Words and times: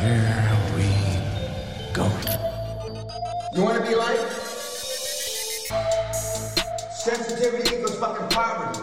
Here 0.00 0.58
we 0.74 0.88
go. 1.92 2.08
You 3.54 3.62
wanna 3.62 3.82
be 3.86 3.94
like? 3.94 4.18
Sensitivity 6.90 7.76
equals 7.76 7.98
fucking 7.98 8.28
poverty. 8.28 8.80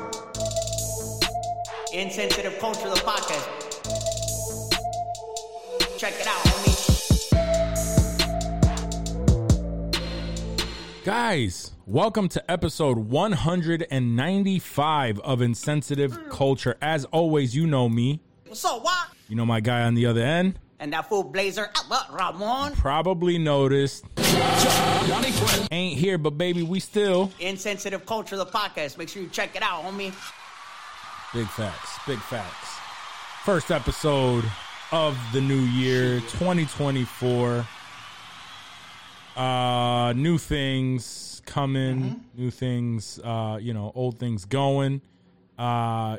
Insensitive 1.93 2.59
Culture, 2.59 2.89
the 2.89 2.95
podcast. 2.95 3.47
Check 5.97 6.13
it 6.19 6.27
out, 6.27 6.43
homie. 6.45 6.75
Guys, 11.03 11.71
welcome 11.87 12.29
to 12.29 12.51
episode 12.51 12.99
195 12.99 15.19
of 15.21 15.41
Insensitive 15.41 16.29
Culture. 16.29 16.77
As 16.81 17.05
always, 17.05 17.55
you 17.55 17.65
know 17.65 17.89
me. 17.89 18.21
What's 18.45 18.63
up, 18.63 18.83
what? 18.83 19.07
You 19.27 19.35
know 19.35 19.45
my 19.45 19.59
guy 19.59 19.81
on 19.81 19.95
the 19.95 20.05
other 20.05 20.21
end. 20.21 20.59
And 20.79 20.93
that 20.93 21.09
fool 21.09 21.23
blazer, 21.23 21.69
Albert 21.75 22.13
Ramon. 22.13 22.73
Probably 22.73 23.37
noticed. 23.37 24.05
Ain't 25.71 25.97
here, 25.99 26.17
but 26.17 26.37
baby, 26.37 26.63
we 26.63 26.79
still. 26.79 27.31
Insensitive 27.39 28.05
Culture, 28.05 28.37
the 28.37 28.45
podcast. 28.45 28.97
Make 28.97 29.09
sure 29.09 29.21
you 29.21 29.29
check 29.29 29.55
it 29.55 29.61
out, 29.61 29.83
homie. 29.83 30.13
Big 31.33 31.47
facts, 31.47 31.99
big 32.07 32.19
facts. 32.19 32.77
First 33.43 33.71
episode 33.71 34.45
of 34.91 35.17
the 35.33 35.41
new 35.41 35.59
year, 35.59 36.19
2024. 36.21 37.67
Uh, 39.35 40.13
new 40.13 40.37
things 40.37 41.41
coming, 41.45 42.23
new 42.35 42.51
things, 42.51 43.19
uh, 43.23 43.57
you 43.61 43.73
know, 43.73 43.91
old 43.95 44.17
things 44.17 44.45
going. 44.45 45.01
Uh, 45.57 46.17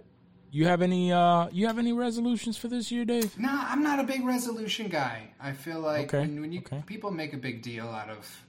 you 0.50 0.66
have 0.66 0.82
any, 0.82 1.12
uh, 1.12 1.48
you 1.52 1.66
have 1.66 1.78
any 1.78 1.92
resolutions 1.92 2.56
for 2.56 2.68
this 2.68 2.90
year, 2.90 3.04
Dave? 3.04 3.38
Nah, 3.38 3.66
I'm 3.68 3.82
not 3.82 3.98
a 4.00 4.04
big 4.04 4.24
resolution 4.24 4.88
guy. 4.88 5.30
I 5.40 5.52
feel 5.52 5.80
like 5.80 6.12
Okay, 6.12 6.20
when, 6.20 6.40
when 6.40 6.52
you 6.52 6.60
okay. 6.60 6.82
people 6.86 7.10
make 7.10 7.32
a 7.32 7.36
big 7.36 7.62
deal 7.62 7.86
out 7.88 8.10
of, 8.10 8.44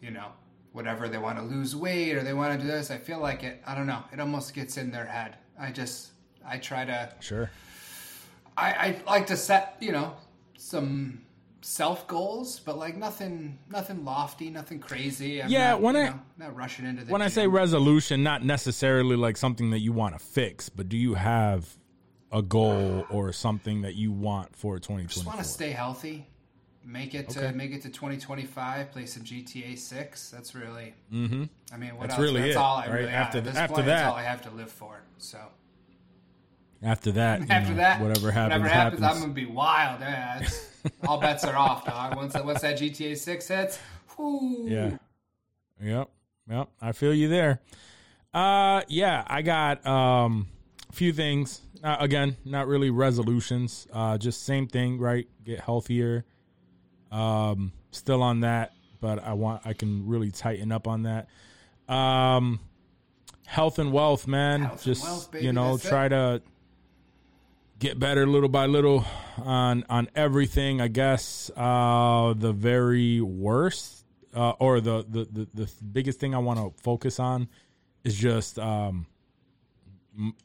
you 0.00 0.10
know, 0.10 0.26
whatever 0.72 1.08
they 1.08 1.18
want 1.18 1.38
to 1.38 1.44
lose 1.44 1.74
weight 1.74 2.14
or 2.16 2.22
they 2.22 2.34
want 2.34 2.58
to 2.58 2.64
do 2.64 2.70
this, 2.70 2.90
I 2.90 2.98
feel 2.98 3.18
like 3.18 3.42
it. 3.42 3.62
I 3.66 3.74
don't 3.74 3.86
know. 3.86 4.02
It 4.12 4.20
almost 4.20 4.54
gets 4.54 4.76
in 4.76 4.90
their 4.90 5.06
head. 5.06 5.36
I 5.58 5.70
just 5.72 6.10
I 6.46 6.58
try 6.58 6.84
to 6.84 7.12
Sure. 7.20 7.50
I, 8.56 8.72
I 8.72 9.02
like 9.06 9.26
to 9.28 9.36
set 9.36 9.76
you 9.80 9.92
know 9.92 10.14
some 10.58 11.22
self 11.66 12.06
goals, 12.06 12.60
but 12.60 12.78
like 12.78 12.96
nothing 12.96 13.58
nothing 13.68 14.04
lofty, 14.04 14.50
nothing 14.50 14.78
crazy. 14.78 15.42
I'm 15.42 15.50
Yeah, 15.50 15.70
not, 15.72 15.80
when 15.82 15.96
I- 15.96 16.08
know, 16.10 16.20
not 16.38 16.54
rushing 16.56 16.86
into 16.86 17.04
When 17.06 17.22
I 17.22 17.28
say 17.28 17.46
resolution, 17.48 18.22
not 18.22 18.44
necessarily 18.44 19.16
like 19.16 19.36
something 19.36 19.70
that 19.70 19.80
you 19.80 19.92
want 19.92 20.16
to 20.16 20.24
fix, 20.24 20.68
but 20.68 20.88
do 20.88 20.96
you 20.96 21.14
have 21.14 21.76
a 22.32 22.42
goal 22.42 23.04
or 23.10 23.32
something 23.32 23.82
that 23.82 23.94
you 23.94 24.12
want 24.12 24.54
for 24.54 24.78
just 24.78 25.26
want 25.26 25.38
to 25.38 25.44
stay 25.44 25.70
healthy. 25.70 26.28
Make 26.84 27.14
it 27.16 27.30
Okay. 27.36 27.48
to 27.48 27.52
make 27.52 27.72
it 27.72 27.82
to 27.82 27.88
2025. 27.88 28.92
Play 28.92 29.06
some 29.06 29.24
GTA 29.24 29.76
6. 29.76 30.30
That's 30.30 30.54
really. 30.54 30.94
Mm-hmm. 31.12 31.44
I 31.72 31.76
mean, 31.78 31.96
what 31.96 32.02
That's 32.02 32.12
else? 32.14 32.22
really 32.22 32.42
that's 32.42 32.54
it, 32.54 32.58
all 32.58 32.76
I 32.76 32.86
right? 32.86 32.92
really 32.92 33.08
After 33.08 33.38
have. 33.38 33.46
At 33.46 33.52
this 33.52 33.60
after 33.60 33.74
point, 33.74 33.86
that- 33.86 33.92
that's 33.96 34.08
all 34.12 34.16
I 34.16 34.22
have 34.22 34.42
to 34.42 34.50
live 34.50 34.70
for. 34.70 35.00
So 35.18 35.38
After 36.82 37.10
that, 37.12 37.40
after 37.50 37.70
know, 37.70 37.76
that, 37.78 38.00
whatever 38.00 38.30
happens, 38.30 38.60
whatever 38.62 38.68
happens, 38.68 39.00
happens. 39.02 39.16
I'm 39.16 39.22
gonna 39.22 39.34
be 39.34 39.46
wild. 39.46 40.00
Yeah, 40.00 40.46
all 41.06 41.18
bets 41.20 41.44
are 41.44 41.56
off, 41.56 41.84
dog. 41.84 42.16
Once 42.16 42.32
that 42.34 42.44
once 42.44 42.62
that 42.62 42.78
GTA 42.78 43.16
6 43.16 43.48
hits, 43.48 43.78
whoo, 44.16 44.66
Yeah. 44.68 44.96
Yep. 45.82 46.10
Yep. 46.48 46.68
I 46.80 46.92
feel 46.92 47.14
you 47.14 47.28
there. 47.28 47.60
Uh 48.32 48.82
yeah, 48.88 49.24
I 49.26 49.42
got 49.42 49.86
um 49.86 50.48
a 50.88 50.92
few 50.92 51.12
things. 51.12 51.60
Uh, 51.82 51.96
again, 52.00 52.36
not 52.44 52.66
really 52.66 52.90
resolutions. 52.90 53.86
Uh 53.92 54.18
just 54.18 54.44
same 54.44 54.66
thing, 54.66 54.98
right? 54.98 55.26
Get 55.44 55.60
healthier. 55.60 56.24
Um 57.10 57.72
still 57.90 58.22
on 58.22 58.40
that, 58.40 58.72
but 59.00 59.22
I 59.22 59.32
want 59.34 59.62
I 59.64 59.72
can 59.72 60.06
really 60.06 60.30
tighten 60.30 60.72
up 60.72 60.86
on 60.88 61.02
that. 61.04 61.28
Um 61.92 62.60
health 63.46 63.78
and 63.78 63.92
wealth, 63.92 64.26
man. 64.26 64.62
Health 64.62 64.84
just 64.84 65.02
wealth, 65.04 65.34
you 65.40 65.52
know, 65.52 65.72
that's 65.76 65.84
it. 65.86 65.88
try 65.88 66.08
to 66.08 66.42
get 67.78 67.98
better 67.98 68.26
little 68.26 68.48
by 68.48 68.66
little 68.66 69.04
on 69.38 69.84
on 69.90 70.08
everything 70.14 70.80
i 70.80 70.88
guess 70.88 71.50
uh 71.56 72.32
the 72.34 72.52
very 72.52 73.20
worst 73.20 74.04
uh 74.34 74.52
or 74.58 74.80
the 74.80 75.04
the 75.08 75.24
the, 75.30 75.48
the 75.52 75.70
biggest 75.92 76.18
thing 76.18 76.34
i 76.34 76.38
want 76.38 76.58
to 76.58 76.72
focus 76.82 77.20
on 77.20 77.48
is 78.04 78.16
just 78.16 78.58
um 78.58 79.06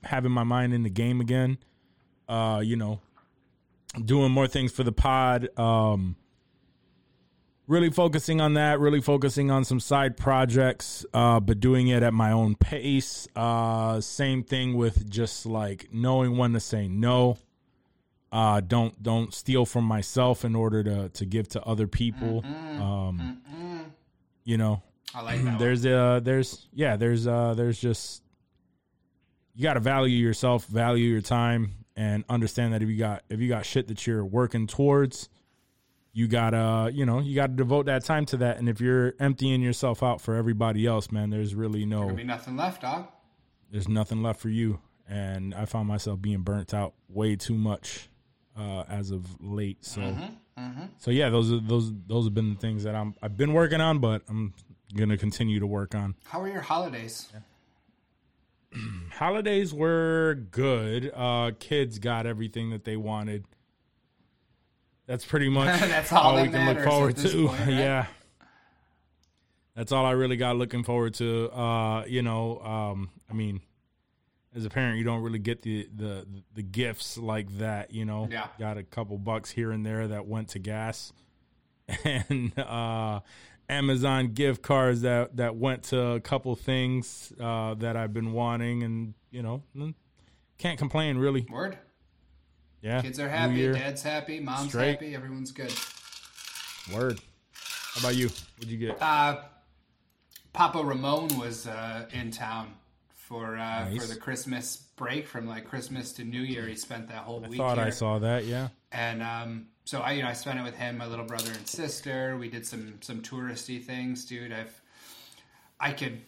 having 0.04 0.32
my 0.32 0.44
mind 0.44 0.74
in 0.74 0.84
the 0.84 0.90
game 0.90 1.22
again. 1.22 1.58
Uh 2.28 2.62
you 2.64 2.76
know 2.76 3.00
doing 4.06 4.32
more 4.32 4.48
things 4.48 4.72
for 4.72 4.84
the 4.84 4.92
pod 4.92 5.50
um 5.60 6.16
really 7.72 7.90
focusing 7.90 8.42
on 8.42 8.56
that 8.56 8.82
really 8.82 9.00
focusing 9.00 9.50
on 9.50 9.64
some 9.64 9.80
side 9.80 10.18
projects 10.18 11.06
uh 11.14 11.40
but 11.40 11.62
doing 11.62 11.88
it 11.88 12.04
at 12.04 12.14
my 12.14 12.30
own 12.30 12.54
pace 12.54 13.30
uh 13.38 14.02
same 14.02 14.44
thing 14.44 14.76
with 14.76 15.10
just 15.10 15.46
like 15.46 15.88
knowing 15.94 16.36
when 16.36 16.52
to 16.52 16.60
say 16.60 16.90
no 16.90 17.38
uh 18.34 18.60
don't 18.60 19.02
don't 19.02 19.34
steal 19.34 19.66
from 19.66 19.86
myself 19.86 20.44
in 20.44 20.54
order 20.54 20.84
to 20.84 21.08
to 21.10 21.26
give 21.26 21.48
to 21.48 21.64
other 21.64 21.88
people 21.88 22.44
um 22.82 23.42
you 24.44 24.58
know 24.58 24.82
I 25.16 25.22
like 25.22 25.38
that. 25.40 25.46
one. 25.52 25.58
there's 25.58 25.86
uh 25.86 26.20
there's 26.22 26.68
yeah 26.74 26.98
there's 26.98 27.26
uh 27.26 27.54
there's 27.54 27.80
just 27.80 28.22
you 29.56 29.64
got 29.64 29.76
to 29.76 29.80
value 29.80 30.18
yourself 30.18 30.66
value 30.66 31.06
your 31.06 31.22
time 31.22 31.72
and 31.96 32.26
understand 32.28 32.74
that 32.74 32.82
if 32.82 32.90
you 32.90 32.98
got 32.98 33.24
if 33.30 33.40
you 33.40 33.48
got 33.48 33.66
shit 33.66 33.88
that 33.88 34.06
you're 34.06 34.26
working 34.26 34.68
towards 34.68 35.30
you 36.14 36.28
gotta 36.28 36.92
you 36.94 37.06
know 37.06 37.20
you 37.20 37.36
gotta 37.36 37.54
devote 37.54 37.86
that 37.86 38.04
time 38.04 38.26
to 38.28 38.38
that. 38.38 38.58
And 38.58 38.68
if 38.68 38.82
you're 38.82 39.14
emptying 39.20 39.62
yourself 39.62 40.04
out 40.04 40.20
for 40.22 40.36
everybody 40.36 40.86
else 40.86 41.12
man 41.12 41.30
there's 41.30 41.56
really 41.56 41.86
no 41.86 42.02
There'll 42.02 42.16
be 42.16 42.24
nothing 42.24 42.58
left, 42.58 42.82
dog. 42.82 43.08
there's 43.72 43.88
nothing 43.88 44.22
left 44.22 44.40
for 44.40 44.50
you. 44.50 44.80
And 45.08 45.54
i 45.56 45.66
found 45.66 45.88
myself 45.88 46.22
being 46.22 46.42
burnt 46.42 46.74
out 46.74 46.94
way 47.10 47.36
too 47.36 47.56
much 47.56 48.10
uh 48.58 48.84
as 48.90 49.12
of 49.12 49.26
late. 49.42 49.84
So 49.86 50.02
Mm-hmm, 50.60 50.84
so 51.00 51.12
yeah 51.12 51.30
those 51.30 51.52
are 51.52 51.60
those 51.60 51.92
those 52.08 52.26
have 52.26 52.34
been 52.34 52.54
the 52.54 52.60
things 52.60 52.84
that 52.84 52.94
i'm 52.94 53.16
i've 53.24 53.36
been 53.38 53.54
working 53.54 53.80
on 53.82 54.00
but 54.00 54.22
i'm 54.30 54.54
gonna 54.96 55.18
continue 55.18 55.60
to 55.62 55.66
work 55.66 55.96
on. 55.96 56.14
How 56.26 56.42
are 56.42 56.50
your 56.50 56.62
holidays? 56.62 57.30
holidays 59.12 59.74
were 59.74 60.36
good. 60.52 61.12
Uh 61.16 61.52
kids 61.60 62.00
got 62.00 62.26
everything 62.26 62.70
that 62.72 62.84
they 62.86 62.98
wanted 62.98 63.46
that's 65.12 65.26
pretty 65.26 65.50
much 65.60 65.78
That's 65.82 66.12
all 66.14 66.36
that 66.38 66.44
we 66.44 66.50
can 66.50 66.66
look 66.66 66.80
forward 66.86 67.18
to 67.18 67.48
point, 67.48 67.60
right? 67.68 67.70
yeah 67.70 68.06
that's 69.76 69.92
all 69.92 70.06
i 70.06 70.12
really 70.12 70.38
got 70.38 70.56
looking 70.58 70.84
forward 70.84 71.14
to 71.16 71.50
uh 71.52 72.06
you 72.06 72.22
know 72.22 72.60
um 72.60 73.10
i 73.30 73.34
mean 73.34 73.62
as 74.56 74.66
a 74.66 74.70
parent 74.70 74.98
you 74.98 75.04
don't 75.04 75.22
really 75.22 75.40
get 75.40 75.62
the 75.64 75.88
the 75.96 76.26
the 76.54 76.62
gifts 76.64 77.18
like 77.18 77.50
that 77.58 77.92
you 77.94 78.06
know 78.06 78.28
Yeah. 78.32 78.48
got 78.60 78.78
a 78.78 78.84
couple 78.84 79.18
bucks 79.18 79.50
here 79.50 79.72
and 79.72 79.86
there 79.86 80.08
that 80.08 80.26
went 80.28 80.50
to 80.50 80.60
gas 80.60 81.12
and 82.06 82.58
uh 82.58 83.20
amazon 83.70 84.34
gift 84.34 84.62
cards 84.62 85.02
that 85.02 85.36
that 85.38 85.56
went 85.56 85.84
to 85.84 86.00
a 86.02 86.20
couple 86.22 86.56
things 86.56 87.32
uh 87.40 87.74
that 87.76 87.96
i've 87.98 88.14
been 88.14 88.34
wanting 88.34 88.84
and 88.84 89.14
you 89.30 89.42
know 89.42 89.62
mm, 89.76 89.94
can't 90.58 90.78
complain 90.80 91.18
really 91.18 91.46
Word. 91.50 91.78
Yeah 92.82 93.02
Kids 93.02 93.20
are 93.20 93.30
happy. 93.30 93.56
Year. 93.56 93.74
Dad's 93.74 94.04
happy. 94.04 94.40
Mom's 94.40 94.70
Straight. 94.70 94.92
happy. 94.92 95.16
Everyone's 95.16 95.52
good. 95.52 95.74
word 96.94 97.20
how 97.94 98.00
about 98.02 98.16
you 98.16 98.30
what'd 98.58 98.70
you 98.72 98.78
get 98.78 99.02
Uh, 99.02 99.42
Papa 100.54 100.84
Ramon 100.84 101.38
was 101.40 101.68
uh, 101.68 102.06
in 102.12 102.32
town 102.32 102.74
for 103.16 103.56
uh, 103.58 103.90
Nice. 103.90 104.02
for 104.02 104.14
the 104.14 104.20
Christmas 104.20 104.78
break 104.98 105.28
from 105.28 105.48
like 105.48 105.66
Christmas 105.66 106.12
to 106.14 106.24
New 106.26 106.42
Year. 106.42 106.68
He 106.68 106.76
spent 106.76 107.08
that 107.08 107.20
whole 107.24 107.40
week 107.40 107.54
I 107.54 107.58
thought 107.58 107.80
i 107.80 107.90
saw 107.90 108.20
that 108.20 108.46
yeah 108.46 108.68
and 108.92 109.24
um, 109.24 109.68
so 109.86 110.00
I, 110.02 110.12
you 110.14 110.22
know, 110.22 110.28
I 110.28 110.34
spent 110.34 110.60
it 110.60 110.64
with 110.64 110.76
him, 110.76 110.98
my 110.98 111.06
little 111.08 111.26
brother 111.26 111.50
and 111.52 111.66
sister. 111.68 112.38
We 112.38 112.50
did 112.50 112.66
some 112.66 112.96
some 113.02 113.22
touristy 113.22 113.82
things, 113.82 114.26
dude. 114.26 114.52
I've 114.52 114.82
I 115.80 115.92
could 115.94 116.22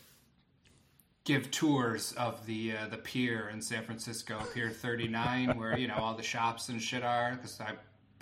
give 1.25 1.51
tours 1.51 2.13
of 2.13 2.45
the 2.45 2.73
uh, 2.73 2.87
the 2.87 2.97
pier 2.97 3.49
in 3.49 3.61
San 3.61 3.83
Francisco, 3.83 4.39
Pier 4.53 4.69
39, 4.69 5.57
where 5.57 5.77
you 5.77 5.87
know 5.87 5.95
all 5.95 6.15
the 6.15 6.23
shops 6.23 6.69
and 6.69 6.81
shit 6.81 7.03
are, 7.03 7.35
because 7.35 7.59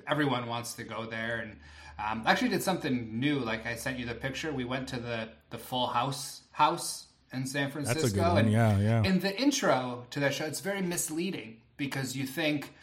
everyone 0.08 0.48
wants 0.48 0.74
to 0.74 0.84
go 0.84 1.06
there. 1.06 1.40
And 1.40 1.58
um, 2.00 2.24
actually 2.26 2.50
did 2.50 2.64
something 2.64 3.20
new. 3.20 3.40
Like 3.40 3.66
I 3.66 3.76
sent 3.76 4.00
you 4.00 4.06
the 4.06 4.16
picture. 4.16 4.52
We 4.52 4.66
went 4.66 4.88
to 4.90 5.00
the 5.00 5.30
the 5.50 5.58
Full 5.58 5.88
House 5.88 6.42
house 6.52 7.08
in 7.34 7.46
San 7.46 7.72
Francisco. 7.72 8.02
That's 8.02 8.14
a 8.14 8.16
good 8.16 8.28
one. 8.28 8.38
and 8.38 8.52
Yeah, 8.52 8.78
yeah. 8.80 9.04
in 9.04 9.20
the 9.20 9.40
intro 9.40 10.06
to 10.12 10.20
that 10.20 10.34
show, 10.34 10.46
it's 10.46 10.60
very 10.60 10.82
misleading 10.82 11.58
because 11.78 12.16
you 12.16 12.26
think 12.26 12.74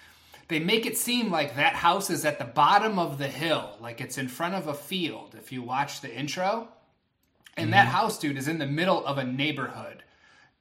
they 0.49 0.59
make 0.59 0.87
it 0.87 0.97
seem 0.97 1.31
like 1.31 1.57
that 1.57 1.75
house 1.75 2.11
is 2.11 2.25
at 2.25 2.39
the 2.39 2.45
bottom 2.45 2.99
of 2.99 3.19
the 3.19 3.29
hill, 3.29 3.77
like 3.81 4.01
it's 4.01 4.19
in 4.19 4.29
front 4.29 4.55
of 4.55 4.67
a 4.67 4.75
field. 4.75 5.35
If 5.39 5.53
you 5.53 5.63
watch 5.63 6.01
the 6.01 6.13
intro, 6.13 6.69
and 7.57 7.73
that 7.73 7.89
house, 7.89 8.19
dude, 8.19 8.39
is 8.39 8.49
in 8.49 8.59
the 8.59 8.67
middle 8.67 9.05
of 9.05 9.19
a 9.19 9.25
neighborhood, 9.25 10.05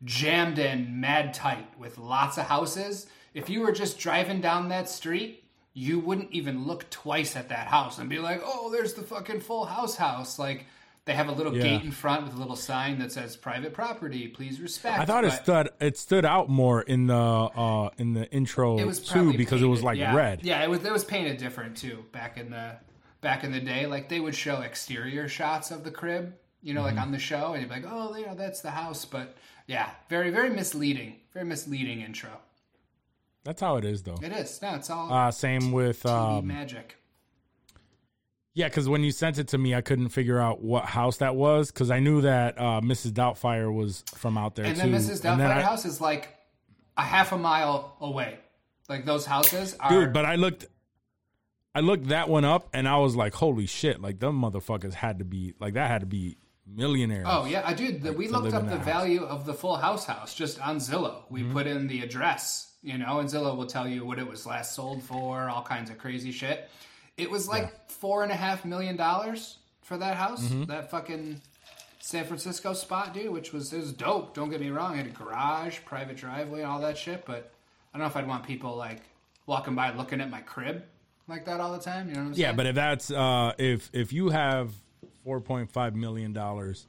jammed 0.04 0.60
in, 0.60 1.00
mad 1.00 1.34
tight, 1.34 1.68
with 1.80 1.98
lots 1.98 2.38
of 2.38 2.46
houses. 2.46 3.08
If 3.34 3.50
you 3.50 3.62
were 3.62 3.72
just 3.72 4.00
driving 4.00 4.42
down 4.42 4.70
that 4.70 4.90
street, 4.90 5.44
you 5.74 6.00
wouldn't 6.00 6.32
even 6.32 6.66
look 6.66 6.90
twice 6.90 7.36
at 7.36 7.50
that 7.50 7.68
house 7.68 8.00
and 8.00 8.10
be 8.10 8.20
like, 8.20 8.42
"Oh, 8.44 8.72
there's 8.72 8.94
the 8.94 9.04
fucking 9.04 9.42
Full 9.42 9.66
House 9.66 9.96
house." 9.96 10.40
Like 10.40 10.66
they 11.06 11.14
have 11.14 11.30
a 11.30 11.32
little 11.32 11.56
Yeah. 11.56 11.62
gate 11.64 11.84
in 11.84 11.92
front 11.92 12.26
with 12.26 12.34
a 12.34 12.38
little 12.38 12.56
sign 12.56 12.98
that 13.00 13.12
says 13.12 13.36
"Private 13.38 13.74
Property, 13.74 14.28
please 14.28 14.60
respect." 14.60 15.00
I 15.00 15.06
thought 15.06 15.24
it 15.24 15.34
stood 15.34 15.70
it 15.80 15.98
stood 15.98 16.26
out 16.26 16.50
more 16.50 16.82
in 16.82 17.06
the 17.08 17.16
uh 17.16 17.90
in 18.00 18.14
the 18.14 18.30
intro 18.32 18.80
it 18.80 18.86
was 18.86 19.00
too 19.00 19.34
because 19.38 19.62
it 19.62 19.68
was 19.68 19.84
like 19.84 19.98
yeah. 20.00 20.16
red. 20.16 20.44
Yeah, 20.44 20.64
it 20.64 20.70
was. 20.70 20.84
It 20.84 20.92
was 20.92 21.04
painted 21.06 21.38
different 21.38 21.78
too 21.78 22.06
back 22.12 22.38
in 22.38 22.50
the 22.50 22.78
back 23.22 23.44
in 23.44 23.52
the 23.52 23.60
day. 23.62 23.86
Like 23.86 24.10
they 24.10 24.20
would 24.20 24.36
show 24.36 24.62
exterior 24.62 25.28
shots 25.28 25.70
of 25.70 25.84
the 25.84 25.92
crib, 25.92 26.34
you 26.64 26.74
know, 26.74 26.82
Mm-hmm. 26.82 26.96
like 26.98 27.06
on 27.06 27.12
the 27.12 27.20
show, 27.20 27.54
and 27.54 27.62
you'd 27.62 27.70
be 27.70 27.76
like, 27.76 27.86
"Oh, 27.88 28.16
you 28.18 28.26
know, 28.26 28.34
that's 28.36 28.62
the 28.62 28.72
house." 28.72 29.06
But 29.06 29.36
yeah, 29.68 29.90
very 30.10 30.30
very 30.32 30.50
misleading. 30.50 31.16
Very 31.34 31.46
misleading 31.46 32.02
intro. 32.02 32.30
That's 33.44 33.62
how 33.62 33.76
it 33.78 33.86
is 33.86 34.04
though. 34.04 34.18
It 34.22 34.32
is. 34.32 34.60
No, 34.62 34.76
it's 34.76 34.90
all 34.90 35.12
Uh 35.14 35.32
same 35.32 35.72
with 35.72 36.04
TV 36.04 36.38
um 36.40 36.48
magic. 36.48 36.98
yeah, 38.54 38.68
because 38.68 38.90
when 38.90 39.04
you 39.04 39.12
sent 39.12 39.38
it 39.38 39.50
to 39.50 39.58
me, 39.58 39.76
I 39.76 39.82
couldn't 39.82 40.10
figure 40.10 40.40
out 40.40 40.62
what 40.62 40.86
house 40.86 41.18
that 41.18 41.36
was 41.36 41.72
because 41.72 41.92
I 41.92 42.00
knew 42.00 42.22
that 42.22 42.58
uh, 42.58 42.82
Mrs. 42.82 43.12
Doubtfire 43.12 43.72
was 43.74 44.04
from 44.16 44.38
out 44.38 44.56
there 44.56 44.66
And 44.66 44.76
too. 44.76 44.90
then 44.90 45.00
Mrs. 45.00 45.24
And 45.30 45.40
then 45.40 45.52
I- 45.52 45.62
house 45.62 45.86
is 45.86 46.02
like 46.02 46.36
a 46.98 47.04
half 47.04 47.32
a 47.32 47.38
mile 47.38 47.96
away. 48.02 48.40
Like 48.90 49.06
those 49.06 49.26
houses 49.26 49.76
are. 49.80 49.90
dude. 49.90 50.14
But 50.14 50.26
I 50.26 50.36
looked, 50.36 50.66
I 51.76 51.82
looked 51.82 52.08
that 52.08 52.30
one 52.30 52.46
up, 52.46 52.70
and 52.74 52.88
I 52.88 52.98
was 52.98 53.16
like, 53.18 53.34
"Holy 53.36 53.66
shit!" 53.68 54.02
Like 54.02 54.20
them 54.20 54.42
motherfuckers 54.42 54.94
had 54.94 55.20
to 55.20 55.26
be 55.26 55.54
like 55.60 55.74
that 55.76 55.88
had 55.92 56.00
to 56.02 56.08
be 56.08 56.38
millionaires. 56.76 57.26
Oh 57.30 57.46
yeah, 57.46 57.64
I 57.66 57.74
did. 57.74 58.04
The, 58.04 58.14
we 58.14 58.28
looked 58.28 58.54
up 58.54 58.70
the 58.70 58.78
value 58.78 59.24
of 59.24 59.46
the 59.46 59.54
Full 59.54 59.76
House 59.78 60.06
house 60.06 60.34
just 60.34 60.60
on 60.66 60.78
Zillow. 60.78 61.24
We 61.30 61.42
Mm-hmm. 61.42 61.54
put 61.54 61.68
in 61.68 61.88
the 61.88 62.02
address, 62.02 62.74
you 62.84 62.98
know, 62.98 63.20
and 63.20 63.30
Zillow 63.30 63.56
will 63.56 63.66
tell 63.68 63.88
you 63.88 64.06
what 64.06 64.20
it 64.20 64.28
was 64.28 64.46
last 64.46 64.76
sold 64.76 65.04
for, 65.04 65.50
all 65.50 65.64
kinds 65.64 65.90
of 65.90 65.98
crazy 65.98 66.32
shit. 66.32 66.70
It 67.18 67.30
was 67.32 67.48
like 67.48 67.90
four 67.90 68.24
and 68.24 68.32
a 68.32 68.36
half 68.36 68.64
million 68.66 68.96
dollars 68.96 69.58
for 69.82 69.98
that 69.98 70.16
house, 70.18 70.44
Mm-hmm. 70.46 70.66
that 70.66 70.92
fucking 70.92 71.42
San 72.00 72.26
Francisco 72.26 72.74
spot, 72.74 73.14
dude. 73.14 73.32
Which 73.32 73.54
was 73.54 73.74
it 73.74 73.80
was 73.80 73.94
dope. 73.94 74.34
Don't 74.36 74.50
get 74.50 74.60
me 74.62 74.70
wrong, 74.70 74.94
it 74.94 74.98
had 74.98 75.08
a 75.08 75.10
garage, 75.10 75.80
private 75.86 76.18
driveway, 76.18 76.64
all 76.64 76.80
that 76.82 76.98
shit. 76.98 77.26
But 77.26 77.52
I 77.94 77.98
don't 77.98 78.02
know 78.06 78.08
if 78.10 78.16
I'd 78.16 78.28
want 78.28 78.46
people 78.46 78.76
like 78.76 79.02
walking 79.46 79.76
by 79.76 79.94
looking 79.96 80.22
at 80.22 80.30
my 80.30 80.42
crib 80.42 80.84
like 81.28 81.46
that 81.46 81.60
all 81.60 81.72
the 81.72 81.80
time. 81.80 82.08
You 82.10 82.14
know 82.16 82.20
what 82.22 82.28
I'm 82.28 82.34
saying? 82.36 82.42
yeah, 82.44 82.52
but 82.54 82.66
if 82.68 82.76
that's 82.76 83.10
uh, 83.12 83.54
if 83.58 83.90
if 83.94 84.14
you 84.14 84.30
have 84.30 84.72
four 85.24 85.42
point 85.42 85.72
five 85.72 85.96
million 85.96 86.34
dollars 86.34 86.88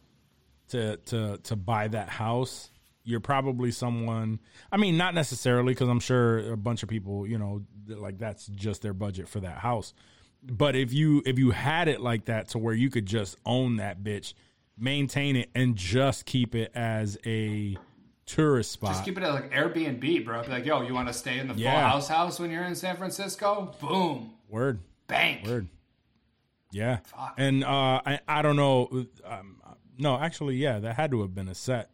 to 0.69 0.97
to 1.07 1.39
to 1.45 1.57
buy 1.57 1.89
that 1.89 2.09
house, 2.09 2.71
you're 3.05 3.21
probably 3.21 3.71
someone. 3.71 4.39
I 4.71 4.77
mean, 4.77 4.97
not 4.97 5.15
necessarily 5.15 5.73
because 5.75 5.89
I'm 5.89 6.01
sure 6.01 6.53
a 6.53 6.57
bunch 6.57 6.83
of 6.83 6.89
people, 6.89 7.27
you 7.27 7.39
know, 7.39 7.63
like 7.87 8.19
that's 8.19 8.47
just 8.49 8.83
their 8.83 8.93
budget 8.95 9.29
for 9.29 9.41
that 9.41 9.59
house. 9.59 9.95
But 10.43 10.77
if 10.77 10.93
you 10.93 11.23
if 11.27 11.39
you 11.39 11.51
had 11.51 11.89
it 11.89 12.01
like 12.01 12.27
that 12.27 12.49
to 12.51 12.59
where 12.59 12.75
you 12.75 12.91
could 12.91 13.07
just 13.07 13.37
own 13.45 13.77
that 13.77 14.03
bitch, 14.05 14.35
maintain 14.77 15.37
it, 15.37 15.51
and 15.55 15.75
just 15.75 16.27
keep 16.27 16.55
it 16.55 16.71
as 16.75 17.19
a 17.27 17.77
tourist 18.27 18.73
spot, 18.73 18.91
Just 18.93 19.05
keep 19.05 19.17
it 19.17 19.25
at 19.25 19.33
like 19.33 19.51
Airbnb, 19.53 20.25
bro. 20.25 20.43
Be 20.43 20.49
like, 20.51 20.67
yo, 20.67 20.83
you 20.83 20.93
want 20.95 21.09
to 21.09 21.15
stay 21.15 21.39
in 21.39 21.49
the 21.49 21.55
Yeah. 21.55 21.73
Full 21.73 21.91
House 21.91 22.09
house 22.09 22.39
when 22.39 22.51
you're 22.51 22.63
in 22.65 22.75
San 22.75 22.97
Francisco? 22.97 23.75
Boom, 23.81 24.35
word. 24.49 24.81
bank. 25.07 25.47
Word. 25.47 25.67
Yeah. 26.71 26.99
Fuck. 27.05 27.35
And 27.37 27.65
uh 27.65 28.01
I 28.05 28.21
I 28.29 28.43
don't 28.43 28.57
know 28.57 29.07
um, 29.25 29.57
no, 29.99 30.19
actually 30.19 30.57
yeah, 30.57 30.79
that 30.79 30.97
had 30.97 31.11
to 31.11 31.23
have 31.23 31.35
been 31.35 31.49
a 31.49 31.55
set. 31.55 31.91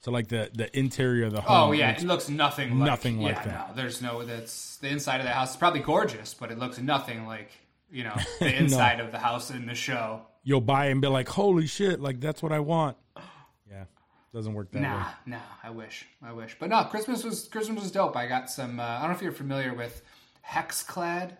So 0.00 0.12
like 0.12 0.28
the 0.28 0.50
the 0.54 0.78
interior 0.78 1.26
of 1.26 1.32
the 1.32 1.40
home. 1.40 1.70
Oh 1.70 1.72
yeah, 1.72 1.90
it 1.90 2.02
looks 2.02 2.28
nothing 2.28 2.78
like 2.78 2.86
nothing 2.86 3.20
like 3.20 3.36
yeah, 3.36 3.44
that. 3.44 3.68
No, 3.70 3.74
there's 3.74 4.00
no. 4.00 4.24
That's 4.24 4.76
the 4.76 4.88
inside 4.88 5.18
of 5.18 5.24
the 5.24 5.32
house 5.32 5.50
is 5.50 5.56
probably 5.56 5.80
gorgeous, 5.80 6.32
but 6.32 6.52
it 6.52 6.58
looks 6.58 6.78
nothing 6.78 7.26
like 7.26 7.50
you 7.90 8.04
know 8.04 8.14
the 8.38 8.54
inside 8.54 9.00
of 9.00 9.10
the 9.10 9.18
house 9.18 9.50
in 9.50 9.66
the 9.66 9.74
show. 9.74 10.22
you'll 10.44 10.60
buy 10.60 10.86
and 10.86 11.00
be 11.00 11.08
like, 11.08 11.28
"Holy 11.28 11.66
shit, 11.66 12.00
like 12.00 12.20
that's 12.20 12.42
what 12.42 12.52
I 12.52 12.60
want." 12.60 12.96
Yeah. 13.68 13.86
Doesn't 14.32 14.54
work 14.54 14.70
that 14.70 14.80
way. 14.80 14.88
Nah, 14.88 15.06
nah. 15.26 15.38
I 15.64 15.70
wish, 15.70 16.06
I 16.22 16.32
wish, 16.32 16.56
but 16.60 16.68
no. 16.70 16.84
Christmas 16.84 17.24
was 17.24 17.48
Christmas 17.48 17.82
was 17.82 17.90
dope. 17.90 18.16
I 18.16 18.28
got 18.28 18.48
some. 18.48 18.78
Uh, 18.78 18.84
I 18.84 19.00
don't 19.00 19.10
know 19.10 19.16
if 19.16 19.22
you're 19.22 19.32
familiar 19.32 19.74
with 19.74 20.02
Hexclad 20.48 21.36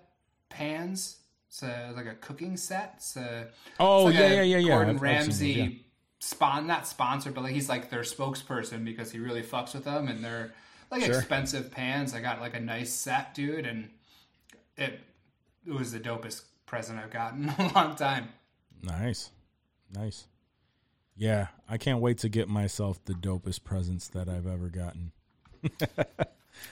pans. 0.48 1.18
It's 1.56 1.62
a, 1.62 1.90
like 1.96 2.04
a 2.04 2.14
cooking 2.16 2.58
set. 2.58 2.94
It's 2.98 3.16
a, 3.16 3.48
Oh, 3.80 4.08
it's 4.08 4.18
like 4.18 4.20
yeah, 4.20 4.26
a 4.28 4.34
yeah, 4.36 4.42
yeah, 4.42 4.56
yeah. 4.58 4.68
Gordon 4.68 4.96
I've- 4.96 5.08
I've 5.08 5.18
those, 5.20 5.26
Ramsay 5.40 5.48
yeah. 5.52 5.68
spon 6.20 6.66
not 6.66 6.86
sponsored, 6.86 7.32
but 7.32 7.44
like 7.44 7.54
he's 7.54 7.70
like 7.70 7.88
their 7.88 8.02
spokesperson 8.02 8.84
because 8.84 9.10
he 9.10 9.18
really 9.20 9.42
fucks 9.42 9.72
with 9.74 9.84
them, 9.84 10.06
and 10.08 10.22
they're 10.22 10.52
like 10.90 11.02
Sure. 11.04 11.16
expensive 11.16 11.70
pans. 11.70 12.12
I 12.12 12.20
got 12.20 12.42
like 12.42 12.54
a 12.54 12.60
nice 12.60 12.92
set, 12.92 13.34
dude, 13.34 13.64
and 13.64 13.88
it 14.76 15.00
it 15.66 15.72
was 15.72 15.92
the 15.92 15.98
dopest 16.00 16.42
present 16.66 16.98
I've 16.98 17.10
gotten 17.10 17.44
in 17.58 17.64
a 17.66 17.72
long 17.72 17.96
time. 17.96 18.28
Nice. 18.82 19.30
Nice. 19.94 20.26
Yeah, 21.16 21.46
I 21.70 21.78
can't 21.78 22.00
wait 22.00 22.18
to 22.18 22.28
get 22.28 22.48
myself 22.50 23.02
the 23.06 23.14
dopest 23.14 23.64
presents 23.64 24.08
that 24.08 24.28
I've 24.28 24.46
ever 24.46 24.68
gotten. 24.68 25.12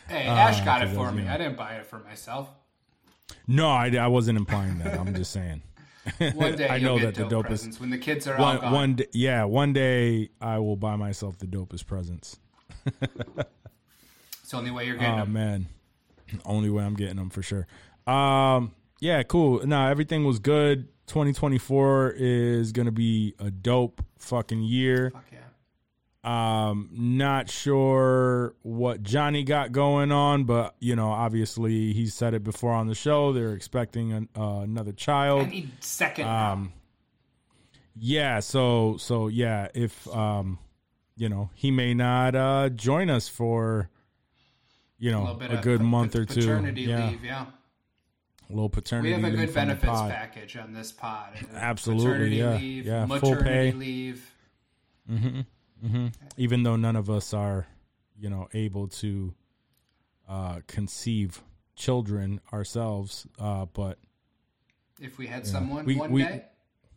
Hey, 0.08 0.24
Ash 0.24 0.62
got 0.64 0.80
it 0.82 0.88
Ah, 0.92 0.94
for 0.94 1.12
me. 1.12 1.22
you 1.22 1.28
know. 1.28 1.34
I 1.34 1.38
didn't 1.38 1.56
buy 1.56 1.74
it 1.74 1.86
for 1.86 1.98
myself. 1.98 2.48
No, 3.46 3.68
I, 3.68 3.88
I 3.96 4.06
wasn't 4.08 4.38
implying 4.38 4.78
that. 4.78 4.98
I'm 4.98 5.14
just 5.14 5.32
saying. 5.32 5.62
One 6.34 6.56
day 6.56 6.68
I 6.70 6.78
know 6.78 6.98
that 6.98 7.14
the 7.14 7.24
dope 7.24 7.44
dopest- 7.44 7.48
presents 7.48 7.80
when 7.80 7.90
the 7.90 7.98
kids 7.98 8.26
are 8.26 8.36
all 8.36 8.44
One, 8.44 8.60
gone. 8.60 8.72
one 8.72 8.94
day, 8.96 9.06
yeah, 9.12 9.44
one 9.44 9.72
day 9.72 10.28
I 10.40 10.58
will 10.58 10.76
buy 10.76 10.96
myself 10.96 11.38
the 11.38 11.46
dopest 11.46 11.86
presents. 11.86 12.38
it's 13.00 14.50
the 14.50 14.56
only 14.56 14.70
way 14.70 14.86
you're 14.86 14.96
getting 14.96 15.14
Oh 15.14 15.24
them. 15.24 15.32
man, 15.32 15.66
only 16.44 16.68
way 16.70 16.84
I'm 16.84 16.94
getting 16.94 17.16
them 17.16 17.30
for 17.30 17.42
sure. 17.42 17.66
Um, 18.06 18.72
yeah, 19.00 19.22
cool. 19.22 19.66
No, 19.66 19.86
everything 19.88 20.24
was 20.24 20.38
good. 20.38 20.88
2024 21.06 22.14
is 22.16 22.72
gonna 22.72 22.90
be 22.92 23.34
a 23.38 23.50
dope 23.50 24.02
fucking 24.18 24.62
year. 24.62 25.10
Fuck 25.10 25.24
yeah. 25.32 25.33
Um, 26.24 26.88
not 26.92 27.50
sure 27.50 28.54
what 28.62 29.02
Johnny 29.02 29.42
got 29.44 29.72
going 29.72 30.10
on, 30.10 30.44
but 30.44 30.74
you 30.80 30.96
know, 30.96 31.10
obviously 31.10 31.92
he 31.92 32.06
said 32.06 32.32
it 32.32 32.42
before 32.42 32.72
on 32.72 32.86
the 32.86 32.94
show. 32.94 33.32
They're 33.34 33.52
expecting 33.52 34.12
an, 34.12 34.28
uh, 34.36 34.60
another 34.60 34.92
child. 34.92 35.50
Need 35.50 35.70
second. 35.80 36.26
Um, 36.26 36.72
yeah, 37.96 38.40
so 38.40 38.96
so 38.98 39.28
yeah, 39.28 39.68
if 39.74 40.08
um, 40.08 40.58
you 41.16 41.28
know, 41.28 41.50
he 41.54 41.70
may 41.70 41.92
not 41.94 42.34
uh 42.34 42.68
join 42.70 43.10
us 43.10 43.28
for 43.28 43.90
you 44.98 45.10
know 45.12 45.34
bit 45.34 45.52
a 45.52 45.58
good 45.58 45.80
pa- 45.80 45.86
month 45.86 46.16
or 46.16 46.24
two. 46.24 46.40
paternity 46.40 46.82
Yeah, 46.82 47.10
leave. 47.10 47.22
Yeah, 47.24 47.46
a 48.48 48.52
little 48.52 48.70
paternity. 48.70 49.14
we 49.14 49.22
have 49.22 49.32
a 49.32 49.36
good 49.36 49.52
benefits 49.54 49.92
package 50.00 50.56
on 50.56 50.72
this 50.72 50.90
pod. 50.90 51.34
Absolutely, 51.54 52.06
paternity 52.06 52.36
yeah. 52.36 52.56
leave, 52.56 52.86
Yeah, 52.86 53.18
full 53.18 53.36
pay. 53.36 53.72
leave. 53.72 54.30
Even 56.36 56.62
though 56.62 56.76
none 56.76 56.96
of 56.96 57.10
us 57.10 57.32
are, 57.34 57.66
you 58.18 58.30
know, 58.30 58.48
able 58.54 58.88
to 58.88 59.34
uh 60.28 60.60
conceive 60.66 61.42
children 61.76 62.40
ourselves, 62.52 63.26
uh, 63.38 63.66
but 63.66 63.98
If 65.00 65.18
we 65.18 65.26
had 65.26 65.46
someone 65.46 65.84
We- 65.84 65.96
one 65.96 66.12
we- 66.12 66.22
day, 66.22 66.44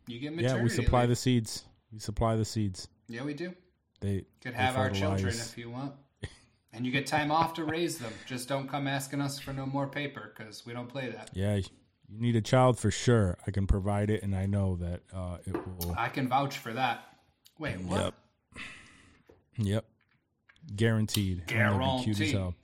you 0.08 0.20
get 0.20 0.34
maternity 0.36 0.58
yeah, 0.58 0.63
we 0.63 0.70
supply 0.70 1.01
leave. 1.01 1.10
the 1.10 1.15
seeds. 1.15 1.65
We 1.91 2.00
supply 2.00 2.36
the 2.36 2.46
seeds. 2.46 2.88
Yeah, 3.08 3.24
we 3.24 3.34
do. 3.34 3.53
They 4.00 4.25
Could 4.41 4.53
they 4.53 4.58
have 4.58 4.77
our 4.77 4.89
children 4.91 5.34
if 5.34 5.58
you 5.58 5.70
want. 5.72 5.94
And 6.74 6.86
you 6.86 6.91
get 6.91 7.08
time 7.08 7.32
off 7.32 7.53
to 7.56 7.63
raise 7.65 7.98
them. 7.98 8.13
Just 8.27 8.48
don't 8.48 8.67
come 8.67 8.88
asking 8.88 9.20
us 9.20 9.39
for 9.39 9.51
no 9.51 9.65
more 9.65 9.88
paper 9.88 10.32
because 10.38 10.65
we 10.65 10.74
don't 10.74 10.88
play 10.88 11.10
that. 11.10 11.32
Yeah, 11.34 11.56
you 11.56 11.63
need 12.10 12.36
a 12.36 12.41
child 12.41 12.77
for 12.77 12.91
sure. 12.91 13.38
I 13.48 13.51
can 13.51 13.65
provide 13.65 14.12
it, 14.12 14.22
and 14.22 14.36
I 14.36 14.46
know 14.46 14.75
that 14.75 15.01
uh, 15.12 15.38
it 15.46 15.56
will. 15.56 15.96
I 15.98 16.10
can 16.10 16.27
vouch 16.27 16.60
for 16.60 16.74
that. 16.74 17.03
Wait, 17.58 17.79
what? 17.82 18.00
Yep. 18.06 18.13
Yep. 19.57 19.85
Guaranteed. 20.75 21.45
Be 21.47 21.53
Cute 21.53 21.59
as 21.61 21.73
Guaranteed. 21.73 22.31
hell. 22.33 22.55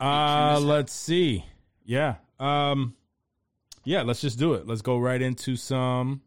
Uh, 0.00 0.60
let's 0.60 0.92
see. 0.92 1.44
Yeah. 1.84 2.16
Um, 2.38 2.94
yeah. 3.84 4.02
Let's 4.02 4.20
just 4.20 4.38
do 4.38 4.54
it. 4.54 4.66
Let's 4.66 4.82
go 4.82 4.98
right 4.98 5.20
into 5.22 5.56
some. 5.56 6.22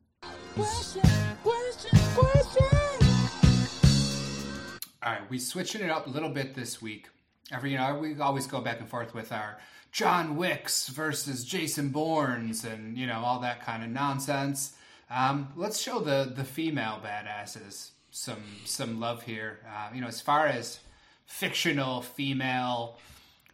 All 5.03 5.13
right, 5.13 5.29
we 5.29 5.39
switching 5.39 5.81
it 5.81 5.89
up 5.89 6.07
a 6.07 6.09
little 6.09 6.29
bit 6.29 6.55
this 6.55 6.81
week. 6.81 7.07
Every 7.51 7.71
you 7.71 7.77
know, 7.77 7.97
we 7.99 8.19
always 8.19 8.47
go 8.47 8.59
back 8.59 8.79
and 8.79 8.89
forth 8.89 9.13
with 9.13 9.31
our 9.31 9.57
John 9.91 10.35
Wicks 10.35 10.87
versus 10.89 11.45
Jason 11.45 11.89
Bournes 11.89 12.65
and 12.65 12.97
you 12.97 13.07
know 13.07 13.19
all 13.23 13.39
that 13.39 13.63
kind 13.63 13.83
of 13.83 13.89
nonsense. 13.89 14.73
Um, 15.09 15.49
let's 15.55 15.79
show 15.79 15.99
the 15.99 16.31
the 16.35 16.43
female 16.43 16.99
badasses 17.03 17.91
some 18.17 18.41
some 18.65 18.99
love 18.99 19.23
here. 19.23 19.59
Uh, 19.67 19.89
you 19.93 20.01
know, 20.01 20.07
as 20.07 20.19
far 20.19 20.47
as 20.47 20.79
fictional 21.25 22.01
female 22.01 22.97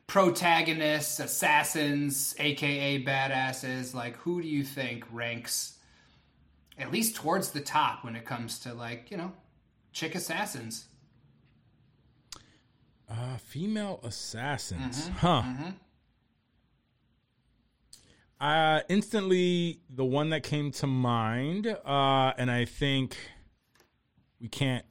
protagonists, 0.08 1.20
assassins, 1.20 2.36
aka 2.40 3.04
badasses, 3.04 3.94
like 3.94 4.16
who 4.18 4.42
do 4.42 4.48
you 4.48 4.64
think 4.64 5.06
ranks 5.12 5.78
at 6.78 6.92
least 6.92 7.16
towards 7.16 7.52
the 7.52 7.62
top 7.62 8.04
when 8.04 8.16
it 8.16 8.26
comes 8.26 8.58
to 8.60 8.74
like 8.74 9.12
you 9.12 9.18
know 9.18 9.34
chick 9.92 10.16
assassins? 10.16 10.86
Uh, 13.10 13.38
female 13.38 14.00
assassins. 14.04 15.10
Mm-hmm, 15.10 15.18
Huh. 15.18 15.72
Uh, 18.40 18.82
instantly, 18.90 19.80
the 19.90 20.04
one 20.04 20.30
that 20.32 20.44
came 20.44 20.70
to 20.72 20.88
mind, 20.88 21.68
uh, 21.68 22.34
and 22.38 22.52
I 22.52 22.66
think 22.66 23.16
we 24.44 24.50
can't 24.50 24.86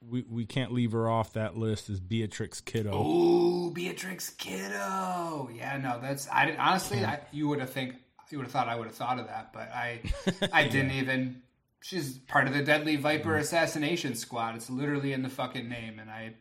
we, 0.00 0.22
we 0.30 0.46
can't 0.46 0.72
leave 0.72 0.92
her 0.92 1.10
off 1.10 1.32
that 1.32 1.56
list 1.56 1.90
is 1.90 1.98
Beatrix 1.98 2.60
Kiddo. 2.60 2.94
Ooh, 3.04 3.72
Beatrix 3.72 4.30
Kiddo. 4.30 5.50
Yeah, 5.52 5.76
no, 5.82 5.98
that's 6.00 6.28
I 6.28 6.54
honestly. 6.56 7.04
I, 7.04 7.20
you 7.32 7.48
would 7.48 7.58
have 7.58 7.70
think 7.70 7.96
you 8.30 8.38
would 8.38 8.44
have 8.44 8.52
thought 8.52 8.68
I 8.68 8.76
would 8.76 8.86
have 8.86 8.94
thought 8.94 9.18
of 9.18 9.26
that, 9.26 9.52
but 9.52 9.68
I 9.72 10.00
I 10.52 10.68
didn't 10.68 10.92
even. 10.92 11.42
She's 11.80 12.18
part 12.18 12.46
of 12.46 12.54
the 12.54 12.62
Deadly 12.62 12.96
Viper. 12.96 13.36
Assassination 13.36 14.14
Squad. 14.14 14.56
It's 14.56 14.70
literally 14.70 15.12
in 15.12 15.22
the 15.22 15.28
fucking 15.28 15.68
name, 15.68 15.98
and 15.98 16.08
I. 16.08 16.34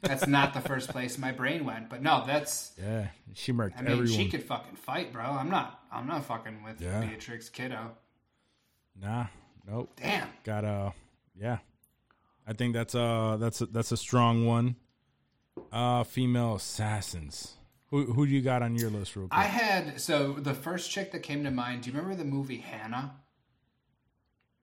That's 0.00 0.26
not 0.26 0.54
the 0.54 0.60
first 0.62 0.88
place 0.88 1.18
my 1.18 1.32
brain 1.32 1.66
went, 1.66 1.90
but 1.90 2.02
no, 2.02 2.24
that's. 2.26 2.72
Yeah, 2.80 3.08
she 3.34 3.52
murked 3.52 3.74
I 3.76 3.82
mean, 3.82 3.92
everyone. 3.92 4.06
she 4.06 4.28
could 4.30 4.42
fucking 4.42 4.76
fight, 4.76 5.12
bro. 5.12 5.24
I'm 5.24 5.50
not. 5.50 5.80
I'm 5.92 6.06
not 6.06 6.24
fucking 6.24 6.62
with 6.64 6.80
Yeah. 6.80 7.00
Beatrix 7.00 7.50
Kiddo. 7.50 7.90
Nah, 8.98 9.26
nope. 9.68 9.92
Damn. 9.96 10.28
Got 10.44 10.64
a 10.64 10.94
yeah. 11.40 11.58
I 12.46 12.52
think 12.52 12.74
that's 12.74 12.94
a 12.94 13.36
that's 13.40 13.60
a, 13.60 13.66
that's 13.66 13.92
a 13.92 13.96
strong 13.96 14.46
one. 14.46 14.76
Uh, 15.72 16.04
female 16.04 16.56
assassins. 16.56 17.54
Who 17.90 18.12
who 18.12 18.26
do 18.26 18.32
you 18.32 18.40
got 18.42 18.62
on 18.62 18.74
your 18.76 18.90
list, 18.90 19.14
real 19.16 19.28
quick? 19.28 19.38
I 19.38 19.44
had 19.44 20.00
so 20.00 20.32
the 20.34 20.54
first 20.54 20.90
chick 20.90 21.12
that 21.12 21.22
came 21.22 21.44
to 21.44 21.50
mind. 21.50 21.82
Do 21.82 21.90
you 21.90 21.96
remember 21.96 22.16
the 22.16 22.24
movie 22.28 22.58
Hanna? 22.58 23.14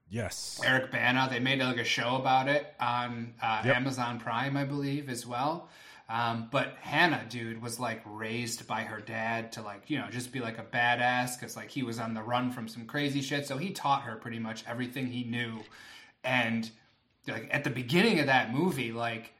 yes. 0.10 0.62
Eric 0.63 0.91
Bana. 0.91 1.27
They 1.29 1.39
made 1.39 1.60
like 1.60 1.77
a 1.77 1.84
show 1.84 2.15
about 2.15 2.48
it 2.48 2.74
on 2.79 3.34
uh, 3.41 3.63
Yep. 3.65 3.75
Amazon 3.75 4.19
Prime, 4.19 4.55
I 4.55 4.63
believe, 4.63 5.10
as 5.10 5.25
well. 5.27 5.69
Um, 6.10 6.48
but 6.51 6.75
Hanna, 6.81 7.25
dude, 7.27 7.62
was 7.62 7.81
like 7.81 8.01
raised 8.05 8.65
by 8.67 8.84
her 8.84 9.01
dad 9.01 9.51
to 9.53 9.62
like 9.62 9.89
you 9.89 10.00
know 10.00 10.07
just 10.10 10.31
be 10.31 10.39
like 10.39 10.57
a 10.57 10.63
badass 10.63 11.38
because 11.38 11.57
like 11.57 11.69
he 11.69 11.84
was 11.84 12.00
on 12.00 12.13
the 12.13 12.22
run 12.22 12.51
from 12.51 12.67
some 12.69 12.86
crazy 12.86 13.22
shit. 13.22 13.46
So 13.46 13.57
he 13.57 13.72
taught 13.72 14.03
her 14.03 14.15
pretty 14.15 14.39
much 14.39 14.63
everything 14.67 15.07
he 15.07 15.24
knew. 15.25 15.60
And 16.24 16.69
like 17.27 17.47
at 17.51 17.63
the 17.63 17.69
beginning 17.69 18.19
of 18.19 18.25
that 18.27 18.53
movie, 18.53 18.91
like 18.91 19.33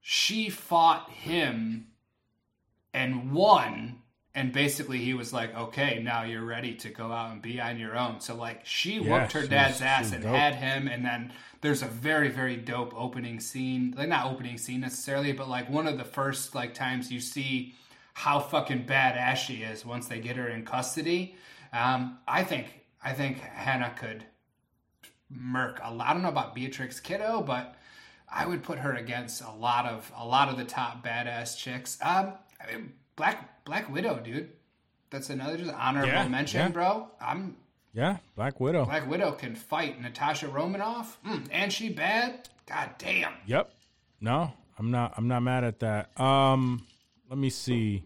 she 0.00 0.48
fought 0.50 1.10
him 1.10 1.86
and 2.92 3.32
won. 3.32 3.96
And 4.32 4.52
basically 4.52 4.98
he 4.98 5.12
was 5.12 5.32
like 5.32 5.54
okay 5.56 6.00
now 6.02 6.22
you're 6.22 6.44
ready 6.44 6.74
to 6.76 6.88
go 6.88 7.10
out 7.10 7.32
and 7.32 7.42
be 7.42 7.60
on 7.60 7.78
your 7.78 7.96
own. 7.98 8.20
So 8.20 8.34
like 8.36 8.64
she 8.64 8.94
Yeah, 9.00 9.20
whooped 9.22 9.32
her 9.32 9.42
she 9.42 9.48
dad's 9.48 9.74
was- 9.74 9.82
ass 9.82 10.12
and 10.12 10.22
dope. 10.22 10.34
had 10.34 10.54
him. 10.54 10.86
And 10.88 11.04
then 11.04 11.32
there's 11.62 11.82
a 11.82 11.86
very 11.86 12.28
very 12.28 12.56
dope 12.56 12.94
opening 12.96 13.40
scene. 13.40 13.94
Like 13.96 14.08
not 14.08 14.26
opening 14.32 14.56
scene 14.56 14.80
necessarily 14.80 15.32
but 15.32 15.48
like 15.48 15.68
one 15.68 15.86
of 15.88 15.98
the 15.98 16.04
first 16.04 16.54
like 16.54 16.74
times 16.74 17.10
you 17.10 17.20
see 17.20 17.74
how 18.14 18.38
fucking 18.38 18.84
badass 18.86 19.36
she 19.36 19.62
is 19.62 19.84
once 19.84 20.06
they 20.08 20.20
get 20.20 20.36
her 20.36 20.48
in 20.48 20.64
custody. 20.64 21.34
Um, 21.72 22.18
i 22.26 22.42
think 22.42 22.66
i 23.04 23.12
think 23.12 23.38
hanna 23.38 23.94
could 23.96 24.24
lot 25.32 25.80
i 25.82 26.12
don't 26.12 26.22
know 26.22 26.28
about 26.28 26.54
beatrix 26.54 27.00
kiddo 27.00 27.42
but 27.42 27.76
I 28.32 28.46
would 28.46 28.62
put 28.62 28.78
her 28.78 28.94
against 28.94 29.42
a 29.42 29.50
lot 29.50 29.86
of 29.86 30.10
a 30.16 30.24
lot 30.24 30.48
of 30.48 30.56
the 30.56 30.64
top 30.64 31.04
badass 31.04 31.56
chicks. 31.56 31.98
Um, 32.00 32.34
I 32.62 32.72
mean, 32.72 32.92
Black 33.16 33.64
Black 33.64 33.90
Widow, 33.92 34.20
dude. 34.20 34.50
That's 35.10 35.30
another 35.30 35.56
just 35.56 35.74
honorable 35.74 36.12
Yeah, 36.12 36.28
mention, 36.28 36.60
yeah. 36.60 36.68
bro. 36.68 37.08
I'm 37.20 37.56
Yeah, 37.92 38.18
Black 38.36 38.60
Widow. 38.60 38.84
Black 38.84 39.08
Widow 39.08 39.32
can 39.32 39.56
fight 39.56 40.00
Natasha 40.00 40.46
Romanoff, 40.46 41.18
mm, 41.26 41.44
and 41.50 41.72
she 41.72 41.88
bad. 41.88 42.48
God 42.66 42.90
damn. 42.98 43.32
Yep. 43.46 43.72
No, 44.20 44.52
I'm 44.78 44.92
not. 44.92 45.14
I'm 45.16 45.26
not 45.26 45.42
mad 45.42 45.64
at 45.64 45.80
that. 45.80 46.18
Um, 46.20 46.86
let 47.28 47.38
me 47.38 47.50
see. 47.50 48.04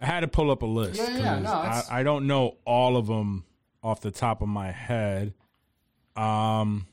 I 0.00 0.06
had 0.06 0.20
to 0.20 0.28
pull 0.28 0.50
up 0.50 0.62
a 0.62 0.66
list. 0.66 0.98
Yeah, 0.98 1.18
yeah, 1.18 1.38
no, 1.38 1.52
I, 1.52 1.82
I 1.90 2.02
don't 2.02 2.26
know 2.26 2.56
all 2.64 2.96
of 2.96 3.06
them 3.06 3.44
off 3.82 4.00
the 4.00 4.10
top 4.10 4.40
of 4.40 4.48
my 4.48 4.70
head. 4.70 5.34
Um, 6.16 6.86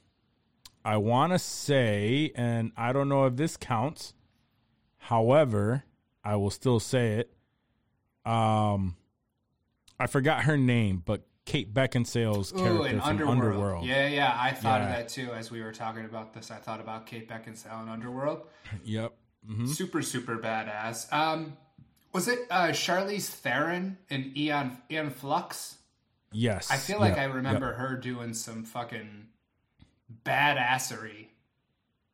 I 0.83 0.97
want 0.97 1.33
to 1.33 1.39
say, 1.39 2.31
and 2.35 2.71
I 2.77 2.93
don't 2.93 3.09
know 3.09 3.25
if 3.25 3.35
this 3.35 3.57
counts. 3.57 4.13
However, 4.97 5.83
I 6.23 6.35
will 6.35 6.49
still 6.49 6.79
say 6.79 7.19
it. 7.19 7.33
Um, 8.29 8.95
I 9.99 10.07
forgot 10.07 10.43
her 10.43 10.57
name, 10.57 11.01
but 11.05 11.25
Kate 11.45 11.73
Beckinsale's 11.73 12.53
Ooh, 12.53 12.57
character 12.57 12.87
in 12.87 12.99
from 12.99 13.09
Underworld. 13.09 13.43
Underworld. 13.43 13.85
Yeah, 13.85 14.07
yeah. 14.07 14.37
I 14.39 14.51
thought 14.51 14.81
of 14.81 14.89
that 14.89 15.09
too 15.09 15.33
as 15.33 15.49
we 15.49 15.61
were 15.61 15.71
talking 15.71 16.05
about 16.05 16.33
this. 16.33 16.51
I 16.51 16.57
thought 16.57 16.79
about 16.79 17.07
Kate 17.07 17.27
Beckinsale 17.27 17.83
in 17.83 17.89
Underworld. 17.89 18.43
Yep. 18.83 19.13
Super, 19.65 20.03
super 20.03 20.37
badass. 20.37 21.11
Um, 21.11 21.57
was 22.13 22.27
it 22.27 22.39
uh, 22.51 22.67
Charlize 22.67 23.27
Theron 23.29 23.97
in 24.09 24.31
Aeon 24.35 24.77
Aeon 24.91 25.09
Flux? 25.09 25.78
Yes. 26.31 26.69
I 26.71 26.77
feel 26.77 26.99
like 26.99 27.11
Yep. 27.11 27.17
I 27.19 27.25
Yep. 27.25 27.33
remember 27.35 27.73
her 27.73 27.95
doing 27.97 28.33
some 28.33 28.63
fucking 28.63 29.27
badassery 30.25 31.27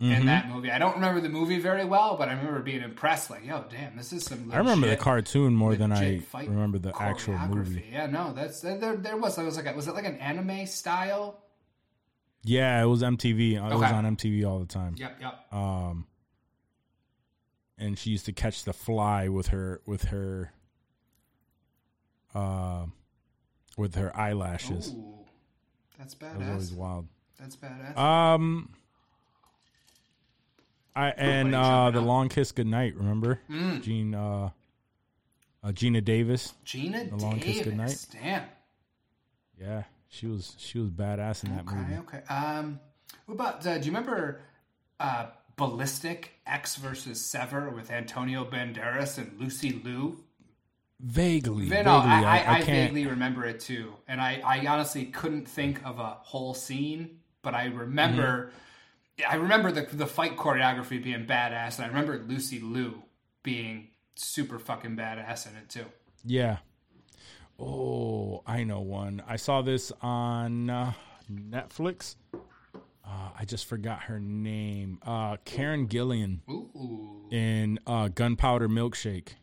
Mm-hmm. 0.02 0.12
in 0.12 0.26
that 0.26 0.50
movie. 0.50 0.70
I 0.72 0.78
don't 0.78 0.96
remember 0.96 1.22
the 1.22 1.30
movie 1.30 1.58
very 1.58 1.86
well, 1.86 2.18
but 2.18 2.28
I 2.28 2.34
remember 2.34 2.60
being 2.62 2.82
impressed. 2.82 3.30
Like, 3.30 3.46
yo, 3.46 3.64
damn, 3.70 3.96
this 3.96 4.12
is 4.12 4.26
some. 4.26 4.52
I 4.52 4.58
remember 4.58 4.88
the 4.90 4.98
cartoon 4.98 5.56
more 5.56 5.76
than 5.78 5.94
I 5.94 6.22
remember 6.34 6.80
the 6.80 6.92
actual 7.02 7.38
movie. 7.38 7.86
Yeah, 7.94 8.08
no, 8.08 8.34
that's 8.34 8.60
there. 8.60 8.98
There 8.98 9.16
was. 9.16 9.38
It 9.38 9.44
was 9.46 9.56
like, 9.56 9.68
a, 9.68 9.74
was 9.74 9.88
it 9.88 9.94
like 9.94 10.04
an 10.04 10.18
anime 10.18 10.66
style? 10.66 11.40
Yeah, 12.44 12.82
it 12.84 12.88
was 12.88 13.04
MTV. 13.04 13.54
It 13.54 13.62
was 13.76 13.90
on 13.92 14.18
MTV 14.18 14.46
all 14.46 14.60
the 14.60 14.66
time. 14.66 14.96
Yep, 14.98 15.18
yep. 15.22 15.54
Um, 15.54 16.08
and 17.78 17.98
she 17.98 18.10
used 18.10 18.26
to 18.26 18.34
catch 18.34 18.66
the 18.66 18.74
fly 18.74 19.30
with 19.30 19.48
her 19.48 19.80
with 19.86 20.04
her, 20.06 20.52
uh, 22.34 22.86
with 23.78 23.96
her 23.96 24.16
eyelashes. 24.16 24.94
Ooh, 24.94 25.14
that's 25.98 26.14
That 26.16 26.38
was 26.38 26.48
always 26.48 26.74
wild. 26.74 27.08
That's 27.40 27.56
badass. 27.56 27.98
Um, 27.98 28.70
I 30.96 31.10
and 31.10 31.54
uh, 31.54 31.92
the 31.92 32.02
long 32.02 32.30
kiss 32.30 32.52
goodnight. 32.52 32.96
Remember, 32.96 33.40
Mm. 33.50 33.82
Gene, 33.84 34.16
uh, 34.16 34.50
uh, 35.64 35.68
Geena 35.70 36.04
Davis. 36.04 36.54
Geena 36.66 37.10
The 37.10 37.16
Long 37.18 37.40
Kiss 37.40 37.58
Davis. 37.58 37.66
Goodnight? 37.66 38.08
Damn. 38.14 38.44
Yeah, 39.60 39.84
she 40.10 40.28
was 40.28 40.54
she 40.58 40.80
was 40.80 40.90
badass 40.90 41.44
in 41.44 41.56
that 41.56 41.66
Okay, 41.66 41.76
movie. 41.76 41.96
okay. 41.96 42.22
Um, 42.34 42.80
what 43.26 43.36
about? 43.36 43.66
Uh, 43.68 43.78
do 43.78 43.86
you 43.86 43.92
remember 43.92 44.42
uh, 45.00 45.28
Ballistic 45.58 46.32
Ecks 46.48 46.76
versus 46.78 47.20
Sever 47.20 47.70
with 47.70 47.90
Antonio 47.92 48.46
Banderas 48.46 49.18
and 49.18 49.38
Lucy 49.40 49.82
Liu? 49.84 50.24
Vaguely, 51.00 51.66
No, 51.66 51.68
vaguely. 51.68 51.92
I, 51.92 52.24
I, 52.24 52.38
I, 52.38 52.58
I, 52.58 52.62
vaguely 52.64 53.06
remember 53.06 53.46
it 53.46 53.60
too, 53.60 53.94
and 54.08 54.22
I, 54.22 54.42
I 54.46 54.66
honestly 54.68 55.06
couldn't 55.06 55.48
think 55.48 55.86
of 55.86 56.00
a 56.00 56.18
whole 56.22 56.54
scene, 56.54 57.20
but 57.42 57.54
I 57.54 57.66
remember, 57.66 58.52
Mm-hmm. 59.18 59.32
I 59.32 59.36
remember 59.36 59.72
the 59.72 59.84
the 59.96 60.08
fight 60.08 60.36
choreography 60.36 61.02
being 61.02 61.26
badass, 61.26 61.78
and 61.78 61.86
I 61.86 61.88
remember 61.88 62.18
Lucy 62.28 62.60
Liu 62.60 63.04
being 63.44 63.88
super 64.16 64.60
fucking 64.60 64.98
badass 64.98 65.50
in 65.50 65.56
it 65.56 65.70
too. 65.70 65.86
Yeah. 66.26 66.58
Oh, 67.58 68.44
I 68.46 68.64
know 68.66 68.82
one. 68.82 69.24
I 69.26 69.38
saw 69.38 69.62
this 69.62 69.94
on 70.02 70.70
uh, 70.70 70.92
Netflix. 71.32 72.16
Uh, 72.34 73.30
I 73.40 73.46
just 73.46 73.66
forgot 73.68 74.04
her 74.04 74.20
name. 74.20 75.00
Uh, 75.06 75.38
Karen 75.46 75.88
Gillan 75.88 76.40
Ooh, 76.50 77.28
in 77.32 77.80
uh, 77.88 78.10
Gunpowder 78.10 78.68
Milkshake. 78.68 79.36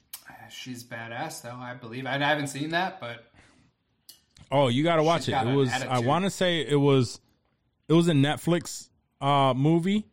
She's 0.53 0.85
badass 0.85 1.43
though. 1.43 1.57
I 1.57 1.75
believe 1.75 2.07
I 2.07 2.19
haven't 2.19 2.49
seen 2.49 2.71
that, 2.71 3.01
but 3.01 3.33
Oh, 4.53 4.69
you 4.69 4.85
got 4.85 4.97
to 4.97 5.03
watch 5.03 5.29
it. 5.29 5.33
It 5.33 5.55
was. 5.55 5.73
I 5.73 6.01
want 6.01 6.25
to 6.27 6.31
say 6.31 6.61
it 6.61 6.77
was. 6.77 7.21
It 7.89 7.95
was 7.95 8.07
a 8.09 8.13
Netflix 8.13 8.91
uh, 9.21 9.55
movie, 9.57 10.07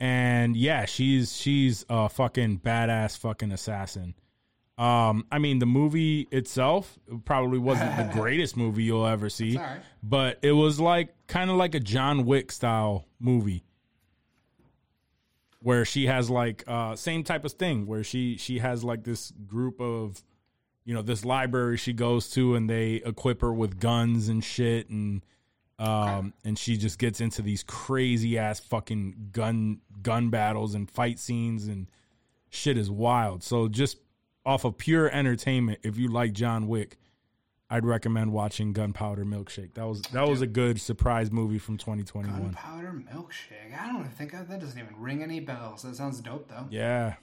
and 0.00 0.56
yeah, 0.56 0.86
she's 0.86 1.36
she's 1.36 1.84
a 1.90 2.08
fucking 2.08 2.60
badass 2.60 3.18
fucking 3.18 3.52
assassin. 3.52 4.14
Um, 4.78 5.26
I 5.30 5.38
mean, 5.38 5.58
the 5.58 5.66
movie 5.66 6.26
itself 6.30 6.98
probably 7.26 7.58
wasn't 7.58 7.96
the 7.96 8.10
greatest 8.18 8.56
movie 8.56 8.84
you'll 8.84 9.06
ever 9.06 9.28
see, 9.28 9.58
right. 9.58 9.80
but 10.02 10.38
it 10.42 10.52
was 10.52 10.80
like 10.80 11.14
kind 11.26 11.50
of 11.50 11.56
like 11.56 11.74
a 11.74 11.80
John 11.80 12.24
Wick 12.24 12.52
style 12.52 13.06
movie 13.20 13.62
where 15.66 15.84
she 15.84 16.06
has 16.06 16.30
like 16.30 16.62
uh 16.68 16.94
same 16.94 17.24
type 17.24 17.44
of 17.44 17.50
thing 17.50 17.86
where 17.88 18.04
she 18.04 18.36
she 18.36 18.60
has 18.60 18.84
like 18.84 19.02
this 19.02 19.32
group 19.48 19.80
of 19.80 20.22
you 20.84 20.94
know 20.94 21.02
this 21.02 21.24
library 21.24 21.76
she 21.76 21.92
goes 21.92 22.30
to 22.30 22.54
and 22.54 22.70
they 22.70 23.02
equip 23.04 23.40
her 23.40 23.52
with 23.52 23.80
guns 23.80 24.28
and 24.28 24.44
shit 24.44 24.88
and 24.90 25.24
um 25.80 26.32
and 26.44 26.56
she 26.56 26.76
just 26.76 27.00
gets 27.00 27.20
into 27.20 27.42
these 27.42 27.64
crazy 27.64 28.38
ass 28.38 28.60
fucking 28.60 29.30
gun 29.32 29.80
gun 30.02 30.30
battles 30.30 30.76
and 30.76 30.88
fight 30.88 31.18
scenes 31.18 31.66
and 31.66 31.88
shit 32.48 32.78
is 32.78 32.88
wild. 32.88 33.42
So 33.42 33.66
just 33.66 33.98
off 34.44 34.64
of 34.64 34.78
pure 34.78 35.10
entertainment 35.10 35.80
if 35.82 35.98
you 35.98 36.06
like 36.06 36.32
John 36.32 36.68
Wick 36.68 36.96
I'd 37.68 37.84
recommend 37.84 38.32
watching 38.32 38.72
Gunpowder 38.72 39.24
Milkshake 39.24 39.74
that 39.74 39.86
was 39.86 40.02
that 40.12 40.28
was 40.28 40.40
a 40.40 40.46
good 40.46 40.80
surprise 40.80 41.30
movie 41.32 41.58
from 41.58 41.76
2021 41.76 42.40
Gunpowder 42.40 42.92
Milkshake. 43.12 43.78
I 43.80 43.88
don't 43.92 44.08
think 44.08 44.32
that 44.32 44.48
doesn't 44.60 44.78
even 44.78 44.94
ring 44.98 45.22
any 45.22 45.40
bells. 45.40 45.82
That 45.82 45.96
sounds 45.96 46.20
dope 46.20 46.48
though. 46.48 46.66
yeah 46.70 47.14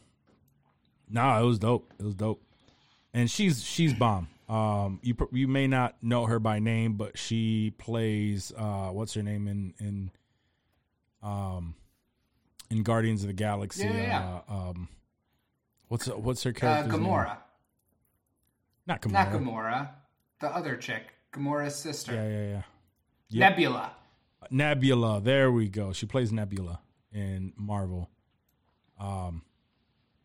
no 1.10 1.42
it 1.42 1.46
was 1.46 1.60
dope 1.60 1.94
it 2.00 2.04
was 2.04 2.16
dope 2.16 2.42
and 3.14 3.30
she's 3.32 3.64
she's 3.64 3.94
bomb. 3.94 4.28
Um, 4.50 5.00
you 5.02 5.16
you 5.32 5.48
may 5.48 5.68
not 5.68 5.96
know 6.04 6.26
her 6.26 6.38
by 6.40 6.60
name, 6.60 6.94
but 6.94 7.18
she 7.18 7.74
plays 7.78 8.52
uh, 8.58 8.90
what's 8.90 9.14
her 9.14 9.24
name 9.24 9.48
in 9.48 9.74
in 9.80 10.12
um 11.22 11.76
in 12.70 12.84
Guardians 12.84 13.22
of 13.24 13.28
the 13.28 13.34
Galaxy. 13.34 13.86
Yeah, 13.86 13.94
yeah, 13.94 14.40
Uh, 14.50 14.54
um, 14.72 14.90
what's 15.88 16.08
what's 16.08 16.44
her 16.44 16.50
Uh, 16.50 16.54
character? 16.54 16.92
Gamora. 16.98 17.38
Not 18.86 19.02
Gamora. 19.02 19.12
Not 19.14 19.30
Gamora. 19.32 19.90
The 20.44 20.54
other 20.54 20.76
chick. 20.76 21.04
Gamora's 21.34 21.74
sister. 21.74 22.14
Yeah, 22.14 22.28
yeah, 22.28 22.48
yeah. 22.50 22.62
Yep. 23.30 23.50
Nebula. 23.52 23.92
Nebula. 24.52 25.22
There 25.22 25.54
we 25.54 25.70
go. 25.70 25.94
She 25.94 26.06
plays 26.06 26.34
Nebula 26.34 26.82
in 27.14 27.54
Marvel. 27.56 28.10
Um, 29.00 29.42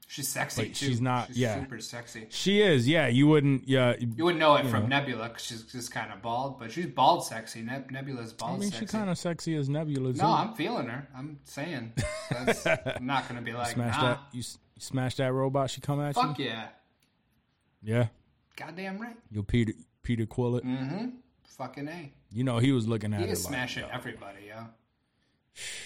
she's 0.09 0.27
sexy 0.27 0.71
too. 0.71 0.75
she's 0.75 1.01
not- 1.01 1.29
She's 1.29 1.39
yeah. 1.39 1.61
super 1.63 1.79
sexy. 1.79 2.27
She 2.31 2.61
is. 2.61 2.89
Yeah, 2.89 3.07
you 3.07 3.29
wouldn't. 3.29 3.69
Yeah, 3.69 3.95
You 3.97 4.25
wouldn't 4.25 4.41
know 4.41 4.57
it 4.57 4.67
from 4.67 4.89
Nebula 4.89 5.29
because 5.29 5.45
she's 5.45 5.63
just 5.63 5.93
kind 5.93 6.13
of 6.13 6.21
bald, 6.21 6.59
but 6.59 6.73
she's 6.73 6.87
bald 6.87 7.25
sexy. 7.25 7.63
Neb- 7.63 7.93
Nebula's 7.93 8.33
bald 8.33 8.57
I 8.57 8.59
mean, 8.59 8.71
sexy. 8.73 8.87
she 8.87 8.91
kind 8.91 9.09
of 9.11 9.17
sexy 9.19 9.55
as 9.55 9.69
Nebula. 9.69 10.15
Too. 10.15 10.19
no, 10.19 10.33
I'm 10.33 10.53
feeling 10.55 10.89
her. 10.89 11.07
I'm 11.17 11.39
saying. 11.45 11.93
That's, 12.29 12.67
I'm 12.67 13.07
not 13.07 13.29
going 13.29 13.39
to 13.39 13.45
be 13.45 13.53
like, 13.57 13.69
smash 13.71 13.97
nah. 13.97 14.03
that. 14.15 14.21
You, 14.33 14.39
you 14.41 14.81
smash 14.81 15.15
that 15.15 15.33
robot. 15.33 15.71
She 15.71 15.81
come 15.81 16.01
at 16.01 16.17
Fuck 16.17 16.41
you. 16.41 16.47
yeah. 16.47 16.67
Yeah, 17.81 18.09
Goddamn 18.57 18.99
right. 18.99 19.15
you'll 19.31 19.45
Peter 19.45 19.73
Peter 20.09 20.25
Quill 20.25 20.57
it. 20.57 20.65
Mm-hmm. 20.65 21.09
Fucking 21.59 21.87
A. 21.87 22.11
You 22.33 22.43
know 22.43 22.57
he 22.57 22.73
was 22.73 22.89
looking 22.89 23.13
at 23.13 23.21
He 23.21 23.27
it 23.27 23.31
is 23.33 23.45
like. 23.45 23.53
smashing 23.53 23.85
everybody, 23.93 24.47
yo. 24.49 24.65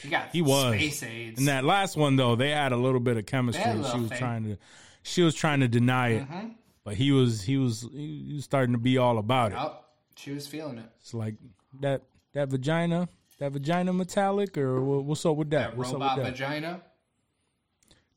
He 0.01 0.11
got 0.11 0.29
He 0.31 0.41
was. 0.41 0.75
space 0.75 1.03
aids. 1.03 1.41
In 1.41 1.47
that 1.47 1.65
last 1.65 1.97
one 1.97 2.15
though, 2.15 2.37
they 2.37 2.51
had 2.51 2.71
a 2.71 2.77
little 2.77 3.01
bit 3.01 3.17
of 3.17 3.27
chemistry. 3.27 3.65
They 3.65 3.71
had 3.71 3.79
a 3.79 3.83
and 3.83 3.93
she 3.93 3.99
was 3.99 4.09
thing. 4.11 4.19
trying 4.19 4.45
to, 4.45 4.59
she 5.03 5.23
was 5.23 5.35
trying 5.35 5.59
to 5.59 5.67
deny 5.67 6.09
it, 6.11 6.23
mm-hmm. 6.31 6.49
but 6.85 6.95
he 6.95 7.11
was 7.11 7.43
he 7.43 7.57
was 7.57 7.89
he 7.93 8.35
was 8.37 8.45
starting 8.45 8.75
to 8.75 8.79
be 8.79 8.97
all 8.97 9.19
about 9.19 9.51
it. 9.51 9.59
Oh, 9.59 9.77
she 10.15 10.31
was 10.31 10.47
feeling 10.47 10.79
it. 10.79 10.87
It's 11.01 11.15
like 11.15 11.35
that 11.81 12.03
that 12.33 12.49
vagina, 12.49 13.09
that 13.41 13.51
vagina 13.51 13.93
metallic, 13.93 14.57
or 14.57 14.81
what's 14.81 15.27
up 15.27 15.35
with 15.37 15.51
that? 15.51 15.71
That 15.71 15.77
what's 15.77 15.91
robot 15.93 16.11
up 16.13 16.17
with 16.19 16.27
that? 16.27 16.33
vagina. 16.35 16.81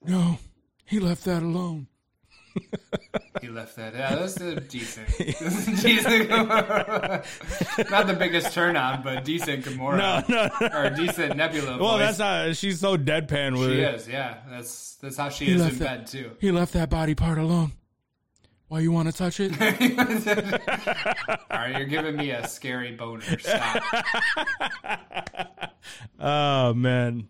No, 0.06 0.38
he 0.86 1.00
left 1.00 1.24
that 1.26 1.42
alone. 1.42 1.88
He 3.42 3.50
left 3.50 3.76
that. 3.76 3.94
Yeah, 3.94 4.16
that's 4.16 4.40
a 4.42 4.56
uh, 4.56 4.60
decent. 4.70 5.08
decent. 5.18 6.30
Not 7.90 8.08
the 8.08 8.16
biggest 8.18 8.54
turn 8.54 8.76
on, 8.78 9.04
but 9.04 9.24
decent 9.26 9.66
Gamora. 9.66 10.28
No, 10.28 10.50
no. 10.62 10.68
Or 10.74 10.90
decent 10.90 11.36
Nebula. 11.36 11.78
Well, 11.78 11.98
voice. 11.98 12.18
that's 12.18 12.20
how 12.20 12.54
she's 12.54 12.80
so 12.80 12.98
deadpan 12.98 13.60
with 13.60 13.72
She 13.72 13.82
it. 13.82 13.96
is, 13.96 14.08
yeah. 14.08 14.38
That's 14.50 14.96
that's 14.96 15.18
how 15.18 15.30
she 15.30 15.46
He 15.46 15.52
is 15.54 15.62
in 15.62 15.80
that- 15.80 15.80
bed 15.80 16.08
too. 16.08 16.32
He 16.40 16.52
left 16.52 16.74
that 16.74 16.90
body 16.90 17.14
part 17.16 17.38
alone. 17.38 17.74
Why 18.68 18.80
you 18.80 18.92
want 18.92 19.10
to 19.12 19.14
touch 19.16 19.40
it? 19.40 19.52
All 21.52 21.58
right, 21.60 21.78
you're 21.78 21.86
giving 21.86 22.16
me 22.16 22.32
a 22.32 22.48
scary 22.48 22.94
boner. 22.94 23.22
Stop. 23.40 23.84
oh 26.20 26.74
man. 26.74 27.28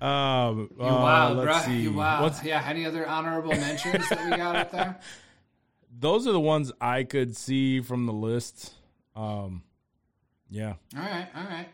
Um, 0.00 0.68
You 0.78 0.84
wild, 0.86 1.38
let's 1.38 1.64
bro. 1.66 1.72
see. 1.74 1.80
You 1.82 1.92
wild. 1.92 2.22
What's- 2.22 2.44
yeah. 2.44 2.64
Any 2.66 2.84
other 2.84 3.06
honorable 3.06 3.52
mentions 3.52 4.08
that 4.08 4.24
we 4.30 4.36
got 4.36 4.56
up 4.56 4.70
there? 4.72 5.00
those 5.98 6.26
are 6.26 6.32
the 6.32 6.40
ones 6.40 6.72
I 6.80 7.04
could 7.04 7.36
see 7.36 7.80
from 7.80 8.06
the 8.06 8.12
list. 8.12 8.74
Um, 9.14 9.62
yeah. 10.50 10.74
All 10.94 11.02
right, 11.02 11.28
all 11.34 11.44
right. 11.44 11.68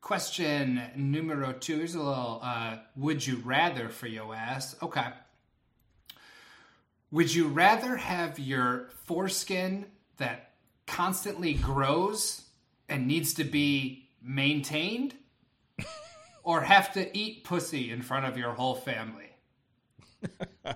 Question 0.00 0.80
numero 0.96 1.52
two. 1.52 1.76
Here's 1.78 1.94
a 1.94 1.98
little 2.02 2.40
uh, 2.42 2.76
would 2.96 3.26
you 3.26 3.36
rather 3.44 3.88
for 3.88 4.06
your 4.06 4.34
ass. 4.34 4.76
Okay. 4.80 5.06
Would 7.10 7.34
you 7.34 7.48
rather 7.48 7.96
have 7.96 8.38
your 8.38 8.88
foreskin 9.04 9.86
that 10.18 10.52
constantly 10.86 11.54
grows 11.54 12.42
and 12.88 13.06
needs 13.06 13.34
to 13.34 13.44
be 13.44 14.08
maintained 14.22 15.14
or 16.42 16.62
have 16.62 16.92
to 16.94 17.16
eat 17.16 17.44
pussy 17.44 17.90
in 17.90 18.02
front 18.02 18.26
of 18.26 18.36
your 18.38 18.52
whole 18.52 18.74
family? 18.74 19.30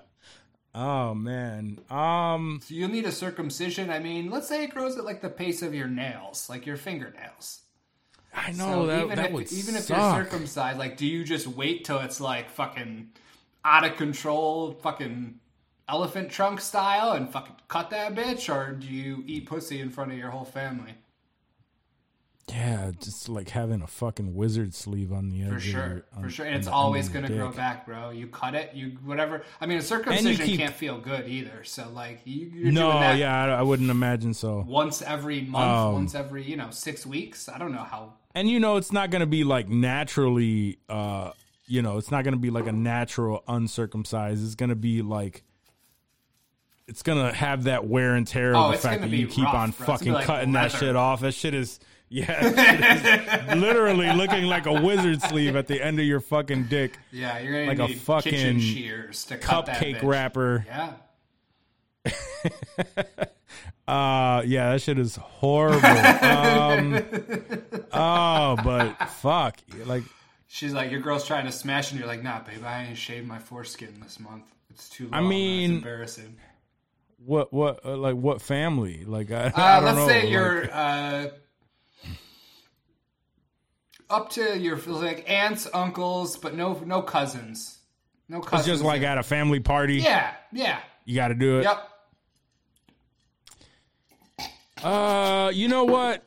Oh 0.75 1.13
man. 1.13 1.79
Um. 1.89 2.59
So 2.63 2.73
you'll 2.73 2.89
need 2.89 3.05
a 3.05 3.11
circumcision. 3.11 3.89
I 3.91 3.99
mean, 3.99 4.31
let's 4.31 4.47
say 4.47 4.63
it 4.63 4.71
grows 4.71 4.97
at 4.97 5.05
like 5.05 5.21
the 5.21 5.29
pace 5.29 5.61
of 5.61 5.73
your 5.73 5.87
nails, 5.87 6.49
like 6.49 6.65
your 6.65 6.77
fingernails. 6.77 7.61
I 8.33 8.51
know 8.53 8.83
So 8.83 8.85
that 8.87 9.03
even 9.03 9.15
that 9.17 9.25
if 9.27 9.31
would 9.31 9.51
even 9.51 9.75
if 9.75 9.87
you're 9.89 9.99
circumcised, 9.99 10.79
like, 10.79 10.97
do 10.97 11.05
you 11.05 11.23
just 11.23 11.45
wait 11.47 11.85
till 11.85 11.99
it's 11.99 12.19
like 12.19 12.49
fucking 12.49 13.11
out 13.63 13.85
of 13.85 13.95
control, 13.97 14.71
fucking 14.81 15.39
elephant 15.87 16.31
trunk 16.31 16.59
style, 16.59 17.11
and 17.11 17.31
fucking 17.31 17.55
cut 17.67 17.91
that 17.91 18.15
bitch, 18.15 18.53
or 18.53 18.71
do 18.73 18.87
you 18.87 19.23
eat 19.27 19.45
pussy 19.45 19.79
in 19.79 19.91
front 19.91 20.11
of 20.11 20.17
your 20.17 20.31
whole 20.31 20.45
family? 20.45 20.95
Yeah, 22.49 22.91
just 22.99 23.29
like 23.29 23.49
having 23.49 23.81
a 23.81 23.87
fucking 23.87 24.35
wizard 24.35 24.73
sleeve 24.73 25.13
on 25.13 25.29
the 25.29 25.43
edge. 25.43 25.53
For 25.53 25.59
sure, 25.61 26.03
on- 26.15 26.23
for 26.23 26.29
sure, 26.29 26.45
and 26.45 26.55
it's 26.55 26.67
always 26.67 27.07
gonna 27.07 27.29
grow 27.29 27.51
back, 27.51 27.85
bro. 27.85 28.09
You 28.09 28.27
cut 28.27 28.53
it, 28.53 28.71
you 28.75 28.97
whatever. 29.05 29.43
I 29.61 29.65
mean, 29.65 29.77
a 29.77 29.81
circumcision 29.81 30.45
keep- 30.45 30.59
can't 30.59 30.73
feel 30.73 30.99
good 30.99 31.27
either. 31.27 31.63
So 31.63 31.87
like, 31.93 32.19
you, 32.25 32.47
you're 32.53 32.71
No, 32.73 32.89
doing 32.91 32.99
that 33.01 33.17
yeah, 33.17 33.45
I, 33.45 33.59
I 33.59 33.61
wouldn't 33.61 33.89
imagine 33.89 34.33
so. 34.33 34.65
once 34.67 35.01
every 35.01 35.41
month, 35.41 35.71
Um, 35.71 35.93
once 35.93 36.15
every 36.15 36.43
you 36.43 36.57
know 36.57 36.69
six 36.71 37.05
weeks. 37.05 37.47
I 37.47 37.57
don't 37.57 37.71
know 37.71 37.77
how. 37.83 38.13
And 38.35 38.49
you 38.49 38.59
know, 38.59 38.75
it's 38.75 38.91
not 38.91 39.09
going 39.09 39.21
to 39.21 39.25
be 39.27 39.43
like 39.45 39.69
naturally. 39.69 40.79
uh 40.89 41.31
You 41.67 41.81
know, 41.81 41.97
it's 41.97 42.11
not 42.11 42.25
going 42.25 42.33
to 42.33 42.39
be 42.39 42.49
like 42.49 42.67
a 42.67 42.71
natural 42.73 43.41
uncircumcised. 43.47 44.43
It's 44.45 44.55
going 44.55 44.69
to 44.69 44.75
be 44.75 45.01
like. 45.01 45.43
It's 46.85 47.01
gonna 47.01 47.31
have 47.33 47.63
that 47.63 47.87
wear 47.87 48.13
and 48.15 48.27
tear 48.27 48.53
Oh, 48.55 48.65
of 48.65 48.71
the 48.73 48.77
fact 48.77 49.01
that 49.01 49.09
you 49.09 49.25
keep 49.27 49.45
rough, 49.45 49.53
on 49.55 49.71
bro. 49.71 49.77
It's 49.77 49.77
gonna 49.85 49.87
be 49.87 49.97
fucking 49.99 50.13
like 50.13 50.25
cutting 50.25 50.51
that 50.51 50.71
shit 50.73 50.97
off. 50.97 51.21
That 51.21 51.31
shit 51.33 51.53
is, 51.53 51.79
yeah, 52.13 52.49
that 52.49 53.57
literally 53.57 54.11
looking 54.13 54.43
like 54.45 54.65
a 54.67 54.81
wizard 54.81 55.21
sleeve 55.23 55.55
at 55.55 55.67
the 55.67 55.83
end 55.83 55.99
of 55.99 56.05
your 56.05 56.19
fucking 56.19 56.65
dick. 56.65 56.97
Yeah, 57.11 57.39
you're 57.39 57.65
gonna 57.65 57.81
Like 57.81 57.89
a 57.91 57.95
fucking 57.97 58.59
shears 58.59 59.25
to 59.25 59.37
cut 59.37 59.65
that 59.65 59.77
Cupcake 59.81 59.99
bitch. 59.99 60.03
wrapper. 60.07 60.65
Yeah. 60.67 60.93
Uh, 63.85 64.41
yeah, 64.45 64.71
that 64.71 64.81
shit 64.81 64.97
is 64.97 65.17
horrible. 65.17 65.85
um, 65.85 67.03
oh, 67.91 68.55
but 68.63 68.93
fuck, 69.09 69.57
like, 69.85 70.03
She's 70.47 70.71
like, 70.73 70.89
your 70.89 71.01
girl's 71.01 71.27
trying 71.27 71.47
to 71.47 71.51
smash, 71.51 71.91
and 71.91 71.99
you're 71.99 72.07
like, 72.07 72.23
nah, 72.23 72.39
babe, 72.39 72.63
I 72.65 72.83
ain't 72.85 72.97
shaved 72.97 73.27
my 73.27 73.39
foreskin 73.39 73.99
this 74.01 74.21
month. 74.21 74.45
It's 74.69 74.87
too 74.87 75.09
long. 75.09 75.13
I 75.13 75.19
mean- 75.27 75.71
it's 75.71 75.77
embarrassing. 75.79 76.37
what, 77.25 77.51
what, 77.51 77.85
uh, 77.85 77.97
like, 77.97 78.15
what 78.15 78.41
family? 78.41 79.03
Like, 79.03 79.31
I, 79.31 79.47
I 79.47 79.47
Uh, 79.47 79.75
don't 79.81 79.83
let's 79.85 79.97
know. 79.97 80.07
say 80.07 80.21
like- 80.21 80.31
you're 80.31 80.71
uh, 80.73 81.27
up 84.13 84.29
to 84.31 84.57
your 84.57 84.77
like 84.77 85.29
aunts, 85.29 85.67
uncles, 85.73 86.37
but 86.37 86.53
no 86.55 86.79
no 86.85 87.01
cousins. 87.01 87.79
No 88.29 88.39
cousins. 88.39 88.61
it's 88.61 88.67
just 88.67 88.83
like 88.83 89.01
at 89.01 89.17
a 89.17 89.23
family 89.23 89.59
party. 89.59 89.95
yeah, 89.97 90.33
yeah, 90.53 90.79
You 91.05 91.15
got 91.15 91.27
to 91.29 91.33
do 91.35 91.59
it. 91.59 91.63
yep. 91.63 91.89
Uh, 94.81 95.51
you 95.53 95.67
know 95.67 95.83
what? 95.85 96.23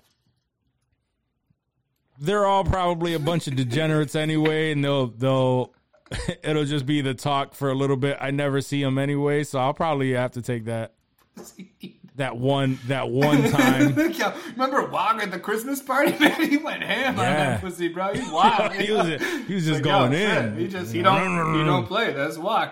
They're 2.19 2.47
all 2.47 2.65
probably 2.65 3.15
a 3.15 3.19
bunch 3.19 3.47
of 3.47 3.57
degenerates 3.57 4.15
anyway, 4.15 4.73
and 4.73 4.83
they'll 4.85 5.09
they'll 5.09 5.75
it'll 6.43 6.65
just 6.65 6.87
be 6.87 7.01
the 7.03 7.15
talk 7.15 7.55
for 7.55 7.71
a 7.71 7.75
little 7.75 7.97
bit. 7.97 8.17
I 8.21 8.31
never 8.31 8.61
see 8.61 8.83
them 8.83 8.99
anyway, 8.99 9.45
so 9.45 9.59
I'll 9.59 9.75
probably 9.75 10.13
have 10.13 10.33
to 10.33 10.43
take 10.43 10.65
that 10.67 10.95
that 12.17 12.37
one 12.37 12.79
that 12.87 13.09
one 13.11 13.43
time. 13.51 13.99
Yo, 14.13 14.33
remember 14.53 14.85
Wog 14.87 15.23
at 15.23 15.31
the 15.31 15.39
Christmas 15.39 15.81
party? 15.83 16.13
Man, 16.21 16.49
he 16.51 16.57
went 16.57 16.83
ham 16.83 17.19
on 17.19 17.25
Yeah. 17.25 17.37
that 17.51 17.61
pussy, 17.61 17.89
bro. 17.89 18.13
He's 18.15 18.29
wild. 18.31 18.73
he 18.75 18.91
was 18.93 19.07
he 19.47 19.55
was 19.55 19.65
just 19.65 19.83
Like, 19.83 19.85
yo, 19.85 19.99
going 20.09 20.13
shit, 20.13 20.45
in. 20.45 20.57
He 20.59 20.69
just 20.69 20.93
he 20.93 21.03
don't 21.03 21.55
he 21.55 21.65
don't 21.65 21.87
play. 21.87 22.13
That's 22.13 22.37
Wog. 22.39 22.71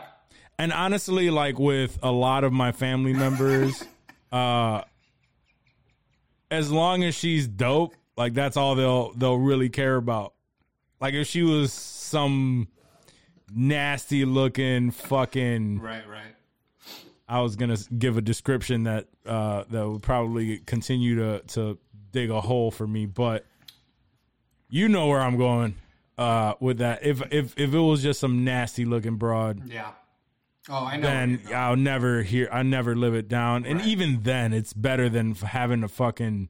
and 0.59 0.73
honestly, 0.73 1.31
like 1.31 1.59
with 1.59 1.99
a 2.03 2.11
lot 2.11 2.45
of 2.45 2.53
my 2.53 2.73
family 2.73 3.13
members, 3.13 3.85
uh, 4.33 4.83
as 6.51 6.71
long 6.71 7.03
as 7.05 7.15
she's 7.15 7.47
dope, 7.47 7.95
like 8.17 8.35
that's 8.35 8.57
all 8.57 8.75
they'll 8.75 9.13
they'll 9.15 9.39
really 9.39 9.69
care 9.69 9.97
about. 9.97 10.33
Like 11.01 11.15
if 11.15 11.27
she 11.27 11.43
was 11.43 11.73
some 11.73 12.69
nasty 13.53 14.25
looking 14.25 14.91
fucking, 14.91 15.81
Right, 15.81 16.09
right. 16.09 16.35
I 17.29 17.41
was 17.41 17.57
gonna 17.57 17.79
give 17.99 18.19
a 18.19 18.23
description 18.23 18.85
that 18.85 19.09
uh, 19.27 19.65
that 19.71 19.89
would 19.89 20.03
probably 20.03 20.59
continue 20.59 21.17
to 21.17 21.41
to 21.55 21.79
dig 22.13 22.31
a 22.31 22.41
hole 22.41 22.71
for 22.71 22.87
me, 22.87 23.07
but 23.07 23.47
you 24.69 24.89
know 24.89 25.07
where 25.07 25.21
I'm 25.21 25.37
going 25.37 25.77
uh, 26.19 26.55
with 26.61 26.79
that. 26.79 27.05
If 27.05 27.23
if 27.33 27.59
if 27.59 27.75
it 27.75 27.79
was 27.79 28.03
just 28.03 28.21
some 28.21 28.45
nasty 28.45 28.85
looking 28.85 29.17
broad 29.17 29.69
Yeah. 29.69 29.91
Oh, 30.69 30.87
I 30.87 30.97
know. 30.97 31.03
then 31.03 31.41
I'll 31.55 31.77
never 31.77 32.23
hear. 32.23 32.49
I 32.51 32.63
never 32.63 32.97
live 32.97 33.15
it 33.15 33.29
down. 33.29 33.67
And 33.67 33.83
even 33.83 34.23
then, 34.23 34.55
it's 34.55 34.73
better 34.73 35.11
than 35.11 35.35
having 35.35 35.83
to 35.83 35.89
fucking 35.89 36.49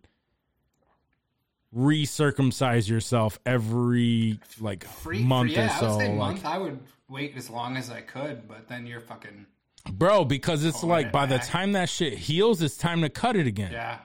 recircumcise 1.75 2.89
yourself 2.89 3.41
every 3.45 4.39
like 4.61 4.85
Free, 4.85 5.25
month 5.25 5.51
yeah, 5.51 5.67
or 5.67 5.81
so. 5.81 5.87
I 5.87 5.91
would 5.91 6.01
say 6.01 6.09
like, 6.11 6.19
month. 6.19 6.45
I 6.47 6.59
would 6.59 6.79
wait 7.09 7.37
as 7.37 7.51
long 7.51 7.77
as 7.77 7.91
I 7.91 8.03
could, 8.03 8.47
but 8.47 8.69
then 8.69 8.87
you're 8.87 9.01
fucking. 9.01 9.47
Bro. 9.93 10.25
Because 10.25 10.65
it's 10.65 10.83
like 10.83 11.07
it 11.07 11.13
by 11.13 11.27
the 11.27 11.39
time 11.39 11.73
that 11.73 11.89
shit 11.89 12.15
heals, 12.15 12.63
it's 12.63 12.77
time 12.77 13.03
to 13.03 13.09
cut 13.09 13.37
it 13.37 13.47
again. 13.47 13.73
Yeah. 13.73 13.99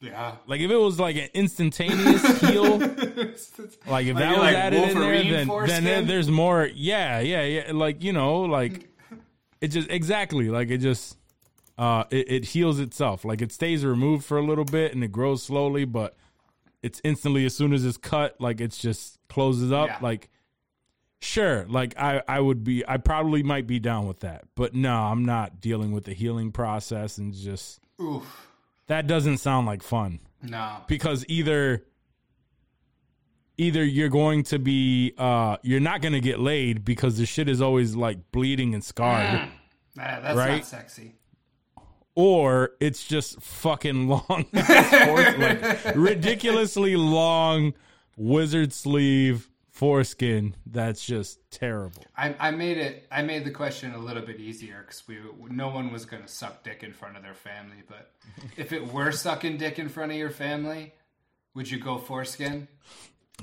Yeah. 0.00 0.36
Like 0.46 0.60
if 0.60 0.70
it 0.70 0.76
was 0.76 0.98
like 0.98 1.16
an 1.16 1.28
instantaneous 1.34 2.40
heal, 2.40 2.78
like 2.78 2.88
if 2.88 3.86
Like 3.86 4.06
that 4.14 4.30
was 4.30 4.38
like 4.38 4.56
added 4.56 4.82
in 4.82 4.94
there, 4.98 5.12
Wolverine 5.12 5.46
then 5.46 5.66
then 5.66 5.84
there- 5.84 6.02
there's 6.02 6.30
more. 6.30 6.68
Yeah, 6.74 7.20
yeah, 7.20 7.42
yeah. 7.42 7.72
Like 7.72 8.02
you 8.02 8.12
know, 8.14 8.40
like 8.42 8.88
it 9.60 9.68
just 9.68 9.90
exactly 9.90 10.48
like 10.48 10.70
it 10.70 10.78
just 10.78 11.18
uh 11.76 12.04
it, 12.10 12.30
it 12.32 12.44
heals 12.46 12.80
itself. 12.80 13.26
Like 13.26 13.42
it 13.42 13.52
stays 13.52 13.84
removed 13.84 14.24
for 14.24 14.38
a 14.38 14.42
little 14.42 14.64
bit 14.64 14.94
and 14.94 15.04
it 15.04 15.12
grows 15.12 15.42
slowly, 15.42 15.84
but 15.84 16.16
it's 16.82 16.98
instantly 17.04 17.44
as 17.44 17.54
soon 17.54 17.74
as 17.74 17.84
it's 17.84 17.98
cut, 17.98 18.40
like 18.40 18.58
it's 18.62 18.78
just 18.78 19.18
closes 19.28 19.70
up. 19.70 19.88
Yeah. 19.88 19.98
Like 20.00 20.30
sure, 21.20 21.66
like 21.68 21.94
I 21.98 22.22
I 22.28 22.40
would 22.40 22.64
be 22.64 22.86
I 22.86 22.96
probably 22.96 23.42
might 23.42 23.66
be 23.66 23.78
down 23.78 24.06
with 24.06 24.20
that, 24.20 24.44
but 24.54 24.74
no, 24.74 24.94
I'm 24.94 25.24
not 25.24 25.60
dealing 25.60 25.92
with 25.92 26.04
the 26.04 26.14
healing 26.14 26.52
process 26.52 27.18
and 27.18 27.32
just 27.34 27.80
Oof. 28.00 28.48
that 28.86 29.06
doesn't 29.06 29.38
sound 29.38 29.66
like 29.66 29.82
fun 29.82 30.20
No. 30.42 30.78
because 30.86 31.24
either 31.28 31.84
either 33.58 33.84
you're 33.84 34.08
going 34.08 34.42
to 34.44 34.58
be 34.58 35.12
uh 35.18 35.56
you're 35.62 35.80
not 35.80 36.00
going 36.00 36.14
to 36.14 36.20
get 36.20 36.40
laid 36.40 36.84
because 36.84 37.18
the 37.18 37.26
shit 37.26 37.48
is 37.48 37.60
always 37.60 37.94
like 37.94 38.30
bleeding 38.32 38.74
and 38.74 38.82
scarred 38.82 39.48
Nah, 39.96 40.20
that's 40.20 40.36
Right? 40.36 40.50
not 40.58 40.64
sexy. 40.66 41.16
or 42.14 42.70
it's 42.80 43.04
just 43.06 43.40
fucking 43.42 44.08
long 44.08 44.46
like 44.52 45.84
ridiculously 45.94 46.96
long 46.96 47.74
wizard 48.16 48.72
sleeve 48.72 49.50
foreskin 49.80 50.54
that's 50.66 51.02
just 51.06 51.38
terrible 51.50 52.04
I, 52.14 52.34
I 52.38 52.50
made 52.50 52.76
it. 52.76 53.06
I 53.10 53.22
made 53.22 53.46
the 53.46 53.50
question 53.50 53.94
a 53.94 53.98
little 53.98 54.22
bit 54.22 54.38
easier 54.38 54.82
because 54.86 55.02
we 55.08 55.16
no 55.48 55.68
one 55.68 55.90
was 55.90 56.04
going 56.04 56.22
to 56.22 56.28
suck 56.28 56.62
dick 56.62 56.82
in 56.82 56.92
front 56.92 57.16
of 57.16 57.22
their 57.22 57.32
family. 57.34 57.82
But 57.88 58.10
if 58.58 58.72
it 58.74 58.92
were 58.92 59.10
sucking 59.10 59.56
dick 59.56 59.78
in 59.78 59.88
front 59.88 60.12
of 60.12 60.18
your 60.18 60.28
family, 60.28 60.92
would 61.54 61.70
you 61.70 61.78
go 61.78 61.96
foreskin? 61.96 62.68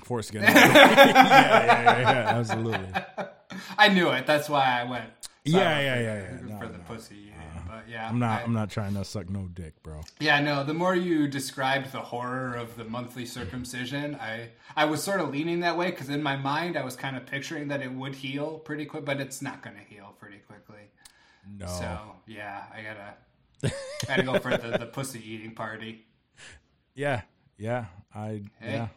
foreskin 0.03 0.41
yeah, 0.43 0.53
yeah, 0.53 1.65
yeah, 1.65 1.99
yeah, 2.01 2.37
absolutely 2.37 2.87
I 3.75 3.87
knew 3.89 4.09
it. 4.09 4.27
That's 4.27 4.47
why 4.47 4.79
I 4.79 4.83
went. 4.83 5.09
Yeah, 5.43 5.53
Sorry 5.73 5.85
yeah, 5.85 5.99
yeah, 5.99 6.15
yeah. 6.21 6.37
For 6.59 6.65
No, 6.65 6.71
the 6.71 6.77
no. 6.77 6.83
pussy 6.87 7.26
but 7.77 7.91
yeah, 7.91 8.09
i'm 8.09 8.19
not 8.19 8.41
I, 8.41 8.43
i'm 8.43 8.53
not 8.53 8.69
trying 8.69 8.93
to 8.95 9.05
suck 9.05 9.29
no 9.29 9.47
dick 9.53 9.73
bro 9.83 10.01
Yeah, 10.19 10.39
no. 10.39 10.63
The 10.63 10.73
more 10.73 10.95
you 10.95 11.27
described 11.27 11.91
the 11.91 11.99
horror 11.99 12.55
of 12.55 12.75
the 12.75 12.83
monthly 12.83 13.25
circumcision, 13.25 14.15
I 14.15 14.49
I 14.75 14.85
was 14.85 15.03
sort 15.03 15.19
of 15.19 15.29
leaning 15.29 15.59
that 15.61 15.77
way 15.77 15.91
because 15.91 16.09
in 16.09 16.23
my 16.23 16.35
mind 16.35 16.77
I 16.77 16.83
was 16.83 16.95
kind 16.95 17.15
of 17.15 17.25
picturing 17.25 17.67
that 17.69 17.81
it 17.81 17.91
would 17.91 18.15
heal 18.15 18.59
pretty 18.59 18.85
quick, 18.85 19.05
but 19.05 19.19
it's 19.21 19.41
not 19.41 19.61
going 19.61 19.75
to 19.75 19.83
heal 19.83 20.15
pretty 20.19 20.37
quickly. 20.37 20.83
no 21.47 21.67
So 21.67 21.99
yeah, 22.25 22.63
I 22.73 22.81
gotta 22.81 23.71
gotta 24.07 24.23
go 24.23 24.39
for 24.39 24.57
the, 24.57 24.77
the 24.77 24.85
pussy 24.85 25.21
eating 25.33 25.53
party. 25.53 26.05
yeah 26.95 27.21
yeah 27.57 27.85
i 28.13 28.41
Hey, 28.59 28.73
yeah 28.73 28.87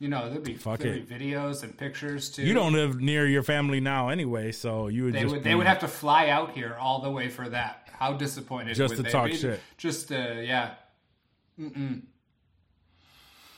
You 0.00 0.08
know, 0.08 0.30
there'd 0.30 0.44
be, 0.44 0.54
Fuck 0.54 0.78
there'd 0.80 1.08
be 1.08 1.14
videos 1.14 1.64
and 1.64 1.76
pictures 1.76 2.30
too. 2.30 2.42
you 2.42 2.54
don't 2.54 2.72
live 2.72 3.00
near 3.00 3.26
your 3.26 3.42
family 3.42 3.80
now 3.80 4.10
anyway 4.10 4.52
so 4.52 4.86
you 4.86 5.04
would 5.04 5.14
They 5.14 5.22
just 5.22 5.34
would 5.34 5.42
be- 5.42 5.50
they 5.50 5.54
would 5.56 5.66
have 5.66 5.80
to 5.80 5.88
fly 5.88 6.28
out 6.28 6.52
here 6.52 6.76
all 6.78 7.00
the 7.00 7.10
way 7.10 7.28
for 7.28 7.48
that. 7.48 7.88
How 7.92 8.12
disappointed 8.12 8.76
Just 8.76 8.90
would 8.92 8.96
to 8.98 9.02
they 9.02 9.10
talk 9.10 9.26
be? 9.30 9.36
shit. 9.36 9.60
Just 9.76 10.06
to 10.08 10.44
yeah. 10.46 10.74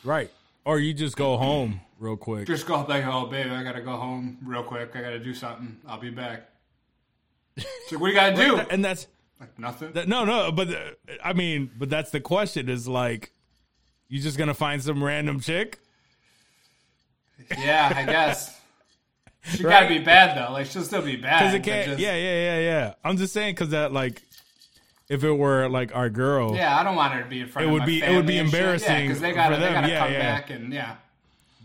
Right. 0.05 0.31
Or 0.65 0.79
you 0.79 0.95
just 0.95 1.17
go 1.17 1.37
home 1.37 1.81
real 1.99 2.17
quick. 2.17 2.47
Just 2.47 2.67
go 2.67 2.83
like, 2.89 3.05
oh 3.05 3.27
babe, 3.27 3.51
I 3.53 3.63
gotta 3.63 3.83
go 3.83 3.93
home 3.97 4.39
real 4.45 4.63
quick. 4.63 4.93
I 4.95 5.01
gotta 5.03 5.19
do 5.19 5.35
something. 5.35 5.77
I'll 5.87 6.01
be 6.01 6.11
back. 6.11 6.49
So 7.89 7.99
what 7.99 8.07
do 8.09 8.13
you 8.13 8.15
gotta 8.15 8.37
do? 8.37 8.57
And 8.71 8.83
that's 8.85 9.07
Like 9.39 9.59
nothing. 9.59 9.93
that, 9.93 10.09
no, 10.09 10.25
no, 10.25 10.51
but 10.53 10.69
uh, 10.69 10.81
I 11.23 11.33
mean, 11.35 11.71
but 11.79 11.91
that's 11.91 12.11
the 12.11 12.21
question 12.21 12.69
is 12.71 12.89
like, 12.89 13.33
you 14.09 14.21
just 14.21 14.39
gonna 14.39 14.55
find 14.55 14.83
some 14.83 15.03
random 15.05 15.41
chick? 15.41 15.79
Yeah, 17.59 17.93
I 17.95 18.05
guess. 18.05 18.57
She 19.43 19.65
Right? 19.65 19.71
gotta 19.73 19.89
be 19.89 20.05
bad 20.05 20.37
though. 20.37 20.53
Like 20.53 20.67
she'll 20.67 20.83
still 20.83 21.01
be 21.01 21.17
bad. 21.17 21.39
Because 21.39 21.55
it 21.55 21.63
can't. 21.63 21.87
just- 21.89 21.99
yeah, 21.99 22.15
yeah, 22.15 22.43
yeah, 22.45 22.61
yeah. 22.61 22.95
I'm 23.03 23.17
just 23.17 23.33
saying 23.33 23.55
because 23.55 23.71
that 23.71 23.91
like, 23.91 24.21
if 25.09 25.25
it 25.25 25.33
were 25.33 25.67
like 25.69 25.97
our 25.97 26.11
girl, 26.11 26.55
Yeah, 26.55 26.79
I 26.79 26.85
don't 26.85 26.95
want 26.95 27.15
her 27.15 27.23
to 27.23 27.29
be 27.29 27.41
in 27.41 27.49
front 27.49 27.65
It 27.65 27.69
of 27.69 27.73
would 27.73 27.81
my 27.81 27.87
be- 27.87 28.03
it 28.03 28.15
would 28.15 28.27
be 28.27 28.37
and 28.37 28.51
shit. 28.51 28.83
Yeah, 28.83 29.01
because 29.01 29.21
they 29.21 29.33
gotta 29.33 29.55
for 29.55 29.61
they 29.63 29.71
gotta 29.73 29.89
Yeah, 29.89 29.99
come 30.05 30.13
yeah. 30.13 30.19
back 30.21 30.51
and 30.51 30.73
yeah. 30.75 30.97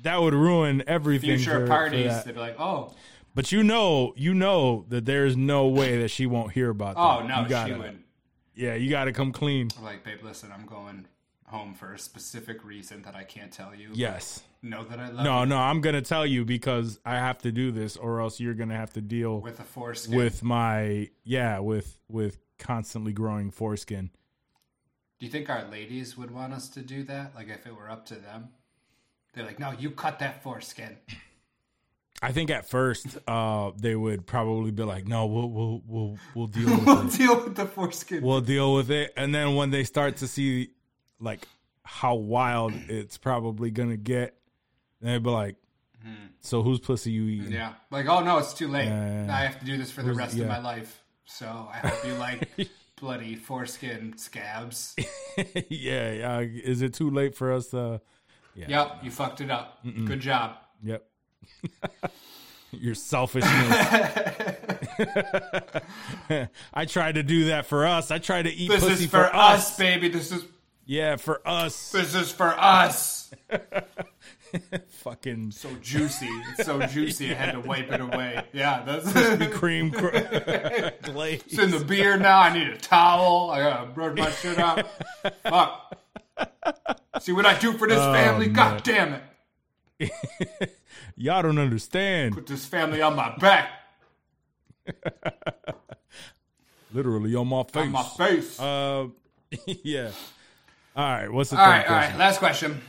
that 0.04 0.22
would 0.22 0.34
ruin 0.34 0.84
everything. 0.88 1.32
Future 1.38 1.52
for- 1.52 1.66
for 1.66 1.68
parties, 1.68 2.06
that. 2.08 2.24
they'd 2.26 2.32
be 2.36 2.40
like, 2.40 2.58
oh, 2.62 2.94
But 3.36 3.52
you 3.52 3.62
know, 3.62 4.14
you 4.16 4.34
know 4.34 4.86
that 4.88 5.04
there's 5.04 5.36
no 5.36 5.68
way 5.68 5.98
that 5.98 6.08
she 6.12 6.26
won't 6.28 6.54
hear 6.54 6.70
about 6.70 6.96
that. 6.96 7.02
oh 7.02 7.28
no, 7.28 7.42
you 7.42 7.50
gotta, 7.50 7.74
she 7.74 7.78
would. 7.78 8.00
Yeah, 8.56 8.76
you 8.76 8.90
got 8.90 9.04
to 9.06 9.12
come 9.12 9.34
clean. 9.34 9.70
Like, 9.84 10.06
babe, 10.06 10.20
listen, 10.24 10.50
I'm 10.58 10.66
going 10.66 11.08
home 11.48 11.74
for 11.74 11.92
a 11.94 12.00
specific 12.00 12.64
reason 12.64 13.02
that 13.02 13.18
I 13.18 13.24
can't 13.26 13.52
tell 13.52 13.76
you. 13.76 13.90
Yes. 13.94 14.42
Know 14.65 14.84
that 14.84 14.99
I 14.99 15.10
love 15.10 15.23
No, 15.23 15.41
you 15.41 15.45
no, 15.49 15.58
I'm 15.58 15.80
gonna 15.80 16.01
tell 16.01 16.25
you 16.25 16.43
because 16.43 16.99
I 17.06 17.15
have 17.15 17.38
to 17.43 17.51
do 17.51 17.71
this, 17.71 17.95
or 17.97 18.19
else 18.19 18.39
you're 18.39 18.56
gonna 18.56 18.75
have 18.75 18.93
to 18.93 19.01
deal 19.01 19.39
with 19.39 19.60
a 19.60 19.63
foreskin. 19.63 20.15
with 20.15 20.41
my 20.43 21.10
yeah, 21.23 21.60
with 21.60 21.99
with 22.10 22.39
constantly 22.58 23.13
growing 23.13 23.51
foreskin. 23.51 24.10
Do 25.19 25.25
you 25.25 25.32
think 25.32 25.49
our 25.49 25.65
ladies 25.69 26.17
would 26.17 26.32
want 26.32 26.51
us 26.54 26.67
to 26.69 26.82
do 26.82 27.04
that? 27.04 27.36
Like, 27.36 27.47
if 27.49 27.65
it 27.67 27.75
were 27.75 27.89
up 27.89 28.06
to 28.08 28.15
them, 28.15 28.49
they're 29.34 29.45
like, 29.45 29.60
no, 29.60 29.71
you 29.71 29.91
cut 29.91 30.19
that 30.19 30.41
foreskin. 30.43 30.97
I 32.21 32.32
think 32.32 32.49
at 32.49 32.67
first 32.67 33.17
uh, 33.28 33.71
they 33.78 33.95
would 33.95 34.25
probably 34.25 34.71
be 34.71 34.84
like, 34.84 35.08
"No, 35.08 35.25
we'll 35.28 35.49
we'll 35.49 35.82
we'll 35.86 36.17
we'll 36.34 36.47
deal 36.47 36.69
with 36.75 36.86
We'll 36.86 37.08
it. 37.08 37.13
deal 37.13 37.43
with 37.43 37.56
the 37.56 37.65
foreskin. 37.67 38.23
We'll 38.23 38.41
deal 38.41 38.73
with 38.73 38.89
it." 38.89 39.13
And 39.15 39.34
then 39.36 39.56
when 39.56 39.69
they 39.69 39.84
start 39.84 40.17
to 40.17 40.28
see 40.28 40.69
like 41.19 41.47
how 41.84 42.15
wild 42.15 42.73
it's 42.89 43.17
probably 43.17 43.69
gonna 43.69 43.95
get, 43.97 44.36
they'd 45.02 45.24
be 45.24 45.30
like, 45.30 45.56
"So 46.42 46.62
whose 46.62 46.80
pussy 46.80 47.12
you 47.12 47.28
eating?" 47.28 47.48
Hmm. 47.48 47.54
yeah, 47.54 47.74
like, 47.92 48.08
oh 48.08 48.22
no, 48.24 48.38
it's 48.38 48.54
too 48.54 48.68
late. 48.68 48.88
Yeah. 48.88 49.28
I 49.30 49.42
have 49.42 49.60
to 49.60 49.66
do 49.66 49.78
this 49.78 49.92
for 49.92 50.04
the 50.04 50.14
rest 50.14 50.36
yeah. 50.36 50.44
of 50.44 50.50
my 50.50 50.60
life. 50.60 51.02
So 51.26 51.46
I 51.46 51.88
hope 51.88 52.06
you 52.06 52.14
like 52.14 52.50
bloody 53.00 53.36
foreskin 53.36 54.18
scabs. 54.18 54.96
yeah, 55.70 56.12
yeah. 56.12 56.40
Is 56.40 56.82
it 56.82 56.94
too 56.94 57.10
late 57.10 57.36
for 57.36 57.52
us 57.52 57.68
to? 57.68 58.02
Yeah. 58.56 58.66
Yep, 58.70 59.04
you 59.04 59.12
fucked 59.12 59.42
it 59.42 59.52
up. 59.52 59.80
Good 59.84 60.22
job. 60.22 60.56
Yep. 60.82 61.06
Your 62.72 62.96
selfishness. 62.96 63.52
I 66.74 66.86
tried 66.86 67.16
to 67.16 67.24
do 67.24 67.46
that 67.46 67.66
for 67.66 67.86
us. 67.86 68.12
I 68.12 68.20
tried 68.20 68.44
to 68.44 68.52
eat 68.52 68.70
This 68.70 68.84
pussy 68.84 69.06
is 69.06 69.10
for, 69.10 69.34
us, 69.34 69.78
baby. 69.78 70.10
This 70.10 70.32
is 70.32 70.46
Yeah, 70.86 71.16
for 71.18 71.42
us. 71.46 71.92
this 71.92 72.16
is 72.16 72.32
for 72.32 72.58
us. 72.58 73.32
Fucking 74.90 75.52
So 75.52 75.70
juicy. 75.82 76.30
It's 76.58 76.66
so 76.66 76.80
juicy. 76.82 77.32
I 77.32 77.36
had 77.36 77.52
to 77.54 77.60
wipe 77.68 77.92
it 77.92 78.02
away. 78.02 78.44
Yeah, 78.54 78.84
that's 78.86 79.54
cream 79.56 79.92
cr- 79.92 80.10
glaze. 81.04 81.44
It's 81.48 81.58
in 81.58 81.72
the 81.72 81.84
beer 81.86 82.18
now. 82.18 82.40
I 82.40 82.54
need 82.54 82.68
a 82.68 82.78
towel. 82.78 83.50
I 83.52 83.60
gotta 83.60 83.88
brush 83.88 84.18
my 84.18 84.32
shit 84.32 84.58
out. 84.58 84.88
Fuck. 85.44 85.98
See 87.20 87.32
what 87.32 87.46
I 87.46 87.58
do 87.58 87.74
for 87.74 87.88
this 87.88 88.00
family? 88.00 88.48
God 88.48 88.84
damn 88.84 89.22
it. 90.00 90.78
Y'all 91.16 91.42
don't 91.42 91.58
understand. 91.60 92.34
Put 92.36 92.48
this 92.48 92.66
family 92.66 93.02
on 93.02 93.16
my 93.16 93.36
back. 93.38 93.70
Literally 96.94 97.36
on 97.36 97.48
my 97.48 97.64
face. 97.64 97.76
On 97.84 97.92
my 97.92 98.04
face. 98.04 98.60
Uh, 98.60 99.08
yeah. 99.66 100.12
All 100.96 101.04
right. 101.04 101.30
What's 101.32 101.50
the 101.50 101.60
all 101.60 101.66
right, 101.68 101.88
all 101.88 101.96
right. 101.96 102.18
Last 102.18 102.40
question. 102.40 102.82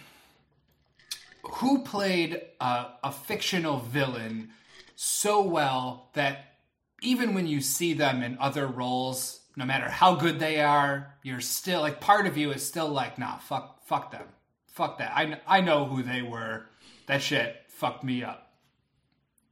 Who 1.55 1.83
played 1.83 2.41
uh, 2.61 2.91
a 3.03 3.13
fictional 3.13 3.79
villain 3.79 4.51
so 4.95 5.43
well 5.43 6.11
that 6.15 6.57
even 7.03 7.35
when 7.35 7.47
you 7.47 7.61
see 7.61 7.93
them 7.93 8.23
in 8.23 8.37
other 8.39 8.67
roles, 8.67 9.41
no 9.57 9.65
matter 9.65 9.89
how 9.89 10.15
good 10.15 10.39
they 10.39 10.61
are, 10.61 11.15
you're 11.23 11.41
still 11.41 11.81
like 11.81 12.01
part 12.01 12.27
of 12.27 12.37
you 12.37 12.51
is 12.51 12.67
still 12.67 12.89
like, 12.89 13.19
nah, 13.19 13.39
fuck, 13.39 13.85
fuck 13.87 14.11
them, 14.11 14.27
fuck 14.67 14.99
that. 14.99 15.13
I 15.15 15.41
I 15.47 15.61
know 15.61 15.85
who 15.87 16.03
they 16.03 16.23
were. 16.23 16.67
That 17.07 17.23
shit 17.23 17.57
fucked 17.69 18.03
me 18.03 18.25
up. 18.25 18.53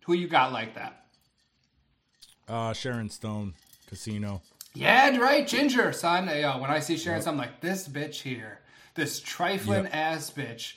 Who 0.06 0.14
you 0.14 0.26
got 0.28 0.52
like 0.52 0.74
that? 0.74 1.04
Uh, 2.48 2.72
Sharon 2.72 3.08
Stone, 3.08 3.54
Casino. 3.88 4.42
Yeah, 4.74 5.16
right, 5.18 5.46
Ginger, 5.46 5.92
son. 5.92 6.26
Hey, 6.26 6.42
uh, 6.44 6.58
when 6.58 6.70
I 6.70 6.80
see 6.80 6.96
Sharon, 6.96 7.26
I'm 7.26 7.36
like, 7.36 7.60
this 7.60 7.88
bitch 7.88 8.22
here, 8.22 8.58
this 8.94 9.20
trifling 9.20 9.84
Yep. 9.84 9.94
ass 9.94 10.30
bitch, 10.30 10.74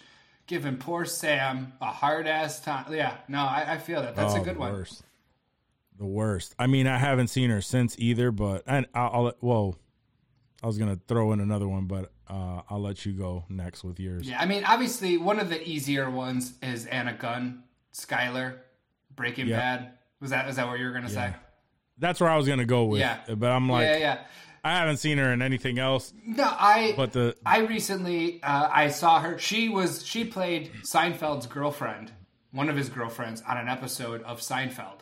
giving 0.47 0.77
poor 0.77 1.05
Sam 1.05 1.73
a 1.81 1.91
hard 1.91 2.27
ass 2.27 2.59
time. 2.59 2.91
Yeah, 2.91 3.15
no, 3.27 3.39
I, 3.39 3.73
I 3.73 3.77
feel 3.77 4.01
that. 4.01 4.15
That's 4.15 4.33
oh, 4.33 4.41
a 4.41 4.43
good 4.43 4.55
the 4.55 4.59
one. 4.59 4.73
Worst. 4.73 5.03
The 5.97 6.05
worst. 6.05 6.55
I 6.57 6.67
mean, 6.67 6.87
I 6.87 6.97
haven't 6.97 7.27
seen 7.27 7.49
her 7.49 7.61
since 7.61 7.95
either, 7.99 8.31
but 8.31 8.63
and 8.65 8.87
I'll, 8.93 9.25
I'll 9.27 9.33
well, 9.41 9.75
I 10.63 10.67
was 10.67 10.77
gonna 10.77 10.99
throw 11.07 11.31
in 11.33 11.39
another 11.39 11.67
one, 11.67 11.85
but 11.85 12.11
uh, 12.27 12.61
I'll 12.69 12.81
let 12.81 13.05
you 13.05 13.13
go 13.13 13.45
next 13.49 13.83
with 13.83 13.99
yours. 13.99 14.27
Yeah, 14.27 14.39
I 14.39 14.45
mean, 14.45 14.63
obviously, 14.63 15.17
one 15.17 15.39
of 15.39 15.49
the 15.49 15.61
easier 15.67 16.09
ones 16.09 16.53
is 16.63 16.85
Anna 16.85 17.13
Gunn, 17.13 17.63
Skyler, 17.93 18.57
Breaking 19.15 19.47
Yeah. 19.47 19.57
Bad. 19.57 19.91
Was 20.19 20.31
that 20.31 20.47
is 20.49 20.55
that 20.55 20.67
what 20.67 20.79
you 20.79 20.85
were 20.85 20.93
gonna 20.93 21.09
say? 21.09 21.33
That's 21.99 22.19
where 22.19 22.29
I 22.29 22.37
was 22.37 22.47
gonna 22.47 22.65
go 22.65 22.85
with. 22.85 23.01
Yeah. 23.01 23.19
But 23.35 23.51
I'm 23.51 23.69
like, 23.69 23.85
yeah, 23.85 23.97
yeah. 23.97 24.19
I 24.67 24.79
haven't 24.79 24.97
seen 24.97 25.17
her 25.17 25.31
in 25.33 25.41
anything 25.41 25.79
else. 25.79 26.13
No, 26.25 26.43
I. 26.43 26.93
But 26.95 27.13
the 27.13 27.35
I 27.45 27.59
recently 27.59 28.41
uh, 28.43 28.69
I 28.71 28.89
saw 28.89 29.19
her. 29.21 29.37
She 29.39 29.69
was 29.69 30.05
she 30.05 30.25
played 30.25 30.71
Seinfeld's 30.83 31.47
girlfriend, 31.47 32.11
one 32.51 32.69
of 32.69 32.75
his 32.75 32.89
girlfriends, 32.89 33.41
on 33.47 33.57
an 33.57 33.67
episode 33.67 34.21
of 34.23 34.39
Seinfeld. 34.41 34.99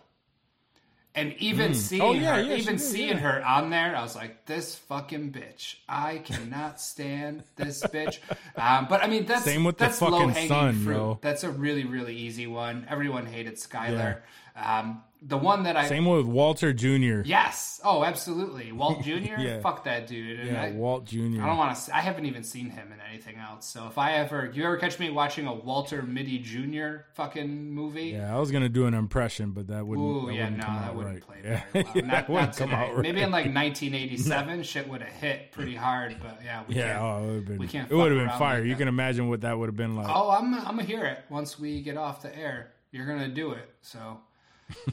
And 1.17 1.33
even 1.39 1.73
seeing 1.73 2.01
Oh, 2.01 2.11
yeah, 2.11 2.35
her, 2.35 2.41
yeah, 2.41 2.55
even 2.55 2.75
did, 2.75 2.81
seeing 2.83 3.09
yeah. 3.11 3.17
her 3.19 3.45
on 3.45 3.69
there, 3.69 3.95
I 3.95 4.01
was 4.01 4.17
like, 4.17 4.45
"This 4.47 4.75
fucking 4.75 5.31
bitch! 5.31 5.75
I 5.87 6.17
cannot 6.17 6.81
stand 6.81 7.43
this 7.55 7.81
bitch." 7.83 8.19
Um, 8.57 8.87
but 8.89 9.01
I 9.01 9.07
mean, 9.07 9.25
that's 9.25 9.45
Same 9.45 9.63
with 9.63 9.77
the 9.77 9.85
that's 9.85 9.99
fucking 9.99 10.13
low-hanging 10.13 10.49
son, 10.49 10.83
fruit. 10.83 10.93
yo. 10.93 11.19
That's 11.21 11.45
a 11.45 11.49
really 11.51 11.85
really 11.85 12.15
easy 12.17 12.47
one. 12.47 12.85
Everyone 12.89 13.25
hated 13.25 13.55
Skyler. 13.55 14.17
Um, 14.55 15.01
the 15.21 15.37
one 15.37 15.63
that 15.63 15.75
I 15.75 15.87
same 15.87 16.05
with 16.05 16.27
Walter 16.27 16.71
Jr. 16.71 17.21
yes, 17.25 17.81
oh 17.83 18.03
absolutely, 18.03 18.71
Walt 18.71 19.01
Jr. 19.03 19.39
Yeah. 19.39 19.59
Fuck 19.59 19.83
that 19.85 20.05
dude. 20.07 20.39
And 20.41 20.49
Yeah, 20.51 20.63
I- 20.63 20.71
Walt 20.73 21.05
Jr. 21.05 21.41
I 21.41 21.47
don't 21.47 21.57
want 21.57 21.75
to. 21.75 21.95
I 21.95 22.01
haven't 22.01 22.25
even 22.25 22.43
seen 22.43 22.69
him 22.69 22.91
in 22.93 22.99
anything 23.09 23.37
else. 23.37 23.65
So 23.65 23.87
if 23.87 23.97
I 23.97 24.13
ever, 24.13 24.51
you 24.53 24.63
ever 24.65 24.77
catch 24.77 24.99
me 24.99 25.09
watching 25.09 25.47
a 25.47 25.53
Walter 25.53 26.03
Mitty 26.03 26.37
Jr. 26.39 27.05
fucking 27.15 27.71
movie? 27.73 28.09
Yeah, 28.09 28.35
I 28.35 28.39
was 28.39 28.51
gonna 28.51 28.69
do 28.69 28.85
an 28.85 28.93
impression, 28.93 29.49
but 29.51 29.67
that 29.67 29.85
wouldn't. 29.87 30.05
Ooh, 30.07 30.27
that 30.27 30.33
yeah, 30.35 30.43
wouldn't 30.43 30.57
no, 30.59 30.67
that 30.79 30.95
wouldn't 30.95 31.21
play 31.21 31.37
Yeah. 31.43 31.63
very 31.73 31.83
well. 31.85 31.93
Yeah, 31.95 32.01
Not, 32.01 32.11
that 32.11 32.17
not 32.17 32.29
wouldn't 32.29 32.57
come 32.57 32.71
out 32.71 32.93
right. 32.93 33.01
Maybe 33.01 33.21
in 33.21 33.31
like 33.31 33.45
1987, 33.47 34.63
shit 34.63 34.87
would 34.87 35.01
have 35.01 35.11
hit 35.13 35.51
pretty 35.51 35.75
hard. 35.75 36.17
But 36.21 36.39
yeah, 36.45 36.63
we 36.67 36.75
Yeah, 36.75 36.93
can't. 36.93 37.01
oh, 37.03 37.17
it 37.17 37.25
would 37.25 37.35
have 37.35 37.45
been. 37.45 37.57
we 37.57 37.67
can't 37.67 37.91
it 37.91 37.95
would 37.95 38.11
have 38.11 38.19
been 38.27 38.37
fire. 38.37 38.59
like 38.59 38.65
you 38.65 38.73
that. 38.73 38.77
can 38.79 38.87
imagine 38.87 39.27
what 39.27 39.41
that 39.41 39.57
would 39.57 39.67
have 39.69 39.75
been 39.75 39.95
like. 39.95 40.07
Oh, 40.09 40.29
I'm 40.29 40.53
I'm 40.53 40.63
gonna 40.63 40.83
hear 40.83 41.03
it 41.05 41.19
once 41.29 41.59
we 41.59 41.81
get 41.81 41.97
off 41.97 42.21
the 42.21 42.35
air. 42.37 42.71
You're 42.91 43.07
gonna 43.07 43.27
do 43.27 43.51
it, 43.53 43.67
so 43.81 44.19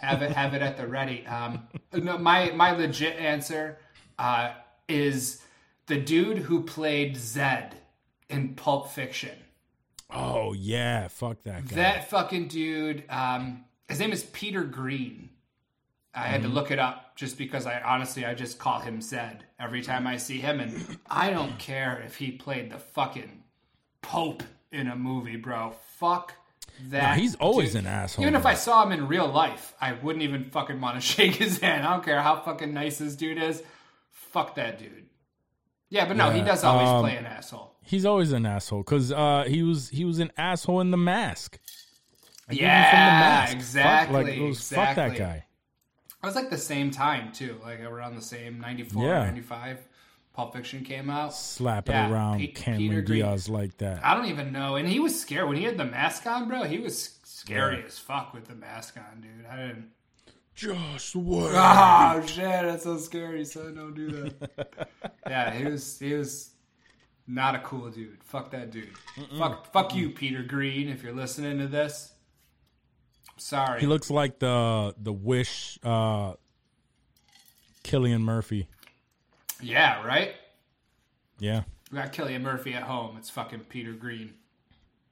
have 0.01 0.23
it 0.23 0.33
have 0.33 0.55
it 0.55 0.63
at 0.63 0.77
the 0.77 0.87
ready. 0.87 1.27
Um, 1.27 1.69
no, 1.93 2.19
my 2.19 2.51
my 2.53 2.73
legit 2.73 3.17
answer 3.19 3.79
uh, 4.19 4.53
is 4.89 5.43
the 5.87 5.99
dude 5.99 6.39
who 6.39 6.63
played 6.63 7.17
Zed 7.17 7.77
in 8.29 8.55
Pulp 8.55 8.91
Fiction. 8.91 9.37
Oh 10.11 10.53
yeah, 10.53 11.09
fuck 11.09 11.43
that 11.45 11.69
guy. 11.69 11.77
That 11.77 12.09
fucking 12.11 12.49
dude. 12.49 13.05
Um, 13.09 13.65
his 13.89 13.99
name 13.99 14.13
is 14.13 14.25
Peter 14.25 14.65
Greene. 14.65 15.31
I 16.15 16.25
had 16.27 16.43
to 16.43 16.49
Mm-hmm. 16.49 16.55
look 16.55 16.71
it 16.71 16.79
up 16.79 17.17
just 17.17 17.39
because 17.39 17.67
I 17.67 17.81
honestly 17.81 18.25
I 18.27 18.35
just 18.35 18.59
call 18.59 18.81
him 18.81 19.01
Zed 19.01 19.45
every 19.59 19.81
time 19.83 20.07
I 20.07 20.19
see 20.19 20.39
him, 20.39 20.61
and 20.61 20.99
I 21.09 21.31
don't 21.31 21.59
care 21.59 22.03
if 22.07 22.17
he 22.17 22.33
played 22.33 22.71
the 22.71 22.79
fucking 22.79 23.43
Pope 24.03 24.43
in 24.71 24.89
a 24.89 24.97
movie, 24.97 25.37
bro. 25.37 25.75
Fuck 25.97 26.35
that. 26.91 27.03
Nah, 27.03 27.15
he's 27.15 27.35
always 27.37 27.73
dude. 27.73 27.83
an 27.83 27.87
asshole. 27.87 28.25
Even 28.25 28.35
if. 28.35 28.47
I 28.47 28.55
saw 28.55 28.83
him 28.85 28.93
in 28.93 29.09
real 29.09 29.29
life, 29.29 29.75
I 29.81 29.93
wouldn't 29.93 30.23
even 30.23 30.51
fucking 30.51 30.81
want 30.81 30.97
to 30.97 31.01
shake 31.07 31.35
his 31.37 31.59
hand. 31.59 31.87
I 31.87 31.93
don't 31.93 32.05
care 32.05 32.21
how 32.21 32.41
fucking 32.41 32.73
nice 32.73 32.99
this 32.99 33.17
dude 33.17 33.39
is. 33.39 33.63
Fuck 34.11 34.55
that 34.57 34.79
dude. 34.79 35.07
Yeah, 35.91 36.07
but 36.07 36.17
no, 36.17 36.31
he 36.31 36.41
does 36.41 36.65
always 36.65 36.89
um, 36.89 37.03
play 37.03 37.17
an 37.17 37.27
asshole. 37.27 37.77
he's 37.83 38.07
always 38.07 38.33
an 38.33 38.47
asshole 38.47 38.79
because 38.79 39.13
uh, 39.13 39.45
he 39.47 39.63
was 39.63 39.91
he 39.91 40.07
was 40.07 40.21
an 40.21 40.33
asshole 40.39 40.81
in 40.81 40.91
the 40.91 40.97
mask. 40.97 41.59
Like, 42.49 42.57
even 42.57 42.67
Yeah, 42.67 42.91
the 42.91 42.97
mask. 42.97 43.49
Fuck, 43.49 43.57
exactly, 43.57 44.25
like, 44.25 44.35
it 44.35 44.43
was, 44.43 44.69
fuck 44.71 44.97
that 44.97 45.17
guy. 45.17 45.45
I 46.23 46.27
was 46.27 46.35
like 46.35 46.49
the 46.51 46.57
same 46.57 46.91
time 46.93 47.33
too, 47.33 47.59
like 47.63 47.81
around 47.81 48.17
the 48.17 48.23
same 48.23 48.59
94, 48.61 49.05
Yeah. 49.05 49.19
95. 49.25 49.79
Pulp 50.33 50.55
Fiction 50.55 50.83
came 50.85 51.11
out. 51.11 51.35
Slapping 51.35 51.95
Yeah, 51.95 52.11
around 52.11 52.39
Pete- 52.39 52.55
Cameron. 52.55 53.05
Diaz 53.05 53.49
like 53.49 53.77
that. 53.79 54.05
I 54.05 54.15
don't 54.15 54.27
even 54.27 54.51
know. 54.53 54.77
And 54.77 54.89
he 54.89 54.99
was 54.99 55.21
scared 55.21 55.47
when 55.49 55.57
he 55.59 55.65
had 55.65 55.77
the 55.77 55.85
mask 55.85 56.27
on, 56.27 56.49
bro. 56.49 56.63
He 56.65 56.79
was 56.79 57.19
scary 57.25 57.79
Yeah. 57.81 57.87
as 57.87 57.99
fuck 57.99 58.33
with 58.33 58.47
the 58.47 58.55
mask 58.55 58.97
on, 58.97 59.21
dude. 59.21 59.45
I 59.47 59.57
didn't. 59.57 59.91
Just 60.55 61.17
what? 61.17 61.53
Oh 61.55 62.23
shit, 62.27 62.37
that's 62.45 62.85
so 62.85 62.99
scary. 62.99 63.45
Son, 63.45 63.75
don't 63.75 63.95
do 63.95 64.11
that. 64.11 64.89
yeah, 65.27 65.51
he 65.55 65.65
was. 65.65 65.99
He 65.99 66.13
was 66.15 66.51
not 67.27 67.55
a 67.55 67.59
cool 67.61 67.89
dude. 67.91 68.23
Fuck 68.23 68.51
that 68.51 68.71
dude. 68.71 68.91
Fuck. 69.39 69.73
Fuck 69.73 69.95
you, 69.95 70.11
Peter 70.11 70.43
Greene. 70.43 70.89
If 70.89 71.03
you're 71.03 71.15
listening 71.15 71.59
to 71.59 71.67
this, 71.69 72.13
sorry. 73.39 73.81
He 73.81 73.87
looks 73.87 74.11
like 74.11 74.39
the 74.41 74.95
the 74.99 75.13
Wish 75.13 75.79
uh, 75.83 76.35
Cillian 77.85 78.21
Murphy. 78.21 78.69
Yeah, 79.63 80.05
right. 80.05 80.35
Yeah. 81.39 81.63
We 81.91 81.99
got 81.99 82.13
Cillian 82.13 82.43
Murphy 82.43 82.75
at 82.75 82.83
home. 82.85 83.17
It's 83.19 83.31
fucking 83.31 83.61
Peter 83.69 83.93
Greene. 83.93 84.35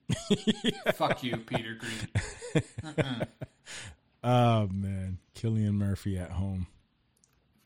Fuck 0.94 1.22
you, 1.22 1.36
Peter 1.38 1.76
Greene. 1.78 3.24
Oh 4.22 4.68
man, 4.70 5.16
Cillian 5.34 5.72
Murphy 5.74 6.18
at 6.18 6.30
home. 6.32 6.66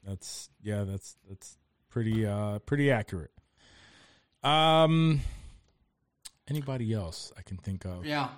That's 0.06 0.48
yeah, 0.62 0.84
that's 0.84 1.16
that's 1.28 1.58
pretty 1.90 2.24
uh 2.24 2.60
pretty 2.60 2.92
accurate. 2.92 3.32
Um 4.44 5.20
anybody 6.48 6.92
else 6.92 7.32
I 7.36 7.42
can 7.42 7.56
think 7.56 7.84
of? 7.84 8.06
Yeah. 8.06 8.28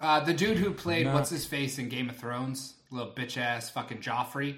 Uh, 0.00 0.18
the 0.20 0.32
dude 0.34 0.56
who 0.56 0.72
played 0.72 1.06
Nah. 1.06 1.14
what's 1.14 1.30
his 1.30 1.44
face 1.46 1.78
in 1.78 1.88
Game 1.88 2.08
of 2.10 2.16
Thrones, 2.16 2.74
little 2.90 3.12
bitch 3.12 3.36
ass 3.36 3.68
fucking 3.70 3.98
Joffrey, 3.98 4.56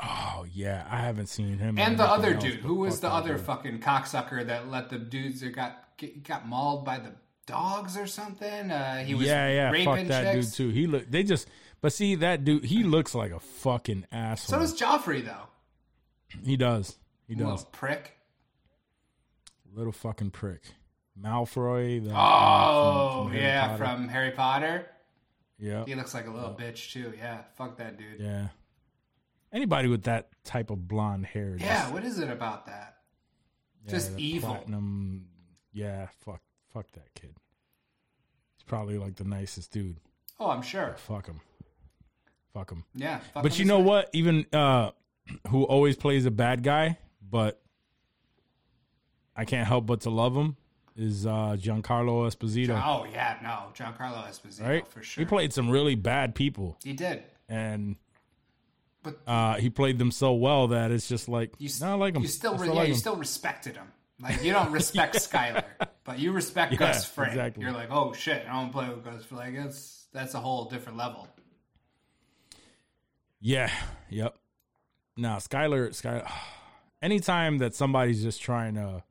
Oh 0.00 0.46
yeah, 0.52 0.86
I 0.90 1.00
haven't 1.00 1.26
seen 1.28 1.58
him. 1.58 1.78
and 1.78 1.98
the 1.98 2.04
other 2.04 2.34
else, 2.34 2.42
dude, 2.44 2.60
who 2.60 2.76
was 2.76 3.00
the 3.00 3.08
other 3.10 3.34
dude. 3.34 3.44
fucking 3.46 3.80
cocksucker 3.80 4.46
that 4.46 4.70
let 4.70 4.90
the 4.90 4.98
dudes 4.98 5.40
that 5.40 5.54
got 5.54 5.84
got 6.22 6.46
mauled 6.46 6.84
by 6.84 6.98
the 6.98 7.12
dogs 7.46 7.96
or 7.96 8.06
something. 8.06 8.70
Uh, 8.70 8.98
he 9.04 9.14
was 9.14 9.26
Yeah, 9.26 9.48
yeah, 9.48 9.70
raping 9.70 9.84
fuck 9.86 10.06
that 10.08 10.34
chicks. 10.34 10.46
dude 10.52 10.54
too. 10.54 10.68
He 10.72 10.86
look 10.86 11.10
they 11.10 11.22
just 11.24 11.48
but 11.80 11.92
see 11.92 12.14
that 12.16 12.44
dude 12.44 12.64
he 12.64 12.84
looks 12.84 13.14
like 13.14 13.32
a 13.32 13.40
fucking 13.40 14.06
asshole. 14.12 14.56
So 14.56 14.60
does 14.60 14.80
Joffrey 14.80 15.24
though. 15.24 15.48
he 16.44 16.56
does. 16.56 16.96
He 17.26 17.34
does. 17.34 17.44
Little 17.44 17.64
prick. 17.72 18.12
Little 19.74 19.92
fucking 19.92 20.30
prick. 20.30 20.62
Malfoy. 21.20 22.04
The, 22.04 22.12
Oh 22.14 23.24
from 23.24 23.32
Harry 23.32 23.42
yeah, 23.42 23.66
Potter. 23.68 23.78
from 23.78 24.08
Harry 24.08 24.30
Potter. 24.30 24.86
yeah, 25.58 25.84
He 25.86 25.94
looks 25.94 26.14
like 26.14 26.26
a 26.26 26.30
little 26.30 26.54
bitch 26.54 26.92
too. 26.92 27.12
Yeah, 27.18 27.38
fuck 27.56 27.78
that 27.78 27.98
dude. 27.98 28.20
yeah. 28.20 28.48
Anybody 29.52 29.88
with 29.88 30.02
that 30.04 30.28
type 30.44 30.70
of 30.70 30.86
blonde 30.88 31.26
hair, 31.26 31.56
just- 31.56 31.64
Yeah, 31.64 31.90
what 31.92 32.04
is 32.04 32.18
it 32.18 32.30
about 32.30 32.66
that? 32.66 32.98
yeah, 33.84 33.90
just 33.90 34.18
evil. 34.18 34.50
Platinum. 34.54 35.26
Yeah, 35.72 36.08
fuck, 36.24 36.40
fuck 36.72 36.90
that 36.92 37.14
kid. 37.14 37.34
He's 38.56 38.64
probably 38.66 38.98
like 38.98 39.16
the 39.16 39.24
nicest 39.24 39.70
dude. 39.72 39.98
Oh, 40.40 40.50
I'm 40.50 40.62
sure. 40.62 40.94
Fuck 40.98 41.26
him. 41.26 41.40
Fuck 42.52 42.70
him. 42.70 42.84
Yeah. 42.94 43.18
fuck 43.18 43.42
But 43.42 43.54
him 43.54 43.60
you 43.60 43.64
know 43.66 43.78
what? 43.80 44.10
Even 44.12 44.46
uh, 44.52 44.90
who 45.48 45.64
always 45.64 45.96
plays 45.96 46.26
a 46.26 46.30
bad 46.30 46.62
guy, 46.62 46.98
but 47.22 47.60
I 49.36 49.44
can't 49.44 49.66
help 49.66 49.86
but 49.86 50.00
to 50.02 50.10
love 50.10 50.34
him 50.36 50.56
is 50.96 51.26
uh, 51.26 51.56
Giancarlo 51.58 52.26
Esposito. 52.26 52.80
Oh 52.84 53.06
yeah, 53.10 53.36
no, 53.42 53.70
Giancarlo 53.72 54.26
Esposito 54.28 54.66
right? 54.66 54.86
for 54.88 55.02
sure. 55.02 55.22
He 55.22 55.28
played 55.28 55.52
some 55.52 55.70
really 55.70 55.94
bad 55.94 56.34
people, 56.34 56.76
He 56.82 56.92
did. 56.92 57.22
and 57.48 57.96
But 59.02 59.18
uh, 59.26 59.54
he 59.56 59.70
played 59.70 59.98
them 59.98 60.10
so 60.10 60.32
well 60.34 60.68
that 60.68 60.90
it's 60.90 61.08
just 61.08 61.28
like 61.28 61.54
you, 61.58 61.68
no, 61.80 61.92
I 61.92 61.94
like 61.94 62.16
him. 62.16 62.22
You 62.22 62.28
still, 62.28 62.52
re- 62.52 62.58
still 62.58 62.74
yeah, 62.74 62.80
like 62.80 62.88
you 62.88 62.94
him. 62.94 63.00
still 63.00 63.16
respected 63.16 63.76
him. 63.76 63.86
Like 64.20 64.42
you 64.42 64.52
don't 64.52 64.72
respect 64.72 65.14
Skyler, 65.14 65.62
but 66.04 66.18
you 66.18 66.32
respect 66.32 66.72
Yeah, 66.72 66.78
Gus 66.78 67.04
Fring. 67.04 67.28
exactly. 67.30 67.62
You're 67.62 67.72
like, 67.72 67.88
oh 67.92 68.12
shit, 68.12 68.44
I 68.48 68.60
don't 68.60 68.72
play 68.72 68.88
with 68.88 69.04
Gus. 69.04 69.24
Fring. 69.24 69.38
Like 69.38 69.56
that's 69.56 70.06
that's 70.12 70.34
a 70.34 70.40
whole 70.40 70.64
different 70.68 70.98
level. 70.98 71.28
Yeah. 73.40 73.70
Yep. 74.10 74.36
Nah, 75.16 75.36
Skyler, 75.38 75.88
Skyler. 75.90 76.28
Anytime 77.02 77.58
that 77.58 77.76
somebody's 77.76 78.22
just 78.22 78.42
trying 78.42 78.74
to 78.74 79.04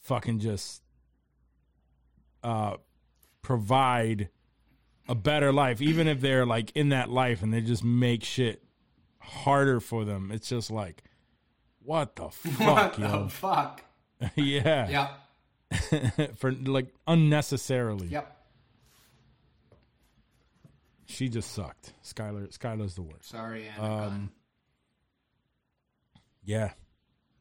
fucking 0.00 0.38
just 0.38 0.82
uh 2.42 2.76
provide 3.42 4.30
a 5.08 5.14
better 5.14 5.52
life, 5.52 5.82
even 5.82 6.08
if 6.08 6.20
they're 6.22 6.46
like 6.46 6.72
in 6.74 6.88
that 6.88 7.10
life 7.10 7.42
and 7.42 7.52
they 7.52 7.60
just 7.60 7.84
make 7.84 8.24
shit 8.24 8.62
harder 9.26 9.80
for 9.80 10.04
them, 10.04 10.30
it's 10.32 10.48
just 10.48 10.70
like, 10.70 11.02
what 11.82 12.16
the 12.16 12.28
fuck, 12.30 12.98
what 12.98 13.10
the 13.10 13.28
fuck? 13.28 13.82
yeah. 14.34 15.08
Yep. 15.70 16.36
for 16.38 16.52
like 16.52 16.94
unnecessarily. 17.06 18.06
Yep. 18.08 18.32
She 21.06 21.28
just 21.28 21.52
sucked. 21.52 21.92
Skyler 22.04 22.56
Skyler's 22.56 22.94
the 22.94 23.02
worst. 23.02 23.28
Sorry, 23.28 23.66
Anna 23.68 23.88
Gunn. 23.88 24.02
Um, 24.08 24.30
Yeah. 26.44 26.70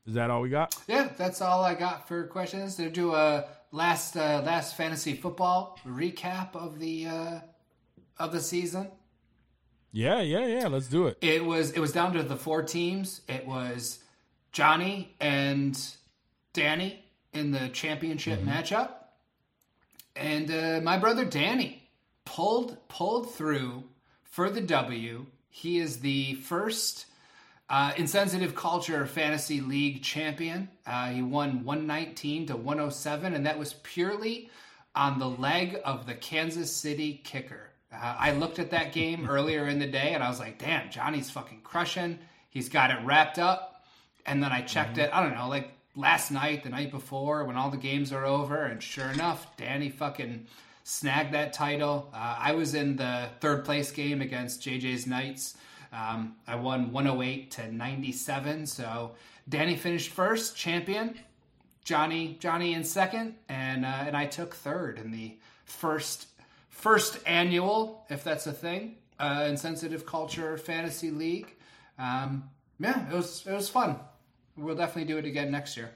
Is 0.08 0.14
that 0.14 0.30
all 0.30 0.42
we 0.42 0.50
got? 0.50 0.76
yeah, 0.88 1.10
that's 1.18 1.42
all 1.42 1.64
I 1.64 1.74
got 1.74 2.08
for 2.08 2.28
questions. 2.28 2.76
To 2.76 2.92
do 2.92 3.16
a 3.16 3.46
last 3.72 4.16
uh, 4.16 4.44
last 4.46 4.78
fantasy 4.78 5.16
football 5.16 5.80
recap 5.86 6.56
of 6.56 6.78
the 6.80 7.08
uh, 7.08 7.40
of 8.20 8.32
the 8.32 8.40
season. 8.40 8.92
Yeah, 9.96 10.20
yeah, 10.20 10.46
yeah. 10.46 10.68
Let's 10.68 10.88
do 10.88 11.08
it. 11.08 11.18
It 11.22 11.46
was 11.46 11.72
it 11.72 11.80
was 11.80 11.94
down 11.94 12.12
to 12.14 12.24
the 12.24 12.36
four 12.36 12.64
teams. 12.64 13.22
It 13.30 13.48
was 13.48 14.00
Johnny 14.52 15.16
and 15.22 15.80
Danny 16.52 17.06
in 17.32 17.52
the 17.52 17.70
championship 17.70 18.42
matchup, 18.42 18.90
and 20.14 20.52
uh, 20.52 20.82
my 20.84 20.98
brother 20.98 21.24
Danny 21.24 21.90
pulled 22.26 22.78
pulled 22.90 23.34
through 23.36 23.86
for 24.26 24.50
the 24.50 24.60
W. 24.60 25.28
He 25.48 25.80
is 25.80 26.02
the 26.02 26.34
first 26.34 27.06
uh, 27.70 27.94
Insensitive 27.96 28.54
Culture 28.54 29.06
Fantasy 29.06 29.62
League 29.62 30.04
champion. 30.04 30.68
Uh, 30.86 31.08
he 31.08 31.22
won 31.22 31.64
119 31.64 32.48
to 32.48 32.58
107, 32.58 33.34
and 33.34 33.46
that 33.46 33.58
was 33.58 33.76
purely 33.76 34.50
on 34.94 35.20
the 35.20 35.30
leg 35.30 35.80
of 35.86 36.06
the 36.06 36.16
Kansas 36.16 36.76
City 36.76 37.22
kicker. 37.24 37.70
Uh, 38.02 38.16
I 38.20 38.32
looked 38.32 38.60
at 38.60 38.72
that 38.72 38.94
game 38.94 39.28
earlier 39.30 39.68
in 39.68 39.80
the 39.80 39.88
day, 39.88 40.14
and 40.14 40.24
I 40.24 40.30
was 40.30 40.40
like, 40.40 40.60
"Damn, 40.60 40.90
Johnny's 40.90 41.30
fucking 41.30 41.62
crushing. 41.64 42.20
He's 42.50 42.70
got 42.70 42.92
it 42.92 42.98
wrapped 43.04 43.40
up." 43.40 43.86
And 44.26 44.42
then 44.42 44.52
I 44.52 44.62
checked 44.62 44.98
it. 44.98 45.10
I 45.14 45.22
don't 45.22 45.36
know, 45.36 45.48
like 45.48 45.72
last 45.96 46.32
night, 46.32 46.64
the 46.64 46.70
night 46.70 46.92
before, 46.92 47.44
when 47.46 47.56
all 47.56 47.70
the 47.70 47.78
games 47.78 48.12
are 48.12 48.26
over, 48.26 48.66
and 48.66 48.82
sure 48.82 49.10
enough, 49.10 49.56
Danny 49.58 49.90
fucking 49.90 50.48
snagged 50.84 51.34
that 51.34 51.54
title. 51.54 52.10
Uh, 52.14 52.36
I 52.40 52.54
was 52.54 52.76
in 52.76 52.96
the 52.96 53.30
third 53.40 53.66
place 53.66 53.92
game 53.92 54.22
against 54.22 54.62
JJ's 54.62 55.08
Knights. 55.08 55.56
Um, 55.92 56.36
I 56.48 56.56
won 56.56 56.92
108 56.92 57.52
to 57.52 57.72
97. 57.72 58.66
So 58.66 59.12
Danny 59.48 59.76
finished 59.76 60.12
first, 60.12 60.56
champion. 60.56 61.18
Johnny 61.84 62.36
Johnny 62.40 62.74
in 62.74 62.84
second, 62.84 63.36
and 63.48 63.86
uh, 63.86 64.06
and 64.08 64.18
I 64.18 64.26
took 64.26 64.56
third 64.56 64.98
in 64.98 65.12
the 65.12 65.38
first 65.66 66.28
first 66.76 67.18
annual, 67.26 68.06
if 68.10 68.24
that's 68.24 68.46
a 68.48 68.52
thing, 68.54 68.96
uh, 69.20 69.46
Insensitive 69.48 70.06
Culture 70.06 70.58
Fantasy 70.58 71.10
League. 71.10 71.56
Um, 71.98 72.50
yeah, 72.80 73.10
it 73.10 73.14
was 73.16 73.48
it 73.48 73.54
was 73.54 73.70
fun. 73.70 73.98
We'll 74.58 74.76
definitely 74.76 75.06
do 75.12 75.18
it 75.18 75.26
again 75.26 75.50
next 75.52 75.78
year. 75.78 75.92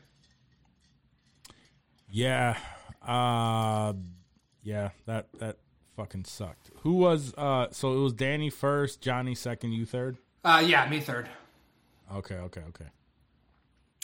Yeah. 2.09 2.57
Uh 3.05 3.93
yeah, 4.63 4.89
that 5.05 5.27
that 5.39 5.57
fucking 5.95 6.25
sucked. 6.25 6.71
Who 6.81 6.93
was 6.95 7.33
uh 7.37 7.67
so 7.71 7.93
it 7.93 7.99
was 7.99 8.13
Danny 8.13 8.49
first, 8.49 9.01
Johnny 9.01 9.35
second, 9.35 9.73
you 9.73 9.85
third? 9.85 10.17
Uh, 10.43 10.63
yeah, 10.65 10.89
me 10.89 10.99
third. 11.01 11.29
Okay, 12.13 12.35
okay, 12.35 12.61
okay. 12.69 12.85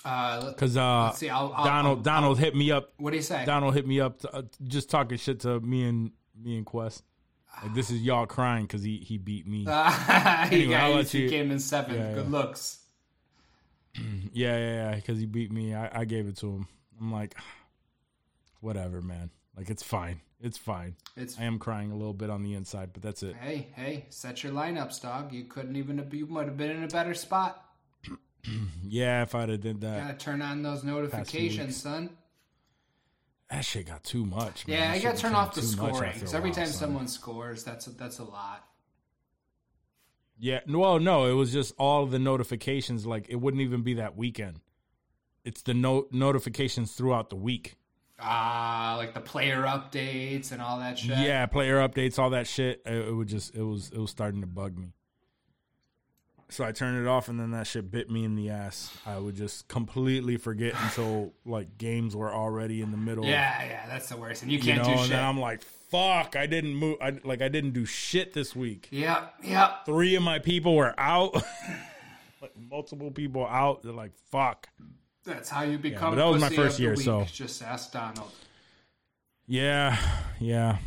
Uh, 0.04 0.54
Cuz 0.54 0.78
uh 0.78 1.06
Let's 1.06 1.18
see, 1.20 1.30
I'll- 1.30 1.54
I'll- 1.56 1.64
Donald 1.66 1.98
I'll- 2.00 2.04
Donald 2.04 2.40
hit 2.40 2.56
me 2.56 2.72
up. 2.72 2.94
what 2.98 3.12
do 3.12 3.18
you 3.18 3.24
say? 3.24 3.44
Donald 3.46 3.74
hit 3.74 3.88
me 3.88 4.00
up 4.00 4.20
to, 4.20 4.36
uh, 4.36 4.42
just 4.68 4.90
talking 4.90 5.18
shit 5.18 5.40
to 5.42 5.60
me 5.62 5.84
and 5.88 6.12
me 6.40 6.58
and 6.58 6.66
Kuest. 6.66 7.02
Like 7.64 7.74
this 7.74 7.90
is 7.90 8.02
y'all 8.02 8.26
crying 8.26 8.68
cuz 8.68 8.84
he 8.84 8.98
he 8.98 9.18
beat 9.18 9.48
me. 9.48 9.66
anyway, 9.68 10.66
yeah, 10.72 10.88
let 10.88 11.08
he 11.10 11.24
you- 11.24 11.30
came 11.30 11.52
in 11.52 11.60
seventh. 11.60 11.98
Yeah, 11.98 12.14
Good 12.14 12.26
yeah. 12.26 12.32
looks. 12.32 12.80
Yeah, 14.34 14.58
yeah, 14.58 14.90
yeah. 14.90 14.96
Because 14.96 15.20
he 15.20 15.26
beat 15.26 15.52
me. 15.52 15.74
I, 15.74 16.02
I 16.02 16.06
gave 16.06 16.28
it 16.28 16.36
to 16.38 16.48
him. 16.48 16.68
I'm 17.00 17.12
like, 17.14 17.36
whatever, 18.60 19.02
man. 19.02 19.30
Like 19.56 19.70
it's 19.70 19.84
fine. 19.84 20.20
It's 20.42 20.58
fine. 20.58 20.96
It's 21.16 21.40
I 21.40 21.44
am 21.44 21.58
crying 21.60 21.92
a 21.92 21.96
little 21.96 22.14
bit 22.14 22.30
on 22.30 22.44
the 22.44 22.54
inside, 22.56 22.90
but 22.92 23.02
that's 23.02 23.24
it. 23.24 23.36
hey, 23.38 23.68
hey, 23.74 24.06
set 24.10 24.44
your 24.44 24.52
lineups, 24.52 25.02
dog. 25.02 25.32
You 25.32 25.46
couldn't 25.46 25.78
even 25.78 25.98
have, 25.98 26.14
you 26.14 26.26
might 26.28 26.46
have 26.48 26.58
been 26.58 26.72
in 26.72 26.84
a 26.84 26.88
better 26.88 27.14
spot. 27.14 27.62
Yeah, 28.88 29.24
if 29.24 29.34
I'd 29.34 29.50
have 29.50 29.62
did 29.62 29.82
that, 29.82 30.02
Gotta 30.06 30.18
turn 30.18 30.40
on 30.44 30.62
those 30.62 30.84
notifications, 30.84 31.78
son. 31.78 32.12
That 33.50 33.64
shit 33.66 33.88
got 33.88 34.04
too 34.04 34.26
much. 34.26 34.68
Man. 34.68 34.78
Yeah, 34.78 34.88
That 34.92 34.98
you 34.98 35.04
gotta 35.04 35.18
turn 35.18 35.36
off 35.36 35.54
the 35.54 35.62
scoring 35.62 36.12
because 36.14 36.34
every 36.34 36.50
while, 36.50 36.56
time 36.58 36.66
son. 36.68 36.76
someone 36.80 37.08
scores, 37.08 37.64
that's 37.64 37.88
a, 37.88 37.92
that's 37.92 38.20
a 38.20 38.24
lot. 38.24 38.64
Yeah, 40.38 40.60
well, 40.68 41.00
no, 41.00 41.28
it 41.28 41.34
was 41.34 41.54
just 41.54 41.74
all 41.78 42.06
the 42.06 42.20
notifications. 42.20 43.06
Like 43.06 43.28
it 43.30 43.36
wouldn't 43.36 43.62
even 43.62 43.84
be 43.84 43.96
that 43.96 44.18
weekend. 44.18 44.60
It's 45.46 45.62
the 45.62 45.74
no- 45.74 46.08
notifications 46.12 46.94
throughout 46.94 47.30
the 47.30 47.36
week. 47.36 47.76
Ah, 48.20 48.96
like 48.98 49.14
the 49.14 49.22
player 49.22 49.62
updates 49.64 50.52
and 50.52 50.62
all 50.62 50.80
that 50.80 50.98
shit. 50.98 51.18
Yeah, 51.18 51.46
player 51.46 51.78
updates, 51.88 52.18
all 52.18 52.32
that 52.32 52.48
shit. 52.48 52.82
It, 52.86 53.10
it 53.10 53.14
would 53.14 53.28
just 53.28 53.54
it 53.56 53.62
was 53.62 53.92
it 53.92 53.98
was 54.00 54.10
starting 54.10 54.42
to 54.42 54.48
bug 54.48 54.78
me. 54.78 54.94
So 56.50 56.64
I 56.64 56.72
turned 56.72 57.04
it 57.04 57.08
off, 57.08 57.28
and 57.28 57.40
then 57.40 57.52
that 57.52 57.66
shit 57.66 57.90
bit 57.90 58.10
me 58.10 58.24
in 58.24 58.36
the 58.36 58.52
ass. 58.52 58.96
I 59.06 59.18
would 59.18 59.36
just 59.36 59.68
completely 59.68 60.38
forget 60.38 60.74
until 60.84 61.34
like 61.44 61.78
games 61.78 62.16
were 62.16 62.32
already 62.32 62.82
in 62.82 62.92
the 62.92 62.98
middle. 62.98 63.26
yeah, 63.26 63.64
yeah, 63.66 63.86
that's 63.88 64.10
the 64.10 64.18
worst, 64.18 64.44
and 64.44 64.52
you 64.52 64.60
you 64.60 64.64
can't 64.64 64.78
know, 64.80 64.86
do 64.86 64.92
and 64.92 65.00
shit. 65.02 65.10
then 65.10 65.24
I'm 65.24 65.40
like, 65.40 65.64
fuck, 65.90 66.36
I 66.36 66.46
didn't 66.46 66.76
move. 66.76 66.98
I 67.02 67.18
like 67.24 67.42
I 67.42 67.48
didn't 67.50 67.72
do 67.72 67.84
shit 67.86 68.34
this 68.34 68.56
week. 68.56 68.88
Yep, 68.92 69.34
yep. 69.44 69.86
Three 69.86 70.14
of 70.16 70.22
my 70.24 70.38
people 70.40 70.76
were 70.76 70.94
out. 71.00 71.34
like 72.42 72.54
multiple 72.70 73.10
people 73.10 73.46
out. 73.48 73.82
They're 73.82 73.92
like, 73.92 74.12
fuck. 74.32 74.68
That's 75.24 75.50
how 75.50 75.64
you 75.64 75.80
become. 75.80 76.12
but 76.12 76.18
that 76.18 76.28
was 76.32 76.40
my 76.42 76.50
first 76.50 76.80
year, 76.80 76.92
week. 76.92 77.06
so- 77.06 77.26
just 77.32 77.64
ask 77.64 77.92
Donald. 77.92 78.32
Yeah, 79.48 79.98
yeah. 80.40 80.78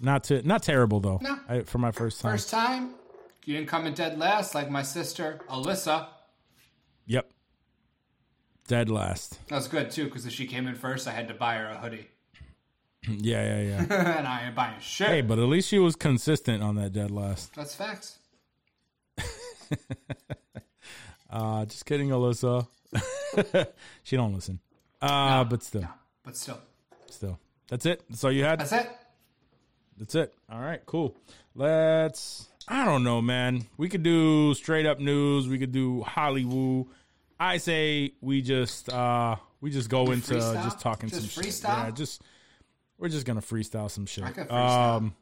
Not 0.00 0.24
to 0.24 0.46
not 0.46 0.62
terrible 0.62 1.00
though. 1.00 1.18
No. 1.22 1.38
I, 1.48 1.60
for 1.62 1.78
my 1.78 1.90
first 1.90 2.20
time. 2.20 2.32
First 2.32 2.50
time, 2.50 2.94
you 3.44 3.56
didn't 3.56 3.68
come 3.68 3.86
in 3.86 3.94
dead 3.94 4.18
last 4.18 4.54
like 4.54 4.70
my 4.70 4.82
sister 4.82 5.40
Alyssa. 5.48 6.06
Yep. 7.06 7.30
Dead 8.68 8.88
last. 8.90 9.38
That 9.48 9.56
was 9.56 9.68
good 9.68 9.90
too 9.90 10.04
because 10.04 10.26
if 10.26 10.32
she 10.32 10.46
came 10.46 10.66
in 10.68 10.74
first, 10.74 11.08
I 11.08 11.12
had 11.12 11.28
to 11.28 11.34
buy 11.34 11.56
her 11.56 11.68
a 11.70 11.76
hoodie, 11.78 12.06
Yeah, 13.08 13.42
yeah, 13.60 13.60
yeah. 13.88 14.16
and 14.18 14.28
I 14.28 14.46
ain't 14.46 14.54
buying 14.54 14.78
shit. 14.80 15.08
hey, 15.08 15.20
but 15.22 15.38
at 15.38 15.46
least 15.46 15.68
she 15.68 15.78
was 15.78 15.96
consistent 15.96 16.62
on 16.62 16.76
that 16.76 16.92
dead 16.92 17.10
last. 17.10 17.54
That's 17.54 17.74
facts. 17.74 18.18
Uh 21.32 21.64
just 21.64 21.86
kidding, 21.86 22.08
Alyssa. 22.08 22.66
she 24.02 24.16
don't 24.16 24.34
listen. 24.34 24.58
Uh 25.00 25.44
but 25.44 25.62
still. 25.62 25.86
But 26.24 26.36
still, 26.36 26.58
Still. 27.08 27.38
That's 27.68 27.86
it. 27.86 28.02
That's 28.10 28.24
all 28.24 28.32
you 28.32 28.42
had? 28.42 28.58
that's 28.58 28.72
it. 28.72 28.90
That's 29.96 30.14
it. 30.16 30.34
All 30.50 30.58
right, 30.60 30.84
cool. 30.86 31.16
Let's. 31.54 32.48
I 32.72 32.84
don't 32.84 33.02
know, 33.02 33.20
man. 33.20 33.66
We 33.76 33.88
could 33.88 34.02
do 34.04 34.54
straight 34.54 34.86
up 34.86 35.00
news. 35.00 35.48
We 35.48 35.58
could 35.58 35.72
do 35.72 36.02
Hollywood. 36.02 36.86
I 37.38 37.56
say 37.56 38.12
we 38.20 38.42
just 38.42 38.88
uh 38.92 39.36
we 39.60 39.70
just 39.70 39.90
go 39.90 40.10
into 40.12 40.34
freestyle? 40.34 40.62
just 40.62 40.80
talking 40.80 41.08
Just 41.08 41.22
some 41.32 41.42
shit. 41.42 41.52
freestyle? 41.52 41.84
Yeah, 41.86 41.90
just 41.90 42.22
we're 42.96 43.08
just 43.08 43.26
gonna 43.26 43.40
freestyle 43.40 43.90
some 43.90 44.06
shit. 44.06 44.24
I 44.24 44.30
could 44.30 44.48
freestyle. 44.48 44.96
Um, 44.98 45.14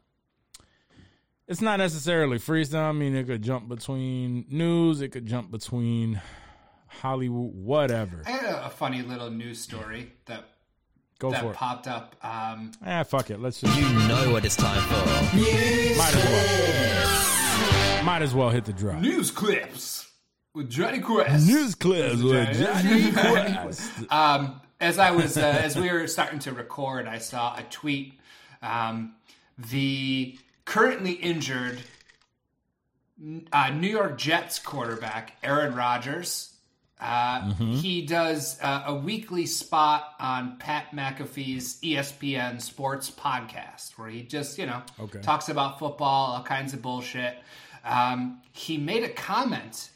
it's 1.47 1.63
not 1.63 1.79
necessarily 1.79 2.39
freestyle. 2.39 2.91
I 2.91 2.93
mean, 2.93 3.17
it 3.17 3.27
could 3.27 3.41
jump 3.43 3.69
between 3.69 4.45
news. 4.51 5.01
It 5.01 5.09
could 5.09 5.25
jump 5.27 5.51
between 5.51 6.21
Hollywood, 6.89 7.55
whatever. 7.55 8.23
I 8.27 8.31
had 8.31 8.45
a, 8.45 8.67
a 8.67 8.71
funny 8.71 9.01
little 9.03 9.31
news 9.31 9.59
story 9.61 10.13
that 10.27 10.45
Go 11.19 11.31
that 11.31 11.41
for 11.43 11.51
it. 11.53 11.57
popped 11.57 11.87
up. 11.89 12.15
Um, 12.23 12.73
Ah, 12.85 13.03
fuck 13.05 13.31
it. 13.31 13.41
Let's 13.41 13.61
just 13.61 13.75
You 13.81 13.89
know 14.09 14.33
what 14.33 14.45
it's 14.45 14.57
time 14.57 14.83
for. 14.83 15.37
might 15.37 16.15
as 16.15 16.25
well. 16.25 17.38
Might 18.05 18.23
as 18.23 18.35
well 18.35 18.51
hit 18.51 18.65
the 18.65 18.73
drop. 18.73 19.01
news 19.01 19.31
clips 19.31 20.11
with 20.55 20.71
Johnny 20.71 21.01
Kuest. 21.01 21.47
News 21.47 21.75
clips 21.75 22.23
with 22.23 22.59
Johnny 22.59 23.11
Johnny 23.13 23.13
Kuest. 23.13 24.13
Um, 24.13 24.61
as 24.81 24.99
I 24.99 25.11
was, 25.11 25.37
uh, 25.37 25.41
as 25.41 25.77
we 25.77 25.91
were 25.93 26.07
starting 26.07 26.39
to 26.41 26.53
record, 26.53 27.07
I 27.07 27.19
saw 27.19 27.57
a 27.57 27.63
tweet. 27.65 28.15
Um, 28.63 29.15
the 29.57 30.39
currently 30.65 31.13
injured 31.13 31.81
uh, 33.53 33.71
New 33.71 33.89
York 33.89 34.17
Jets 34.19 34.59
quarterback 34.59 35.37
Aaron 35.43 35.75
Rodgers. 35.75 36.55
Uh, 37.01 37.53
He 37.55 38.03
does 38.07 38.59
uh, 38.61 38.85
a 38.87 38.95
weekly 38.95 39.47
spot 39.47 40.15
on 40.19 40.57
Pat 40.59 40.91
McAfee's 40.93 41.81
ESPN 41.81 42.61
Sports 42.61 43.11
podcast, 43.11 43.97
where 43.99 44.09
he 44.09 44.23
just, 44.23 44.59
you 44.59 44.67
know, 44.67 44.83
Okay. 44.99 45.21
talks 45.21 45.49
about 45.49 45.79
football, 45.79 46.35
all 46.35 46.43
kinds 46.43 46.75
of 46.75 46.83
bullshit. 46.83 47.39
Um, 47.85 48.41
he 48.53 48.79
made 48.79 49.05
a 49.05 49.09
comment 49.09 49.91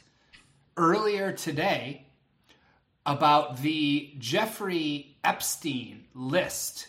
earlier 0.77 1.31
today 1.33 2.05
about 3.05 3.61
the 3.61 4.13
Jeffrey 4.17 5.17
Epstein 5.23 6.05
list 6.15 6.87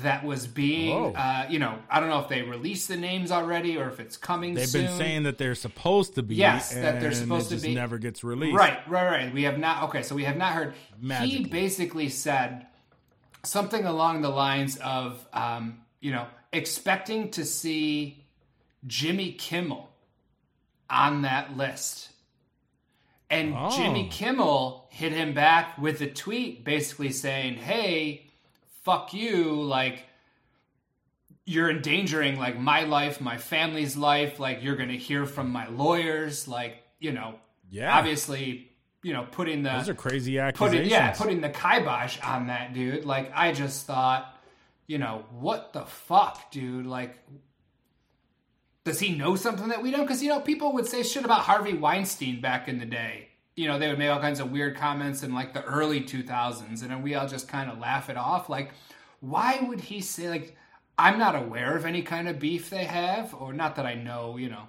that 0.00 0.24
was 0.24 0.46
being, 0.46 1.14
uh, 1.14 1.46
you 1.50 1.58
know, 1.58 1.78
I 1.90 2.00
don't 2.00 2.08
know 2.08 2.20
if 2.20 2.28
they 2.28 2.40
released 2.40 2.88
the 2.88 2.96
names 2.96 3.30
already 3.30 3.76
or 3.76 3.88
if 3.88 4.00
it's 4.00 4.16
coming 4.16 4.54
They've 4.54 4.66
soon. 4.66 4.86
been 4.86 4.96
saying 4.96 5.22
that 5.24 5.36
they're 5.36 5.54
supposed 5.54 6.14
to 6.14 6.22
be. 6.22 6.34
Yes, 6.36 6.72
that 6.74 7.00
they're 7.00 7.12
supposed 7.12 7.50
to 7.50 7.56
be. 7.56 7.74
Never 7.74 7.98
gets 7.98 8.24
released. 8.24 8.56
Right, 8.56 8.78
right, 8.88 9.04
right. 9.24 9.34
We 9.34 9.42
have 9.42 9.58
not. 9.58 9.82
Okay, 9.84 10.02
so 10.02 10.14
we 10.14 10.24
have 10.24 10.36
not 10.38 10.54
heard. 10.54 10.74
Magically. 11.00 11.38
He 11.38 11.44
basically 11.44 12.08
said 12.08 12.66
something 13.44 13.84
along 13.84 14.22
the 14.22 14.30
lines 14.30 14.78
of, 14.78 15.26
um, 15.34 15.82
you 16.00 16.10
know, 16.10 16.26
expecting 16.54 17.30
to 17.32 17.44
see 17.44 18.24
Jimmy 18.86 19.32
Kimmel 19.32 19.90
on 20.88 21.22
that 21.22 21.56
list. 21.56 22.08
And 23.28 23.54
Oh. 23.56 23.70
Jimmy 23.76 24.08
Kimmel 24.08 24.86
hit 24.90 25.12
him 25.12 25.32
back 25.34 25.76
with 25.78 26.00
a 26.00 26.06
tweet 26.06 26.64
basically 26.64 27.10
saying, 27.12 27.56
hey, 27.56 28.30
fuck 28.82 29.12
you. 29.14 29.54
Like, 29.62 30.04
you're 31.44 31.70
endangering 31.70 32.38
like 32.38 32.58
my 32.58 32.84
life, 32.84 33.20
my 33.20 33.36
family's 33.36 33.96
life. 33.96 34.38
Like, 34.38 34.62
you're 34.62 34.76
going 34.76 34.90
to 34.90 34.96
hear 34.96 35.26
from 35.26 35.50
my 35.50 35.68
lawyers. 35.68 36.46
Like, 36.46 36.76
you 37.00 37.12
know, 37.12 37.34
Yeah. 37.70 37.96
obviously, 37.98 38.70
you 39.02 39.12
know, 39.12 39.26
putting 39.30 39.62
the 39.64 39.70
Those 39.70 39.88
are 39.88 39.94
crazy 39.94 40.36
putting 40.36 40.46
accusations. 40.80 40.90
yeah, 40.90 41.10
putting 41.12 41.40
the 41.40 41.48
kibosh 41.50 42.20
on 42.20 42.46
that 42.46 42.72
dude. 42.74 43.04
Like 43.04 43.32
I 43.34 43.50
just 43.52 43.86
thought, 43.86 44.38
you 44.86 44.98
know, 44.98 45.24
what 45.40 45.72
the 45.72 45.82
fuck, 45.84 46.52
dude? 46.52 46.86
Like 46.86 47.18
does 48.84 48.98
he 49.00 49.14
know 49.14 49.34
something 49.36 49.68
that 49.68 49.82
we 49.82 49.90
don't? 49.90 50.02
Because 50.02 50.22
you 50.22 50.28
know, 50.28 50.40
people 50.40 50.72
would 50.74 50.86
say 50.86 51.02
shit 51.02 51.24
about 51.24 51.40
Harvey 51.40 51.74
Weinstein 51.74 52.40
back 52.40 52.68
in 52.68 52.78
the 52.78 52.86
day. 52.86 53.28
You 53.54 53.68
know, 53.68 53.78
they 53.78 53.88
would 53.88 53.98
make 53.98 54.10
all 54.10 54.20
kinds 54.20 54.40
of 54.40 54.50
weird 54.50 54.76
comments 54.76 55.22
in 55.22 55.34
like 55.34 55.52
the 55.52 55.62
early 55.64 56.00
2000s, 56.00 56.82
and 56.82 56.90
then 56.90 57.02
we 57.02 57.14
all 57.14 57.28
just 57.28 57.48
kind 57.48 57.70
of 57.70 57.78
laugh 57.78 58.08
it 58.08 58.16
off. 58.16 58.48
Like, 58.48 58.72
why 59.20 59.58
would 59.62 59.80
he 59.80 60.00
say 60.00 60.28
like? 60.28 60.56
I'm 60.98 61.18
not 61.18 61.34
aware 61.34 61.74
of 61.74 61.86
any 61.86 62.02
kind 62.02 62.28
of 62.28 62.38
beef 62.38 62.68
they 62.68 62.84
have, 62.84 63.34
or 63.34 63.52
not 63.52 63.76
that 63.76 63.86
I 63.86 63.94
know. 63.94 64.36
You 64.36 64.50
know, 64.50 64.64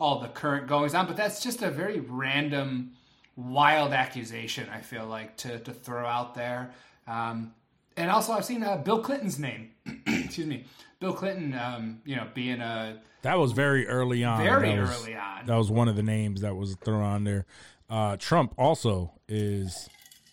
all 0.00 0.20
the 0.20 0.28
current 0.28 0.66
goings 0.66 0.94
on, 0.94 1.06
but 1.06 1.16
that's 1.16 1.42
just 1.42 1.62
a 1.62 1.70
very 1.70 2.00
random, 2.00 2.92
wild 3.36 3.92
accusation. 3.92 4.68
I 4.72 4.80
feel 4.80 5.06
like 5.06 5.36
to 5.38 5.58
to 5.60 5.72
throw 5.72 6.06
out 6.06 6.34
there. 6.34 6.70
Um, 7.06 7.54
and 7.96 8.10
also, 8.10 8.32
I've 8.32 8.44
seen 8.44 8.62
uh, 8.62 8.76
Bill 8.76 9.00
Clinton's 9.00 9.38
name. 9.38 9.70
Excuse 10.06 10.46
me, 10.46 10.64
Bill 11.00 11.12
Clinton. 11.12 11.54
Um, 11.58 12.00
you 12.04 12.16
know, 12.16 12.26
being 12.32 12.60
a 12.60 13.00
That 13.22 13.38
was 13.38 13.52
very 13.52 13.86
early 13.88 14.24
on. 14.24 14.42
Very 14.42 14.78
was- 14.78 15.02
early 15.02 15.16
on. 15.16 15.46
That 15.46 15.56
was 15.56 15.70
one 15.70 15.88
of 15.88 15.96
the 15.96 16.02
names 16.02 16.42
that 16.42 16.56
was 16.56 16.76
thrown 16.76 17.02
on 17.02 17.24
there. 17.24 17.46
Uh, 17.88 18.16
Trump 18.16 18.54
also 18.58 19.12
is. 19.28 19.88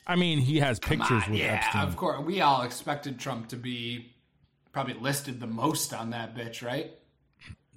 I 0.08 0.16
mean, 0.16 0.40
he 0.40 0.60
has 0.60 0.78
pictures 0.80 1.24
Ah, 1.26 1.32
with 1.32 1.40
yeah, 1.40 1.54
Epstein. 1.64 1.88
of 1.88 1.96
course. 1.98 2.22
We 2.24 2.42
all 2.42 2.62
expected 2.62 3.20
Trump 3.20 3.48
to 3.50 3.56
be 3.56 4.14
probably 4.72 4.94
listed 4.96 5.40
the 5.40 5.48
most 5.48 5.94
on 5.94 6.12
that 6.12 6.36
bitch, 6.36 6.64
right? 6.64 6.92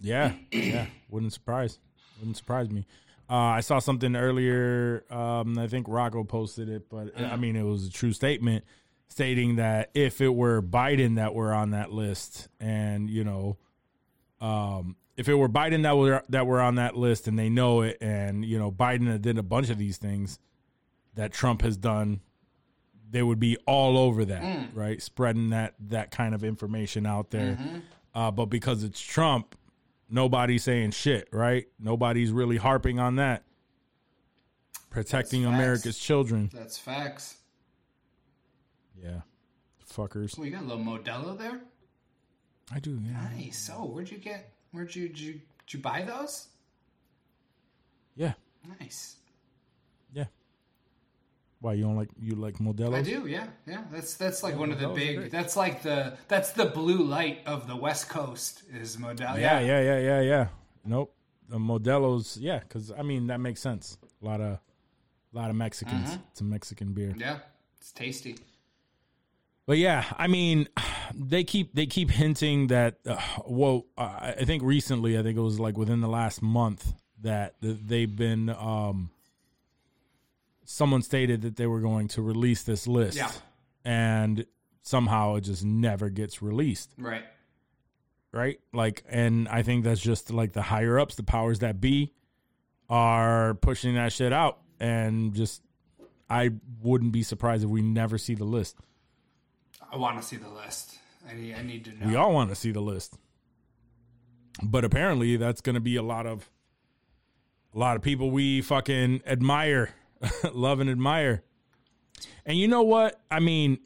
Yeah, 0.00 0.32
yeah, 0.52 0.86
wouldn't 1.08 1.32
surprise, 1.32 1.78
wouldn't 2.18 2.36
surprise 2.36 2.70
me. 2.70 2.86
Uh, 3.30 3.34
I 3.34 3.60
saw 3.60 3.78
something 3.78 4.14
earlier. 4.16 5.04
Um, 5.10 5.58
I 5.58 5.66
think 5.68 5.86
Rocco 5.88 6.22
posted 6.24 6.68
it, 6.68 6.88
but 6.90 7.18
I 7.20 7.36
mean, 7.36 7.56
it 7.56 7.62
was 7.62 7.86
a 7.86 7.90
true 7.90 8.12
statement 8.12 8.64
stating 9.08 9.56
that 9.56 9.90
if 9.94 10.20
it 10.20 10.28
were 10.34 10.60
Biden 10.62 11.16
that 11.16 11.34
were 11.34 11.52
on 11.52 11.70
that 11.70 11.92
list, 11.92 12.48
and 12.60 13.08
you 13.10 13.24
know, 13.24 13.56
um, 14.40 14.96
if 15.18 15.28
it 15.28 15.34
were 15.34 15.48
Biden 15.48 15.82
that 15.82 15.96
were 15.96 16.22
that 16.28 16.46
were 16.46 16.60
on 16.60 16.76
that 16.76 16.96
list, 16.96 17.26
and 17.26 17.36
they 17.38 17.48
know 17.50 17.82
it, 17.82 17.98
and 18.00 18.44
you 18.44 18.58
know, 18.58 18.70
Biden 18.70 19.20
did 19.20 19.36
a 19.36 19.42
bunch 19.42 19.68
of 19.68 19.76
these 19.76 19.98
things 19.98 20.38
that 21.14 21.32
Trump 21.32 21.62
has 21.62 21.76
done, 21.76 22.20
they 23.10 23.22
would 23.22 23.40
be 23.40 23.56
all 23.66 23.98
over 23.98 24.24
that, 24.24 24.68
right? 24.74 25.02
Spreading 25.02 25.50
that 25.50 25.74
that 25.88 26.12
kind 26.12 26.34
of 26.34 26.44
information 26.44 27.04
out 27.04 27.30
there. 27.30 27.58
Uh, 28.14 28.30
but 28.30 28.46
because 28.46 28.84
it's 28.84 29.00
Trump, 29.00 29.56
nobody's 30.08 30.62
saying 30.62 30.92
shit, 30.92 31.28
right? 31.32 31.66
Nobody's 31.80 32.30
really 32.30 32.56
harping 32.56 33.00
on 33.00 33.16
that. 33.16 33.42
Protecting 34.90 35.42
That's 35.42 35.50
facts. 35.52 35.60
America's 35.60 35.98
children. 35.98 36.50
That's 36.54 36.78
facts. 36.78 37.36
Yeah. 38.96 39.20
Fuckers. 39.92 40.38
Well, 40.38 40.46
you 40.46 40.52
got 40.52 40.62
a 40.62 40.66
little 40.66 40.84
Modelo 40.84 41.36
there. 41.36 41.60
I 42.72 42.78
do, 42.78 43.00
yeah. 43.02 43.28
Nice. 43.36 43.70
Oh, 43.72 43.84
where'd 43.86 44.10
you 44.10 44.18
get? 44.18 44.52
Where'd 44.78 44.94
you 44.94 45.08
did 45.08 45.18
you, 45.18 45.32
did 45.32 45.74
you 45.74 45.80
buy 45.80 46.02
those? 46.02 46.46
Yeah. 48.14 48.34
Nice. 48.80 49.16
Yeah. 50.12 50.26
Why 51.58 51.72
you 51.72 51.82
don't 51.82 51.96
like 51.96 52.10
you 52.16 52.36
like 52.36 52.58
Modelo? 52.58 52.94
I 52.94 53.02
do. 53.02 53.26
Yeah, 53.26 53.48
yeah. 53.66 53.82
That's 53.90 54.14
that's 54.14 54.44
like 54.44 54.56
one 54.56 54.70
of 54.70 54.78
the 54.78 54.86
big. 54.90 55.16
great. 55.16 55.32
That's 55.32 55.56
like 55.56 55.82
the 55.82 56.16
that's 56.28 56.52
the 56.52 56.66
blue 56.66 57.02
light 57.02 57.40
of 57.44 57.66
the 57.66 57.74
West 57.74 58.08
Coast 58.08 58.62
is 58.72 58.96
Modelo. 58.96 59.40
Yeah, 59.40 59.58
yeah, 59.58 59.80
yeah, 59.80 59.98
yeah, 59.98 60.20
yeah. 60.20 60.46
Nope. 60.84 61.12
The 61.48 61.58
Modelo's, 61.58 62.36
yeah, 62.36 62.60
because 62.60 62.92
I 62.96 63.02
mean 63.02 63.26
that 63.26 63.40
makes 63.40 63.60
sense. 63.60 63.98
A 64.22 64.24
lot 64.24 64.40
of, 64.40 64.46
a 64.52 64.60
lot 65.32 65.50
of 65.50 65.56
Mexicans. 65.56 66.10
Mm-hmm. 66.10 66.22
It's 66.30 66.40
a 66.40 66.44
Mexican 66.44 66.92
beer. 66.92 67.14
yeah. 67.18 67.38
It's 67.78 67.90
tasty. 67.90 68.36
But 69.68 69.76
yeah, 69.76 70.02
I 70.16 70.28
mean, 70.28 70.66
they 71.14 71.44
keep 71.44 71.74
they 71.74 71.84
keep 71.84 72.10
hinting 72.10 72.68
that. 72.68 73.00
Uh, 73.06 73.20
well, 73.46 73.84
uh, 73.98 74.32
I 74.38 74.44
think 74.46 74.62
recently, 74.62 75.18
I 75.18 75.22
think 75.22 75.36
it 75.36 75.42
was 75.42 75.60
like 75.60 75.76
within 75.76 76.00
the 76.00 76.08
last 76.08 76.40
month 76.40 76.94
that 77.20 77.60
th- 77.60 77.76
they've 77.84 78.16
been. 78.16 78.48
Um, 78.48 79.10
someone 80.64 81.02
stated 81.02 81.42
that 81.42 81.56
they 81.56 81.66
were 81.66 81.80
going 81.80 82.08
to 82.08 82.22
release 82.22 82.62
this 82.62 82.86
list, 82.86 83.18
Yeah. 83.18 83.30
and 83.84 84.46
somehow 84.82 85.34
it 85.34 85.42
just 85.42 85.64
never 85.64 86.08
gets 86.08 86.40
released, 86.42 86.94
Right. 86.98 87.24
right? 88.32 88.58
Like, 88.72 89.02
and 89.08 89.48
I 89.48 89.62
think 89.62 89.84
that's 89.84 90.00
just 90.00 90.30
like 90.30 90.52
the 90.54 90.62
higher 90.62 90.98
ups, 90.98 91.14
the 91.16 91.22
powers 91.22 91.58
that 91.58 91.78
be, 91.80 92.12
are 92.88 93.52
pushing 93.54 93.96
that 93.96 94.12
shit 94.14 94.32
out, 94.32 94.60
and 94.80 95.34
just. 95.34 95.62
I 96.30 96.50
wouldn't 96.82 97.12
be 97.12 97.22
surprised 97.22 97.64
if 97.64 97.70
we 97.70 97.80
never 97.82 98.16
see 98.18 98.34
the 98.34 98.44
list. 98.44 98.76
I 99.90 99.96
want 99.96 100.20
to 100.20 100.26
see 100.26 100.36
the 100.36 100.48
list. 100.48 100.98
I 101.28 101.34
need, 101.34 101.54
I 101.54 101.62
need 101.62 101.84
to 101.86 101.98
know. 101.98 102.06
We 102.06 102.16
all 102.16 102.32
want 102.32 102.50
to 102.50 102.56
see 102.56 102.72
the 102.72 102.80
list. 102.80 103.16
But 104.62 104.84
apparently 104.84 105.36
that's 105.36 105.60
going 105.60 105.74
to 105.74 105.80
be 105.80 105.96
a 105.96 106.02
lot 106.02 106.26
of 106.26 106.50
a 107.74 107.78
lot 107.78 107.96
of 107.96 108.02
people 108.02 108.30
we 108.30 108.60
fucking 108.62 109.22
admire, 109.26 109.90
love 110.52 110.80
and 110.80 110.88
admire. 110.90 111.42
And 112.44 112.58
you 112.58 112.66
know 112.66 112.82
what? 112.82 113.20
I 113.30 113.40
mean 113.40 113.78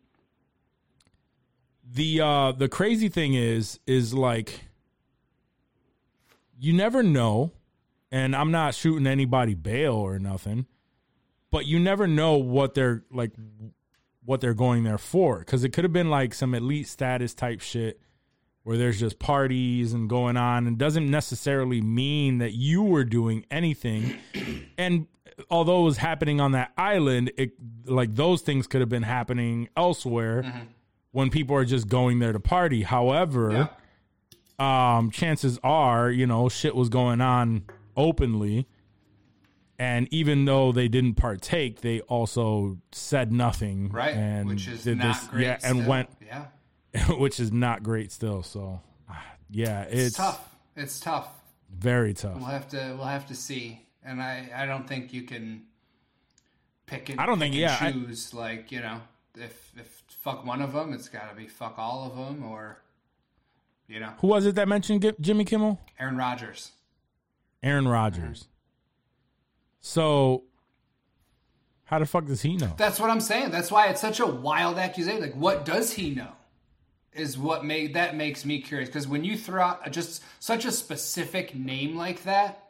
the 1.93 2.21
uh 2.21 2.53
the 2.53 2.69
crazy 2.69 3.09
thing 3.09 3.35
is 3.35 3.79
is 3.87 4.15
like 4.15 4.61
you 6.59 6.73
never 6.73 7.03
know 7.03 7.53
and 8.11 8.35
I'm 8.37 8.51
not 8.51 8.75
shooting 8.75 9.07
anybody 9.07 9.55
bail 9.55 9.95
or 9.95 10.19
nothing, 10.19 10.67
but 11.51 11.67
you 11.67 11.79
never 11.79 12.07
know 12.07 12.37
what 12.37 12.75
they're 12.75 13.05
like 13.11 13.33
what 14.25 14.41
they're 14.41 14.55
going 14.55 14.85
there 14.85 14.99
for. 14.99 15.41
Because 15.41 15.65
it 15.65 15.71
could 15.73 15.85
have 15.85 15.93
been 15.93 16.11
like 16.11 16.33
some 16.35 16.55
elite 16.55 16.89
status 16.89 17.35
type 17.35 17.61
shit 17.61 18.01
where 18.65 18.77
there's 18.77 19.01
just 19.01 19.19
parties 19.19 19.93
and 19.93 20.09
going 20.09 20.37
on 20.37 20.67
and 20.69 20.79
doesn't 20.79 21.11
necessarily 21.11 21.81
mean 21.81 22.39
that 22.39 22.53
you 22.53 22.83
were 22.83 23.03
doing 23.05 23.45
anything. 23.51 24.17
And 24.79 25.07
although 25.51 25.81
it 25.83 25.85
was 25.87 25.97
happening 25.97 26.41
on 26.41 26.53
that 26.53 26.73
island 26.77 27.33
it 27.37 27.53
like 27.87 28.15
those 28.15 28.43
things 28.43 28.67
could 28.69 28.81
have 28.81 28.89
been 28.91 29.03
happening 29.03 29.69
elsewhere 29.77 30.69
when 31.11 31.31
people 31.31 31.57
are 31.57 31.65
just 31.65 31.89
going 31.89 32.19
there 32.21 32.33
to 32.33 32.39
party. 32.39 32.83
However 32.83 33.69
Yeah. 34.61 34.97
um 34.99 35.11
chances 35.11 35.59
are 35.65 36.11
you 36.11 36.27
know 36.27 36.49
shit 36.49 36.77
was 36.77 36.89
going 36.89 37.21
on 37.21 37.65
openly 37.97 38.69
and 39.79 40.07
even 40.13 40.45
though 40.45 40.71
they 40.73 40.89
didn't 40.89 41.15
partake 41.15 41.81
they 41.81 42.01
also 42.03 42.79
said 42.93 43.33
nothing 43.33 43.89
Right. 43.91 44.15
and 44.15 44.49
Which 44.49 44.69
is 44.69 44.85
did 44.85 44.99
not 44.99 45.17
this- 45.21 45.29
great. 45.29 45.43
yeah 45.45 45.59
and 45.65 45.79
still. 45.79 45.89
went 45.89 46.09
Yeah. 46.27 46.45
which 47.19 47.41
is 47.41 47.51
not 47.53 47.83
great 47.83 48.13
still 48.13 48.43
so 48.43 48.81
ah, 49.09 49.25
yeah 49.51 49.83
it's, 49.83 50.09
It's 50.09 50.17
tough. 50.17 50.55
It's 50.77 51.01
tough. 51.01 51.29
very 51.71 52.15
tough 52.15 52.37
We'll 52.37 52.45
have 52.47 52.69
to 52.69 52.95
we'll 52.97 53.07
have 53.07 53.27
to 53.29 53.35
see. 53.35 53.81
And 54.05 54.21
I 54.23 54.51
I 54.55 54.67
don't 54.67 54.87
think 54.89 55.13
you 55.13 55.23
can 55.23 55.63
pick 56.87 57.09
and 57.09 57.21
I 57.21 57.27
don't 57.27 57.39
think- 57.39 57.55
yeah, 57.55 57.77
I- 57.81 57.93
choose 57.93 58.35
like, 58.35 58.71
you 58.73 58.81
know, 58.81 59.01
if 59.37 59.73
if 59.77 60.03
fuck 60.21 60.45
one 60.45 60.61
of 60.63 60.73
them, 60.73 60.93
it's 60.93 61.09
got 61.09 61.31
to 61.31 61.35
be 61.37 61.47
fuck 61.49 61.75
all 61.79 62.05
of 62.07 62.17
them 62.17 62.45
or 62.45 62.79
you 63.89 63.99
know, 64.01 64.13
who 64.21 64.29
was 64.29 64.47
it 64.47 64.55
that 64.55 64.69
mentioned 64.69 65.15
jimmy 65.21 65.45
kimmel 65.45 65.81
Aaron 65.99 66.17
Rodgers. 66.17 66.73
aaron 67.63 67.87
rodgers 67.89 68.47
so 69.83 70.45
how 71.85 71.99
the 71.99 72.07
fuck 72.07 72.25
does 72.25 72.41
he 72.41 72.57
know 72.57 72.73
That's 72.79 72.99
what 72.99 73.11
I'm 73.11 73.21
saying. 73.21 73.51
That's 73.51 73.71
why 73.71 73.89
it's 73.89 74.01
such 74.01 74.19
a 74.21 74.27
wild 74.27 74.79
accusation. 74.79 75.21
Like, 75.21 75.35
what 75.35 75.67
does 75.67 75.93
he 75.93 76.15
know? 76.15 76.33
Is 77.13 77.37
what 77.37 77.63
made 77.67 77.93
that 77.93 78.17
makes 78.17 78.47
me 78.47 78.63
curious. 78.63 78.89
Because 78.89 79.07
when 79.07 79.23
you 79.25 79.37
throw 79.37 79.63
out 79.63 79.91
just 79.93 80.23
such 80.41 80.65
a 80.65 80.73
specific 80.73 81.55
name 81.55 81.95
like 81.97 82.23
that, 82.23 82.65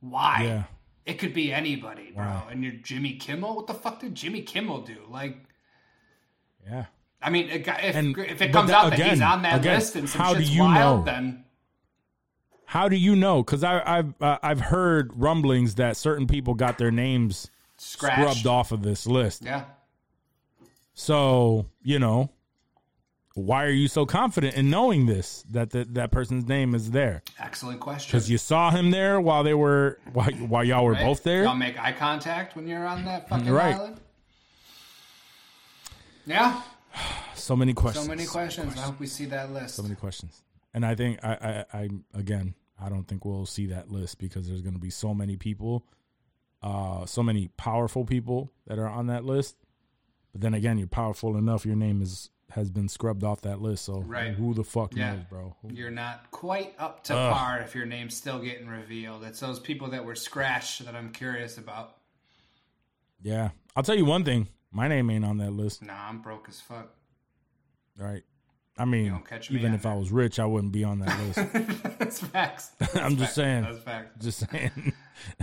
why? 0.00 0.44
Yeah. 0.44 0.62
It 1.04 1.18
could 1.18 1.34
be 1.34 1.52
anybody, 1.52 2.12
bro. 2.14 2.24
Wow. 2.24 2.48
And 2.50 2.64
you're 2.64 2.72
Jimmy 2.72 3.16
Kimmel. 3.16 3.54
What 3.56 3.66
the 3.66 3.74
fuck 3.74 4.00
did 4.00 4.14
Jimmy 4.14 4.40
Kimmel 4.42 4.80
do? 4.80 4.96
Like, 5.10 5.36
yeah 6.64 6.86
I 7.20 7.30
mean, 7.30 7.48
if 7.50 7.66
And- 7.68 8.16
if 8.18 8.40
it 8.40 8.52
comes 8.52 8.70
that- 8.70 8.84
out 8.84 8.90
that 8.90 8.98
he's 9.00 9.20
on 9.20 9.42
that 9.42 9.60
again, 9.60 9.74
list 9.74 9.96
and 9.96 10.08
some 10.08 10.20
how 10.20 10.34
do 10.34 10.42
you 10.42 10.62
wild, 10.62 11.04
know? 11.06 11.12
then 11.12 11.44
how 12.66 12.88
do 12.88 12.96
you 12.96 13.14
know 13.16 13.42
because 13.42 13.62
i've 13.64 14.12
uh, 14.20 14.38
i've 14.42 14.60
heard 14.60 15.10
rumblings 15.16 15.76
that 15.76 15.96
certain 15.96 16.26
people 16.26 16.54
got 16.54 16.76
their 16.78 16.90
names 16.90 17.50
scratch. 17.78 18.14
scrubbed 18.18 18.46
off 18.46 18.72
of 18.72 18.82
this 18.82 19.06
list 19.06 19.42
Yeah. 19.44 19.64
So, 20.98 21.66
you 21.82 21.98
know, 21.98 22.30
why 23.34 23.64
are 23.66 23.70
you 23.70 23.86
so 23.86 24.06
confident 24.06 24.54
in 24.56 24.70
knowing 24.70 25.04
this 25.04 25.44
that 25.50 25.68
that, 25.72 25.92
that 25.92 26.10
person's 26.10 26.48
name 26.48 26.74
is 26.74 26.90
there? 26.92 27.22
Excellent 27.38 27.80
question. 27.80 28.08
Because 28.16 28.30
you 28.30 28.38
saw 28.38 28.70
him 28.70 28.90
there 28.90 29.20
while 29.20 29.42
they 29.44 29.52
were 29.52 29.98
while, 30.14 30.30
while 30.30 30.64
y'all 30.64 30.86
were 30.86 30.92
Right? 30.92 31.04
both 31.04 31.22
there. 31.22 31.44
Y'all 31.44 31.54
make 31.54 31.78
eye 31.78 31.92
contact 31.92 32.56
when 32.56 32.66
you're 32.66 32.86
on 32.86 33.04
that 33.04 33.28
fucking 33.28 33.50
Right. 33.50 33.74
island. 33.74 34.00
Yeah. 36.26 36.62
So 37.34 37.54
many 37.54 37.74
questions. 37.74 38.06
So 38.06 38.10
many 38.10 38.26
questions. 38.26 38.76
I 38.76 38.80
hope 38.80 38.98
we 38.98 39.06
see 39.06 39.26
that 39.26 39.52
list. 39.52 39.76
So 39.76 39.82
many 39.82 39.94
questions. 39.94 40.40
And 40.76 40.84
I 40.84 40.94
think 40.94 41.24
I, 41.24 41.64
I, 41.72 41.78
I 41.78 41.88
again, 42.12 42.54
I 42.78 42.90
don't 42.90 43.08
think 43.08 43.24
we'll 43.24 43.46
see 43.46 43.64
that 43.68 43.90
list 43.90 44.18
because 44.18 44.46
there's 44.46 44.60
going 44.60 44.74
to 44.74 44.78
be 44.80 44.90
so 44.90 45.14
many 45.14 45.38
people, 45.38 45.86
uh, 46.62 47.06
so 47.06 47.22
many 47.22 47.48
powerful 47.56 48.04
people 48.04 48.52
that 48.66 48.78
are 48.78 48.86
on 48.86 49.06
that 49.06 49.24
list. 49.24 49.56
But 50.32 50.42
then 50.42 50.52
again, 50.52 50.76
you're 50.76 50.86
powerful 50.86 51.38
enough. 51.38 51.64
Your 51.64 51.76
name 51.76 52.02
is 52.02 52.28
has 52.50 52.70
been 52.70 52.88
scrubbed 52.90 53.24
off 53.24 53.40
that 53.40 53.62
list. 53.62 53.86
So 53.86 54.02
Right. 54.02 54.34
who 54.34 54.52
the 54.52 54.64
fuck 54.64 54.94
Yeah. 54.94 55.14
knows, 55.14 55.24
bro? 55.30 55.56
You're 55.68 55.90
not 55.90 56.30
quite 56.30 56.74
up 56.78 57.02
to 57.04 57.16
Ugh. 57.16 57.32
par 57.32 57.60
if 57.60 57.74
your 57.74 57.86
name's 57.86 58.14
still 58.14 58.38
getting 58.38 58.68
revealed. 58.68 59.24
It's 59.24 59.40
those 59.40 59.58
people 59.58 59.88
that 59.92 60.04
were 60.04 60.14
scratched 60.14 60.84
that 60.84 60.94
I'm 60.94 61.10
curious 61.10 61.56
about. 61.56 61.96
Yeah, 63.22 63.50
I'll 63.74 63.82
tell 63.82 63.96
you 63.96 64.04
one 64.04 64.24
thing. 64.24 64.48
My 64.70 64.88
name 64.88 65.08
ain't 65.10 65.24
on 65.24 65.38
that 65.38 65.52
list. 65.52 65.82
Nah, 65.82 66.08
I'm 66.08 66.20
broke 66.20 66.50
as 66.50 66.60
fuck. 66.60 66.94
Right. 67.98 68.22
I 68.78 68.84
mean, 68.84 69.22
even 69.50 69.72
if 69.72 69.86
I 69.86 69.94
was 69.94 70.10
rich, 70.12 70.38
I 70.38 70.44
wouldn't 70.44 70.72
be 70.72 70.84
on 70.84 70.98
that 70.98 71.18
list. 71.20 71.52
That's 71.98 72.20
facts. 72.20 72.70
I'm 72.94 73.16
just 73.16 73.34
saying. 73.34 73.62
That's 73.62 73.78
facts. 73.78 74.22
Just 74.24 74.50
saying. 74.50 74.92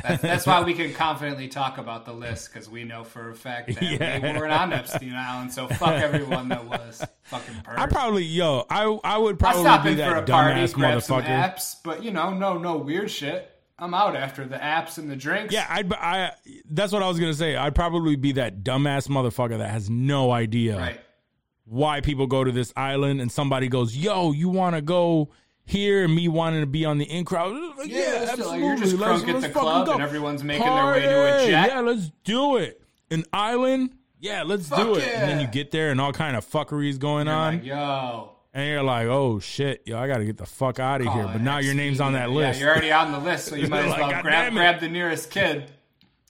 That's, 0.04 0.22
that's 0.22 0.46
why 0.46 0.62
we 0.62 0.76
can 0.76 0.94
confidently 0.94 1.48
talk 1.48 1.80
about 1.80 2.06
the 2.06 2.14
list 2.14 2.54
because 2.54 2.70
we 2.70 2.84
know 2.84 3.04
for 3.04 3.32
a 3.32 3.36
fact 3.36 3.74
that 3.74 3.82
Yeah. 4.00 4.20
we 4.34 4.40
weren't 4.40 4.54
on 4.54 4.72
Epstein 4.72 5.16
Island. 5.16 5.52
So 5.52 5.68
fuck 5.68 5.94
everyone 6.02 6.50
that 6.50 6.64
was 6.66 7.04
fucking 7.24 7.56
pervs. 7.64 7.80
I 7.80 7.88
probably, 7.88 8.24
yo, 8.24 8.66
I 8.70 8.84
I 9.04 9.18
would 9.18 9.34
I'll 9.34 9.38
probably 9.38 9.62
stop 9.64 9.84
be 9.84 9.90
in 9.92 9.98
for 9.98 10.04
a 10.04 10.26
that 10.26 10.28
party, 10.28 10.68
grab 10.74 11.02
some 11.02 11.22
motherfucker. 11.22 11.26
apps, 11.28 11.76
but 11.84 12.04
you 12.04 12.12
know, 12.12 12.32
no, 12.36 12.60
no 12.60 12.78
weird 12.78 13.10
shit. 13.10 13.50
I'm 13.80 13.96
out 13.96 14.16
after 14.16 14.46
the 14.46 14.58
apps 14.58 15.00
and 15.00 15.10
the 15.10 15.16
drinks. 15.16 15.52
Yeah, 15.52 15.66
I'd, 15.68 15.92
I. 15.92 16.34
That's 16.70 16.94
what 16.94 17.02
I 17.02 17.08
was 17.08 17.20
gonna 17.20 17.34
say. 17.34 17.56
I'd 17.56 17.74
probably 17.74 18.16
be 18.16 18.34
that 18.34 18.64
dumbass 18.64 19.08
motherfucker 19.08 19.58
that 19.58 19.72
has 19.72 19.90
no 19.90 20.32
idea 20.32 20.78
right. 20.78 21.00
Why 21.66 22.02
people 22.02 22.28
go 22.28 22.44
to 22.44 22.52
this 22.52 22.74
island, 22.76 23.22
and 23.22 23.32
somebody 23.32 23.68
goes, 23.68 23.96
"Yo, 23.96 24.32
you 24.32 24.50
want 24.50 24.76
to 24.76 24.82
go 24.82 25.30
here?" 25.66 26.04
and 26.04 26.14
me 26.16 26.28
wanting 26.28 26.62
to 26.62 26.68
be 26.68 26.84
on 26.86 26.98
the 26.98 27.06
in 27.06 27.24
crowd. 27.26 27.54
Like, 27.78 27.88
Yeah, 27.90 27.98
yeah, 28.00 28.04
let's 28.06 28.14
do 28.14 28.24
it. 28.24 28.30
absolutely. 28.30 28.60
You're 28.68 28.76
just 28.78 28.96
let's, 28.98 29.24
at 29.24 29.30
let's 29.30 29.48
the 29.48 29.54
club 29.54 29.86
go. 29.88 29.94
and 29.94 30.02
everyone's 30.02 30.44
making 30.44 30.66
their 30.66 30.86
way 30.92 31.02
to 31.02 31.26
a 31.26 31.30
Party! 31.32 31.48
jet. 31.52 31.68
Yeah, 31.70 31.80
let's 31.82 32.12
do 32.24 32.58
it. 32.58 32.82
An 33.12 33.24
island. 33.32 33.96
Yeah, 34.20 34.44
let's 34.44 34.68
Fuck 34.70 34.80
do 34.80 34.96
it. 34.96 35.04
And 35.08 35.30
then 35.30 35.40
you 35.42 35.48
get 35.48 35.72
there, 35.72 35.92
and 35.92 36.00
all 36.00 36.14
kind 36.14 36.36
of 36.38 36.46
fuckeries 36.50 36.98
going 37.00 37.28
You're 37.28 37.36
on, 37.36 37.54
like, 37.56 37.66
yo. 37.66 38.32
and 38.54 38.68
you're 38.70 38.84
like, 38.84 39.08
"Oh 39.08 39.40
shit, 39.40 39.84
yo, 39.86 39.98
I 40.00 40.08
got 40.08 40.20
to 40.20 40.26
get 40.26 40.38
the 40.38 40.46
fuck 40.46 40.80
out 40.80 41.02
of 41.02 41.08
here." 41.14 41.26
But 41.28 41.42
now 41.42 41.58
your 41.60 41.74
name's 41.76 42.00
on 42.00 42.14
that 42.14 42.30
list. 42.30 42.60
Yeah, 42.60 42.66
you're 42.66 42.72
already 42.74 42.92
on 42.92 43.12
the 43.12 43.20
list, 43.20 43.46
so 43.48 43.56
you 43.56 43.68
might 43.70 43.86
as 43.86 43.98
well 43.98 44.10
God 44.12 44.24
grab 44.24 44.54
grab 44.54 44.80
the 44.80 44.88
nearest 44.90 45.30
kid. 45.30 45.72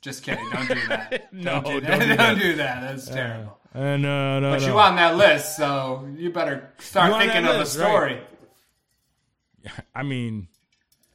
Just 0.01 0.23
kidding. 0.23 0.47
Don't 0.51 0.67
do 0.67 0.87
that. 0.89 1.29
No, 1.33 1.61
don't 1.61 1.65
do 1.65 1.81
that. 1.81 1.99
do 1.99 2.15
Don't 2.15 2.39
do 2.39 2.55
that. 2.55 2.81
That's 2.81 3.09
uh, 3.09 3.13
terrible. 3.13 3.57
And 3.73 4.05
uh, 4.05 4.39
no, 4.39 4.51
But 4.51 4.61
no. 4.61 4.67
you 4.67 4.79
on 4.79 4.95
that 4.97 5.15
list, 5.15 5.55
so 5.55 6.07
you 6.15 6.29
better 6.29 6.69
start 6.79 7.11
You 7.11 7.17
thinking 7.19 7.45
of 7.49 7.57
list, 7.57 7.75
a 7.75 7.79
story. 7.79 8.21
I 9.95 10.03
mean, 10.03 10.47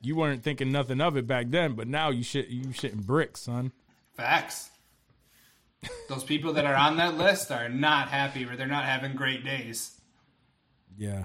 you 0.01 0.17
weren't 0.17 0.43
thinking 0.43 0.73
nothing 0.73 1.01
of 1.01 1.17
it 1.17 1.27
back 1.27 1.47
then, 1.51 1.75
but 1.75 1.87
now 1.87 2.11
you 2.11 2.23
shit 2.23 2.49
you 2.49 2.67
shitting 2.69 3.07
bricks, 3.07 3.43
son. 3.43 3.73
Facts. 4.17 4.71
Those 6.09 6.25
people 6.25 6.55
that 6.55 6.65
are 6.65 6.75
on 6.75 6.97
that 6.97 7.17
list 7.17 7.53
are 7.53 7.69
not 7.69 8.09
happy 8.09 8.45
or 8.45 8.57
they're 8.57 8.67
not 8.67 8.85
having 8.85 9.15
great 9.15 9.45
days. 9.45 9.93
Yeah. 10.97 11.25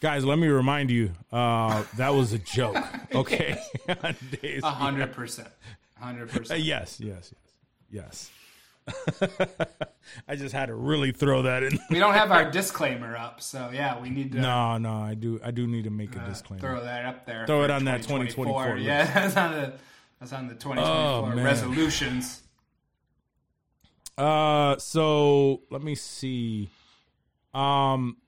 Guys, 0.00 0.24
let 0.24 0.38
me 0.38 0.46
remind 0.46 0.90
you, 0.90 1.10
uh, 1.32 1.82
that 1.96 2.14
was 2.14 2.32
a 2.32 2.38
joke. 2.38 2.76
Okay. 3.12 3.60
A 3.88 4.70
hundred 4.70 5.12
percent. 5.12 5.48
Hundred 5.98 6.28
percent. 6.30 6.60
yes, 6.60 7.00
yes, 7.00 7.34
yes. 7.34 7.34
Yes. 7.90 8.30
I 10.28 10.36
just 10.36 10.54
had 10.54 10.66
to 10.66 10.74
really 10.74 11.12
throw 11.12 11.42
that 11.42 11.62
in. 11.62 11.78
We 11.90 11.98
don't 11.98 12.14
have 12.14 12.30
our 12.32 12.50
disclaimer 12.50 13.16
up, 13.16 13.40
so 13.40 13.70
yeah, 13.72 14.00
we 14.00 14.10
need 14.10 14.32
to 14.32 14.40
No, 14.40 14.78
no, 14.78 14.92
I 14.94 15.14
do 15.14 15.40
I 15.44 15.50
do 15.50 15.66
need 15.66 15.84
to 15.84 15.90
make 15.90 16.14
a 16.16 16.20
uh, 16.20 16.28
disclaimer. 16.28 16.60
throw 16.60 16.84
that 16.84 17.04
up 17.04 17.26
there. 17.26 17.46
Throw 17.46 17.64
it 17.64 17.70
on 17.70 17.84
that 17.84 18.02
2024 18.02 18.74
list. 18.74 18.82
Yeah, 18.84 19.04
that's 19.14 19.36
on 19.36 19.52
the 19.52 19.72
that's 20.18 20.32
on 20.32 20.48
the 20.48 20.54
2024 20.54 21.32
Oh, 21.40 21.44
resolutions. 21.44 22.42
Uh, 24.18 24.76
so 24.78 25.62
let 25.70 25.82
me 25.82 25.94
see. 25.94 26.68
Um, 27.54 28.18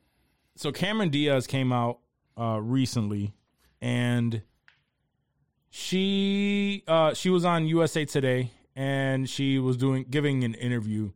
so 0.56 0.72
Cameron 0.72 1.10
Diaz 1.10 1.46
came 1.46 1.72
out 1.72 1.98
uh 2.38 2.58
recently, 2.62 3.34
and 3.80 4.42
she 5.70 6.82
uh 6.86 7.14
she 7.14 7.30
was 7.30 7.44
on 7.44 7.66
USA 7.66 8.04
Today, 8.04 8.50
and 8.74 9.28
she 9.28 9.58
was 9.58 9.76
doing 9.76 10.06
giving 10.08 10.44
an 10.44 10.54
interview, 10.54 11.12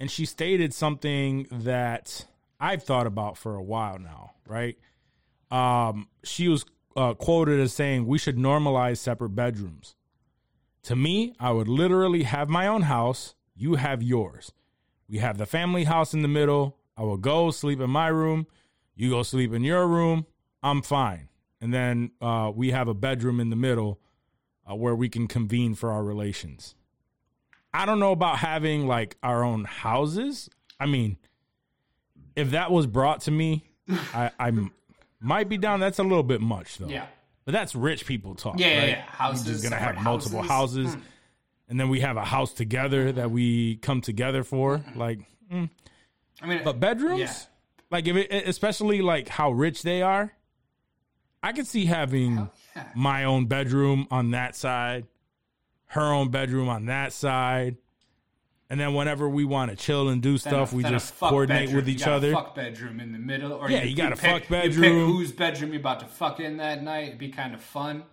and 0.00 0.10
she 0.10 0.24
stated 0.24 0.72
something 0.72 1.46
that 1.50 2.26
I've 2.60 2.82
thought 2.82 3.06
about 3.06 3.36
for 3.36 3.54
a 3.54 3.62
while 3.62 3.98
now. 3.98 4.32
Right? 4.46 4.78
Um, 5.50 6.08
she 6.24 6.48
was 6.48 6.64
uh, 6.96 7.14
quoted 7.14 7.60
as 7.60 7.72
saying, 7.72 8.06
"We 8.06 8.18
should 8.18 8.36
normalize 8.36 8.98
separate 8.98 9.30
bedrooms." 9.30 9.94
To 10.84 10.96
me, 10.96 11.34
I 11.38 11.52
would 11.52 11.68
literally 11.68 12.24
have 12.24 12.48
my 12.48 12.66
own 12.66 12.82
house. 12.82 13.34
You 13.54 13.76
have 13.76 14.02
yours. 14.02 14.52
We 15.08 15.18
have 15.18 15.38
the 15.38 15.46
family 15.46 15.84
house 15.84 16.14
in 16.14 16.22
the 16.22 16.28
middle. 16.28 16.78
I 16.96 17.02
will 17.02 17.18
go 17.18 17.50
sleep 17.50 17.80
in 17.80 17.90
my 17.90 18.08
room. 18.08 18.46
You 18.94 19.10
go 19.10 19.22
sleep 19.22 19.52
in 19.52 19.62
your 19.62 19.86
room. 19.86 20.26
I'm 20.62 20.82
fine. 20.82 21.28
And 21.60 21.72
then 21.72 22.12
uh, 22.20 22.50
we 22.54 22.70
have 22.70 22.88
a 22.88 22.94
bedroom 22.94 23.38
in 23.38 23.50
the 23.50 23.56
middle 23.56 24.00
uh, 24.68 24.74
where 24.74 24.94
we 24.94 25.08
can 25.08 25.26
convene 25.26 25.74
for 25.74 25.90
our 25.90 26.02
relations. 26.02 26.74
I 27.74 27.86
don't 27.86 28.00
know 28.00 28.12
about 28.12 28.38
having 28.38 28.86
like 28.86 29.16
our 29.22 29.42
own 29.42 29.64
houses. 29.64 30.50
I 30.78 30.86
mean, 30.86 31.16
if 32.36 32.50
that 32.50 32.70
was 32.70 32.86
brought 32.86 33.22
to 33.22 33.30
me, 33.30 33.64
I 34.14 34.52
might 35.20 35.48
be 35.48 35.56
down. 35.56 35.80
That's 35.80 35.98
a 35.98 36.02
little 36.02 36.22
bit 36.22 36.40
much 36.40 36.78
though. 36.78 36.88
Yeah. 36.88 37.06
But 37.44 37.52
that's 37.52 37.74
rich 37.74 38.06
people 38.06 38.34
talk. 38.34 38.58
Yeah, 38.58 38.66
yeah, 38.68 38.78
right? 38.78 38.88
yeah. 38.90 39.02
Houses, 39.02 39.46
We're 39.46 39.52
just 39.52 39.64
gonna 39.64 39.76
have 39.76 40.02
multiple 40.02 40.42
houses. 40.42 40.86
houses, 40.86 40.94
hmm. 40.94 41.00
and 41.68 41.80
then 41.80 41.88
we 41.88 42.00
have 42.00 42.16
a 42.16 42.24
house 42.24 42.52
together 42.52 43.10
that 43.12 43.30
we 43.30 43.76
come 43.76 44.00
together 44.00 44.44
for. 44.44 44.78
Mm-hmm. 44.78 44.98
Like, 44.98 45.18
hmm. 45.50 45.64
I 46.40 46.46
mean, 46.46 46.60
but 46.64 46.78
bedrooms, 46.78 47.20
Yeah. 47.20 47.32
like 47.90 48.06
if 48.06 48.16
it, 48.16 48.48
especially 48.48 49.02
like 49.02 49.28
how 49.28 49.50
rich 49.50 49.82
they 49.82 50.02
are, 50.02 50.32
I 51.42 51.52
could 51.52 51.66
see 51.66 51.86
having 51.86 52.36
yeah. 52.36 52.46
My 52.94 53.24
own 53.24 53.46
bedroom 53.46 54.06
on 54.10 54.30
that 54.32 54.54
side, 54.56 55.06
her 55.86 56.12
own 56.12 56.30
bedroom 56.30 56.68
on 56.68 56.86
that 56.86 57.12
side, 57.12 57.76
and 58.70 58.80
then 58.80 58.94
whenever 58.94 59.28
we 59.28 59.44
want 59.44 59.70
to 59.70 59.76
chill 59.76 60.08
and 60.08 60.22
do 60.22 60.38
stuff, 60.38 60.72
we 60.72 60.82
then 60.82 60.92
just 60.92 61.18
coordinate 61.18 61.66
bedroom. 61.66 61.76
with 61.76 61.88
You 61.88 61.94
each 61.94 62.06
other. 62.06 62.32
fuck 62.32 62.54
bedroom 62.54 63.00
in 63.00 63.12
the 63.12 63.18
middle, 63.18 63.52
or 63.52 63.70
Yeah, 63.70 63.82
you, 63.82 63.90
you 63.90 63.96
got 63.96 64.12
a 64.12 64.16
fuck 64.16 64.48
You 64.48 64.70
pick 64.70 64.72
whose 64.72 65.32
bedroom 65.32 65.72
you're 65.72 65.80
about 65.80 66.00
to 66.00 66.06
fuck 66.06 66.40
in 66.40 66.56
that 66.56 66.82
night. 66.82 67.08
It'd 67.08 67.18
be 67.18 67.28
kind 67.28 67.54
of 67.54 67.60
fun. 67.60 68.04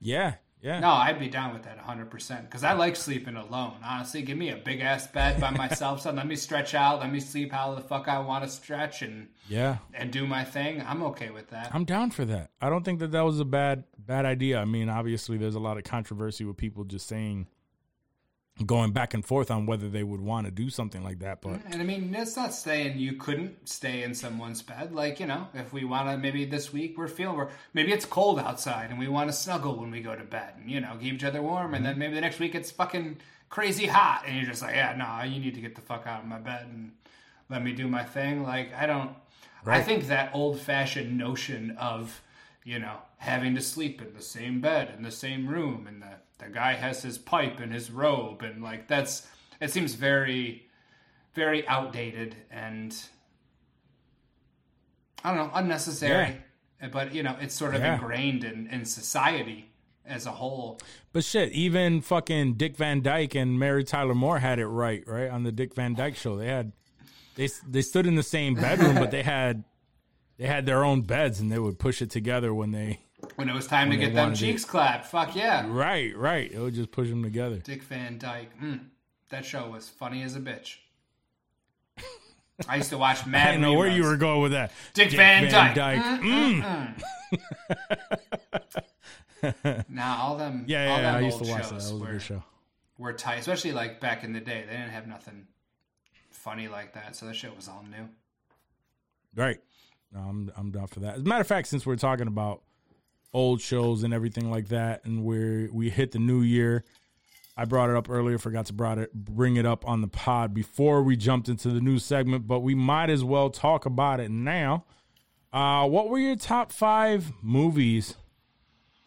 Yeah, 0.00 0.34
yeah. 0.60 0.80
No, 0.80 0.90
I'd 0.90 1.18
be 1.18 1.28
down 1.28 1.52
with 1.52 1.62
that 1.64 1.78
100% 1.78 2.42
because 2.42 2.64
I 2.64 2.72
like 2.72 2.96
sleeping 2.96 3.36
alone. 3.36 3.74
Honestly, 3.84 4.22
give 4.22 4.36
me 4.36 4.50
a 4.50 4.56
big 4.56 4.80
ass 4.80 5.06
bed 5.06 5.40
by 5.40 5.50
myself. 5.50 6.00
son. 6.00 6.16
let 6.16 6.26
me 6.26 6.36
stretch 6.36 6.74
out. 6.74 7.00
Let 7.00 7.12
me 7.12 7.20
sleep 7.20 7.52
how 7.52 7.74
the 7.74 7.80
fuck 7.80 8.08
I 8.08 8.18
want 8.18 8.44
to 8.44 8.50
stretch 8.50 9.02
and 9.02 9.28
yeah. 9.48 9.78
and 9.94 10.10
do 10.10 10.26
my 10.26 10.44
thing. 10.44 10.82
I'm 10.86 11.02
okay 11.04 11.30
with 11.30 11.50
that. 11.50 11.74
I'm 11.74 11.84
down 11.84 12.10
for 12.10 12.24
that. 12.24 12.50
I 12.60 12.70
don't 12.70 12.84
think 12.84 12.98
that 13.00 13.12
that 13.12 13.22
was 13.22 13.38
a 13.38 13.44
bad 13.44 13.84
bad 13.98 14.24
idea. 14.24 14.60
I 14.60 14.64
mean, 14.64 14.88
obviously, 14.88 15.38
there's 15.38 15.54
a 15.54 15.60
lot 15.60 15.76
of 15.76 15.84
controversy 15.84 16.44
with 16.44 16.56
people 16.56 16.84
just 16.84 17.06
saying, 17.06 17.46
going 18.66 18.92
back 18.92 19.14
and 19.14 19.24
forth 19.24 19.50
on 19.50 19.66
whether 19.66 19.88
they 19.88 20.02
would 20.02 20.20
want 20.20 20.46
to 20.46 20.50
do 20.50 20.70
something 20.70 21.04
like 21.04 21.20
that. 21.20 21.40
But 21.40 21.60
And 21.66 21.80
I 21.80 21.84
mean, 21.84 22.14
it's 22.14 22.36
not 22.36 22.52
saying 22.52 22.98
you 22.98 23.14
couldn't 23.14 23.68
stay 23.68 24.02
in 24.02 24.14
someone's 24.14 24.62
bed. 24.62 24.92
Like, 24.92 25.20
you 25.20 25.26
know, 25.26 25.48
if 25.54 25.72
we 25.72 25.84
want 25.84 26.08
to, 26.08 26.18
maybe 26.18 26.44
this 26.44 26.72
week 26.72 26.98
we're 26.98 27.08
feeling, 27.08 27.36
we're, 27.36 27.48
maybe 27.74 27.92
it's 27.92 28.04
cold 28.04 28.38
outside 28.38 28.90
and 28.90 28.98
we 28.98 29.08
want 29.08 29.28
to 29.28 29.32
snuggle 29.32 29.76
when 29.76 29.90
we 29.90 30.00
go 30.00 30.14
to 30.14 30.24
bed 30.24 30.54
and, 30.58 30.70
you 30.70 30.80
know, 30.80 30.96
keep 31.00 31.14
each 31.14 31.24
other 31.24 31.42
warm. 31.42 31.74
And 31.74 31.84
then 31.84 31.92
mm-hmm. 31.92 32.00
maybe 32.00 32.14
the 32.14 32.20
next 32.20 32.38
week 32.38 32.54
it's 32.54 32.70
fucking 32.70 33.18
crazy 33.48 33.86
hot 33.86 34.24
and 34.26 34.36
you're 34.36 34.46
just 34.46 34.62
like, 34.62 34.74
yeah, 34.74 34.94
no, 34.96 35.28
you 35.28 35.40
need 35.40 35.54
to 35.54 35.60
get 35.60 35.74
the 35.74 35.80
fuck 35.80 36.06
out 36.06 36.22
of 36.22 36.26
my 36.26 36.38
bed 36.38 36.66
and 36.70 36.92
let 37.48 37.62
me 37.62 37.72
do 37.72 37.88
my 37.88 38.04
thing. 38.04 38.42
Like, 38.42 38.74
I 38.74 38.86
don't, 38.86 39.10
I 39.66 39.82
think 39.82 40.06
that 40.06 40.30
old 40.34 40.60
fashioned 40.60 41.16
notion 41.16 41.76
of, 41.78 42.22
you 42.64 42.78
know, 42.78 42.96
having 43.18 43.54
to 43.54 43.60
sleep 43.60 44.00
in 44.00 44.14
the 44.14 44.22
same 44.22 44.60
bed, 44.60 44.92
in 44.96 45.02
the 45.02 45.10
same 45.10 45.46
room, 45.48 45.86
and 45.86 46.02
the, 46.02 46.08
the 46.38 46.48
guy 46.48 46.74
has 46.74 47.02
his 47.02 47.18
pipe 47.18 47.60
and 47.60 47.72
his 47.72 47.90
robe, 47.90 48.42
and 48.42 48.62
like 48.62 48.88
that's, 48.88 49.26
it 49.60 49.70
seems 49.70 49.94
very, 49.94 50.66
very 51.34 51.66
outdated 51.68 52.36
and 52.50 52.94
I 55.24 55.34
don't 55.34 55.48
know, 55.48 55.50
unnecessary. 55.54 56.38
But 56.92 57.12
you 57.14 57.22
know, 57.22 57.36
it's 57.40 57.54
sort 57.54 57.74
of 57.74 57.80
Yeah. 57.80 57.94
ingrained 57.94 58.44
in, 58.44 58.68
in 58.68 58.84
society 58.84 59.70
as 60.06 60.26
a 60.26 60.30
whole. 60.30 60.80
but 61.12 61.24
shit, 61.24 61.52
even 61.52 62.00
fucking 62.00 62.54
Dick 62.54 62.76
Van 62.76 63.02
Dyke 63.02 63.34
and 63.34 63.58
Mary 63.58 63.84
Tyler 63.84 64.14
Moore 64.14 64.38
had 64.38 64.58
it 64.58 64.66
right, 64.66 65.02
right 65.06 65.28
on 65.30 65.42
the 65.42 65.52
Dick 65.52 65.74
Van 65.74 65.94
Dyke 65.94 66.16
show. 66.16 66.36
They 66.36 66.46
had 66.46 66.72
they 67.34 67.48
they 67.68 67.82
stood 67.82 68.06
in 68.06 68.14
the 68.14 68.22
same 68.22 68.54
bedroom, 68.54 68.94
but 68.94 69.10
they 69.10 69.22
had 69.24 69.64
they 70.38 70.46
had 70.46 70.66
their 70.66 70.84
own 70.84 71.02
beds, 71.02 71.40
and 71.40 71.50
they 71.50 71.58
would 71.58 71.78
push 71.80 72.00
it 72.00 72.10
together 72.10 72.54
when 72.54 72.70
they. 72.70 73.00
When 73.34 73.48
it 73.48 73.54
was 73.54 73.66
time 73.66 73.88
to 73.90 73.96
When 73.96 73.98
they 74.00 74.06
get 74.06 74.14
them 74.14 74.32
it. 74.32 74.36
cheeks 74.36 74.64
clapped, 74.64 75.06
fuck 75.06 75.34
yeah. 75.34 75.66
Right, 75.68 76.16
right. 76.16 76.50
It 76.50 76.58
would 76.60 76.74
just 76.74 76.90
push 76.92 77.08
them 77.08 77.22
together. 77.22 77.56
Dick 77.58 77.82
Van 77.82 78.16
Dyke. 78.18 78.50
Mm, 78.62 78.86
that 79.30 79.44
show 79.44 79.68
was 79.70 79.88
funny 79.88 80.22
as 80.22 80.36
a 80.36 80.40
bitch. 80.40 80.76
I 82.68 82.76
used 82.76 82.90
to 82.90 82.98
watch 82.98 83.26
I 83.32 83.46
didn't 83.46 83.60
know 83.60 83.74
where 83.74 83.88
you 83.88 84.04
were 84.04 84.16
going 84.16 84.42
with 84.42 84.52
that. 84.52 84.72
Dick 84.94 85.10
Van 85.12 85.50
Dyke. 85.50 86.02
Mm. 86.22 87.02
Nah, 89.88 90.16
all 90.22 90.36
them. 90.36 90.64
Yeah, 90.68 90.90
all 90.90 90.96
yeah, 90.98 91.02
them 91.12 91.14
I 91.16 91.20
used 91.26 91.38
to 91.42 91.44
watch 91.50 91.62
that. 91.62 91.68
shows 91.70 91.88
That 91.88 91.94
was 91.94 92.02
a 92.02 92.04
were, 92.04 92.12
good 92.12 92.22
show. 92.22 92.42
were 92.98 93.12
tight, 93.12 93.36
especially 93.38 93.72
like 93.72 94.00
back 94.00 94.24
in 94.24 94.32
the 94.32 94.40
day. 94.40 94.64
They 94.68 94.76
didn't 94.76 94.90
have 94.90 95.06
nothing 95.06 95.46
funny 96.30 96.66
like 96.68 96.94
that. 96.94 97.14
So 97.16 97.26
that 97.26 97.34
shit 97.36 97.54
was 97.54 97.68
all 97.68 97.84
new. 97.88 98.08
Right. 99.34 99.58
No, 100.12 100.20
I'm 100.20 100.50
I'm 100.56 100.70
down 100.72 100.86
for 100.88 101.00
that. 101.00 101.16
As 101.16 101.20
a 101.20 101.24
matter 101.24 101.42
of 101.42 101.46
fact, 101.46 101.68
since 101.68 101.84
we're 101.86 101.96
talking 101.96 102.26
about 102.26 102.62
old 103.32 103.60
shows 103.60 104.02
and 104.02 104.12
everything 104.14 104.50
like 104.50 104.68
that, 104.68 105.04
and 105.04 105.24
we 105.24 105.68
we 105.68 105.90
hit 105.90 106.12
the 106.12 106.18
new 106.18 106.40
year, 106.42 106.84
I 107.56 107.64
brought 107.64 107.90
it 107.90 107.96
up 107.96 108.08
earlier. 108.10 108.38
Forgot 108.38 108.66
to 108.66 108.72
brought 108.72 108.98
it 108.98 109.12
bring 109.12 109.56
it 109.56 109.66
up 109.66 109.86
on 109.86 110.00
the 110.00 110.08
pod 110.08 110.54
before 110.54 111.02
we 111.02 111.16
jumped 111.16 111.48
into 111.48 111.70
the 111.70 111.80
new 111.80 111.98
segment, 111.98 112.46
but 112.46 112.60
we 112.60 112.74
might 112.74 113.10
as 113.10 113.22
well 113.24 113.50
talk 113.50 113.86
about 113.86 114.20
it 114.20 114.30
now. 114.30 114.84
Uh, 115.52 115.86
what 115.88 116.08
were 116.10 116.18
your 116.18 116.36
top 116.36 116.72
five 116.72 117.32
movies 117.42 118.14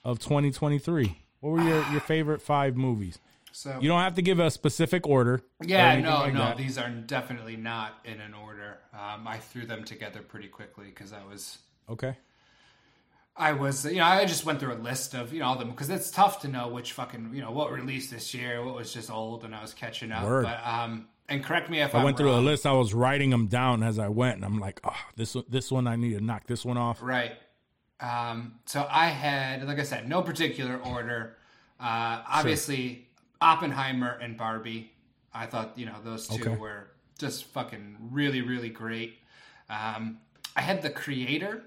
of 0.03 0.19
2023? 0.19 1.17
What 1.39 1.49
were 1.51 1.61
your, 1.61 1.85
your 1.91 2.01
favorite 2.01 2.41
five 2.41 2.75
movies? 2.75 3.19
So 3.53 3.77
You 3.81 3.89
don't 3.89 3.99
have 3.99 4.15
to 4.15 4.21
give 4.21 4.39
a 4.39 4.49
specific 4.49 5.05
order. 5.05 5.41
Yeah, 5.61 5.99
no, 5.99 6.19
like 6.19 6.33
no, 6.33 6.39
that. 6.39 6.57
these 6.57 6.77
are 6.77 6.89
definitely 6.89 7.57
not 7.57 7.99
in 8.05 8.21
an 8.21 8.33
order. 8.33 8.79
Um, 8.93 9.27
I 9.27 9.37
threw 9.37 9.65
them 9.65 9.83
together 9.83 10.21
pretty 10.21 10.47
quickly 10.47 10.85
because 10.85 11.11
I 11.13 11.23
was, 11.25 11.57
Okay. 11.89 12.15
I 13.41 13.53
was, 13.53 13.85
you 13.85 13.95
know, 13.97 14.03
I 14.05 14.23
just 14.25 14.45
went 14.45 14.59
through 14.59 14.73
a 14.73 14.81
list 14.83 15.15
of, 15.15 15.33
you 15.33 15.39
know, 15.39 15.47
all 15.47 15.57
them 15.57 15.71
because 15.71 15.89
it's 15.89 16.11
tough 16.11 16.41
to 16.41 16.47
know 16.47 16.67
which 16.67 16.93
fucking, 16.93 17.31
you 17.33 17.41
know, 17.41 17.51
what 17.51 17.71
released 17.71 18.11
this 18.11 18.33
year, 18.35 18.63
what 18.63 18.75
was 18.75 18.93
just 18.93 19.09
old, 19.09 19.43
and 19.43 19.55
I 19.55 19.61
was 19.61 19.73
catching 19.73 20.11
up. 20.11 20.23
Word. 20.23 20.43
But 20.43 20.65
um, 20.65 21.07
and 21.27 21.43
correct 21.43 21.69
me 21.69 21.81
if 21.81 21.95
I 21.95 21.99
I'm 21.99 22.03
went 22.05 22.17
through 22.17 22.33
a 22.33 22.37
list. 22.39 22.65
I 22.67 22.73
was 22.73 22.93
writing 22.93 23.31
them 23.31 23.47
down 23.47 23.81
as 23.83 23.97
I 23.97 24.09
went, 24.09 24.35
and 24.35 24.45
I'm 24.45 24.59
like, 24.59 24.79
oh, 24.83 24.95
this 25.15 25.33
one- 25.33 25.45
this 25.49 25.71
one 25.71 25.87
I 25.87 25.95
need 25.95 26.13
to 26.17 26.21
knock 26.23 26.45
this 26.45 26.63
one 26.63 26.77
off. 26.77 27.01
Right. 27.01 27.31
Um, 27.99 28.59
so 28.65 28.87
I 28.89 29.07
had, 29.07 29.65
like 29.67 29.79
I 29.79 29.83
said, 29.83 30.07
no 30.07 30.21
particular 30.21 30.77
order. 30.77 31.37
Uh, 31.79 32.21
obviously, 32.29 33.07
Oppenheimer 33.41 34.11
and 34.21 34.37
Barbie. 34.37 34.91
I 35.33 35.45
thought, 35.47 35.77
you 35.77 35.85
know, 35.85 35.95
those 36.03 36.27
two 36.27 36.41
Okay. 36.43 36.57
were 36.57 36.91
just 37.17 37.45
fucking 37.45 37.97
really, 38.11 38.41
really 38.41 38.69
great. 38.69 39.19
Um, 39.69 40.19
I 40.55 40.61
had 40.61 40.81
the 40.81 40.89
creator 40.89 41.63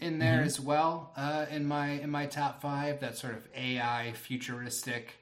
in 0.00 0.18
there 0.18 0.38
Mm-hmm. 0.38 0.46
as 0.46 0.60
well 0.60 1.12
uh, 1.16 1.46
in 1.50 1.66
my 1.66 1.90
in 1.90 2.10
my 2.10 2.26
top 2.26 2.60
five. 2.60 3.00
That 3.00 3.16
sort 3.16 3.34
of 3.34 3.46
AI 3.56 4.12
futuristic 4.14 5.14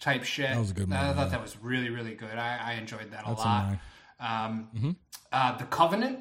type 0.00 0.24
shit. 0.24 0.50
That 0.50 0.58
was 0.60 0.70
a 0.70 0.74
good 0.74 0.92
I 0.92 1.12
thought 1.12 1.30
that 1.30 1.42
was 1.42 1.56
really, 1.60 1.90
really 1.90 2.14
good. 2.14 2.36
I, 2.38 2.58
I 2.62 2.72
enjoyed 2.74 3.10
that 3.10 3.24
That's 3.26 3.42
a 3.42 3.44
lot. 3.44 3.78
Um, 4.20 4.96
uh, 5.32 5.56
the 5.58 5.64
Covenant, 5.64 6.20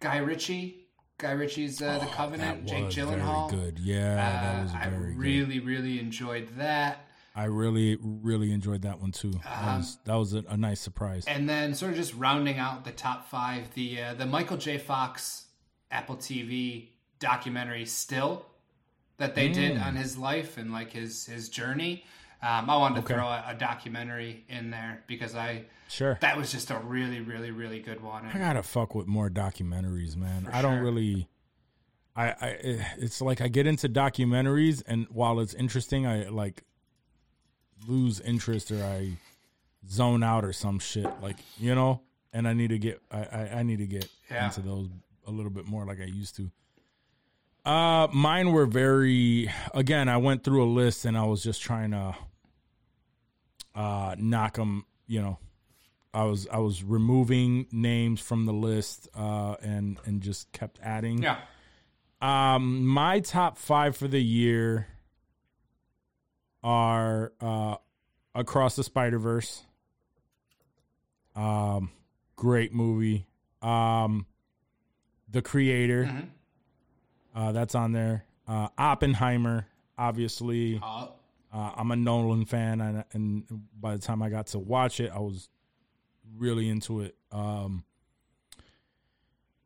Guy 0.00 0.18
Ritchie. 0.18 0.78
Guy 1.18 1.32
Ritchie's 1.32 1.80
uh, 1.80 1.98
The 1.98 2.06
Covenant. 2.06 2.50
Oh, 2.50 2.60
That 2.62 2.66
Jake 2.68 2.84
was 2.86 2.96
Gyllenhaal. 2.96 3.50
good. 3.50 3.78
Yeah, 3.78 4.16
that 4.16 4.58
Uh, 4.58 4.62
was 4.64 4.72
I 4.74 4.88
very 4.90 5.12
good. 5.12 5.18
really, 5.18 5.60
really 5.60 6.00
enjoyed 6.00 6.48
that. 6.56 7.06
I 7.36 7.44
really, 7.44 7.96
really 8.02 8.52
enjoyed 8.52 8.82
that 8.82 9.00
one 9.00 9.12
too. 9.12 9.30
That 9.44 9.62
Um, 9.62 9.76
was 9.78 9.98
that 10.04 10.14
was 10.16 10.34
a, 10.34 10.44
a 10.48 10.56
nice 10.56 10.80
surprise. 10.80 11.24
And 11.26 11.48
then, 11.48 11.74
sort 11.74 11.92
of 11.92 11.96
just 11.96 12.12
rounding 12.14 12.58
out 12.58 12.84
the 12.84 12.90
top 12.92 13.28
five, 13.28 13.72
the 13.74 14.02
uh, 14.02 14.14
the 14.14 14.26
Michael 14.26 14.56
J. 14.56 14.78
Fox 14.78 15.46
Apple 15.90 16.16
TV 16.16 16.88
documentary, 17.22 17.86
"Still," 17.86 18.44
that 19.16 19.34
they 19.34 19.48
did 19.48 19.76
Mm. 19.78 19.86
on 19.86 19.96
his 19.96 20.18
life 20.18 20.58
and 20.58 20.72
like 20.72 20.92
his 20.92 21.24
his 21.26 21.48
journey. 21.48 22.04
Um, 22.42 22.68
I 22.68 22.76
wanted 22.76 22.96
to 22.96 23.00
Okay. 23.02 23.14
throw 23.14 23.26
a, 23.28 23.44
a 23.48 23.54
documentary 23.54 24.44
in 24.48 24.70
there 24.70 25.04
because 25.06 25.36
I 25.36 25.66
Sure. 25.88 26.18
that 26.20 26.36
was 26.36 26.50
just 26.50 26.70
a 26.72 26.78
really, 26.78 27.20
really, 27.20 27.52
really 27.52 27.78
good 27.80 28.02
one. 28.02 28.26
I 28.26 28.36
gotta 28.36 28.62
fuck 28.64 28.94
with 28.96 29.06
more 29.06 29.30
documentaries, 29.30 30.16
man. 30.16 30.44
For 30.46 30.54
I 30.54 30.60
don't 30.60 30.80
really. 30.80 31.28
I, 32.16 32.26
I 32.30 32.46
it's 32.98 33.22
like 33.22 33.40
I 33.40 33.48
get 33.48 33.66
into 33.66 33.88
documentaries 33.88 34.82
and 34.86 35.06
while 35.08 35.38
it's 35.40 35.54
interesting, 35.54 36.06
I 36.06 36.28
like 36.28 36.64
lose 37.86 38.20
interest 38.20 38.70
or 38.70 38.82
I 38.84 39.16
zone 39.88 40.22
out 40.22 40.44
or 40.44 40.52
some 40.52 40.78
shit 40.78 41.08
like 41.22 41.36
you 41.58 41.74
know. 41.74 42.02
And 42.34 42.48
I 42.48 42.54
need 42.54 42.68
to 42.70 42.78
get 42.78 43.00
I 43.10 43.18
I, 43.24 43.48
I 43.58 43.62
need 43.62 43.78
to 43.78 43.86
get 43.86 44.08
Yeah. 44.30 44.46
into 44.46 44.60
those 44.62 44.88
a 45.26 45.30
little 45.30 45.50
bit 45.50 45.66
more 45.66 45.84
like 45.86 46.00
I 46.00 46.04
used 46.06 46.34
to. 46.36 46.50
Uh, 47.64 48.08
mine 48.12 48.52
were 48.52 48.66
very. 48.66 49.50
Again, 49.72 50.08
I 50.08 50.16
went 50.16 50.42
through 50.44 50.64
a 50.64 50.70
list 50.72 51.04
and 51.04 51.16
I 51.16 51.24
was 51.24 51.42
just 51.42 51.62
trying 51.62 51.92
to 51.92 52.14
uh 53.74 54.14
knock 54.18 54.56
them. 54.56 54.84
You 55.06 55.22
know, 55.22 55.38
I 56.12 56.24
was 56.24 56.48
I 56.52 56.58
was 56.58 56.82
removing 56.82 57.66
names 57.70 58.20
from 58.20 58.46
the 58.46 58.52
list 58.52 59.08
uh, 59.14 59.54
and 59.62 59.98
and 60.04 60.20
just 60.22 60.50
kept 60.52 60.80
adding. 60.82 61.22
yeah, 61.22 61.38
Um, 62.20 62.84
my 62.86 63.20
top 63.20 63.56
five 63.58 63.96
for 63.96 64.08
the 64.08 64.22
year 64.22 64.88
are 66.64 67.32
uh, 67.40 67.76
Across 68.34 68.76
the 68.76 68.84
Spider 68.84 69.18
Verse. 69.18 69.64
Um, 71.34 71.90
great 72.36 72.72
movie. 72.74 73.26
Um, 73.62 74.26
The 75.30 75.42
Creator. 75.42 76.04
Mm-hmm. 76.04 76.26
Uh, 77.34 77.52
that's 77.52 77.74
on 77.74 77.92
there. 77.92 78.24
Uh, 78.46 78.68
Oppenheimer, 78.76 79.66
obviously. 79.96 80.78
uh, 81.52 81.70
I'm 81.76 81.90
a 81.90 81.96
Nolan 81.96 82.44
fan, 82.44 82.80
and, 82.80 83.04
and 83.12 83.44
by 83.78 83.94
the 83.96 84.02
time 84.02 84.22
I 84.22 84.28
got 84.30 84.48
to 84.48 84.58
watch 84.58 85.00
it, 85.00 85.10
I 85.14 85.18
was 85.18 85.48
really 86.36 86.68
into 86.68 87.00
it. 87.00 87.14
Um, 87.30 87.84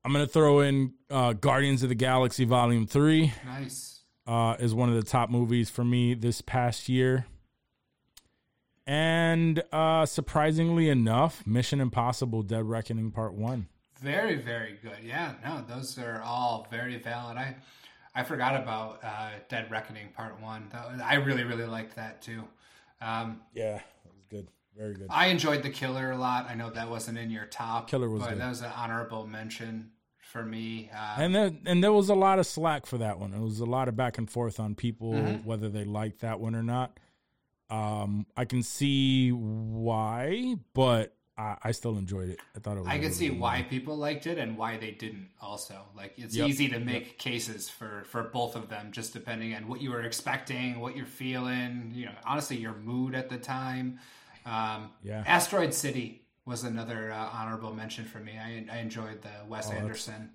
I'm 0.04 0.12
gonna 0.12 0.26
throw 0.26 0.60
in 0.60 0.94
uh, 1.10 1.32
Guardians 1.32 1.82
of 1.82 1.88
the 1.88 1.94
Galaxy 1.96 2.44
Volume 2.44 2.86
Three 2.86 3.32
nice. 3.44 4.02
uh, 4.26 4.54
is 4.60 4.72
one 4.74 4.88
of 4.88 4.94
the 4.94 5.02
top 5.02 5.30
movies 5.30 5.68
for 5.68 5.84
me 5.84 6.14
this 6.14 6.40
past 6.40 6.88
year, 6.88 7.26
and 8.86 9.62
uh, 9.72 10.06
surprisingly 10.06 10.88
enough, 10.88 11.44
Mission 11.46 11.80
Impossible: 11.80 12.42
Dead 12.42 12.64
Reckoning 12.64 13.10
Part 13.10 13.34
One. 13.34 13.66
Very, 14.00 14.36
very 14.36 14.78
good. 14.82 14.98
Yeah, 15.02 15.34
no, 15.44 15.64
those 15.68 15.98
are 15.98 16.20
all 16.22 16.66
very 16.70 16.96
valid. 16.98 17.36
I 17.36 17.56
I 18.14 18.22
forgot 18.24 18.56
about 18.60 19.02
uh, 19.04 19.30
Dead 19.48 19.70
Reckoning 19.70 20.08
Part 20.14 20.40
One. 20.40 20.70
I 21.04 21.14
really, 21.14 21.44
really 21.44 21.66
liked 21.66 21.96
that 21.96 22.22
too. 22.22 22.44
Um, 23.00 23.40
Yeah, 23.54 23.74
that 23.74 24.14
was 24.14 24.24
good, 24.30 24.48
very 24.76 24.94
good. 24.94 25.06
I 25.10 25.26
enjoyed 25.26 25.62
The 25.62 25.70
Killer 25.70 26.10
a 26.12 26.16
lot. 26.16 26.46
I 26.48 26.54
know 26.54 26.70
that 26.70 26.88
wasn't 26.90 27.18
in 27.18 27.30
your 27.30 27.46
top. 27.46 27.88
Killer 27.90 28.08
was 28.08 28.22
but 28.22 28.30
good. 28.30 28.40
that 28.40 28.48
was 28.48 28.60
an 28.62 28.72
honorable 28.74 29.26
mention 29.26 29.90
for 30.18 30.42
me. 30.42 30.90
Uh, 30.94 31.16
And 31.22 31.34
then, 31.34 31.60
and 31.66 31.84
there 31.84 31.92
was 31.92 32.08
a 32.08 32.14
lot 32.14 32.38
of 32.38 32.46
slack 32.46 32.86
for 32.86 32.98
that 32.98 33.18
one. 33.18 33.32
It 33.34 33.40
was 33.40 33.60
a 33.60 33.66
lot 33.66 33.86
of 33.88 33.96
back 33.96 34.16
and 34.18 34.30
forth 34.30 34.58
on 34.60 34.74
people 34.74 35.12
Mm-hmm. 35.12 35.46
whether 35.48 35.68
they 35.68 35.84
liked 35.84 36.20
that 36.20 36.40
one 36.40 36.54
or 36.54 36.62
not. 36.62 36.98
Um, 37.68 38.26
I 38.36 38.44
can 38.44 38.62
see 38.62 39.30
why, 39.30 40.56
but 40.72 41.15
I, 41.38 41.56
I 41.64 41.72
still 41.72 41.98
enjoyed 41.98 42.30
it. 42.30 42.40
I 42.54 42.60
thought 42.60 42.76
it 42.76 42.80
was. 42.80 42.88
I 42.88 42.96
really 42.96 43.10
see 43.12 43.28
good 43.28 43.38
why 43.40 43.62
people 43.62 43.96
liked 43.96 44.26
it 44.26 44.38
and 44.38 44.56
why 44.56 44.76
they 44.78 44.90
didn't. 44.90 45.28
Also, 45.40 45.82
like 45.96 46.14
it's 46.16 46.34
Yep. 46.34 46.48
easy 46.48 46.68
to 46.68 46.80
make 46.80 47.18
cases 47.18 47.68
for 47.68 48.04
for 48.04 48.22
both 48.24 48.56
of 48.56 48.68
them, 48.68 48.90
just 48.92 49.12
depending 49.12 49.54
on 49.54 49.68
what 49.68 49.80
you 49.80 49.90
were 49.90 50.02
expecting, 50.02 50.80
what 50.80 50.96
you're 50.96 51.06
feeling. 51.06 51.92
You 51.94 52.06
know, 52.06 52.14
honestly, 52.24 52.56
your 52.56 52.74
mood 52.74 53.14
at 53.14 53.28
the 53.28 53.38
time. 53.38 53.98
Um, 54.46 54.90
Yeah. 55.02 55.24
Asteroid 55.26 55.74
City 55.74 56.22
was 56.44 56.62
another 56.64 57.10
uh, 57.12 57.16
honorable 57.32 57.74
mention 57.74 58.04
for 58.04 58.18
me. 58.20 58.38
I, 58.38 58.64
I 58.72 58.78
enjoyed 58.78 59.20
the 59.22 59.28
Oh, 59.44 59.48
Wes 59.48 59.70
Anderson. 59.70 60.30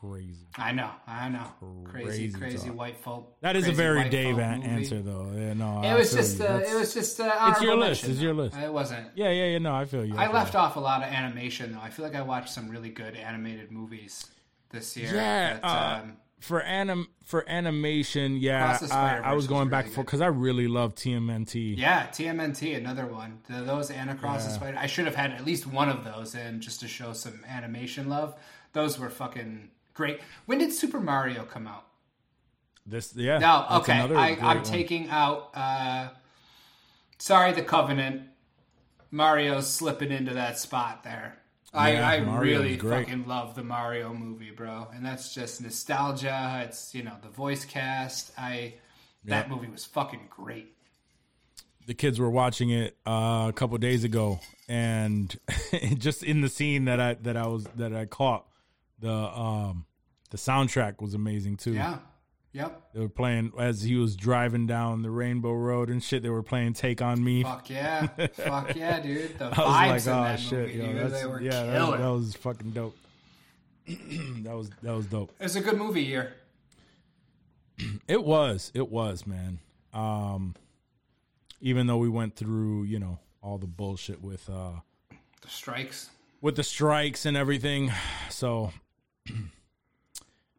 Crazy. 0.00 0.46
I 0.56 0.72
know, 0.72 0.90
I 1.06 1.28
know, 1.28 1.44
crazy, 1.84 2.30
Crazy 2.30 2.38
crazy 2.38 2.70
white 2.70 2.96
folk. 2.96 3.36
That 3.42 3.54
is 3.54 3.68
a 3.68 3.72
very 3.72 4.08
Dave 4.08 4.36
folk 4.36 4.44
a- 4.44 4.56
movie. 4.56 4.66
answer, 4.68 5.02
though. 5.02 5.30
Yeah, 5.36 5.52
no, 5.52 5.82
It 5.82 5.88
I 5.88 5.94
was 5.94 6.10
just, 6.14 6.40
uh, 6.40 6.60
it 6.66 6.74
was 6.74 6.94
just. 6.94 7.20
Uh, 7.20 7.30
It's 7.52 7.60
your 7.60 7.76
list. 7.76 8.02
mention, 8.02 8.10
It's 8.12 8.20
your 8.22 8.32
list. 8.34 8.56
It 8.56 8.72
wasn't. 8.72 9.08
Yeah, 9.14 9.30
yeah, 9.30 9.44
yeah. 9.46 9.58
No, 9.58 9.74
I 9.74 9.84
feel 9.84 10.04
you. 10.06 10.16
I 10.16 10.24
feel 10.24 10.34
left 10.34 10.54
you. 10.54 10.60
off 10.60 10.76
a 10.76 10.80
lot 10.80 11.02
of 11.02 11.08
animation 11.12 11.72
though. 11.72 11.80
I 11.80 11.90
feel 11.90 12.04
like 12.06 12.14
I 12.14 12.22
watched 12.22 12.48
some 12.48 12.70
really 12.70 12.88
good 12.88 13.14
animated 13.14 13.70
movies 13.70 14.26
this 14.70 14.96
year. 14.96 15.14
Yeah, 15.14 15.54
that, 15.58 15.64
uh, 15.64 16.00
um, 16.04 16.16
for 16.38 16.62
anim 16.62 17.08
for 17.26 17.46
animation. 17.46 18.36
Yeah, 18.38 18.78
I, 18.90 19.18
I 19.18 19.32
was 19.34 19.42
was 19.42 19.46
going 19.48 19.68
back 19.68 19.84
really 19.84 19.88
and 19.88 19.94
forth 19.96 20.06
because 20.06 20.20
I 20.22 20.28
really 20.28 20.66
love 20.66 20.94
TMNT. 20.94 21.76
yeah, 21.76 22.06
TMNT, 22.06 22.74
another 22.74 23.06
one. 23.06 23.40
Th- 23.46 23.64
Those 23.66 23.90
and 23.90 24.08
Across 24.08 24.44
the 24.46 24.50
Yeah. 24.52 24.56
Spider. 24.56 24.78
I 24.80 24.86
should 24.86 25.04
have 25.04 25.14
had 25.14 25.32
at 25.32 25.44
least 25.44 25.66
one 25.66 25.90
of 25.90 26.04
those 26.04 26.34
in 26.34 26.62
just 26.62 26.80
to 26.80 26.88
show 26.88 27.12
some 27.12 27.44
animation 27.46 28.08
love. 28.08 28.34
Those 28.72 28.98
were 28.98 29.10
fucking 29.10 29.70
great. 29.94 30.20
When 30.46 30.58
did 30.58 30.72
Super 30.72 31.00
Mario 31.00 31.44
come 31.44 31.66
out? 31.66 31.86
This, 32.86 33.14
yeah. 33.14 33.38
No, 33.38 33.66
okay. 33.78 33.92
I, 33.92 34.30
I'm 34.40 34.56
one. 34.58 34.62
taking 34.64 35.08
out. 35.10 35.50
Uh, 35.54 36.08
sorry, 37.18 37.52
the 37.52 37.62
Covenant. 37.62 38.22
Mario's 39.10 39.68
slipping 39.68 40.12
into 40.12 40.34
that 40.34 40.58
spot 40.58 41.02
there. 41.02 41.36
I, 41.72 41.92
Yeah, 41.92 42.08
I 42.08 42.20
Mario's 42.20 42.62
really 42.62 42.78
fucking 42.78 43.26
love 43.26 43.54
the 43.54 43.62
Mario 43.62 44.12
movie, 44.12 44.50
bro, 44.50 44.88
and 44.94 45.04
that's 45.04 45.34
just 45.34 45.60
nostalgia. 45.60 46.62
It's 46.64 46.94
you 46.94 47.02
know 47.02 47.14
the 47.22 47.28
voice 47.28 47.64
cast. 47.64 48.32
I 48.36 48.74
that 49.24 49.48
movie 49.48 49.68
was 49.68 49.84
fucking 49.84 50.28
great. 50.30 50.74
the 51.86 51.94
kids 51.94 52.18
were 52.18 52.30
watching 52.30 52.70
it 52.70 52.96
uh, 53.06 53.46
a 53.48 53.52
couple 53.54 53.76
days 53.78 54.02
ago, 54.04 54.40
and 54.68 55.38
just 55.98 56.22
in 56.24 56.40
the 56.40 56.48
scene 56.48 56.86
that 56.86 57.00
I 57.00 57.14
that 57.14 57.36
I 57.36 57.46
was 57.46 57.64
that 57.76 57.92
I 57.92 58.06
caught, 58.06 58.46
the 59.00 59.12
um 59.12 59.86
the 60.30 60.36
soundtrack 60.36 61.00
was 61.00 61.14
amazing 61.14 61.56
too. 61.56 61.72
Yeah, 61.74 61.98
Yep. 62.52 62.82
They 62.94 63.00
were 63.00 63.08
playing 63.08 63.52
as 63.58 63.82
he 63.82 63.94
was 63.96 64.16
driving 64.16 64.66
down 64.66 65.02
the 65.02 65.10
Rainbow 65.10 65.52
Road 65.52 65.88
and 65.88 66.02
shit. 66.02 66.22
They 66.22 66.28
were 66.30 66.42
playing 66.42 66.72
"Take 66.74 67.00
on 67.00 67.22
Me." 67.22 67.42
Fuck 67.42 67.70
yeah. 67.70 68.06
Fuck 68.34 68.74
yeah, 68.76 69.00
dude. 69.00 69.38
The 69.38 69.46
I 69.46 69.88
vibes 69.88 69.92
was 69.94 70.06
in 70.06 70.12
like, 70.12 70.20
"Oh 70.20 70.24
that 70.24 70.40
shit, 70.40 70.58
movie, 70.68 70.72
yo, 70.78 70.86
dude. 70.86 70.96
that's 70.96 71.20
they 71.20 71.26
were 71.26 71.40
yeah, 71.40 71.62
that 71.64 71.88
was, 71.88 72.00
that 72.00 72.08
was 72.08 72.34
fucking 72.36 72.70
dope." 72.70 72.96
that 73.86 74.54
was 74.56 74.70
that 74.82 74.94
was 74.94 75.06
dope. 75.06 75.32
It's 75.40 75.54
a 75.54 75.60
good 75.60 75.78
movie 75.78 76.02
year. 76.02 76.34
It 78.08 78.22
was. 78.24 78.70
It 78.74 78.90
was, 78.90 79.26
man. 79.26 79.58
Um 79.94 80.54
even 81.62 81.86
though 81.86 81.96
we 81.98 82.08
went 82.08 82.36
through, 82.36 82.84
you 82.84 82.98
know, 82.98 83.18
all 83.42 83.58
the 83.58 83.66
bullshit 83.66 84.20
with 84.22 84.48
uh 84.50 84.80
The 85.42 85.48
strikes. 85.48 86.10
with 86.40 86.56
the 86.56 86.62
strikes 86.64 87.24
and 87.26 87.36
everything. 87.36 87.92
So 88.30 88.72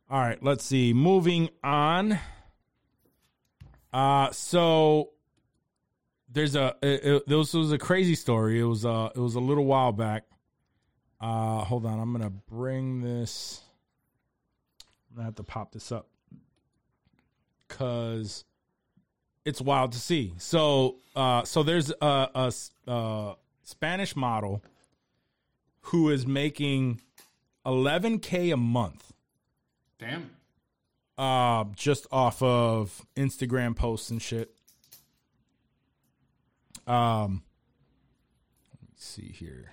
All 0.10 0.20
right, 0.20 0.42
let's 0.44 0.66
see. 0.66 0.94
Moving 0.94 1.50
on. 1.64 2.20
Uh 3.94 4.32
so 4.32 5.12
there's 6.30 6.56
a 6.56 6.76
it, 6.82 7.04
it, 7.04 7.28
this 7.28 7.54
was 7.54 7.72
a 7.72 7.78
crazy 7.78 8.16
story. 8.16 8.60
It 8.60 8.64
was 8.64 8.86
uh 8.86 9.10
it 9.16 9.20
was 9.20 9.36
a 9.36 9.40
little 9.40 9.66
while 9.66 9.92
back. 9.92 10.24
Uh 11.20 11.60
hold 11.60 11.86
on, 11.86 12.00
I'm 12.00 12.12
going 12.12 12.24
to 12.24 12.30
bring 12.30 13.02
this 13.02 13.62
I'm 15.10 15.16
going 15.16 15.24
to 15.24 15.28
have 15.28 15.36
to 15.36 15.44
pop 15.44 15.72
this 15.72 15.92
up 15.92 16.08
cuz 17.68 18.44
it's 19.46 19.62
wild 19.62 19.94
to 19.94 20.00
see. 20.00 20.34
So 20.38 20.98
uh 21.16 21.44
so 21.44 21.64
there's 21.64 21.92
a 22.02 22.30
a, 22.36 22.54
uh 22.88 23.36
Spanish 23.64 24.16
model 24.16 24.62
who 25.86 26.10
is 26.10 26.28
making 26.28 27.02
11k 27.66 28.54
a 28.54 28.58
month 28.58 29.12
Damn. 30.00 30.32
uh 31.18 31.66
just 31.76 32.08
off 32.12 32.42
of 32.42 33.06
Instagram 33.16 33.76
posts 33.76 34.10
and 34.10 34.22
shit. 34.22 34.52
Um 36.88 37.44
let 38.74 38.82
me 38.82 38.96
see 38.96 39.32
here. 39.32 39.72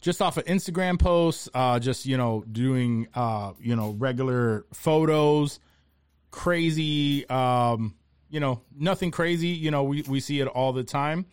Just 0.00 0.20
off 0.22 0.36
of 0.36 0.44
Instagram 0.46 0.98
posts, 0.98 1.48
uh 1.54 1.78
just 1.78 2.06
you 2.06 2.16
know, 2.16 2.44
doing 2.50 3.06
uh, 3.14 3.52
you 3.60 3.76
know, 3.76 3.90
regular 3.90 4.64
photos, 4.72 5.60
crazy 6.30 7.28
um, 7.28 7.94
you 8.30 8.40
know, 8.40 8.62
nothing 8.74 9.10
crazy, 9.10 9.48
you 9.48 9.70
know, 9.70 9.84
we, 9.84 10.02
we 10.08 10.18
see 10.18 10.40
it 10.40 10.48
all 10.48 10.72
the 10.72 10.84
time. 10.84 11.26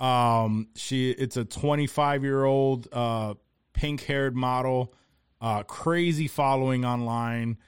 Um 0.00 0.68
she 0.76 1.10
it's 1.10 1.36
a 1.36 1.44
25 1.44 2.22
year 2.22 2.44
old 2.44 2.86
uh 2.92 3.34
pink 3.72 4.04
haired 4.04 4.36
model, 4.36 4.94
uh 5.40 5.62
crazy 5.62 6.28
following 6.28 6.84
online 6.84 7.58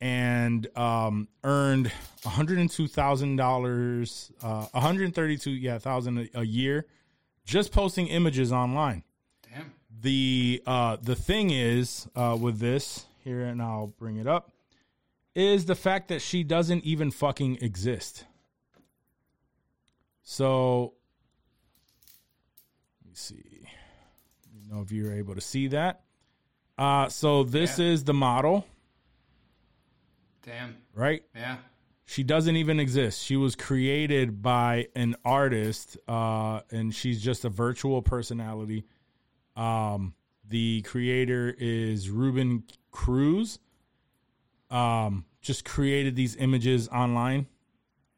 and 0.00 0.66
um, 0.76 1.28
earned 1.44 1.90
one 2.24 2.34
hundred 2.34 2.58
and 2.58 2.70
two 2.70 2.86
thousand 2.86 3.36
dollars, 3.36 4.30
uh, 4.42 4.66
one 4.72 4.82
hundred 4.82 5.14
thirty 5.14 5.38
two 5.38 5.52
yeah 5.52 5.78
thousand 5.78 6.28
a- 6.34 6.44
year, 6.44 6.86
just 7.46 7.72
posting 7.72 8.08
images 8.08 8.52
online. 8.52 9.02
Damn. 9.50 9.72
The 10.02 10.62
uh, 10.66 10.96
the 11.00 11.14
thing 11.16 11.50
is 11.50 12.06
uh, 12.14 12.36
with 12.38 12.58
this 12.58 13.06
here, 13.22 13.44
and 13.44 13.62
I'll 13.62 13.94
bring 13.98 14.16
it 14.16 14.26
up, 14.26 14.50
is 15.34 15.64
the 15.64 15.74
fact 15.74 16.08
that 16.08 16.20
she 16.20 16.42
doesn't 16.44 16.84
even 16.84 17.10
fucking 17.10 17.58
exist. 17.62 18.26
So 20.22 20.94
let 23.02 23.10
me 23.10 23.14
see. 23.14 23.68
Me 24.52 24.62
know 24.70 24.82
if 24.82 24.92
you're 24.92 25.12
able 25.12 25.34
to 25.34 25.40
see 25.40 25.68
that. 25.68 26.03
Uh, 26.76 27.08
so 27.08 27.44
this 27.44 27.78
Yeah. 27.78 27.86
is 27.86 28.04
the 28.04 28.14
model, 28.14 28.66
Damn. 30.42 30.76
right? 30.94 31.22
Yeah. 31.34 31.58
She 32.06 32.22
doesn't 32.22 32.56
even 32.56 32.80
exist. 32.80 33.24
She 33.24 33.36
was 33.36 33.56
created 33.56 34.42
by 34.42 34.88
an 34.94 35.16
artist, 35.24 35.96
uh, 36.06 36.60
and 36.70 36.94
she's 36.94 37.22
just 37.22 37.44
a 37.44 37.48
virtual 37.48 38.02
personality. 38.02 38.84
Um, 39.56 40.14
the 40.46 40.82
creator 40.82 41.54
is 41.58 42.10
Ruben 42.10 42.64
Cruz. 42.90 43.58
Um, 44.70 45.24
just 45.40 45.64
created 45.64 46.14
these 46.16 46.36
images 46.36 46.88
online, 46.88 47.46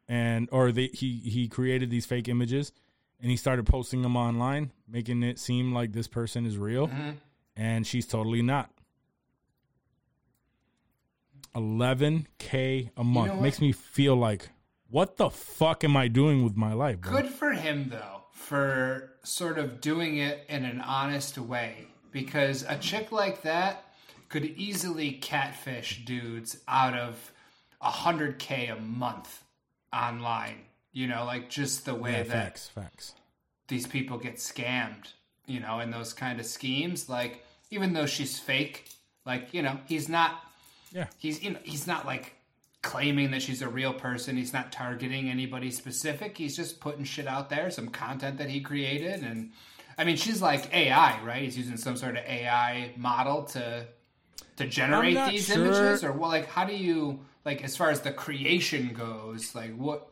and 0.08 0.48
or 0.50 0.72
they, 0.72 0.86
he 0.88 1.18
he 1.18 1.46
created 1.48 1.90
these 1.90 2.06
fake 2.06 2.28
images, 2.28 2.72
and 3.20 3.30
he 3.30 3.36
started 3.36 3.66
posting 3.66 4.02
them 4.02 4.16
online, 4.16 4.72
making 4.88 5.22
it 5.22 5.38
seem 5.38 5.72
like 5.72 5.92
this 5.92 6.08
person 6.08 6.46
is 6.46 6.56
real, 6.56 6.90
and 7.56 7.86
she's 7.86 8.06
totally 8.06 8.42
not. 8.42 8.70
11k 11.54 12.90
a 12.96 13.04
month 13.04 13.32
what? 13.32 13.40
makes 13.42 13.60
me 13.60 13.72
feel 13.72 14.14
like 14.14 14.50
what 14.88 15.16
the 15.16 15.30
fuck 15.30 15.82
am 15.84 15.96
I 15.96 16.08
doing 16.08 16.44
with 16.44 16.56
my 16.56 16.72
life, 16.72 17.00
bro? 17.00 17.12
Good 17.22 17.30
for 17.30 17.52
him 17.52 17.88
though, 17.90 18.22
for 18.32 19.12
sort 19.24 19.58
of 19.58 19.80
doing 19.80 20.18
it 20.18 20.44
in 20.48 20.64
an 20.64 20.80
honest 20.80 21.38
way. 21.38 21.86
Because 22.12 22.62
a 22.68 22.78
chick 22.78 23.10
like 23.10 23.42
that 23.42 23.84
could 24.28 24.44
easily 24.44 25.12
catfish 25.12 26.04
dudes 26.04 26.58
out 26.68 26.94
of 26.94 27.32
a 27.80 27.90
hundred 27.90 28.38
K 28.38 28.68
a 28.68 28.76
month 28.76 29.42
online. 29.92 30.58
You 30.92 31.08
know, 31.08 31.24
like 31.24 31.50
just 31.50 31.84
the 31.84 31.94
way 31.94 32.12
Yeah, 32.12 32.22
that 32.22 32.28
facts, 32.28 32.68
facts. 32.68 33.14
these 33.68 33.86
people 33.86 34.18
get 34.18 34.36
scammed, 34.36 35.12
you 35.46 35.60
know, 35.60 35.80
in 35.80 35.90
those 35.90 36.12
kind 36.14 36.38
of 36.40 36.46
schemes. 36.46 37.08
Like, 37.08 37.44
even 37.70 37.92
though 37.92 38.06
she's 38.06 38.38
fake, 38.38 38.88
like, 39.24 39.52
you 39.54 39.62
know, 39.62 39.78
he's 39.86 40.08
not 40.08 40.42
Yeah. 40.92 41.06
he's 41.18 41.42
you 41.42 41.50
know 41.52 41.58
he's 41.64 41.86
not 41.86 42.06
like 42.06 42.34
claiming 42.82 43.32
that 43.32 43.42
she's 43.42 43.62
a 43.62 43.68
real 43.68 43.92
person. 43.92 44.36
He's 44.36 44.52
not 44.52 44.70
targeting 44.72 45.28
anybody 45.28 45.70
specific. 45.70 46.38
He's 46.38 46.54
just 46.56 46.80
putting 46.80 47.04
shit 47.04 47.26
out 47.26 47.50
there 47.50 47.70
some 47.70 47.88
content 47.88 48.38
that 48.38 48.48
he 48.50 48.60
created. 48.60 49.22
And 49.22 49.50
i 49.98 50.04
mean 50.04 50.16
she's 50.16 50.42
like 50.42 50.72
ai 50.74 51.20
right? 51.24 51.42
He's 51.42 51.56
using 51.58 51.76
some 51.76 51.96
sort 51.96 52.16
of 52.16 52.24
ai 52.24 52.92
model 52.96 53.44
to 53.44 53.86
to 54.56 54.66
generate 54.66 55.16
these 55.30 55.46
sure. 55.46 55.66
images? 55.66 56.04
Or 56.04 56.12
well 56.12 56.28
like 56.30 56.46
how 56.46 56.64
do 56.64 56.74
you 56.76 57.20
like 57.44 57.64
as 57.64 57.76
far 57.76 57.90
as 57.90 58.00
the 58.00 58.12
creation 58.12 58.92
goes 58.92 59.54
like 59.54 59.74
what 59.76 60.08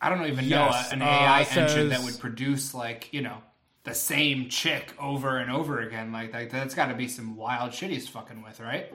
i 0.00 0.08
don't 0.08 0.26
even 0.26 0.44
Yes, 0.46 0.90
know 0.90 0.96
an 0.96 1.02
uh, 1.02 1.06
ai 1.06 1.40
it 1.42 1.56
engine 1.56 1.88
that 1.90 2.02
would 2.02 2.18
produce 2.18 2.74
like 2.74 3.12
you 3.12 3.22
know 3.22 3.38
the 3.84 3.94
same 3.94 4.48
chick 4.48 4.94
over 4.98 5.38
and 5.38 5.50
over 5.50 5.80
again 5.80 6.12
like, 6.12 6.32
like 6.32 6.50
that's 6.50 6.74
got 6.74 6.86
to 6.86 6.94
be 6.94 7.08
some 7.08 7.36
wild 7.36 7.72
shit 7.74 7.90
he's 7.90 8.08
fucking 8.08 8.42
with 8.42 8.60
right 8.60 8.92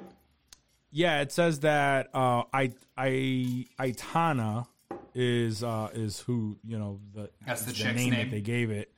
Yeah, 0.91 1.21
it 1.21 1.31
says 1.31 1.59
that 1.61 2.09
uh, 2.13 2.43
I 2.53 2.71
I 2.97 3.65
Aitana 3.79 4.67
is 5.13 5.63
uh, 5.63 5.89
is 5.93 6.21
who 6.21 6.57
you 6.63 6.77
know 6.79 7.01
the 7.13 7.29
That's 7.45 7.63
the 7.63 7.73
chick's 7.73 7.95
name, 7.95 8.11
name. 8.11 8.19
that 8.29 8.31
they 8.31 8.41
gave 8.41 8.71
it. 8.71 8.91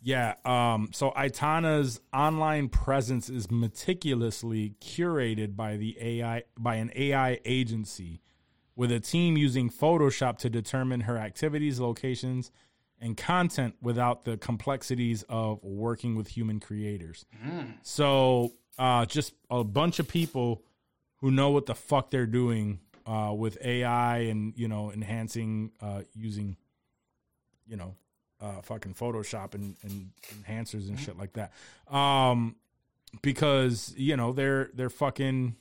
Yeah, 0.00 0.34
um, 0.44 0.90
so 0.92 1.10
Aitana's 1.12 2.00
online 2.12 2.68
presence 2.68 3.30
is 3.30 3.50
meticulously 3.50 4.74
curated 4.80 5.56
by 5.56 5.76
the 5.76 5.96
AI 6.00 6.44
by 6.58 6.76
an 6.76 6.92
AI 6.94 7.40
agency, 7.44 8.20
with 8.76 8.92
a 8.92 9.00
team 9.00 9.36
using 9.36 9.70
Photoshop 9.70 10.38
to 10.38 10.50
determine 10.50 11.00
her 11.02 11.16
activities, 11.16 11.80
locations, 11.80 12.50
and 13.04 13.18
content 13.18 13.74
without 13.82 14.24
the 14.24 14.38
complexities 14.38 15.24
of 15.28 15.62
working 15.62 16.16
with 16.16 16.26
human 16.28 16.58
creators. 16.58 17.26
So, 17.82 18.54
uh, 18.78 19.04
just 19.04 19.34
a 19.50 19.62
bunch 19.62 19.98
of 19.98 20.08
people 20.08 20.64
who 21.16 21.30
know 21.30 21.50
what 21.50 21.66
the 21.66 21.74
fuck 21.74 22.10
they're 22.10 22.26
doing 22.26 22.80
uh, 23.06 23.34
with 23.36 23.58
AI 23.62 24.18
and 24.20 24.54
you 24.56 24.68
know 24.68 24.90
enhancing 24.90 25.72
uh, 25.82 26.02
using 26.14 26.56
you 27.66 27.76
know 27.76 27.94
uh, 28.40 28.62
fucking 28.62 28.94
Photoshop 28.94 29.54
and, 29.54 29.76
and 29.82 30.10
enhancers 30.42 30.88
and 30.88 30.98
shit 30.98 31.18
like 31.18 31.34
that. 31.34 31.52
Um, 31.94 32.56
because 33.22 33.94
you 33.98 34.16
know 34.16 34.32
they're 34.32 34.70
they're 34.74 34.90
fucking 34.90 35.56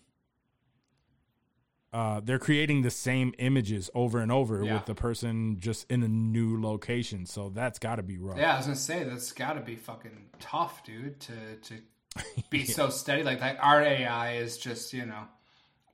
uh, 1.93 2.19
they're 2.23 2.39
creating 2.39 2.81
the 2.81 2.89
same 2.89 3.33
images 3.37 3.89
over 3.93 4.19
and 4.19 4.31
over 4.31 4.63
Yeah. 4.63 4.73
with 4.73 4.85
the 4.85 4.95
person 4.95 5.59
just 5.59 5.89
in 5.91 6.01
a 6.03 6.07
new 6.07 6.59
location. 6.59 7.25
So 7.27 7.49
that's 7.49 7.77
got 7.79 7.95
to 7.97 8.03
be 8.03 8.17
rough. 8.17 8.37
Yeah, 8.37 8.53
I 8.55 8.57
was 8.57 8.65
gonna 8.65 8.75
say 8.75 9.03
that's 9.03 9.31
got 9.31 9.53
to 9.53 9.61
be 9.61 9.75
fucking 9.75 10.29
tough, 10.39 10.83
dude. 10.83 11.19
To 11.21 11.33
to 11.63 11.73
be 12.49 12.65
so 12.65 12.89
steady 12.89 13.23
like 13.23 13.39
that. 13.41 13.57
Our 13.61 13.81
AI 13.81 14.33
is 14.37 14.57
just 14.57 14.91
you 14.93 15.05
know 15.05 15.23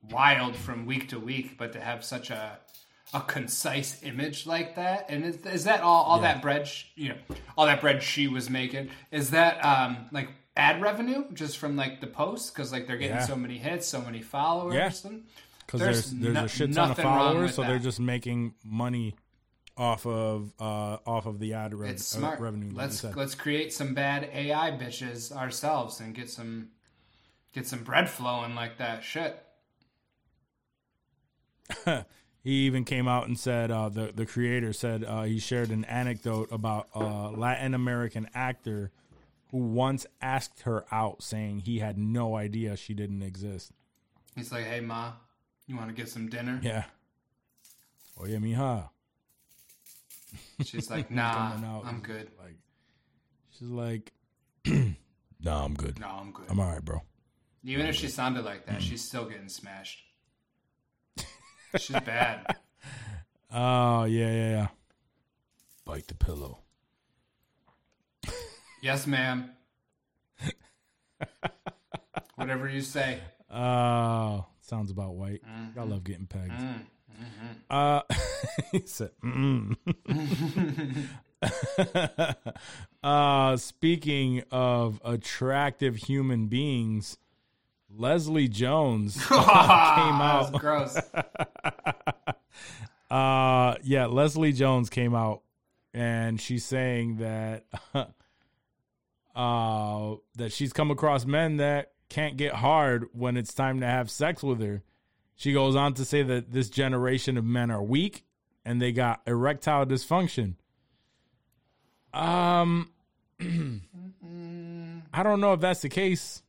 wild 0.10 0.56
from 0.56 0.86
week 0.86 1.10
to 1.10 1.20
week, 1.20 1.58
but 1.58 1.74
to 1.74 1.80
have 1.82 2.04
such 2.04 2.30
a 2.30 2.60
a 3.14 3.22
concise 3.22 4.04
image 4.04 4.46
like 4.46 4.76
that, 4.76 5.08
and 5.10 5.26
is, 5.26 5.38
is 5.48 5.64
that 5.64 5.82
all? 5.82 6.04
All 6.04 6.20
that 6.22 6.42
bread, 6.42 6.68
sh- 6.68 6.86
you 6.96 7.10
know, 7.10 7.16
all 7.58 7.66
that 7.66 7.82
bread 7.82 8.04
she 8.04 8.28
was 8.28 8.50
making. 8.50 8.90
Is 9.12 9.32
that 9.32 9.64
um 9.66 10.06
like 10.12 10.30
ad 10.56 10.82
revenue 10.82 11.24
just 11.34 11.58
from 11.58 11.76
like 11.76 12.02
the 12.02 12.08
posts 12.08 12.52
because 12.52 12.72
like 12.72 12.86
they're 12.88 12.98
getting 12.98 13.16
Yeah. 13.18 13.26
so 13.26 13.36
many 13.36 13.58
hits, 13.58 13.88
so 13.88 14.02
many 14.02 14.22
followers, 14.22 14.76
Yeah. 14.76 15.10
and 15.10 15.24
because 15.70 15.82
There's 15.82 16.12
there's 16.12 16.34
no- 16.34 16.46
a 16.46 16.48
shit 16.48 16.74
ton 16.74 16.90
of 16.90 16.98
followers, 16.98 17.54
so 17.54 17.62
they're 17.62 17.78
just 17.78 18.00
making 18.00 18.56
money 18.64 19.14
off 19.78 20.06
of 20.08 20.52
uh 20.60 20.98
off 21.06 21.28
of 21.28 21.40
the 21.40 21.54
ad 21.54 21.76
rev- 21.76 22.02
uh, 22.18 22.36
revenue. 22.40 22.72
let's 22.74 23.00
said. 23.00 23.16
let's 23.16 23.36
create 23.36 23.72
some 23.72 23.94
bad 23.94 24.28
AI 24.34 24.72
bitches 24.72 25.32
ourselves 25.32 26.00
and 26.00 26.16
get 26.16 26.28
some 26.30 26.70
get 27.54 27.68
some 27.68 27.84
bread 27.84 28.10
flowing 28.10 28.56
like 28.56 28.80
that. 28.80 29.04
Shit. 29.04 29.42
he 32.44 32.52
even 32.52 32.84
came 32.84 33.08
out 33.08 33.28
and 33.28 33.38
said 33.38 33.70
uh, 33.70 33.90
the 33.90 34.12
the 34.14 34.26
creator 34.26 34.74
said 34.74 35.04
uh, 35.04 35.22
he 35.22 35.38
shared 35.38 35.70
an 35.70 35.86
anecdote 35.86 36.50
about 36.52 36.88
a 36.96 37.30
Latin 37.30 37.76
American 37.76 38.28
actor 38.34 38.92
who 39.52 39.60
once 39.60 40.08
asked 40.20 40.62
her 40.62 40.86
out, 40.92 41.22
saying 41.22 41.60
he 41.60 41.78
had 41.78 41.96
no 41.98 42.36
idea 42.36 42.76
she 42.76 42.96
didn't 42.96 43.22
exist. 43.22 43.72
He's 44.36 44.52
like, 44.52 44.66
"Hey, 44.66 44.80
ma, 44.80 45.14
you 45.70 45.78
want 45.78 45.90
to 45.90 45.94
get 45.96 46.10
some 46.10 46.30
dinner?" 46.30 46.60
Yeah. 46.62 46.86
Oh 48.18 48.24
Oye, 48.24 48.38
mija. 48.38 48.90
She's 50.64 50.90
like, 50.90 51.10
"Nah, 51.12 51.54
out. 51.54 51.84
I'm 51.86 52.02
good. 52.02 52.30
Like, 52.38 52.58
she's 53.58 53.70
like, 53.70 54.12
"Nah, 54.66 55.64
I'm 55.66 55.74
good. 55.74 56.00
No, 56.00 56.08
I'm 56.08 56.32
good." 56.32 56.46
I'm 56.50 56.60
all 56.60 56.68
right, 56.68 56.84
bro." 56.84 57.02
Even 57.64 57.86
if 57.86 57.96
she 57.96 58.08
sounded 58.08 58.46
like 58.46 58.66
that, 58.68 58.82
she's 58.82 59.06
still 59.06 59.26
getting 59.26 59.50
smashed. 59.50 60.04
She's 61.78 62.00
bad. 62.00 62.56
Oh 63.52 64.04
yeah, 64.04 64.32
yeah, 64.32 64.50
yeah. 64.52 64.68
Bite 65.84 66.06
the 66.08 66.14
pillow. 66.14 66.60
Yes, 68.84 69.08
ma'am. 69.08 69.50
Whatever 72.36 72.70
you 72.70 72.82
say. 72.82 73.20
Oh, 73.52 74.46
sounds 74.70 74.92
about 74.92 75.16
white. 75.16 75.42
I 75.78 75.84
love 75.84 76.04
getting 76.04 76.28
pegged. 76.28 76.54
Uh, 77.70 78.02
he 78.72 78.84
said, 78.86 79.12
mm. 79.24 79.76
uh, 83.04 83.58
speaking 83.58 84.44
of 84.52 85.02
attractive 85.04 85.96
human 85.96 86.48
beings, 86.48 87.18
Leslie 87.90 88.48
Jones 88.48 89.18
came 89.28 89.40
out. 89.40 90.54
gross. 90.54 90.98
Uh, 93.10 93.76
yeah, 93.84 94.06
Leslie 94.06 94.54
Jones 94.54 94.90
came 94.90 95.16
out 95.16 95.42
and 95.94 96.40
she's 96.40 96.64
saying 96.64 97.18
that 97.18 97.66
uh 99.36 100.16
that 100.36 100.52
she's 100.52 100.72
come 100.72 100.92
across 100.92 101.26
men 101.26 101.58
that 101.58 101.94
can't 102.10 102.38
get 102.38 102.56
hard 102.56 103.06
when 103.14 103.38
it's 103.38 103.54
time 103.54 103.80
to 103.82 103.86
have 103.86 104.10
sex 104.10 104.42
with 104.44 104.62
her. 104.62 104.84
She 105.36 105.54
goes 105.54 105.76
on 105.76 105.94
to 105.96 106.06
say 106.06 106.24
that 106.24 106.52
this 106.52 106.70
generation 106.70 107.38
of 107.38 107.46
men 107.46 107.72
are 107.72 107.82
weak 107.84 108.26
and 108.66 108.82
they 108.82 108.92
got 108.92 109.22
erectile 109.26 109.86
dysfunction. 109.86 110.56
Um 112.14 112.92
I 115.14 115.24
don't 115.24 115.40
know 115.42 115.54
if 115.54 115.62
that's 115.62 115.82
the 115.82 115.90
case. 115.90 116.44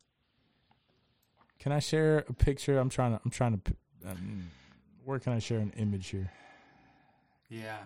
Can 1.58 1.72
I 1.72 1.78
share 1.78 2.24
a 2.28 2.32
picture? 2.32 2.78
I'm 2.78 2.88
trying 2.88 3.12
to 3.16 3.20
I'm 3.24 3.30
trying 3.30 3.60
to 3.60 4.10
um, 4.10 4.50
where 5.04 5.18
can 5.18 5.32
I 5.34 5.38
share 5.38 5.58
an 5.58 5.72
image 5.76 6.08
here? 6.08 6.30
Yeah. 7.48 7.76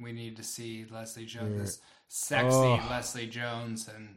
We 0.00 0.12
need 0.12 0.36
to 0.36 0.42
see 0.42 0.86
Leslie 0.90 1.24
Jones, 1.26 1.56
this 1.60 1.78
sexy 2.08 2.56
Oh. 2.56 2.86
Leslie 2.90 3.28
Jones, 3.28 3.88
and 3.94 4.16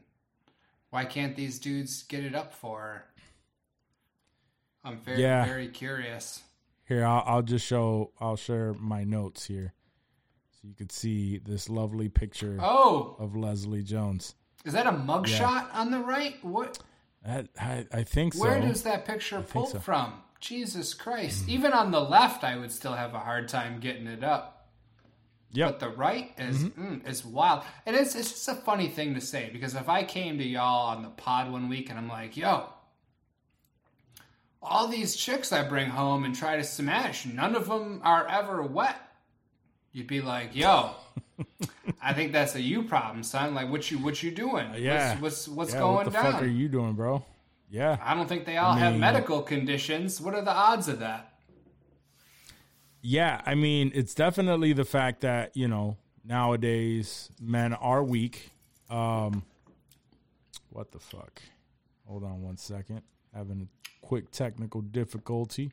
why 0.89 1.05
can't 1.05 1.35
these 1.35 1.59
dudes 1.59 2.03
get 2.03 2.23
it 2.23 2.35
up 2.35 2.53
for 2.53 2.79
her? 2.81 3.05
I'm 4.83 4.97
very, 4.99 5.21
Yeah. 5.21 5.45
very 5.45 5.67
curious. 5.67 6.41
Here, 6.85 7.05
I'll, 7.05 7.23
I'll 7.25 7.41
just 7.41 7.65
show. 7.65 8.11
I'll 8.21 8.37
share 8.37 8.73
my 8.73 9.03
notes 9.03 9.45
here, 9.45 9.73
so 10.53 10.67
you 10.67 10.73
could 10.73 10.91
see 10.91 11.37
this 11.39 11.69
lovely 11.69 12.07
picture 12.07 12.57
Oh, 12.61 13.17
of 13.19 13.35
Leslie 13.35 13.83
Jones. 13.83 14.35
is 14.63 14.71
that 14.73 14.87
a 14.87 14.91
mugshot 14.91 15.67
on 15.73 15.91
the 15.91 15.99
right? 15.99 16.35
What? 16.43 16.79
I, 17.27 17.43
I, 17.59 17.85
I 17.91 18.03
think 18.03 18.35
so. 18.35 18.41
Where 18.41 18.61
does 18.61 18.83
that 18.83 19.03
picture 19.05 19.41
pull 19.41 19.65
so. 19.65 19.79
from? 19.79 20.13
Jesus 20.39 20.93
Christ! 20.93 21.41
Mm-hmm. 21.41 21.51
Even 21.51 21.73
on 21.73 21.91
the 21.91 21.99
left, 21.99 22.45
I 22.45 22.55
would 22.57 22.71
still 22.71 22.93
have 22.93 23.13
a 23.13 23.19
hard 23.19 23.49
time 23.49 23.79
getting 23.81 24.07
it 24.07 24.23
up. 24.23 24.56
But 25.55 25.79
the 25.79 25.89
right 25.89 26.31
is 26.37 26.63
Mm-hmm. 26.63 26.85
mm, 26.95 27.07
is 27.09 27.25
wild, 27.25 27.63
and 27.85 27.95
it's 27.95 28.15
it's 28.15 28.31
just 28.31 28.47
a 28.47 28.55
funny 28.55 28.87
thing 28.89 29.15
to 29.15 29.21
say 29.21 29.49
because 29.51 29.75
if 29.75 29.87
I 29.89 30.03
came 30.03 30.37
to 30.37 30.43
y'all 30.43 30.87
on 30.95 31.01
the 31.03 31.09
pod 31.09 31.51
one 31.51 31.69
week 31.69 31.89
and 31.89 31.97
I'm 31.97 32.07
like, 32.09 32.35
"Yo, 32.37 32.69
all 34.61 34.87
these 34.87 35.15
chicks 35.15 35.51
I 35.53 35.67
bring 35.67 35.89
home 35.89 36.23
and 36.25 36.35
try 36.35 36.57
to 36.57 36.63
smash, 36.63 37.25
none 37.25 37.55
of 37.55 37.67
them 37.67 38.01
are 38.03 38.27
ever 38.27 38.61
wet," 38.63 38.97
you'd 39.91 40.07
be 40.07 40.21
like, 40.21 40.55
"Yo." 40.55 40.91
I 42.01 42.13
think 42.13 42.31
that's 42.31 42.55
a 42.55 42.61
you 42.61 42.83
problem, 42.83 43.23
son. 43.23 43.53
Like, 43.53 43.69
what 43.69 43.89
you 43.91 43.99
what 43.99 44.21
you 44.23 44.31
doing? 44.31 44.67
Yeah. 44.75 45.11
What's 45.19 45.21
what's, 45.21 45.47
what's 45.47 45.73
Yeah, 45.73 45.79
going 45.79 45.95
what 45.95 46.05
the 46.05 46.11
down? 46.11 46.31
fuck 46.33 46.41
are 46.41 46.45
you 46.47 46.67
doing, 46.67 46.93
bro? 46.93 47.23
Yeah. 47.69 47.97
I 48.01 48.15
don't 48.15 48.27
think 48.27 48.45
they 48.45 48.57
all 48.57 48.73
have 48.73 48.93
mean- 48.93 49.01
medical 49.01 49.41
conditions. 49.41 50.19
What 50.19 50.33
are 50.33 50.41
the 50.41 50.51
odds 50.53 50.87
of 50.87 50.99
that? 50.99 51.33
Yeah, 53.01 53.41
I 53.45 53.55
mean, 53.55 53.91
it's 53.93 54.13
definitely 54.13 54.73
the 54.73 54.85
fact 54.85 55.21
that, 55.21 55.55
you 55.55 55.67
know, 55.67 55.97
nowadays 56.25 57.29
men 57.39 57.73
are 57.73 58.03
weak. 58.03 58.51
Um 58.89 59.43
what 60.69 60.91
the 60.91 60.99
fuck? 60.99 61.41
Hold 62.05 62.23
on 62.23 62.41
one 62.41 62.57
second. 62.57 63.01
Having 63.33 63.67
a 63.69 64.05
quick 64.05 64.31
technical 64.31 64.81
difficulty. 64.81 65.71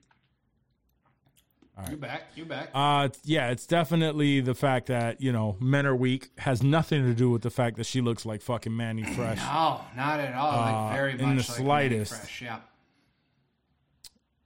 You 1.90 1.96
back? 1.96 2.22
You 2.36 2.44
back? 2.44 2.70
Uh 2.72 3.08
yeah, 3.24 3.50
it's 3.50 3.66
definitely 3.66 4.40
the 4.40 4.54
fact 4.54 4.86
that, 4.86 5.20
you 5.20 5.32
know, 5.32 5.56
men 5.60 5.86
are 5.86 5.96
weak 5.96 6.30
has 6.38 6.62
nothing 6.62 7.02
to 7.04 7.14
do 7.14 7.30
with 7.30 7.42
the 7.42 7.50
fact 7.50 7.76
that 7.78 7.84
she 7.86 8.00
looks 8.00 8.24
like 8.24 8.42
fucking 8.42 8.76
Mannie 8.76 9.02
Fresh. 9.16 9.38
no, 9.38 9.80
not 9.96 10.20
at 10.20 10.34
all. 10.34 10.52
Uh, 10.52 10.72
like 10.84 10.94
very 10.96 11.12
in 11.12 11.18
the 11.18 11.26
like 11.26 11.40
slightest. 11.44 12.14
Fresh. 12.14 12.42
Yeah. 12.42 12.58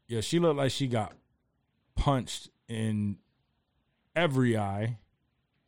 Yeah, 0.06 0.22
she 0.22 0.38
looked 0.38 0.56
like 0.56 0.70
she 0.70 0.86
got 0.86 1.12
punched 1.96 2.48
in 2.68 3.16
every 4.16 4.56
eye. 4.56 4.98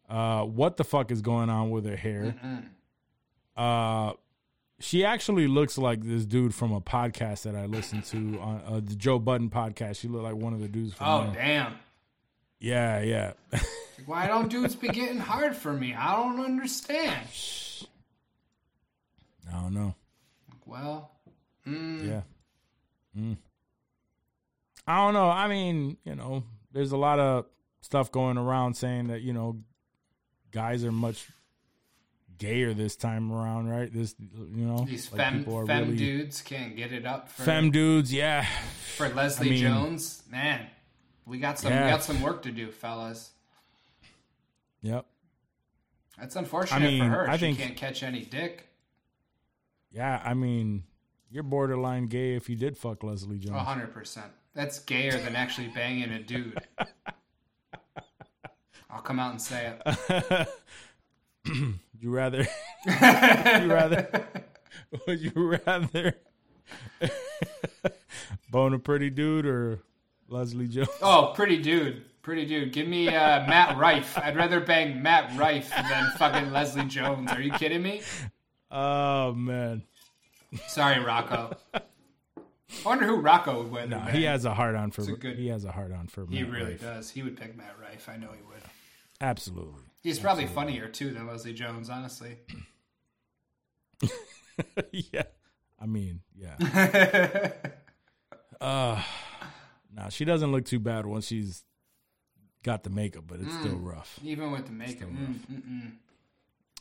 Uh, 0.08 0.42
what 0.44 0.76
the 0.76 0.84
fuck 0.84 1.10
is 1.10 1.22
going 1.22 1.48
on 1.50 1.70
with 1.70 1.84
her 1.86 1.96
hair? 1.96 2.34
Uh, 3.56 4.12
she 4.80 5.04
actually 5.04 5.46
looks 5.46 5.76
like 5.78 6.02
this 6.02 6.24
dude 6.24 6.54
from 6.54 6.72
a 6.72 6.80
podcast 6.80 7.42
that 7.42 7.54
I 7.54 7.66
listened 7.66 8.04
to 8.06 8.38
on 8.40 8.62
uh, 8.66 8.80
the 8.82 8.96
Joe 8.96 9.18
Budden 9.18 9.50
podcast. 9.50 10.00
She 10.00 10.08
looked 10.08 10.24
like 10.24 10.34
one 10.34 10.52
of 10.52 10.60
the 10.60 10.68
dudes 10.68 10.94
from 10.94 11.06
Oh 11.06 11.24
there. 11.24 11.34
damn! 11.34 11.74
Yeah, 12.58 13.00
yeah. 13.02 13.32
Why 14.06 14.26
don't 14.26 14.48
dudes 14.50 14.74
be 14.74 14.88
getting 14.88 15.18
hard 15.18 15.54
for 15.54 15.72
me? 15.72 15.94
I 15.94 16.16
don't 16.16 16.40
understand. 16.44 17.26
I 19.52 19.60
don't 19.62 19.74
know. 19.74 19.94
Well, 20.66 21.10
mm, 21.66 22.06
Yeah. 22.08 22.20
Mm. 23.18 23.36
I 24.86 24.96
don't 24.96 25.14
know. 25.14 25.28
I 25.28 25.46
mean, 25.48 25.96
you 26.04 26.14
know, 26.14 26.42
there's 26.72 26.92
a 26.92 26.96
lot 26.96 27.18
of 27.18 27.46
stuff 27.80 28.10
going 28.12 28.38
around 28.38 28.74
saying 28.74 29.08
that, 29.08 29.22
you 29.22 29.32
know, 29.32 29.58
guys 30.52 30.84
are 30.84 30.92
much 30.92 31.28
gayer 32.38 32.72
this 32.74 32.96
time 32.96 33.30
around, 33.32 33.68
right? 33.68 33.92
This, 33.92 34.14
you 34.54 34.64
know, 34.64 34.84
these 34.88 35.10
like 35.12 35.20
fem 35.20 35.44
fem 35.44 35.66
really- 35.66 35.96
dudes 35.96 36.40
can't 36.42 36.76
get 36.76 36.92
it 36.92 37.04
up 37.06 37.28
for 37.28 37.42
Fem 37.42 37.70
dudes, 37.70 38.12
yeah. 38.12 38.46
for 38.96 39.08
Leslie 39.10 39.50
mean- 39.50 39.60
Jones. 39.60 40.22
Man, 40.30 40.66
we 41.26 41.38
got 41.38 41.58
some 41.58 41.72
Yeah. 41.72 41.84
we 41.84 41.90
got 41.90 42.02
some 42.02 42.20
work 42.22 42.42
to 42.42 42.50
do, 42.50 42.70
fellas. 42.70 43.32
Yep. 44.82 45.06
That's 46.18 46.36
unfortunate 46.36 46.76
I 46.76 46.80
mean, 46.86 47.02
for 47.04 47.08
her. 47.10 47.30
I 47.30 47.36
she 47.36 47.40
think- 47.46 47.58
can't 47.58 47.76
catch 47.76 48.02
any 48.02 48.24
dick. 48.24 48.66
Yeah, 49.90 50.20
I 50.24 50.34
mean, 50.34 50.84
you're 51.30 51.42
borderline 51.42 52.06
gay 52.06 52.34
if 52.36 52.48
you 52.48 52.56
did 52.56 52.78
fuck 52.78 53.02
Leslie 53.02 53.38
Jones. 53.38 53.58
hundred 53.60 53.92
percent. 53.92 54.32
That's 54.54 54.80
gayer 54.80 55.12
than 55.12 55.36
actually 55.36 55.68
banging 55.68 56.10
a 56.10 56.20
dude. 56.20 56.58
I'll 58.90 59.02
come 59.02 59.20
out 59.20 59.30
and 59.30 59.40
say 59.40 59.74
it. 59.84 60.48
you 62.00 62.10
rather 62.10 62.46
you 62.86 63.72
rather 63.72 64.26
would 65.06 65.20
you 65.36 65.60
rather 65.66 66.16
bone 68.50 68.74
a 68.74 68.78
pretty 68.78 69.10
dude 69.10 69.46
or 69.46 69.80
Leslie 70.28 70.68
Jones? 70.68 70.88
Oh, 71.02 71.32
pretty 71.34 71.58
dude. 71.58 72.04
Pretty 72.22 72.44
dude. 72.44 72.72
Give 72.72 72.86
me 72.86 73.08
uh, 73.08 73.46
Matt 73.46 73.78
Rife. 73.78 74.18
I'd 74.18 74.36
rather 74.36 74.60
bang 74.60 75.02
Matt 75.02 75.36
Rife 75.38 75.70
than 75.70 76.10
fucking 76.18 76.52
Leslie 76.52 76.84
Jones. 76.84 77.30
Are 77.32 77.40
you 77.40 77.52
kidding 77.52 77.82
me? 77.82 78.02
Oh 78.70 79.32
man. 79.32 79.82
Sorry, 80.66 81.02
Rocco. 81.02 81.56
I 82.84 82.88
wonder 82.88 83.06
who 83.06 83.16
Rocco 83.16 83.62
would 83.62 83.72
win. 83.72 83.90
No, 83.90 83.98
he 84.00 84.24
has 84.24 84.44
a 84.44 84.54
hard 84.54 84.74
on 84.76 84.90
for 84.90 85.04
good- 85.04 85.38
he 85.38 85.48
has 85.48 85.64
a 85.64 85.72
hard 85.72 85.92
on 85.92 86.06
for 86.06 86.26
He 86.26 86.42
Matt 86.42 86.52
really 86.52 86.70
Rife. 86.72 86.80
does. 86.80 87.10
He 87.10 87.22
would 87.22 87.36
pick 87.36 87.56
Matt 87.56 87.76
Rife. 87.80 88.08
I 88.08 88.16
know 88.16 88.28
he 88.28 88.42
would. 88.48 88.62
Absolutely. 89.20 89.82
He's 90.02 90.18
probably 90.18 90.46
funnier 90.46 90.88
too 90.88 91.10
than 91.10 91.26
Leslie 91.26 91.52
Jones, 91.52 91.90
honestly. 91.90 92.38
yeah. 94.92 95.24
I 95.78 95.86
mean, 95.86 96.20
yeah. 96.34 96.56
uh 98.60 99.02
no, 99.94 100.08
she 100.10 100.24
doesn't 100.24 100.52
look 100.52 100.64
too 100.64 100.78
bad 100.78 101.06
once 101.06 101.26
she's 101.26 101.64
got 102.62 102.84
the 102.84 102.90
makeup, 102.90 103.24
but 103.26 103.40
it's 103.40 103.54
still 103.54 103.76
rough. 103.78 104.18
Even 104.22 104.52
with 104.52 104.66
the 104.66 104.72
makeup, 104.72 105.08
mm, 105.08 105.34
mm, 105.50 105.62
mm, 105.62 105.92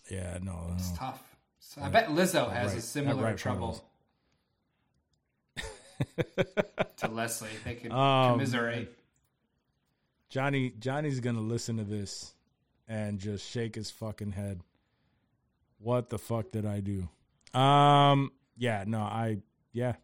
Yeah, 0.10 0.38
no, 0.42 0.72
it's 0.76 0.92
no. 0.92 0.98
tough. 0.98 1.24
So 1.60 1.82
I 1.82 1.90
bet 1.90 2.10
Lizzo 2.10 2.52
has 2.52 2.76
a 2.76 2.82
similar 2.82 3.24
right 3.24 3.38
trouble. 3.38 3.84
To 6.98 7.08
Leslie. 7.08 7.50
They 7.66 7.76
can 7.76 7.92
Um, 7.92 8.34
commiserate. 8.34 8.96
Johnny 10.30 10.72
Johnny's 10.80 11.20
gonna 11.20 11.42
listen 11.42 11.78
to 11.78 11.84
this 11.84 12.34
and 12.88 13.20
just 13.20 13.50
shake 13.50 13.76
his 13.76 13.90
fucking 13.92 14.32
head. 14.34 14.62
What 15.80 16.10
the 16.10 16.18
fuck 16.20 16.52
did 16.52 16.66
I 16.66 16.82
do? 16.82 17.08
Um 17.60 18.32
yeah, 18.58 18.84
no, 18.86 19.00
I 19.02 19.38
yeah. 19.74 19.96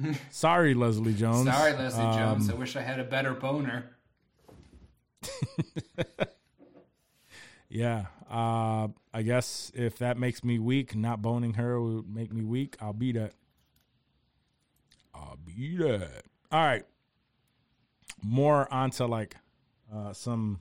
Sorry, 0.30 0.74
Leslie 0.74 1.14
Jones. 1.14 1.46
Sorry, 1.48 1.72
Leslie 1.72 2.02
Jones. 2.02 2.48
Um, 2.48 2.54
I 2.56 2.58
wish 2.58 2.76
I 2.76 2.82
had 2.82 2.98
a 3.00 3.04
better 3.04 3.34
boner. 3.34 3.90
Yeah. 7.70 8.06
Uh 8.30 8.88
I 9.12 9.22
guess 9.22 9.70
if 9.74 9.98
that 9.98 10.16
makes 10.18 10.42
me 10.42 10.58
weak, 10.58 10.94
not 10.96 11.20
boning 11.22 11.54
her 11.54 11.80
would 11.80 12.08
make 12.08 12.32
me 12.32 12.42
weak, 12.44 12.76
I'll 12.80 12.92
be 12.92 13.12
that. 13.12 13.32
I'll 15.18 15.38
be 15.44 15.76
that. 15.78 16.22
All 16.52 16.64
right. 16.64 16.84
More 18.22 18.72
onto 18.72 19.04
like 19.04 19.36
uh 19.94 20.12
some 20.12 20.60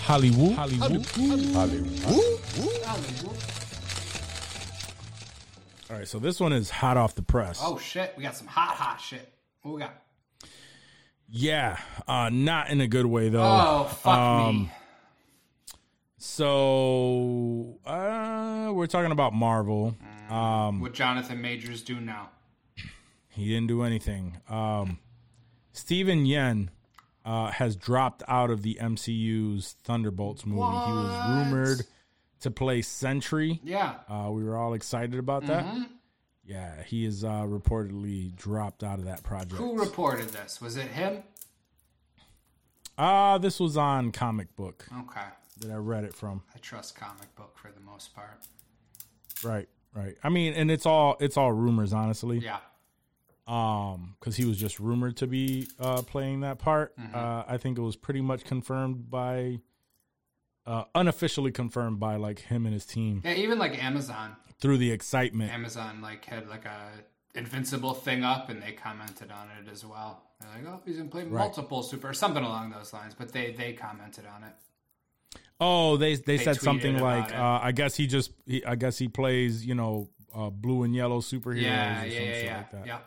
Hollywood. 0.00 0.54
Hollywood. 0.54 1.06
Hollywood. 1.06 3.36
All 5.90 5.96
right, 5.96 6.06
so 6.08 6.18
this 6.18 6.38
one 6.38 6.52
is 6.52 6.68
hot 6.70 6.96
off 6.98 7.14
the 7.14 7.22
press. 7.22 7.60
Oh 7.62 7.78
shit, 7.78 8.12
we 8.16 8.22
got 8.22 8.36
some 8.36 8.46
hot, 8.46 8.74
hot 8.76 9.00
shit. 9.00 9.32
What 9.62 9.74
we 9.74 9.80
got? 9.80 9.94
Yeah, 11.30 11.78
uh, 12.06 12.28
not 12.30 12.68
in 12.70 12.80
a 12.82 12.86
good 12.86 13.06
way 13.06 13.30
though. 13.30 13.42
Oh 13.42 13.84
fuck 13.84 14.18
Um, 14.18 14.56
me. 14.62 14.70
So 16.18 17.78
uh, 17.86 18.70
we're 18.72 18.86
talking 18.86 19.12
about 19.12 19.32
Marvel. 19.32 19.94
Um, 20.28 20.80
What 20.80 20.92
Jonathan 20.92 21.40
Majors 21.40 21.82
do 21.82 22.00
now? 22.00 22.30
He 23.38 23.46
didn't 23.48 23.68
do 23.68 23.82
anything. 23.82 24.38
Um, 24.48 24.98
Steven 25.72 26.24
Yeun 26.26 26.68
uh, 27.24 27.50
has 27.52 27.76
dropped 27.76 28.22
out 28.26 28.50
of 28.50 28.62
the 28.62 28.78
MCU's 28.80 29.76
Thunderbolts 29.84 30.44
movie. 30.44 30.60
He 30.60 30.92
was 30.92 31.28
rumored 31.30 31.82
to 32.40 32.50
play 32.50 32.82
Sentry. 32.82 33.60
Yeah. 33.62 33.94
Uh, 34.08 34.30
we 34.32 34.42
were 34.44 34.56
all 34.56 34.74
excited 34.74 35.18
about 35.18 35.46
that. 35.46 35.64
Mm-hmm. 35.64 35.82
Yeah, 36.44 36.82
he 36.82 37.04
is 37.04 37.24
uh, 37.24 37.42
reportedly 37.42 38.34
dropped 38.34 38.82
out 38.82 38.98
of 38.98 39.04
that 39.04 39.22
project. 39.22 39.52
Who 39.54 39.78
reported 39.78 40.30
this? 40.30 40.60
Was 40.60 40.76
it 40.76 40.88
him? 40.88 41.22
Uh, 42.96 43.38
this 43.38 43.60
was 43.60 43.76
on 43.76 44.10
comic 44.10 44.56
book 44.56 44.86
Okay. 44.92 45.26
that 45.60 45.70
I 45.70 45.76
read 45.76 46.04
it 46.04 46.14
from. 46.14 46.42
I 46.54 46.58
trust 46.58 46.96
comic 46.96 47.32
book 47.36 47.56
for 47.56 47.70
the 47.70 47.80
most 47.80 48.14
part. 48.14 48.40
Right, 49.44 49.68
right. 49.94 50.16
I 50.24 50.30
mean, 50.30 50.54
and 50.54 50.70
it's 50.70 50.86
all 50.86 51.16
it's 51.20 51.36
all 51.36 51.52
rumors, 51.52 51.92
honestly. 51.92 52.38
Yeah. 52.38 52.58
Um, 53.48 54.14
because 54.20 54.36
he 54.36 54.44
was 54.44 54.58
just 54.58 54.78
rumored 54.78 55.16
to 55.18 55.26
be 55.26 55.68
uh 55.80 56.02
playing 56.02 56.40
that 56.40 56.58
part. 56.58 56.94
Mm-hmm. 56.98 57.14
Uh, 57.14 57.44
I 57.48 57.56
think 57.56 57.78
it 57.78 57.80
was 57.82 57.96
pretty 57.96 58.20
much 58.20 58.44
confirmed 58.44 59.10
by, 59.10 59.60
uh, 60.66 60.84
unofficially 60.94 61.50
confirmed 61.50 61.98
by 61.98 62.16
like 62.16 62.40
him 62.40 62.66
and 62.66 62.74
his 62.74 62.84
team 62.84 63.22
Yeah, 63.24 63.32
even 63.32 63.58
like 63.58 63.82
Amazon. 63.82 64.36
through 64.60 64.76
the 64.76 64.90
excitement. 64.92 65.50
Amazon 65.50 66.02
like 66.02 66.26
had 66.26 66.46
like 66.48 66.66
a 66.66 66.90
invincible 67.34 67.94
thing 67.94 68.22
up 68.22 68.50
and 68.50 68.62
they 68.62 68.72
commented 68.72 69.30
on 69.30 69.48
it 69.60 69.70
as 69.72 69.82
well. 69.84 70.22
They're 70.40 70.50
like, 70.50 70.72
oh, 70.72 70.82
he's 70.84 70.98
gonna 70.98 71.08
play 71.08 71.24
multiple 71.24 71.82
super 71.82 72.10
or 72.10 72.14
something 72.14 72.44
along 72.44 72.70
those 72.70 72.92
lines. 72.92 73.14
But 73.14 73.32
they 73.32 73.52
they 73.52 73.72
commented 73.72 74.26
on 74.26 74.44
it. 74.44 74.52
Oh, 75.60 75.96
they 75.96 76.14
they, 76.16 76.38
said 76.38 76.60
something 76.60 76.98
like, 76.98 77.34
uh, 77.34 77.58
I 77.62 77.72
guess 77.72 77.96
he 77.96 78.06
just, 78.06 78.30
he, 78.46 78.64
I 78.64 78.76
guess 78.76 78.96
he 78.98 79.08
plays, 79.08 79.66
you 79.66 79.74
know, 79.74 80.08
uh, 80.32 80.50
blue 80.50 80.84
and 80.84 80.94
yellow 80.94 81.20
superheroes 81.20 81.62
Yeah, 81.62 82.02
or 82.02 82.06
yeah, 82.06 82.12
some 82.18 82.24
yeah, 82.28 82.42
yeah, 82.44 82.56
like 82.58 82.70
that. 82.70 82.86
yeah. 82.86 82.98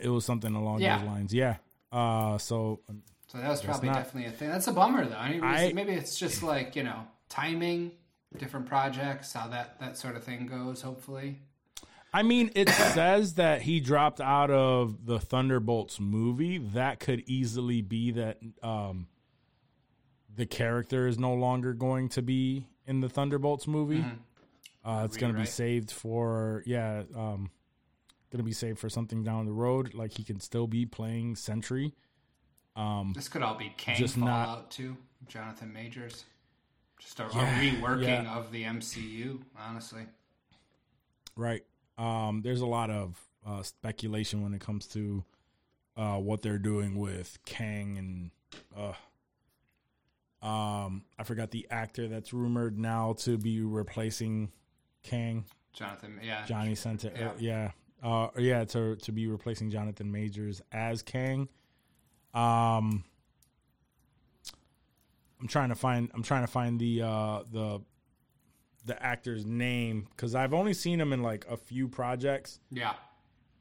It 0.00 0.08
was 0.08 0.24
something 0.24 0.54
along 0.54 0.80
Yeah. 0.80 0.98
those 0.98 1.06
lines. 1.06 1.34
Yeah. 1.34 1.56
Uh, 1.92 2.38
so 2.38 2.80
So 3.28 3.38
that 3.38 3.48
was 3.48 3.62
probably 3.62 3.88
not- 3.88 3.96
definitely 3.96 4.28
a 4.28 4.32
thing. 4.32 4.48
That's 4.48 4.66
a 4.66 4.72
bummer 4.72 5.06
though. 5.06 5.16
I 5.16 5.30
mean, 5.32 5.44
I- 5.44 5.72
maybe 5.72 5.92
it's 5.92 6.18
just 6.18 6.42
like 6.42 6.76
you 6.76 6.82
know 6.82 7.04
timing, 7.28 7.92
different 8.36 8.66
projects, 8.66 9.32
how 9.32 9.48
that 9.48 9.78
that 9.80 9.96
sort 9.96 10.16
of 10.16 10.24
thing 10.24 10.46
goes. 10.46 10.82
Hopefully, 10.82 11.38
I 12.12 12.22
mean, 12.22 12.50
it 12.54 12.68
says 12.94 13.34
that 13.34 13.62
he 13.62 13.80
dropped 13.80 14.20
out 14.20 14.50
of 14.50 15.06
the 15.06 15.18
Thunderbolts 15.20 15.98
movie. 16.00 16.58
That 16.58 16.98
could 17.00 17.20
easily 17.28 17.82
be 17.82 18.10
that 18.12 18.38
um, 18.62 19.06
the 20.34 20.46
character 20.46 21.06
is 21.06 21.18
no 21.18 21.34
longer 21.34 21.72
going 21.72 22.08
to 22.10 22.22
be 22.22 22.66
in 22.86 23.00
the 23.00 23.08
Thunderbolts 23.08 23.66
movie. 23.66 24.04
Uh, 24.84 25.02
it's 25.04 25.16
going 25.16 25.32
to 25.32 25.38
be 25.38 25.44
saved 25.46 25.90
for 25.90 26.62
yeah, 26.66 27.02
um, 27.14 27.50
going 28.30 28.38
to 28.38 28.44
be 28.44 28.52
saved 28.52 28.78
for 28.78 28.88
something 28.88 29.22
down 29.24 29.46
the 29.46 29.52
road. 29.52 29.94
Like 29.94 30.12
he 30.16 30.24
can 30.24 30.40
still 30.40 30.66
be 30.66 30.86
playing 30.86 31.36
Sentry. 31.36 31.94
this 33.14 33.28
could 33.28 33.42
all 33.42 33.56
be 33.56 33.72
Kang 33.76 33.96
Just 33.96 34.16
not- 34.16 34.46
Fallout 34.46 34.70
too. 34.70 34.96
Jonathan 35.28 35.70
Majors, 35.72 36.24
just 36.98 37.20
a, 37.20 37.28
Yeah, 37.34 37.60
a 37.60 37.62
reworking 37.74 38.24
yeah. 38.24 38.36
of 38.36 38.50
the 38.52 38.64
MCU. 38.64 39.40
Honestly, 39.58 40.02
Right. 41.36 41.62
Um, 41.98 42.40
there's 42.42 42.62
a 42.62 42.66
lot 42.66 42.90
of 42.90 43.18
uh, 43.46 43.62
speculation 43.62 44.42
when 44.42 44.54
it 44.54 44.60
comes 44.60 44.86
to 44.88 45.22
uh, 45.96 46.16
what 46.16 46.40
they're 46.42 46.58
doing 46.58 46.96
with 46.98 47.38
Kang 47.44 47.98
and 47.98 48.30
uh, 48.76 48.92
um, 50.46 51.04
I 51.18 51.24
forgot 51.24 51.50
the 51.50 51.66
actor 51.70 52.08
that's 52.08 52.32
rumored 52.32 52.78
now 52.78 53.12
to 53.20 53.36
be 53.36 53.60
replacing 53.60 54.50
Kang. 55.02 55.44
Jonathan, 55.74 56.18
yeah, 56.22 56.46
Johnny 56.46 56.74
sent 56.74 57.04
it. 57.04 57.14
Yeah. 57.18 57.32
Yeah. 57.38 57.70
Uh, 58.02 58.28
yeah, 58.38 58.64
to 58.64 58.96
to 58.96 59.12
be 59.12 59.26
replacing 59.26 59.70
Jonathan 59.70 60.10
Majors 60.10 60.62
as 60.72 61.02
Kang. 61.02 61.48
Um, 62.32 63.04
I'm 65.40 65.48
trying 65.48 65.70
to 65.70 65.74
find. 65.74 66.10
I'm 66.14 66.22
trying 66.22 66.42
to 66.42 66.50
find 66.50 66.78
the 66.78 67.02
uh, 67.02 67.42
the 67.50 67.80
the 68.86 69.02
actor's 69.02 69.44
name 69.44 70.08
because 70.10 70.34
I've 70.34 70.54
only 70.54 70.74
seen 70.74 71.00
him 71.00 71.12
in 71.12 71.22
like 71.22 71.46
a 71.48 71.56
few 71.56 71.88
projects, 71.88 72.58
yeah. 72.70 72.94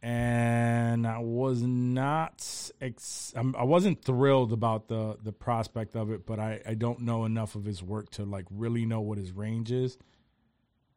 and 0.01 1.05
I 1.05 1.19
was 1.19 1.61
not. 1.61 2.71
Ex- 2.81 3.33
I'm, 3.35 3.55
I 3.55 3.63
wasn't 3.63 4.03
thrilled 4.03 4.53
about 4.53 4.87
the 4.87 5.17
the 5.21 5.31
prospect 5.33 5.95
of 5.95 6.11
it, 6.11 6.25
but 6.25 6.39
I 6.39 6.61
I 6.65 6.73
don't 6.73 7.01
know 7.01 7.25
enough 7.25 7.55
of 7.55 7.65
his 7.65 7.83
work 7.83 8.09
to 8.11 8.23
like 8.23 8.45
really 8.51 8.85
know 8.85 9.01
what 9.01 9.17
his 9.17 9.31
range 9.31 9.71
is. 9.71 9.97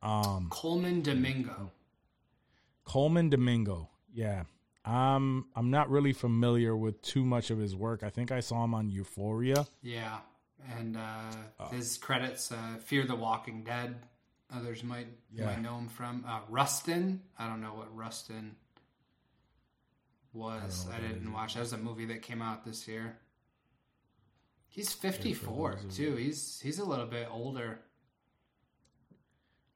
Um, 0.03 0.49
Colman 0.51 1.03
Domingo. 1.03 1.71
Colman 2.85 3.31
Domingo. 3.31 3.89
Yeah. 4.13 4.45
I'm 4.85 5.47
I'm 5.55 5.71
not 5.71 5.91
really 5.91 6.13
familiar 6.13 6.77
with 6.77 7.01
too 7.03 7.25
much 7.25 7.51
of 7.51 7.59
his 7.59 7.75
work. 7.77 8.03
I 8.03 8.11
think 8.11 8.33
I 8.33 8.41
saw 8.41 8.65
him 8.65 8.75
on 8.75 8.91
Euphoria. 8.91 9.65
Yeah, 9.81 10.19
and 10.77 10.97
uh, 10.97 11.31
Oh. 11.61 11.67
his 11.67 11.97
credits: 11.99 12.51
uh, 12.51 12.79
Fear 12.81 13.07
the 13.07 13.15
Walking 13.15 13.63
Dead. 13.63 13.95
Others 14.53 14.83
might 14.83 15.07
Yeah. 15.33 15.47
might 15.47 15.61
know 15.63 15.79
him 15.79 15.89
from 15.89 16.25
uh, 16.27 16.41
Rustin. 16.49 17.23
I 17.39 17.47
don't 17.49 17.61
know 17.61 17.75
what 17.75 17.95
Rustin 17.97 18.57
was. 20.33 20.89
I, 20.93 20.99
didn't 21.01 21.33
watch. 21.33 21.55
That 21.55 21.61
was 21.61 21.73
a 21.73 21.79
movie 21.79 22.07
that 22.07 22.23
came 22.23 22.43
out 22.43 22.65
this 22.65 22.89
year. 22.89 23.19
He's 24.69 24.93
54 24.93 25.79
too. 25.95 26.17
He's 26.17 26.59
he's 26.61 26.79
a 26.81 26.85
little 26.85 27.07
bit 27.07 27.29
older. 27.31 27.79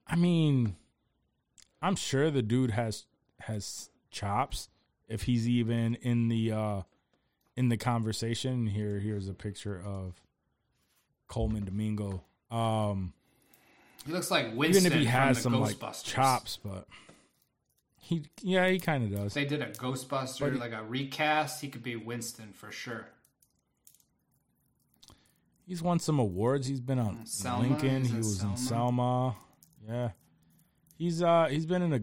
I 0.07 0.17
mean, 0.17 0.77
I'm 1.83 1.97
sure 1.97 2.31
the 2.31 2.43
dude 2.43 2.73
has 2.73 3.07
has 3.41 3.91
chops 4.11 4.69
if 5.09 5.23
he's 5.23 5.49
even 5.49 5.95
in 5.97 6.29
the 6.29 6.53
uh 6.53 6.83
in 7.57 7.69
the 7.69 7.77
conversation. 7.77 8.67
Here 8.67 8.99
here's 8.99 9.29
a 9.29 9.35
picture 9.35 9.81
of 9.85 10.21
Colman 11.29 11.65
Domingo. 11.65 12.23
Um 12.51 13.13
He 14.05 14.13
looks 14.13 14.31
like 14.31 14.55
Winston 14.55 14.87
even 14.87 14.93
if 14.93 14.99
he 14.99 15.07
has 15.07 15.41
some 15.43 15.61
like 15.61 15.77
Ghostbusters. 15.77 16.05
chops, 16.05 16.59
but 16.63 16.87
he 17.99 18.23
yeah, 18.41 18.69
he 18.69 18.79
kind 18.79 19.05
of 19.05 19.11
does. 19.11 19.27
If 19.29 19.35
they 19.35 19.45
did 19.45 19.63
a 19.63 19.71
Ghostbuster 19.73 20.41
But 20.53 20.55
like 20.61 20.73
a 20.73 20.83
recast, 20.85 21.61
he 21.61 21.69
could 21.69 21.83
be 21.83 21.97
Winston 21.97 22.53
for 22.53 22.71
sure. 22.71 23.09
He's 25.67 25.83
won 25.83 25.99
some 25.99 26.21
awards. 26.21 26.69
He's 26.69 26.81
been 26.81 27.01
on 27.01 27.27
Selma, 27.27 27.63
Lincoln. 27.69 28.05
He 28.05 28.11
in 28.13 28.19
was 28.19 28.41
in 28.43 28.57
Selma. 28.57 28.57
Selma. 28.57 29.37
Yeah, 29.89 30.11
he's 30.97 31.23
uh 31.23 31.47
he's 31.51 31.67
been 31.67 31.83
in 31.83 31.93
a 31.93 32.01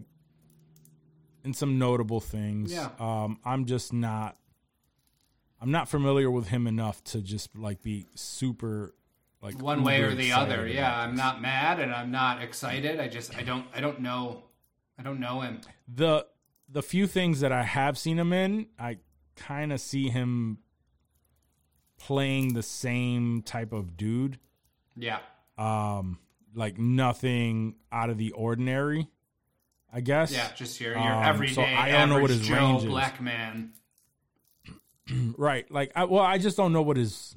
in 1.43 1.53
some 1.53 1.77
notable 1.77 2.19
things. 2.19 2.71
Yeah. 2.71 2.89
Um, 2.99 3.39
I'm 3.43 3.65
just 3.65 3.91
not. 3.91 4.37
I'm 5.61 5.71
not 5.71 5.87
familiar 5.89 6.29
with 6.29 6.47
him 6.47 6.67
enough 6.67 7.03
to 7.05 7.21
just 7.21 7.55
like 7.55 7.81
be 7.81 8.07
super 8.15 8.93
like 9.41 9.61
One 9.61 9.83
way 9.83 10.01
or 10.01 10.13
the 10.15 10.31
other. 10.33 10.67
Yeah, 10.67 10.97
I'm 10.97 11.15
not 11.15 11.41
mad 11.41 11.79
and 11.79 11.93
I'm 11.93 12.11
not 12.11 12.41
excited. 12.41 12.99
I 12.99 13.07
just 13.07 13.35
I 13.37 13.43
don't 13.43 13.65
I 13.73 13.79
don't 13.81 13.99
know 14.01 14.43
I 14.99 15.03
don't 15.03 15.19
know 15.19 15.41
him. 15.41 15.61
the 15.87 16.25
the 16.69 16.81
few 16.81 17.07
things 17.07 17.41
that 17.41 17.51
I 17.51 17.63
have 17.63 17.97
seen 17.97 18.17
him 18.19 18.33
in, 18.33 18.67
I 18.79 18.97
kind 19.35 19.71
of 19.71 19.79
see 19.79 20.09
him 20.09 20.59
playing 21.97 22.53
the 22.53 22.63
same 22.63 23.41
type 23.41 23.71
of 23.73 23.95
dude. 23.95 24.39
Yeah. 24.95 25.19
um 25.57 26.19
like 26.55 26.77
nothing 26.77 27.75
out 27.91 28.09
of 28.09 28.17
the 28.17 28.31
ordinary 28.31 29.07
I 29.93 30.01
guess. 30.01 30.31
Yeah, 30.31 30.51
just 30.55 30.81
your 30.81 30.93
your 30.93 31.01
Um, 31.01 31.23
everyday 31.23 31.53
so 31.53 31.61
I 31.61 31.91
don't 31.91 32.09
know 32.09 32.19
what 32.19 32.31
his 32.31 32.41
Joe 32.41 32.55
range 32.55 32.83
is. 32.83 32.89
black 32.89 33.21
man. 33.21 33.73
Right. 33.77 33.99
Like, 34.29 34.31
I, 34.35 34.45
well, 34.45 34.63
I 34.63 34.79
just 34.79 34.97
don't 34.97 35.11
know 35.11 35.11
what 35.11 35.27
his 35.27 35.35
right. 35.37 35.69
Like, 35.71 35.91
I, 35.95 36.05
well, 36.05 36.23
I 36.23 36.39
just 36.39 36.57
don't 36.57 36.73
know 36.73 36.81
what 36.81 36.97
his 36.97 37.35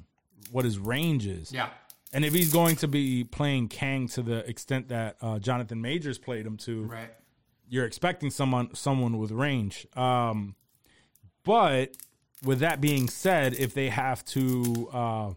what 0.51 0.65
his 0.65 0.79
range 0.79 1.27
is. 1.27 1.51
Yeah, 1.51 1.69
And 2.13 2.25
if 2.25 2.33
he's 2.33 2.51
going 2.51 2.77
to 2.77 2.87
be 2.87 3.23
playing 3.25 3.67
Kang 3.67 4.07
to 4.09 4.21
the 4.23 4.37
extent 4.49 4.87
that 4.87 5.17
uh, 5.21 5.39
Jonathan 5.39 5.81
Majors 5.81 6.17
played 6.17 6.45
him 6.45 6.57
to, 6.57 6.83
right. 6.85 7.13
you're 7.69 7.85
expecting 7.85 8.31
someone 8.31 8.73
someone 8.73 9.19
with 9.19 9.31
range. 9.31 9.85
Um, 9.95 10.55
but 11.43 11.95
with 12.43 12.59
that 12.59 12.81
being 12.81 13.07
said, 13.09 13.53
if 13.55 13.73
they 13.73 13.89
have 13.89 14.23
to, 14.25 14.89
uh, 14.93 15.33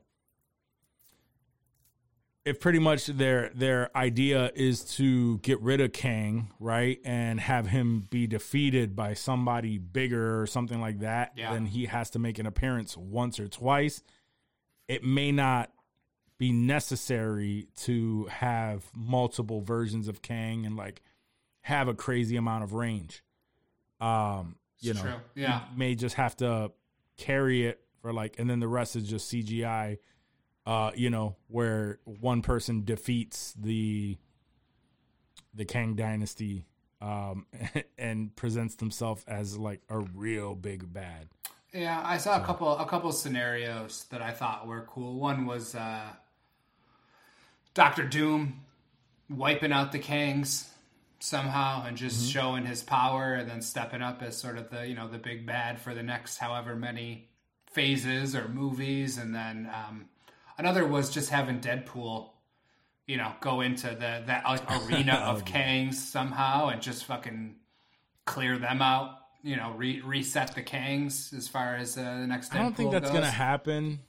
if 2.51 2.61
pretty 2.61 2.79
much 2.79 3.07
their 3.07 3.51
their 3.55 3.97
idea 3.97 4.51
is 4.55 4.85
to 4.97 5.39
get 5.39 5.61
rid 5.61 5.81
of 5.81 5.93
Kang, 5.93 6.51
right, 6.61 6.99
and 7.05 7.41
have 7.41 7.67
him 7.69 8.01
be 8.11 8.27
defeated 8.27 8.95
by 8.95 9.15
somebody 9.15 9.79
bigger 9.79 10.41
or 10.41 10.47
something 10.47 10.81
like 10.81 10.99
that, 11.01 11.33
Yeah. 11.37 11.53
then 11.53 11.67
he 11.67 11.87
has 11.87 12.11
to 12.11 12.19
make 12.19 12.39
an 12.39 12.47
appearance 12.47 12.97
once 12.97 13.39
or 13.41 13.49
twice. 13.49 14.03
It 14.89 15.05
may 15.05 15.33
not 15.33 15.73
be 16.39 16.53
necessary 16.53 17.69
to 17.77 18.25
have 18.27 18.91
multiple 18.95 19.61
versions 19.61 20.09
of 20.09 20.23
Kang 20.23 20.67
and 20.67 20.77
like 20.77 21.03
have 21.63 21.87
a 21.89 21.95
crazy 21.95 22.37
amount 22.37 22.65
of 22.65 22.73
range. 22.73 23.23
Um, 24.01 24.57
you 24.81 24.93
It's 24.93 25.03
know, 25.05 25.11
true. 25.13 25.21
Yeah. 25.35 25.61
you 25.71 25.79
may 25.79 25.95
just 25.95 26.17
have 26.17 26.35
to 26.39 26.73
carry 27.19 27.67
it 27.67 27.81
for 28.01 28.13
like, 28.13 28.39
and 28.39 28.49
then 28.49 28.61
the 28.61 28.69
rest 28.69 28.97
is 28.97 29.07
just 29.09 29.31
CGI. 29.31 29.99
Uh, 30.67 30.93
you 30.95 31.11
know, 31.11 31.37
where 31.49 31.99
one 32.05 32.43
person 32.43 32.85
defeats 32.85 33.55
the 33.59 34.17
the 35.55 35.65
Kang 35.65 35.95
dynasty, 35.97 36.67
um, 37.01 37.47
and 37.99 38.37
presents 38.37 38.77
themselves 38.77 39.25
as 39.27 39.57
like 39.59 39.81
a 39.89 39.99
real 39.99 40.55
big 40.55 40.93
bad. 40.93 41.29
Yeah, 41.73 42.01
I 42.05 42.19
saw 42.19 42.41
a 42.41 42.45
couple 42.45 42.77
a 42.77 42.87
couple 42.87 43.11
scenarios 43.13 44.05
that 44.11 44.21
I 44.23 44.33
thought 44.33 44.67
were 44.67 44.83
cool. 44.83 45.19
One 45.19 45.47
was 45.47 45.75
uh, 45.75 46.11
Doctor 47.75 48.05
Doom 48.07 48.61
wiping 49.29 49.73
out 49.73 49.93
the 49.93 49.99
Kangs 49.99 50.67
somehow 51.21 51.85
and 51.87 51.97
just 51.97 52.23
Mm-hmm. 52.23 52.31
showing 52.31 52.67
his 52.67 52.83
power, 52.83 53.35
and 53.35 53.49
then 53.49 53.63
stepping 53.63 54.03
up 54.03 54.23
as 54.23 54.37
sort 54.37 54.59
of 54.59 54.71
the 54.71 54.87
you 54.87 54.95
know 54.95 55.09
the 55.09 55.19
big 55.19 55.47
bad 55.47 55.81
for 55.81 55.95
the 55.95 56.03
next 56.03 56.39
however 56.39 56.77
many 56.77 57.29
phases 57.67 58.35
or 58.37 58.49
movies, 58.49 59.17
and 59.17 59.35
then 59.35 59.71
um, 59.73 60.10
another 60.61 60.87
was 60.87 61.11
just 61.11 61.31
having 61.31 61.61
Deadpool. 61.61 62.31
You 63.07 63.17
know, 63.17 63.33
go 63.41 63.61
into 63.61 63.89
the 63.89 64.23
that 64.27 64.45
arena 64.87 65.15
of 65.15 65.45
Kangs 65.45 65.95
somehow 65.95 66.69
and 66.69 66.81
just 66.81 67.05
fucking 67.07 67.57
clear 68.25 68.57
them 68.59 68.81
out. 68.81 69.17
You 69.43 69.57
know, 69.57 69.73
re- 69.77 70.01
reset 70.03 70.55
the 70.55 70.63
Kangs 70.63 71.33
as 71.37 71.49
far 71.49 71.75
as 71.75 71.97
uh, 71.99 72.03
the 72.03 72.27
next. 72.27 72.53
Deadpool 72.53 72.55
I 72.55 72.59
don't 72.63 72.77
think 72.77 72.93
that's 72.93 73.07
goes. 73.11 73.15
gonna 73.15 73.31
happen. 73.31 74.01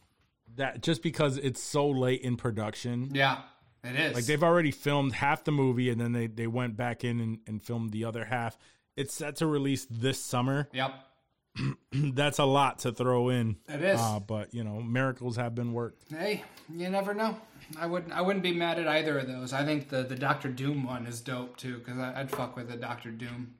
That 0.57 0.81
just 0.83 1.01
because 1.01 1.37
it's 1.37 1.63
so 1.63 1.87
late 1.89 2.21
in 2.21 2.35
production, 2.35 3.09
Yeah, 3.13 3.39
it 3.85 3.95
is. 3.97 4.13
like 4.13 4.25
they've 4.25 4.43
already 4.43 4.71
filmed 4.71 5.13
half 5.13 5.45
the 5.45 5.51
movie, 5.53 5.89
and 5.89 5.99
then 5.99 6.11
they 6.11 6.27
they 6.27 6.45
went 6.47 6.75
back 6.75 7.03
in 7.05 7.19
and, 7.21 7.39
and 7.47 7.63
filmed 7.63 7.91
the 7.91 8.03
other 8.05 8.25
half. 8.25 8.57
It's 8.97 9.13
set 9.13 9.37
to 9.37 9.47
release 9.47 9.87
this 9.89 10.19
summer. 10.19 10.67
Yep, 10.73 10.93
That's 11.93 12.39
a 12.39 12.45
lot 12.45 12.79
to 12.79 12.91
throw 12.91 13.29
in. 13.29 13.57
it 13.67 13.81
is. 13.81 13.99
Uh, 13.99 14.19
but 14.19 14.53
you 14.53 14.63
know, 14.63 14.81
miracles 14.81 15.35
have 15.37 15.53
been 15.55 15.73
worked. 15.73 16.11
hey, 16.11 16.43
you 16.73 16.89
never 16.89 17.13
know. 17.13 17.37
I 17.77 17.85
wouldn't. 17.85 18.13
I 18.13 18.21
wouldn't 18.21 18.43
be 18.43 18.53
mad 18.53 18.79
at 18.79 18.87
either 18.87 19.19
of 19.19 19.27
those. 19.27 19.53
I 19.53 19.65
think 19.65 19.89
the 19.89 20.03
the 20.03 20.15
Doctor 20.15 20.49
Doom 20.49 20.83
one 20.83 21.05
is 21.05 21.21
dope 21.21 21.57
too 21.57 21.77
because 21.77 21.97
I'd 21.97 22.29
fuck 22.31 22.55
with 22.55 22.69
the 22.69 22.77
Doctor 22.77 23.11
Doom. 23.11 23.55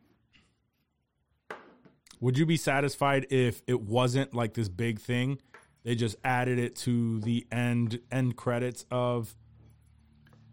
Would 2.20 2.38
you 2.38 2.46
be 2.46 2.58
satisfied 2.58 3.28
if 3.32 3.62
it 3.68 3.82
wasn't 3.82 4.34
like 4.34 4.54
this 4.54 4.70
big 4.70 5.00
thing? 5.00 5.42
They 5.84 5.96
just 5.96 6.16
added 6.24 6.60
it 6.60 6.76
to 6.78 7.20
the 7.22 7.48
end 7.52 8.00
end 8.12 8.36
credits 8.36 8.86
of 8.92 9.36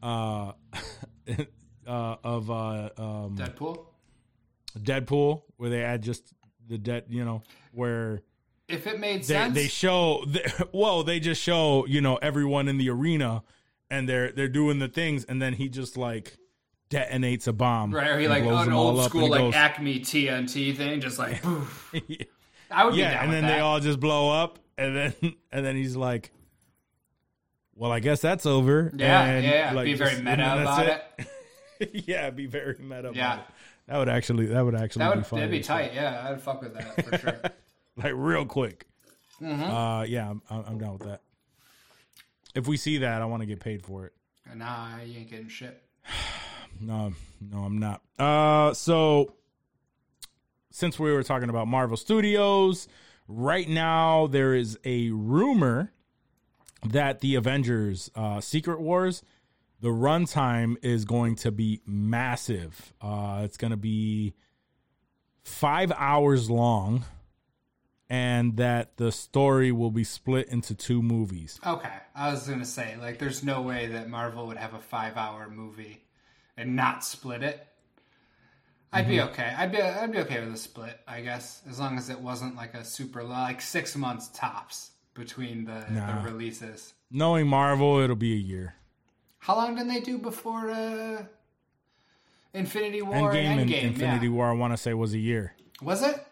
uh, 0.02 0.52
uh 1.86 2.16
of 2.24 2.50
uh 2.50 2.90
um 2.96 3.36
Deadpool. 3.36 3.84
Deadpool, 4.78 5.42
where 5.56 5.70
they 5.70 5.82
add 5.82 6.02
just 6.02 6.32
the 6.68 6.78
debt, 6.78 7.06
you 7.08 7.24
know, 7.24 7.42
where 7.72 8.20
If 8.68 8.86
it 8.86 9.00
made 9.00 9.20
they 9.22 9.34
sense, 9.34 9.54
they 9.54 9.68
show, 9.68 10.24
well, 10.72 11.02
they 11.02 11.18
just 11.20 11.42
show, 11.42 11.86
you 11.86 12.00
know, 12.00 12.16
everyone 12.16 12.68
in 12.68 12.78
the 12.78 12.90
arena, 12.90 13.42
and 13.90 14.08
they're 14.08 14.30
they're 14.32 14.48
doing 14.48 14.78
the 14.78 14.88
things, 14.88 15.24
and 15.24 15.40
then 15.40 15.54
he 15.54 15.68
just 15.68 15.96
like 15.96 16.36
detonates 16.90 17.46
a 17.46 17.52
bomb, 17.52 17.94
right? 17.94 18.08
Or 18.08 18.18
he 18.18 18.28
like 18.28 18.42
an 18.44 18.72
old 18.72 19.02
school 19.04 19.28
like 19.28 19.40
goes- 19.40 19.54
Acme 19.54 20.00
TNT 20.00 20.76
thing, 20.76 21.00
just 21.00 21.18
like 21.18 21.40
poof. 21.42 21.92
I 22.70 22.84
would 22.84 22.92
be 22.94 22.98
yeah, 23.00 23.14
down 23.14 23.24
and 23.24 23.32
then 23.32 23.46
they 23.46 23.60
all 23.60 23.80
just 23.80 23.98
blow 24.00 24.30
up, 24.30 24.58
and 24.76 24.94
then 24.96 25.14
and 25.52 25.64
then 25.64 25.74
he's 25.76 25.96
like, 25.96 26.30
"Well, 27.74 27.90
I 27.92 28.00
guess 28.00 28.20
that's 28.20 28.44
over." 28.46 28.92
Yeah, 28.94 29.24
and, 29.24 29.44
yeah, 29.44 29.72
like, 29.72 29.86
be 29.86 29.94
very 29.94 30.10
just- 30.10 30.22
meta 30.22 30.42
about 30.62 30.86
that's 30.86 31.30
it. 31.80 32.04
yeah, 32.08 32.30
be 32.30 32.46
very 32.46 32.76
meta. 32.78 33.08
About 33.10 33.12
it. 33.12 33.16
Yeah. 33.16 33.40
That 33.88 33.98
would 33.98 34.08
actually 34.08 34.46
that 34.46 34.64
would 34.64 34.74
actually 34.74 35.00
that 35.00 35.16
be 35.16 35.22
fun. 35.22 35.38
that'd 35.40 35.50
be 35.50 35.60
tight. 35.60 35.92
Yeah, 35.94 36.28
I'd 36.30 36.40
fuck 36.40 36.62
with 36.62 36.74
that 36.74 37.04
for 37.04 37.18
sure. 37.18 37.40
like 37.96 38.12
real 38.14 38.44
quick. 38.44 38.86
Mm-hmm. 39.40 39.62
Uh, 39.62 40.02
yeah, 40.02 40.30
I'm, 40.30 40.42
I'm 40.50 40.64
I'm 40.66 40.78
down 40.78 40.92
with 40.92 41.08
that. 41.08 41.22
If 42.54 42.66
we 42.68 42.76
see 42.76 42.98
that, 42.98 43.22
I 43.22 43.24
want 43.24 43.42
to 43.42 43.46
get 43.46 43.60
paid 43.60 43.84
for 43.84 44.04
it. 44.06 44.12
nah, 44.54 45.00
you 45.02 45.20
ain't 45.20 45.30
getting 45.30 45.48
shit. 45.48 45.82
No, 46.80 47.12
no, 47.40 47.64
I'm 47.64 47.78
not. 47.78 48.02
Uh, 48.20 48.72
so 48.72 49.34
since 50.70 50.96
we 50.96 51.12
were 51.12 51.24
talking 51.24 51.48
about 51.48 51.66
Marvel 51.66 51.96
Studios, 51.96 52.86
right 53.26 53.68
now 53.68 54.28
there 54.28 54.54
is 54.54 54.78
a 54.84 55.10
rumor 55.10 55.92
that 56.86 57.18
the 57.18 57.34
Avengers 57.34 58.12
uh, 58.14 58.40
Secret 58.40 58.80
Wars, 58.80 59.24
the 59.80 59.88
runtime 59.88 60.76
is 60.82 61.04
going 61.04 61.36
to 61.36 61.50
be 61.50 61.80
massive. 61.86 62.92
Uh, 63.00 63.42
it's 63.44 63.56
going 63.56 63.70
to 63.70 63.76
be 63.76 64.34
five 65.44 65.92
hours 65.96 66.50
long, 66.50 67.04
and 68.10 68.56
that 68.56 68.96
the 68.96 69.12
story 69.12 69.70
will 69.72 69.90
be 69.90 70.04
split 70.04 70.48
into 70.48 70.74
two 70.74 71.02
movies. 71.02 71.60
Okay, 71.66 71.92
I 72.14 72.30
was 72.30 72.48
gonna 72.48 72.64
say 72.64 72.96
like, 73.00 73.18
there's 73.18 73.42
no 73.44 73.62
way 73.62 73.86
that 73.88 74.08
Marvel 74.08 74.46
would 74.46 74.56
have 74.56 74.74
a 74.74 74.78
five-hour 74.78 75.48
movie 75.50 76.04
and 76.56 76.74
not 76.76 77.04
split 77.04 77.42
it. 77.42 77.66
I'd 78.92 79.06
be 79.06 79.16
Mm-hmm. 79.16 79.28
okay. 79.32 79.54
I'd 79.56 79.70
be 79.72 79.80
I'd 79.80 80.12
be 80.12 80.18
okay 80.20 80.40
with 80.40 80.52
a 80.54 80.56
split, 80.58 80.98
I 81.06 81.20
guess, 81.20 81.60
as 81.68 81.78
long 81.78 81.98
as 81.98 82.08
it 82.08 82.18
wasn't 82.20 82.56
like 82.56 82.74
a 82.74 82.84
super 82.84 83.22
long, 83.22 83.42
like 83.42 83.60
six 83.60 83.94
months 83.96 84.28
tops 84.34 84.90
between 85.14 85.64
the, 85.64 85.84
Nah. 85.90 86.22
the 86.22 86.30
releases. 86.30 86.94
Knowing 87.10 87.46
Marvel, 87.46 87.98
it'll 87.98 88.16
be 88.16 88.32
a 88.32 88.36
year. 88.36 88.74
How 89.48 89.56
long 89.56 89.76
did 89.76 89.88
they 89.88 90.00
do 90.00 90.18
before 90.18 90.70
uh, 90.70 91.22
Infinity 92.52 93.00
War 93.00 93.32
Endgame 93.32 93.46
and 93.46 93.70
Endgame? 93.70 93.82
Infinity 93.82 94.26
yeah. 94.26 94.32
War, 94.32 94.50
I 94.50 94.52
want 94.52 94.74
to 94.74 94.76
say 94.76 94.92
was 94.92 95.14
a 95.14 95.18
year. 95.18 95.54
Was 95.80 96.02
it? 96.02 96.22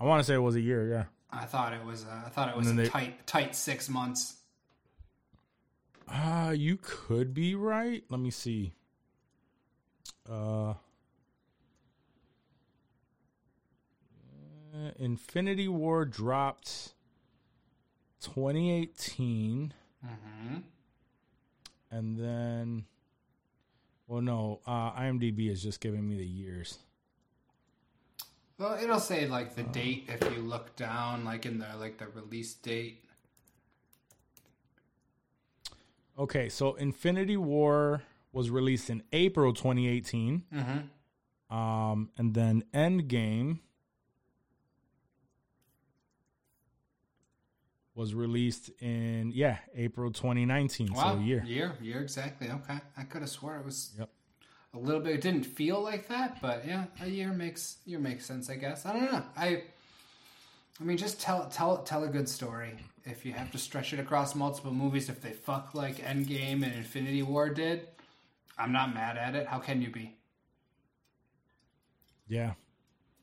I 0.00 0.04
want 0.04 0.18
to 0.18 0.24
say 0.24 0.34
it 0.34 0.38
was 0.38 0.56
a 0.56 0.60
year. 0.60 0.88
Yeah. 0.88 1.04
I 1.30 1.44
thought 1.44 1.72
it 1.72 1.84
was. 1.84 2.04
Uh, 2.04 2.22
I 2.26 2.30
thought 2.30 2.48
it 2.48 2.56
was 2.56 2.68
a 2.68 2.72
they- 2.74 2.88
tight, 2.88 3.24
tight 3.28 3.54
six 3.54 3.88
months. 3.88 4.38
Uh, 6.08 6.52
you 6.54 6.78
could 6.82 7.32
be 7.32 7.54
right. 7.54 8.02
Let 8.10 8.18
me 8.18 8.32
see. 8.32 8.74
Uh, 10.28 10.74
Infinity 14.98 15.68
War 15.68 16.04
dropped 16.04 16.94
2018. 18.20 19.74
And 21.92 22.16
then, 22.16 22.86
well, 24.08 24.22
no, 24.22 24.60
uh, 24.66 24.92
IMDb 24.92 25.50
is 25.50 25.62
just 25.62 25.80
giving 25.80 26.08
me 26.08 26.16
the 26.16 26.26
years. 26.26 26.78
Well, 28.58 28.78
it'll 28.82 28.98
say 28.98 29.26
like 29.26 29.54
the 29.54 29.62
date 29.62 30.08
if 30.08 30.34
you 30.34 30.42
look 30.42 30.74
down, 30.76 31.24
like 31.24 31.46
in 31.46 31.58
the 31.58 31.66
like 31.78 31.98
the 31.98 32.06
release 32.08 32.54
date. 32.54 33.04
Okay, 36.18 36.48
so 36.48 36.74
Infinity 36.74 37.36
War 37.36 38.02
was 38.32 38.50
released 38.50 38.88
in 38.88 39.02
April 39.12 39.52
2018. 39.52 40.44
Mm-hmm. 40.54 41.56
Um, 41.56 42.10
and 42.16 42.34
then 42.34 42.64
Endgame 42.72 43.58
was 47.94 48.14
released 48.14 48.70
in 48.80 49.32
yeah 49.34 49.58
April 49.74 50.10
2019, 50.10 50.92
Wow, 50.94 51.14
so 51.14 51.18
a 51.18 51.22
year. 51.22 51.44
year, 51.44 51.76
year 51.80 52.00
exactly. 52.00 52.48
Okay, 52.50 52.78
I 52.96 53.02
could 53.04 53.20
have 53.22 53.30
swore 53.30 53.56
it 53.56 53.64
was 53.64 53.92
Yep. 53.98 54.08
a 54.74 54.78
little 54.78 55.00
bit. 55.00 55.14
It 55.16 55.20
didn't 55.20 55.44
feel 55.44 55.80
like 55.80 56.08
that, 56.08 56.40
but 56.40 56.66
yeah, 56.66 56.86
a 57.00 57.08
year 57.08 57.32
makes 57.32 57.76
year 57.84 57.98
makes 57.98 58.24
sense. 58.24 58.48
I 58.50 58.56
guess. 58.56 58.86
I 58.86 58.92
don't 58.94 59.12
know. 59.12 59.24
I. 59.36 59.64
I 60.80 60.84
mean, 60.84 60.96
just 60.96 61.20
tell 61.20 61.48
tell 61.48 61.82
tell 61.82 62.02
a 62.04 62.08
good 62.08 62.28
story. 62.28 62.74
If 63.04 63.26
you 63.26 63.32
have 63.34 63.50
to 63.52 63.58
stretch 63.58 63.92
it 63.92 64.00
across 64.00 64.34
multiple 64.34 64.72
movies, 64.72 65.08
if 65.08 65.20
they 65.20 65.32
fuck 65.32 65.74
like 65.74 65.96
Endgame 65.96 66.62
and 66.64 66.72
Infinity 66.74 67.22
War 67.22 67.50
did, 67.50 67.88
I'm 68.56 68.72
not 68.72 68.94
mad 68.94 69.16
at 69.18 69.34
it. 69.34 69.46
How 69.48 69.58
can 69.58 69.82
you 69.82 69.90
be? 69.90 70.16
Yeah. 72.28 72.52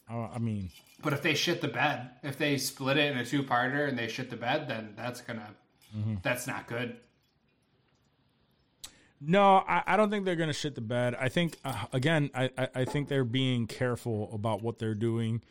I 0.10 0.40
mean, 0.40 0.72
But 1.04 1.14
if 1.14 1.22
they 1.22 1.34
shit 1.36 1.62
the 1.62 1.68
bed, 1.68 2.10
if 2.24 2.38
they 2.38 2.58
split 2.58 2.98
it 2.98 3.12
in 3.12 3.18
a 3.18 3.26
two 3.26 3.44
parter 3.44 3.88
and 3.88 3.98
they 3.98 4.08
shit 4.08 4.30
the 4.30 4.36
bed, 4.38 4.68
then 4.68 4.94
that's 4.96 5.22
gonna 5.22 5.56
that's 6.24 6.48
not 6.48 6.68
good. 6.68 6.98
no, 9.22 9.58
I, 9.68 9.84
I 9.86 9.98
don't 9.98 10.10
think 10.10 10.26
they're 10.26 10.36
gonna 10.36 10.54
shit 10.54 10.76
the 10.76 10.82
bed. 10.82 11.16
I 11.16 11.30
think 11.30 11.58
uh, 11.66 11.86
again, 11.94 12.30
I, 12.34 12.50
I 12.58 12.68
I 12.76 12.86
think 12.86 13.08
they're 13.10 13.24
being 13.24 13.68
careful 13.68 14.30
about 14.34 14.62
what 14.62 14.80
they're 14.80 14.96
doing. 14.96 15.42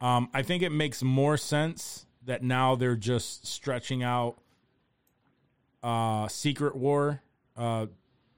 Um, 0.00 0.28
I 0.34 0.42
think 0.42 0.62
it 0.62 0.70
makes 0.70 1.02
more 1.02 1.36
sense 1.36 2.06
that 2.24 2.42
now 2.42 2.74
they're 2.74 2.96
just 2.96 3.46
stretching 3.46 4.02
out 4.02 4.38
uh, 5.82 6.28
Secret 6.28 6.76
War 6.76 7.22
uh, 7.56 7.86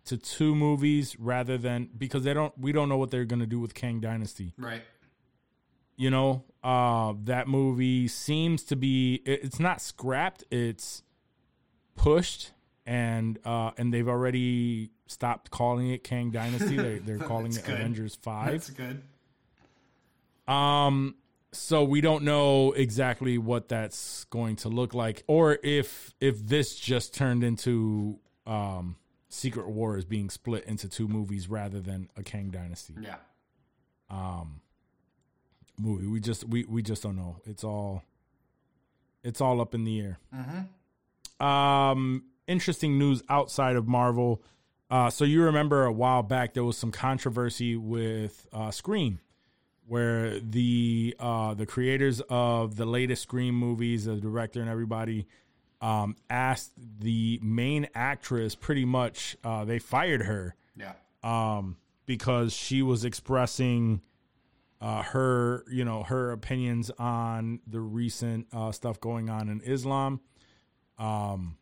to 0.05 0.17
two 0.17 0.55
movies 0.55 1.17
rather 1.19 1.59
than 1.59 1.89
because 1.97 2.23
they 2.25 2.33
don't 2.35 2.57
we 2.59 2.73
don't 2.73 2.89
know 2.89 2.97
what 2.99 3.11
they're 3.11 3.25
gonna 3.25 3.47
do 3.47 3.61
with 3.61 3.75
Kang 3.75 4.01
Dynasty. 4.01 4.55
Right. 4.57 4.83
You 5.99 6.09
know 6.11 6.45
uh 6.65 7.13
that 7.25 7.47
movie 7.49 8.09
seems 8.09 8.63
to 8.63 8.77
be 8.77 9.21
it's 9.27 9.61
not 9.61 9.81
scrapped 9.83 10.43
it's 10.51 11.03
pushed 11.97 12.53
and 12.87 13.39
uh 13.45 13.73
and 13.77 13.93
they've 13.93 14.09
already 14.09 14.91
stopped 15.07 15.51
calling 15.51 15.91
it 15.91 16.03
kang 16.05 16.31
dynasty 16.31 16.77
they, 16.77 16.99
they're 17.05 17.19
calling 17.19 17.53
it 17.53 17.63
good. 17.65 17.75
avengers 17.75 18.15
5 18.23 18.53
That's 18.53 18.71
good. 18.71 19.03
um 20.47 21.17
so 21.53 21.83
we 21.83 22.01
don't 22.01 22.25
know 22.25 22.73
exactly 22.73 23.39
what 23.39 23.69
that's 23.69 24.25
going 24.27 24.57
to 24.57 24.69
look 24.69 24.95
like 24.95 25.25
or 25.27 25.59
if 25.63 26.15
if 26.21 26.47
this 26.47 26.77
just 26.77 27.15
turned 27.15 27.43
into 27.43 28.19
um 28.47 28.97
secret 29.31 29.69
wars 29.69 30.05
being 30.05 30.31
split 30.31 30.65
into 30.65 30.89
two 30.89 31.09
movies 31.09 31.49
rather 31.49 31.81
than 31.81 32.09
a 32.17 32.23
kang 32.23 32.51
dynasty 32.51 32.95
Yeah. 33.01 33.17
Movie. 35.79 36.07
We 36.07 36.21
just 36.21 36.45
we 36.45 36.65
we 36.65 36.83
just 36.83 37.03
don't 37.03 37.17
know. 37.17 37.37
It's 37.45 37.65
all 37.65 38.03
it's 39.23 39.41
all 39.41 39.61
up 39.61 39.75
in 39.75 39.85
the 39.85 40.01
air. 40.01 40.19
Um, 41.41 42.25
interesting 42.47 42.99
news 42.99 43.23
outside 43.29 43.77
of 43.77 43.87
Marvel. 43.87 44.43
Uh, 44.91 45.11
so 45.11 45.25
you 45.25 45.43
remember 45.43 45.85
a 45.85 45.93
while 45.93 46.23
back 46.23 46.55
there 46.55 46.65
was 46.65 46.77
some 46.77 46.91
controversy 46.91 47.77
with 47.77 48.47
uh, 48.53 48.71
Scream, 48.71 49.21
where 49.87 50.41
the 50.41 51.15
uh, 51.21 51.55
the 51.55 51.67
creators 51.67 52.21
of 52.31 52.77
the 52.77 52.87
latest 52.87 53.23
Scream 53.23 53.55
movies, 53.55 54.07
the 54.07 54.17
director 54.17 54.61
and 54.61 54.69
everybody, 54.71 55.27
um, 55.81 56.17
asked 56.31 56.73
the 57.01 57.39
main 57.43 57.87
actress 57.95 58.55
pretty 58.55 58.85
much. 58.87 59.37
Uh, 59.45 59.65
they 59.65 59.79
fired 59.79 60.23
her 60.23 60.55
Yeah. 60.75 60.95
um, 61.23 61.77
because 62.07 62.55
she 62.55 62.81
was 62.83 63.05
expressing 63.05 64.01
uh, 64.81 65.03
her, 65.03 65.65
you 65.71 65.85
know, 65.85 66.03
her 66.05 66.31
opinions 66.33 66.91
on 66.99 67.61
the 67.67 67.81
recent 67.81 68.47
uh, 68.53 68.71
stuff 68.73 69.01
going 69.01 69.29
on 69.31 69.49
in 69.49 69.61
Islam. 69.63 70.21
Um, 70.99 71.57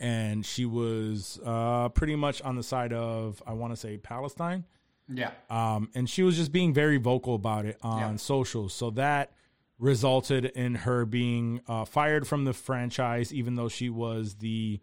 and 0.00 0.44
she 0.44 0.64
was 0.64 1.38
uh, 1.44 1.88
pretty 1.90 2.16
much 2.16 2.42
on 2.42 2.56
the 2.56 2.62
side 2.62 2.92
of, 2.92 3.42
I 3.46 3.52
want 3.52 3.72
to 3.72 3.76
say, 3.76 3.96
Palestine. 3.96 4.64
Yeah. 5.08 5.30
Um, 5.50 5.90
and 5.94 6.08
she 6.08 6.22
was 6.22 6.36
just 6.36 6.50
being 6.52 6.72
very 6.74 6.96
vocal 6.96 7.34
about 7.34 7.64
it 7.66 7.78
on 7.82 7.98
Yeah. 8.12 8.16
socials. 8.16 8.74
So 8.74 8.90
that 8.90 9.32
resulted 9.78 10.46
in 10.46 10.74
her 10.76 11.04
being 11.04 11.60
uh, 11.68 11.84
fired 11.84 12.26
from 12.26 12.44
the 12.44 12.52
franchise, 12.52 13.32
even 13.32 13.54
though 13.54 13.68
she 13.68 13.90
was 13.90 14.36
the 14.36 14.80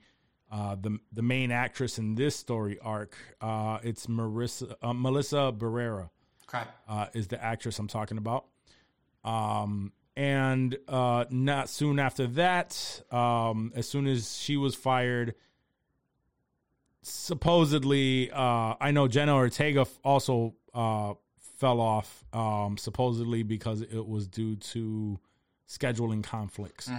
uh, 0.52 0.76
the 0.76 1.00
the 1.14 1.22
main 1.22 1.50
actress 1.50 1.98
in 1.98 2.16
this 2.16 2.36
story 2.36 2.78
arc. 2.82 3.16
Uh, 3.40 3.80
it's 3.84 4.08
Marissa 4.08 4.76
uh, 4.82 4.92
Melissa 4.94 5.54
Barrera 5.58 6.10
Okay. 6.48 6.64
uh, 6.88 7.08
is 7.14 7.28
the 7.28 7.44
actress 7.44 7.80
I'm 7.80 7.88
talking 7.88 8.18
about. 8.18 8.46
Um, 9.24 9.94
and 10.16 10.78
uh, 10.88 11.26
not 11.30 11.70
soon 11.70 12.00
after 12.00 12.28
that, 12.28 13.02
um, 13.12 13.72
as 13.76 13.88
soon 13.88 14.08
as 14.08 14.38
she 14.38 14.58
was 14.58 14.76
fired, 14.76 15.36
supposedly, 17.02 18.30
uh, 18.32 18.76
I 18.80 18.92
know 18.92 19.08
Jenna 19.08 19.36
Ortega 19.36 19.86
also 20.04 20.56
uh, 20.74 21.14
fell 21.58 21.80
off, 21.80 22.24
um, 22.34 22.78
supposedly 22.78 23.44
because 23.44 23.82
it 23.82 24.06
was 24.06 24.28
due 24.28 24.56
to 24.58 25.20
scheduling 25.68 26.24
conflicts. 26.24 26.90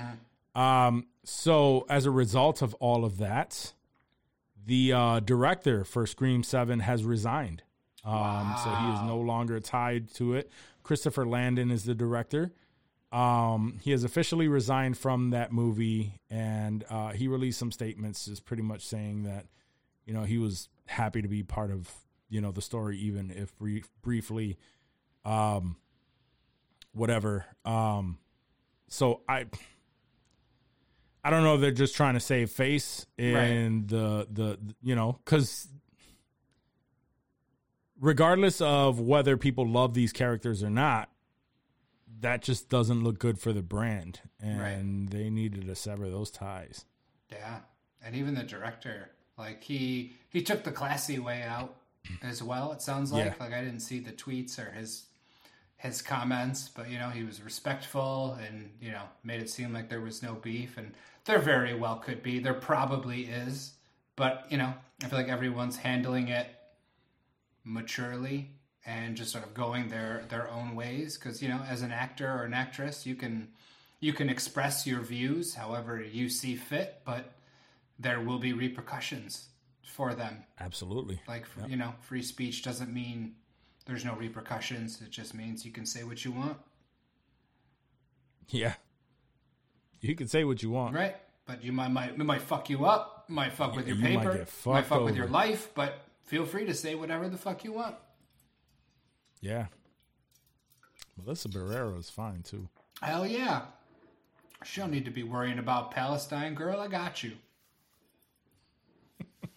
Um, 0.55 1.07
so 1.25 1.87
as 1.89 2.07
a 2.07 2.11
result 2.11 2.63
of 2.63 2.75
all 2.75 3.05
of 3.05 3.19
that, 3.19 3.73
the 4.65 4.93
uh, 4.93 5.21
director 5.21 5.85
for 5.85 6.07
Scream 6.07 6.43
Seven 6.43 6.81
has 6.81 7.05
resigned. 7.05 7.63
Um, 8.05 8.55
so 8.63 8.71
he 8.71 8.93
is 8.95 9.01
no 9.03 9.19
longer 9.19 9.61
tied 9.61 10.13
to 10.15 10.35
it. 10.35 10.51
Christopher 10.83 11.27
Landon 11.27 11.71
is 11.71 11.85
the 11.85 11.95
director. 11.95 12.53
Um, 13.13 13.79
he 13.83 13.91
has 13.91 14.05
officially 14.05 14.49
resigned 14.49 14.97
from 14.97 15.31
that 15.31 15.53
movie, 15.53 16.21
and 16.31 16.85
uh, 16.89 17.11
he 17.11 17.29
released 17.29 17.59
some 17.59 17.71
statements, 17.71 18.25
just 18.25 18.45
pretty 18.45 18.63
much 18.63 18.87
saying 18.87 19.25
that, 19.25 19.47
you 20.07 20.15
know, 20.15 20.23
he 20.23 20.39
was 20.39 20.69
happy 20.87 21.23
to 21.23 21.29
be 21.29 21.43
part 21.43 21.71
of, 21.71 21.91
you 22.31 22.41
know, 22.41 22.51
the 22.53 22.63
story, 22.63 22.97
even 22.99 23.31
if 23.31 23.55
brief, 23.59 23.89
briefly, 24.01 24.57
um, 25.25 25.77
whatever. 26.93 27.45
Um, 27.67 28.19
so 28.89 29.21
I, 29.29 29.45
I 31.23 31.31
don't 31.31 31.45
know. 31.45 31.55
if 31.57 31.61
They're 31.61 31.71
just 31.71 31.95
trying 31.95 32.15
to 32.15 32.21
save 32.21 32.51
face 32.51 33.07
in 33.17 33.87
the 33.87 34.27
the 34.31 34.59
you 34.83 34.97
know 34.97 35.19
because 35.25 35.69
regardless 38.03 38.61
of 38.61 39.01
whether 39.01 39.39
people 39.39 39.67
love 39.67 39.95
these 39.95 40.13
characters 40.13 40.63
or 40.63 40.69
not, 40.69 41.09
that 42.21 42.43
just 42.43 42.69
doesn't 42.69 43.03
look 43.03 43.19
good 43.19 43.39
for 43.39 43.53
the 43.55 43.63
brand, 43.63 44.21
and 44.41 45.09
they 45.09 45.31
needed 45.31 45.67
to 45.67 45.75
sever 45.75 46.11
those 46.11 46.31
ties. 46.31 46.85
Yeah, 47.31 47.61
and 48.05 48.15
even 48.15 48.35
the 48.35 48.43
director, 48.43 49.11
like 49.39 49.63
he 49.65 50.13
he 50.29 50.43
took 50.43 50.65
the 50.65 50.73
classy 50.73 51.19
way 51.19 51.43
out 51.43 51.77
as 52.23 52.43
well. 52.43 52.73
It 52.73 52.83
sounds 52.83 53.13
like 53.13 53.25
Yeah. 53.25 53.35
like 53.41 53.53
I 53.55 53.63
didn't 53.65 53.81
see 53.81 54.01
the 54.01 54.13
tweets 54.13 54.59
or 54.59 54.71
his 54.73 55.07
his 55.79 56.03
comments, 56.03 56.69
but 56.69 56.91
you 56.91 56.99
know 56.99 57.09
he 57.11 57.25
was 57.25 57.43
respectful 57.43 58.39
and 58.47 58.71
you 58.81 58.91
know 58.91 59.05
made 59.25 59.41
it 59.41 59.49
seem 59.51 59.73
like 59.73 59.89
there 59.89 60.01
was 60.01 60.23
no 60.23 60.35
beef, 60.35 60.77
and 60.77 60.93
there 61.25 61.39
very 61.39 61.75
well 61.75 61.97
could 61.97 62.23
be. 62.23 62.39
There 62.41 62.55
probably 62.55 63.23
is, 63.25 63.73
but 64.17 64.47
you 64.51 64.59
know 64.59 64.75
I 65.03 65.09
feel 65.09 65.19
like 65.19 65.29
everyone's 65.29 65.77
handling 65.79 66.29
it 66.29 66.47
maturely 67.65 68.51
and 68.85 69.17
just 69.17 69.31
sort 69.31 69.45
of 69.45 69.55
going 69.55 69.89
their 69.89 70.25
their 70.29 70.49
own 70.49 70.75
ways. 70.75 71.17
Because 71.17 71.43
you 71.43 71.49
know 71.49 71.61
as 71.69 71.83
an 71.83 71.93
actor 71.93 72.29
or 72.29 72.45
an 72.45 72.55
actress 72.55 73.07
you 73.07 73.15
can 73.15 73.49
you 74.01 74.13
can 74.13 74.29
express 74.29 74.87
your 74.87 75.01
views 75.01 75.55
however 75.55 76.03
you 76.03 76.29
see 76.29 76.57
fit 76.57 77.01
but 77.05 77.33
there 77.99 78.21
will 78.21 78.39
be 78.39 78.53
repercussions 78.53 79.49
for 79.83 80.15
them. 80.15 80.45
Absolutely. 80.61 81.21
like 81.29 81.47
you 81.69 81.77
know 81.77 81.95
free 82.01 82.23
speech 82.23 82.63
doesn't 82.63 82.93
mean 82.93 83.35
there's 83.87 84.05
no 84.05 84.15
repercussions. 84.15 85.01
It 85.03 85.11
just 85.11 85.35
means 85.35 85.65
you 85.65 85.73
can 85.73 85.87
say 85.87 86.05
what 86.05 86.25
you 86.25 86.33
want. 86.33 86.57
Yeah. 88.49 88.75
You 90.01 90.15
can 90.15 90.29
say 90.29 90.45
what 90.45 90.63
you 90.63 90.71
want. 90.71 90.95
right. 90.95 91.17
But 91.47 91.65
you 91.65 91.73
might 91.73 91.89
might 91.89 92.11
it 92.11 92.19
might 92.19 92.43
fuck 92.43 92.71
you 92.71 92.85
up 92.85 93.25
might 93.29 93.53
fuck 93.53 93.75
with 93.75 93.87
your 93.87 93.97
You 93.97 94.03
might 94.03 94.19
paper 94.19 94.33
might 94.35 94.49
fucked 94.49 94.87
fuck 94.89 95.05
with 95.05 95.17
your 95.17 95.29
life 95.29 95.71
but 95.75 96.05
feel 96.33 96.47
free 96.47 96.65
to 96.65 96.73
say 96.73 96.95
whatever 96.95 97.29
the 97.29 97.37
fuck 97.37 97.63
you 97.63 97.75
want 97.75 97.95
Yeah. 99.43 99.67
Melissa 101.19 101.51
Barrera 101.51 101.99
is 101.99 102.09
fine 102.09 102.43
too. 102.43 102.71
Hell 103.03 103.27
yeah. 103.27 103.67
She 104.65 104.81
don't 104.81 104.91
need 104.91 105.05
to 105.05 105.11
be 105.11 105.25
worrying 105.25 105.59
about 105.59 105.91
Palestine, 105.91 106.55
girl. 106.55 106.81
I 106.81 106.89
got 106.89 107.23
you. 107.23 107.33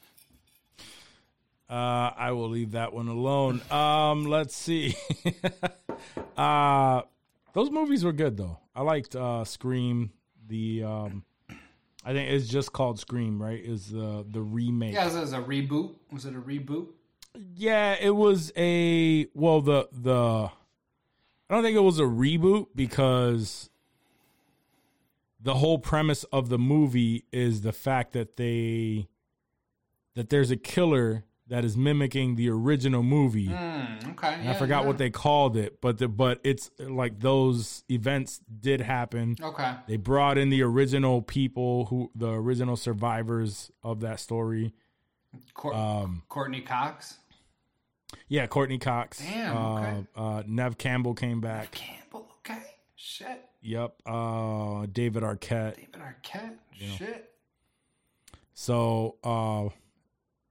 Uh, 1.67 2.11
I 2.15 2.31
will 2.31 2.49
leave 2.49 2.73
that 2.73 2.93
one 2.93 3.07
alone. 3.07 3.59
Um, 3.71 4.25
let's 4.25 4.55
see. 4.55 4.95
uh, 6.37 7.01
those 7.53 7.71
movies 7.71 8.03
were 8.03 8.13
good 8.13 8.37
though. 8.37 8.59
I 8.75 8.83
liked 8.83 9.15
uh, 9.15 9.43
Scream. 9.45 10.11
The 10.47 10.83
um, 10.83 11.23
I 12.05 12.13
think 12.13 12.29
it's 12.29 12.47
just 12.47 12.71
called 12.71 12.99
Scream, 12.99 13.41
right? 13.41 13.59
Is 13.59 13.89
the 13.89 14.23
the 14.29 14.41
remake? 14.41 14.93
Yeah, 14.93 15.05
this 15.05 15.15
is 15.15 15.33
a 15.33 15.39
reboot. 15.39 15.95
Was 16.11 16.25
it 16.25 16.35
a 16.35 16.39
reboot? 16.39 16.87
Yeah, 17.55 17.97
it 17.99 18.15
was 18.15 18.51
a 18.55 19.25
well 19.33 19.61
the 19.61 19.89
the 19.91 20.51
I 21.49 21.53
don't 21.53 21.63
think 21.63 21.75
it 21.75 21.81
was 21.81 21.99
a 21.99 22.03
reboot 22.03 22.67
because 22.75 23.71
the 25.41 25.55
whole 25.55 25.79
premise 25.79 26.23
of 26.25 26.49
the 26.49 26.59
movie 26.59 27.25
is 27.31 27.61
the 27.61 27.73
fact 27.73 28.13
that 28.13 28.37
they 28.37 29.07
that 30.13 30.29
there's 30.29 30.51
a 30.51 30.57
killer 30.57 31.25
that 31.47 31.63
is 31.63 31.77
mimicking 31.77 32.35
the 32.35 32.49
original 32.49 33.03
movie. 33.03 33.47
Mm, 33.49 34.11
okay. 34.13 34.33
And 34.39 34.49
I 34.49 34.53
forgot 34.53 34.85
what 34.85 34.97
they 34.97 35.09
called 35.11 35.55
it, 35.57 35.79
but 35.81 35.97
the 35.99 36.07
but 36.07 36.39
it's 36.43 36.71
like 36.79 37.19
those 37.19 37.83
events 37.89 38.39
did 38.59 38.81
happen. 38.81 39.35
Okay. 39.41 39.73
They 39.87 39.97
brought 39.97 40.37
in 40.37 40.49
the 40.49 40.63
original 40.63 41.21
people 41.21 41.85
who 41.85 42.09
the 42.15 42.29
original 42.31 42.75
survivors 42.75 43.71
of 43.83 43.99
that 43.99 44.19
story. 44.19 44.73
Cour- 45.53 45.73
Um, 45.75 46.23
Courteney 46.29 46.61
Cox. 46.61 47.19
Yeah, 48.27 48.47
Courteney 48.47 48.77
Cox. 48.79 49.19
Damn, 49.19 49.55
Uh, 49.57 49.79
okay. 49.79 50.07
uh, 50.15 50.43
Neve 50.47 50.77
Campbell 50.77 51.13
came 51.13 51.41
back. 51.41 51.71
Campbell, 51.71 52.27
okay. 52.39 52.61
Shit. 52.95 53.43
Yep. 53.61 53.95
Uh, 54.05 54.85
David 54.91 55.23
Arquette. 55.23 55.75
David 55.75 55.99
Arquette. 55.99 56.57
Shit. 56.97 57.31
So, 58.53 59.17
uh, 59.23 59.69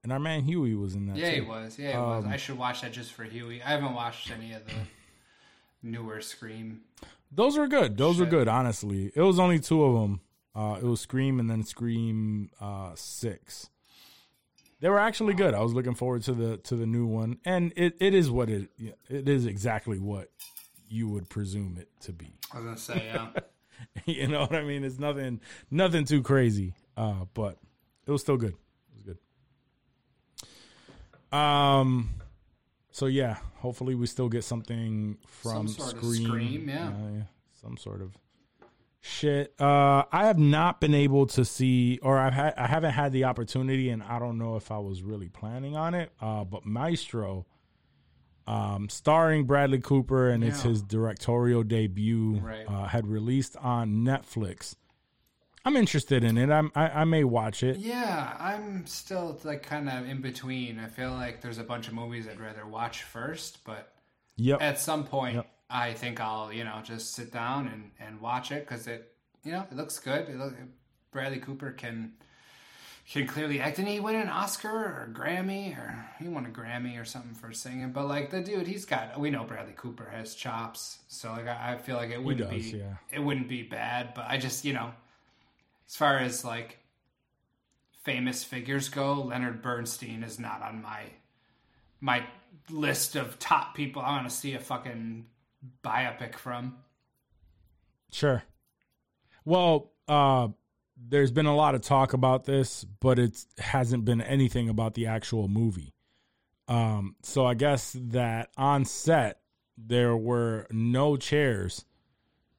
and 0.05 0.12
our 0.12 0.20
man 0.20 0.44
Huey 0.44 0.74
was 0.76 0.94
in 0.94 1.06
that. 1.06 1.16
Yeah, 1.16 1.31
he 1.31 1.40
was. 1.40 1.76
Yeah, 1.78 1.89
he 1.89 1.94
Um, 1.94 2.24
was. 2.24 2.26
I 2.26 2.36
should 2.36 2.59
watch 2.59 2.82
that 2.82 2.93
just 2.93 3.12
for 3.12 3.24
Huey. 3.24 3.60
I 3.62 3.70
haven't 3.70 3.94
watched 3.94 4.31
any 4.31 4.52
of 4.52 4.64
the 4.64 4.72
newer 5.82 6.20
Scream. 6.20 6.82
Those 7.32 7.59
were 7.59 7.66
good. 7.66 7.97
Those 7.97 8.20
were 8.20 8.26
good. 8.26 8.47
Honestly, 8.47 9.10
it 9.16 9.20
was 9.22 9.40
only 9.40 9.59
two 9.59 9.82
of 9.82 10.01
them. 10.01 10.20
Uh, 10.55 10.76
it 10.81 10.85
was 10.85 11.01
Scream 11.01 11.40
and 11.40 11.51
then 11.51 11.64
Scream 11.64 12.51
uh, 12.60 12.93
Six. 12.94 13.70
They 14.81 14.89
were 14.89 15.01
actually 15.01 15.35
good. 15.35 15.55
I 15.55 15.60
was 15.60 15.72
looking 15.72 15.94
forward 15.94 16.22
to 16.24 16.32
the 16.32 16.59
to 16.59 16.76
the 16.76 16.86
new 16.86 17.06
one, 17.06 17.39
and 17.44 17.72
it, 17.74 17.97
it 18.01 18.14
is 18.14 18.31
what 18.31 18.51
it 18.51 18.68
it 19.09 19.28
is 19.28 19.47
exactly 19.47 19.98
what 19.98 20.28
you 20.89 21.09
would 21.09 21.28
presume 21.28 21.76
it 21.81 21.89
to 22.02 22.12
be. 22.12 22.35
I 22.52 22.59
was 22.59 22.64
gonna 22.66 22.76
say, 22.76 23.02
yeah. 23.12 23.28
you 24.05 24.28
know 24.28 24.40
what 24.43 24.55
I 24.55 24.62
mean? 24.62 24.85
It's 24.85 24.98
nothing 24.98 25.40
nothing 25.70 26.05
too 26.05 26.22
crazy, 26.22 26.74
uh, 26.97 27.24
but 27.32 27.59
it 28.06 28.10
was 28.10 28.20
still 28.20 28.36
good. 28.36 28.55
It 31.35 31.39
was 31.39 31.43
good. 31.43 31.89
Um, 31.89 32.11
so 32.90 33.06
yeah, 33.06 33.39
hopefully 33.56 33.94
we 33.94 34.06
still 34.06 34.28
get 34.28 34.44
something 34.44 35.19
from 35.27 35.69
Some 35.69 35.89
Scream. 35.89 36.27
Scream, 36.27 36.69
yeah. 36.69 36.89
Uh, 36.89 37.24
some 37.61 37.77
sort 37.77 38.02
of 38.02 38.16
shit. 39.01 39.52
Uh, 39.61 40.05
I 40.12 40.27
have 40.27 40.39
not 40.39 40.81
been 40.81 40.94
able 40.94 41.27
to 41.27 41.44
see, 41.44 41.98
or 42.02 42.19
I've 42.19 42.35
had, 42.35 42.55
I 42.56 42.66
haven't 42.66 42.93
had 42.93 43.12
the 43.12 43.24
opportunity, 43.24 43.90
and 43.90 44.02
I 44.02 44.19
don't 44.19 44.39
know 44.39 44.56
if 44.56 44.70
I 44.70 44.78
was 44.78 45.02
really 45.02 45.28
planning 45.28 45.77
on 45.77 45.94
it. 45.94 46.12
Uh, 46.20 46.44
but 46.44 46.65
Maestro. 46.65 47.47
Um, 48.47 48.90
starring 48.90 49.47
Bradley 49.47 49.78
Cooper, 49.81 50.28
and 50.28 50.44
it's 50.44 50.61
his 50.61 50.82
directorial 50.82 51.62
debut. 51.62 52.40
Right. 52.43 52.66
Uh, 52.69 52.85
had 52.85 53.06
released 53.06 53.56
on 53.56 54.05
Netflix. 54.05 54.74
I'm 55.65 55.77
interested 55.77 56.24
in 56.24 56.36
it. 56.36 56.51
I'm, 56.51 56.70
I 56.74 56.89
I 56.89 57.05
may 57.05 57.24
watch 57.24 57.62
it. 57.62 57.77
yeah, 57.78 58.36
I'm 58.39 58.86
still 58.86 59.41
like 59.45 59.62
kind 59.62 59.89
of 59.89 60.07
in 60.09 60.20
between. 60.20 60.78
I 60.78 60.89
feel 60.89 61.12
like 61.12 61.41
there's 61.41 61.59
a 61.59 61.65
bunch 61.65 61.89
of 61.89 61.95
movies 61.95 62.27
I'd 62.28 62.41
rather 62.41 62.66
watch 62.66 63.03
first, 63.03 63.65
but 63.65 63.93
Yep. 64.36 64.61
at 64.61 64.78
some 64.81 65.05
point, 65.05 65.36
Yep. 65.36 65.47
I 65.70 65.93
think 65.95 66.20
I'll 66.20 66.53
you 66.53 66.65
know 66.65 66.81
just 66.85 67.15
sit 67.15 67.32
down 67.32 67.69
and 67.69 67.91
and 67.99 68.20
watch 68.20 68.53
it 68.53 68.66
because 68.69 68.86
it 68.86 69.15
you 69.43 69.53
know 69.53 69.65
it 69.70 69.74
looks 69.74 69.99
good. 69.99 70.28
It 70.28 70.36
look, 70.36 70.55
Bradley 71.11 71.39
Cooper 71.39 71.70
can 71.73 72.12
can 73.11 73.27
clearly 73.27 73.61
act. 73.61 73.77
Didn't 73.77 73.91
he 73.91 74.01
win 74.01 74.16
an 74.16 74.28
Oscar 74.28 74.69
or 74.70 75.09
a 75.11 75.12
Grammy 75.19 75.77
or 75.78 76.05
he 76.19 76.27
won 76.28 76.47
a 76.47 76.49
Grammy 76.49 77.01
or 77.01 77.05
something 77.05 77.35
for 77.35 77.53
singing? 77.53 77.93
But 77.93 78.07
like 78.09 78.31
the 78.31 78.41
dude, 78.43 78.66
he's 78.66 78.85
got. 78.85 79.19
We 79.20 79.31
know 79.31 79.45
Bradley 79.45 79.74
Cooper 79.77 80.09
has 80.11 80.35
chops, 80.35 80.99
so 81.09 81.31
like 81.32 81.47
I, 81.49 81.74
I 81.74 81.78
feel 81.78 81.97
like 81.97 82.11
it 82.11 82.23
wouldn't 82.23 82.51
does, 82.51 82.70
be 82.73 82.78
yeah. 82.78 82.97
it 83.12 83.20
wouldn't 83.20 83.49
be 83.49 83.62
bad. 83.62 84.12
But 84.15 84.27
I 84.28 84.36
just 84.39 84.65
you 84.65 84.73
know, 84.74 84.91
as 85.89 85.97
far 85.97 86.19
as 86.19 86.44
like 86.44 86.78
famous 88.02 88.44
figures 88.44 88.89
go, 88.89 89.15
Leonard 89.15 89.62
Bernstein 89.62 90.23
is 90.23 90.39
not 90.39 90.62
on 90.62 90.82
my 90.82 91.02
my 92.01 92.27
list 92.70 93.16
of 93.16 93.39
top 93.39 93.74
people 93.74 94.02
I 94.02 94.11
want 94.11 94.28
to 94.28 94.35
see 94.35 94.55
a 94.55 94.61
fucking 94.61 95.27
biopic 95.82 96.36
from. 96.36 96.77
Sure. 98.12 98.43
Well, 99.44 99.93
uh, 100.09 100.48
there's 100.97 101.31
been 101.31 101.47
a 101.47 101.56
lot 101.56 101.74
of 101.74 101.82
talk 101.82 102.12
about 102.12 102.44
this, 102.44 102.85
but 102.85 103.19
it 103.19 103.44
hasn't 103.59 104.05
been 104.05 104.20
anything 104.20 104.69
about 104.69 104.94
the 104.94 105.06
actual 105.06 105.48
movie. 105.48 105.94
Um, 106.69 107.16
so 107.23 107.44
I 107.44 107.55
guess 107.55 107.97
that 107.98 108.51
on 108.56 108.85
set 108.85 109.40
there 109.77 110.16
were 110.16 110.66
no 110.70 111.16
chairs 111.16 111.85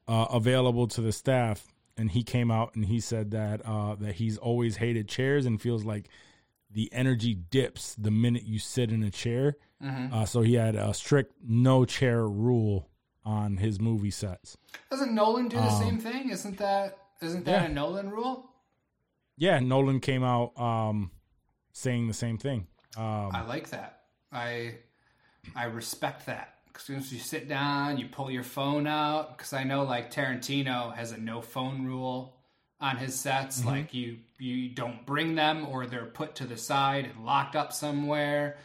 uh, 0.08 0.28
available 0.32 0.88
to 0.90 1.02
the 1.02 1.12
staff, 1.12 1.66
and 1.98 2.12
he 2.12 2.24
came 2.24 2.52
out 2.52 2.76
and 2.76 2.86
he 2.86 3.00
said 3.00 3.32
that 3.32 3.62
uh, 3.66 3.96
that 3.96 4.16
he's 4.16 4.38
always 4.38 4.78
hated 4.78 5.08
chairs 5.08 5.46
and 5.46 5.62
feels 5.62 5.84
like 5.86 6.10
the 6.72 6.90
energy 6.92 7.34
dips 7.34 7.96
the 7.96 8.12
minute 8.12 8.44
you 8.44 8.60
sit 8.60 8.92
in 8.92 9.04
a 9.04 9.12
chair. 9.12 9.58
Uh, 10.12 10.26
so 10.26 10.42
he 10.42 10.56
had 10.56 10.76
a 10.76 10.94
strict 10.96 11.34
no 11.48 11.86
chair 11.86 12.28
rule 12.28 12.90
on 13.24 13.58
his 13.58 13.80
movie 13.80 14.10
sets. 14.10 14.58
Doesn't 14.90 15.14
Nolan 15.14 15.48
do 15.48 15.58
the 15.58 15.80
same 15.80 16.00
thing? 16.00 16.30
Isn't 16.32 16.58
that 16.58 16.98
isn't 17.22 17.46
that 17.46 17.58
Um, 17.58 17.64
yeah. 17.64 17.70
a 17.70 17.74
Nolan 17.74 18.10
rule? 18.10 18.50
Yeah, 19.38 19.60
Nolan 19.60 20.00
came 20.00 20.24
out 20.24 20.60
um, 20.60 21.12
saying 21.72 22.08
the 22.08 22.14
same 22.16 22.38
thing. 22.40 22.68
Um, 22.98 23.30
I 23.32 23.44
like 23.44 23.70
that. 23.70 24.02
I 24.32 24.76
I 25.56 25.66
respect 25.66 26.26
that. 26.26 26.55
As 26.76 26.82
soon 26.82 26.98
as 26.98 27.12
you 27.12 27.20
sit 27.20 27.48
down, 27.48 27.98
you 27.98 28.08
pull 28.08 28.30
your 28.30 28.44
phone 28.44 28.88
out. 28.88 29.38
Because 29.38 29.54
I 29.54 29.64
know, 29.64 29.84
like 29.84 30.14
Tarantino 30.14 30.94
has 30.96 31.12
a 31.12 31.18
no 31.18 31.42
phone 31.42 31.86
rule 31.86 32.36
on 32.80 32.98
his 32.98 33.16
sets. 33.16 33.60
Mm-hmm. 33.60 33.70
Like 33.70 33.94
you 33.94 34.18
you 34.38 34.70
don't 34.70 35.06
bring 35.06 35.36
them, 35.36 35.66
or 35.70 35.86
they're 35.86 36.06
put 36.06 36.36
to 36.36 36.46
the 36.46 36.58
side 36.58 37.06
and 37.06 37.26
locked 37.26 37.56
up 37.56 37.74
somewhere. 37.74 38.58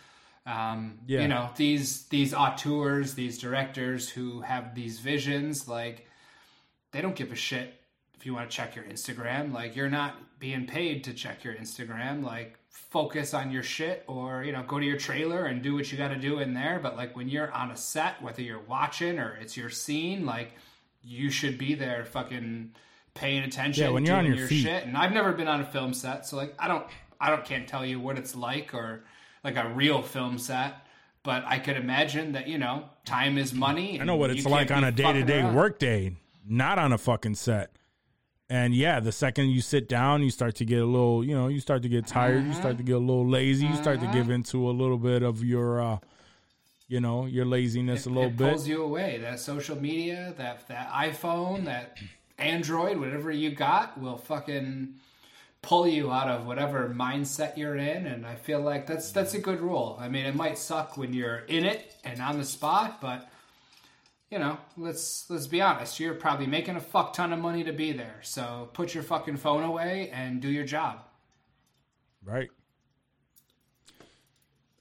Um, 0.46 0.98
Yeah. 1.06 1.22
You 1.22 1.28
know 1.28 1.50
these 1.56 2.06
these 2.06 2.34
auteurs, 2.34 3.14
these 3.14 3.38
directors 3.38 4.08
who 4.08 4.40
have 4.40 4.74
these 4.74 4.98
visions, 4.98 5.68
like 5.68 6.06
they 6.92 7.00
don't 7.00 7.14
give 7.16 7.30
a 7.30 7.36
shit 7.36 7.74
if 8.16 8.26
you 8.26 8.34
want 8.34 8.50
to 8.50 8.56
check 8.56 8.74
your 8.74 8.84
Instagram. 8.84 9.52
Like 9.52 9.76
you're 9.76 9.90
not 9.90 10.16
being 10.40 10.66
paid 10.66 11.04
to 11.04 11.12
check 11.12 11.44
your 11.44 11.54
Instagram. 11.54 12.24
Like 12.24 12.58
focus 12.70 13.34
on 13.34 13.52
your 13.52 13.62
shit 13.62 14.02
or, 14.08 14.42
you 14.42 14.50
know, 14.50 14.64
go 14.64 14.80
to 14.80 14.84
your 14.84 14.96
trailer 14.96 15.44
and 15.44 15.62
do 15.62 15.74
what 15.74 15.92
you 15.92 15.98
got 15.98 16.08
to 16.08 16.16
do 16.16 16.40
in 16.40 16.54
there. 16.54 16.80
But 16.82 16.96
like 16.96 17.14
when 17.14 17.28
you're 17.28 17.52
on 17.52 17.70
a 17.70 17.76
set, 17.76 18.20
whether 18.22 18.42
you're 18.42 18.58
watching 18.58 19.18
or 19.18 19.36
it's 19.40 19.56
your 19.56 19.70
scene, 19.70 20.26
like 20.26 20.52
you 21.04 21.30
should 21.30 21.58
be 21.58 21.74
there 21.74 22.04
fucking 22.04 22.72
paying 23.14 23.44
attention. 23.44 23.84
Yeah, 23.84 23.90
when 23.90 24.04
you're 24.04 24.16
on 24.16 24.24
doing 24.24 24.38
your 24.38 24.48
feet. 24.48 24.64
shit. 24.64 24.84
And 24.84 24.96
I've 24.96 25.12
never 25.12 25.32
been 25.32 25.46
on 25.46 25.60
a 25.60 25.64
film 25.64 25.94
set. 25.94 26.26
So 26.26 26.36
like 26.36 26.54
I 26.58 26.66
don't, 26.66 26.86
I 27.20 27.30
don't, 27.30 27.44
can't 27.44 27.68
tell 27.68 27.84
you 27.84 28.00
what 28.00 28.18
it's 28.18 28.34
like 28.34 28.74
or 28.74 29.04
like 29.44 29.56
a 29.56 29.68
real 29.68 30.02
film 30.02 30.38
set. 30.38 30.74
But 31.22 31.44
I 31.46 31.58
could 31.58 31.76
imagine 31.76 32.32
that, 32.32 32.48
you 32.48 32.56
know, 32.56 32.84
time 33.04 33.36
is 33.36 33.52
money. 33.52 34.00
I 34.00 34.04
know 34.04 34.16
what 34.16 34.30
it's 34.30 34.46
like 34.46 34.70
on 34.70 34.84
a 34.84 34.90
day 34.90 35.12
to 35.12 35.22
day 35.22 35.44
work 35.44 35.78
day, 35.78 36.16
not 36.48 36.78
on 36.78 36.94
a 36.94 36.98
fucking 36.98 37.34
set. 37.34 37.70
And 38.50 38.74
yeah, 38.74 38.98
the 38.98 39.12
second 39.12 39.50
you 39.50 39.60
sit 39.60 39.88
down, 39.88 40.24
you 40.24 40.30
start 40.30 40.56
to 40.56 40.64
get 40.64 40.80
a 40.80 40.84
little, 40.84 41.24
you 41.24 41.36
know, 41.36 41.46
you 41.46 41.60
start 41.60 41.82
to 41.82 41.88
get 41.88 42.08
tired, 42.08 42.44
you 42.44 42.52
start 42.52 42.78
to 42.78 42.82
get 42.82 42.96
a 42.96 42.98
little 42.98 43.28
lazy, 43.28 43.64
you 43.64 43.76
start 43.76 44.00
to 44.00 44.08
give 44.08 44.28
into 44.28 44.68
a 44.68 44.72
little 44.72 44.98
bit 44.98 45.22
of 45.22 45.44
your, 45.44 45.80
uh, 45.80 45.98
you 46.88 47.00
know, 47.00 47.26
your 47.26 47.44
laziness 47.44 48.06
a 48.06 48.08
little 48.08 48.24
it 48.24 48.36
bit. 48.36 48.48
pulls 48.48 48.66
you 48.66 48.82
away. 48.82 49.18
That 49.18 49.38
social 49.38 49.80
media, 49.80 50.34
that 50.36 50.66
that 50.66 50.90
iPhone, 50.90 51.66
that 51.66 51.96
Android, 52.38 52.98
whatever 52.98 53.30
you 53.30 53.52
got, 53.52 54.00
will 54.00 54.16
fucking 54.18 54.94
pull 55.62 55.86
you 55.86 56.10
out 56.10 56.26
of 56.26 56.44
whatever 56.44 56.92
mindset 56.92 57.56
you're 57.56 57.76
in. 57.76 58.06
And 58.06 58.26
I 58.26 58.34
feel 58.34 58.60
like 58.60 58.88
that's 58.88 59.12
that's 59.12 59.34
a 59.34 59.38
good 59.38 59.60
rule. 59.60 59.96
I 60.00 60.08
mean, 60.08 60.26
it 60.26 60.34
might 60.34 60.58
suck 60.58 60.96
when 60.96 61.14
you're 61.14 61.44
in 61.46 61.64
it 61.64 61.94
and 62.02 62.20
on 62.20 62.38
the 62.38 62.44
spot, 62.44 63.00
but 63.00 63.30
you 64.30 64.38
know, 64.38 64.58
let's 64.76 65.28
let's 65.28 65.46
be 65.46 65.60
honest. 65.60 65.98
You're 65.98 66.14
probably 66.14 66.46
making 66.46 66.76
a 66.76 66.80
fuck 66.80 67.12
ton 67.12 67.32
of 67.32 67.40
money 67.40 67.64
to 67.64 67.72
be 67.72 67.92
there. 67.92 68.20
So 68.22 68.70
put 68.72 68.94
your 68.94 69.02
fucking 69.02 69.38
phone 69.38 69.64
away 69.64 70.10
and 70.12 70.40
do 70.40 70.48
your 70.48 70.64
job. 70.64 71.02
Right. 72.24 72.48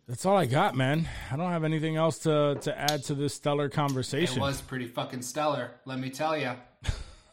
That's 0.07 0.25
all 0.25 0.35
I 0.35 0.47
got, 0.47 0.75
man. 0.75 1.07
I 1.31 1.37
don't 1.37 1.51
have 1.51 1.63
anything 1.63 1.95
else 1.95 2.17
to, 2.19 2.57
to 2.61 2.79
add 2.79 3.03
to 3.03 3.13
this 3.13 3.35
stellar 3.35 3.69
conversation. 3.69 4.39
It 4.39 4.41
was 4.41 4.59
pretty 4.59 4.87
fucking 4.87 5.21
stellar, 5.21 5.71
let 5.85 5.99
me 5.99 6.09
tell 6.09 6.35
you. 6.35 6.53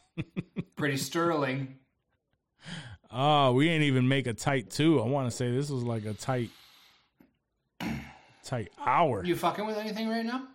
pretty 0.76 0.98
sterling. 0.98 1.76
Oh, 3.10 3.52
we 3.52 3.70
ain't 3.70 3.84
even 3.84 4.08
make 4.08 4.26
a 4.26 4.34
tight 4.34 4.70
two. 4.70 5.00
I 5.00 5.06
want 5.06 5.30
to 5.30 5.34
say 5.34 5.50
this 5.50 5.70
was 5.70 5.84
like 5.84 6.04
a 6.04 6.12
tight, 6.12 6.50
tight 8.44 8.68
hour. 8.78 9.24
You 9.24 9.36
fucking 9.36 9.66
with 9.66 9.78
anything 9.78 10.10
right 10.10 10.26
now? 10.26 10.46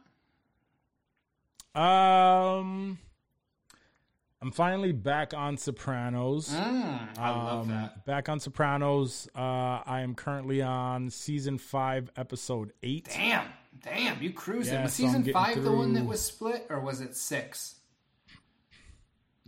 Um, 1.73 2.98
I'm 4.41 4.52
finally 4.52 4.91
back 4.91 5.34
on 5.34 5.57
Sopranos. 5.57 6.49
Mm, 6.49 7.18
I 7.18 7.30
love 7.30 7.61
Um, 7.64 7.68
that. 7.69 8.06
Back 8.06 8.27
on 8.30 8.39
Sopranos. 8.39 9.30
Uh, 9.35 9.39
I 9.85 10.02
am 10.02 10.15
currently 10.15 10.61
on 10.61 11.10
season 11.10 11.57
five, 11.57 12.10
episode 12.18 12.73
eight. 12.84 13.07
Damn, 13.14 13.48
damn, 13.84 14.22
you 14.22 14.34
cruising. 14.34 14.73
Yeah, 14.73 14.84
was 14.84 14.93
so 14.93 15.03
season 15.06 15.23
five 15.31 15.64
the 15.64 15.72
one 15.72 15.93
that 15.93 16.06
was 16.06 16.23
split, 16.23 16.65
or 16.69 16.80
was 16.80 17.02
it 17.02 17.15
six? 17.15 17.76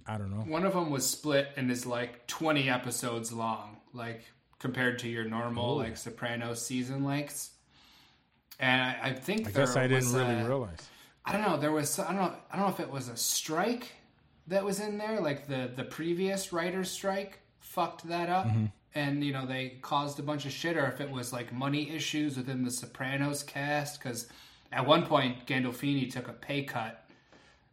I 0.05 0.17
don't 0.17 0.31
know. 0.31 0.43
One 0.51 0.65
of 0.65 0.73
them 0.73 0.89
was 0.91 1.09
split 1.09 1.49
and 1.55 1.71
is 1.71 1.85
like 1.85 2.27
twenty 2.27 2.69
episodes 2.69 3.31
long, 3.33 3.77
like 3.93 4.21
compared 4.59 4.99
to 4.99 5.09
your 5.09 5.23
normal 5.25 5.71
Oh. 5.71 5.75
like 5.75 5.97
Sopranos 5.97 6.65
season 6.65 7.03
lengths. 7.03 7.49
And 8.59 8.81
I, 8.81 8.99
I 9.09 9.13
think 9.13 9.47
I 9.47 9.51
there 9.51 9.65
guess 9.65 9.75
I 9.75 9.87
didn't 9.87 10.13
really 10.13 10.35
a- 10.35 10.47
realize. 10.47 10.89
I 11.25 11.31
don't 11.31 11.41
know. 11.41 11.57
There 11.57 11.71
was 11.71 11.97
I 11.99 12.07
don't 12.07 12.15
know. 12.17 12.33
I 12.51 12.55
don't 12.57 12.65
know 12.65 12.73
if 12.73 12.79
it 12.79 12.91
was 12.91 13.07
a 13.09 13.15
strike 13.17 13.91
that 14.47 14.63
was 14.65 14.79
in 14.79 14.97
there, 14.97 15.19
like 15.21 15.47
the 15.47 15.71
the 15.73 15.83
previous 15.83 16.51
writers' 16.51 16.91
strike 16.91 17.39
fucked 17.59 18.07
that 18.09 18.29
up, 18.29 18.45
Mm-hmm. 18.47 18.65
and 18.95 19.23
you 19.23 19.31
know 19.31 19.45
they 19.45 19.77
caused 19.81 20.19
a 20.19 20.23
bunch 20.23 20.45
of 20.45 20.51
shit, 20.51 20.75
or 20.77 20.85
if 20.87 20.99
it 20.99 21.09
was 21.09 21.31
like 21.31 21.53
money 21.53 21.89
issues 21.91 22.35
within 22.37 22.63
the 22.63 22.71
Sopranos 22.71 23.41
cast. 23.43 23.99
Because 23.99 24.27
at 24.71 24.85
one 24.85 25.05
point, 25.05 25.45
Gandolfini 25.45 26.11
took 26.11 26.27
a 26.27 26.33
pay 26.33 26.63
cut 26.63 27.05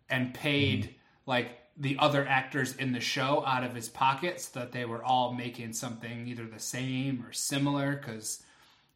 and 0.09 0.33
paid 0.33 0.95
like 1.27 1.59
the 1.77 1.97
other 1.99 2.27
actors 2.27 2.77
in 2.77 2.93
the 2.93 3.01
show 3.01 3.45
out 3.47 3.65
of 3.65 3.75
his 3.75 3.89
pockets 3.89 4.49
that 4.49 4.71
they 4.71 4.85
were 4.85 5.03
all 5.03 5.33
making 5.33 5.73
something 5.73 6.27
either 6.29 6.45
the 6.47 6.59
same 6.61 7.25
or 7.27 7.33
similar 7.33 7.97
because 7.97 8.43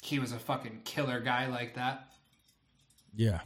he 0.02 0.18
was 0.18 0.32
a 0.32 0.38
fucking 0.38 0.82
killer 0.84 1.18
guy 1.20 1.46
like 1.46 1.74
that. 1.76 2.08
Yeah. 3.16 3.40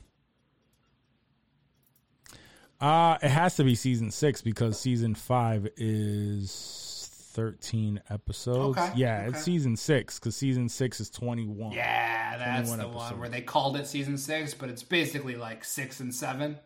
Uh 2.80 3.18
it 3.22 3.30
has 3.30 3.56
to 3.56 3.64
be 3.64 3.74
season 3.74 4.10
six 4.10 4.40
because 4.40 4.78
season 4.78 5.14
five 5.14 5.68
is 5.76 7.30
thirteen 7.32 8.00
episodes. 8.10 8.78
Okay, 8.78 8.92
Yeah, 8.96 9.18
okay. 9.20 9.28
it's 9.30 9.42
season 9.42 9.76
six 9.76 10.18
because 10.18 10.36
season 10.36 10.68
six 10.68 11.00
is 11.00 11.10
twenty 11.10 11.46
one. 11.46 11.72
Yeah, 11.72 12.36
that's 12.38 12.68
21 12.68 12.78
the 12.90 12.96
one 12.96 13.18
where 13.18 13.28
they 13.28 13.40
called 13.40 13.76
it 13.76 13.86
season 13.86 14.16
six, 14.18 14.54
but 14.54 14.68
it's 14.68 14.82
basically 14.82 15.36
like 15.36 15.64
six 15.64 16.00
and 16.00 16.14
seven. 16.14 16.58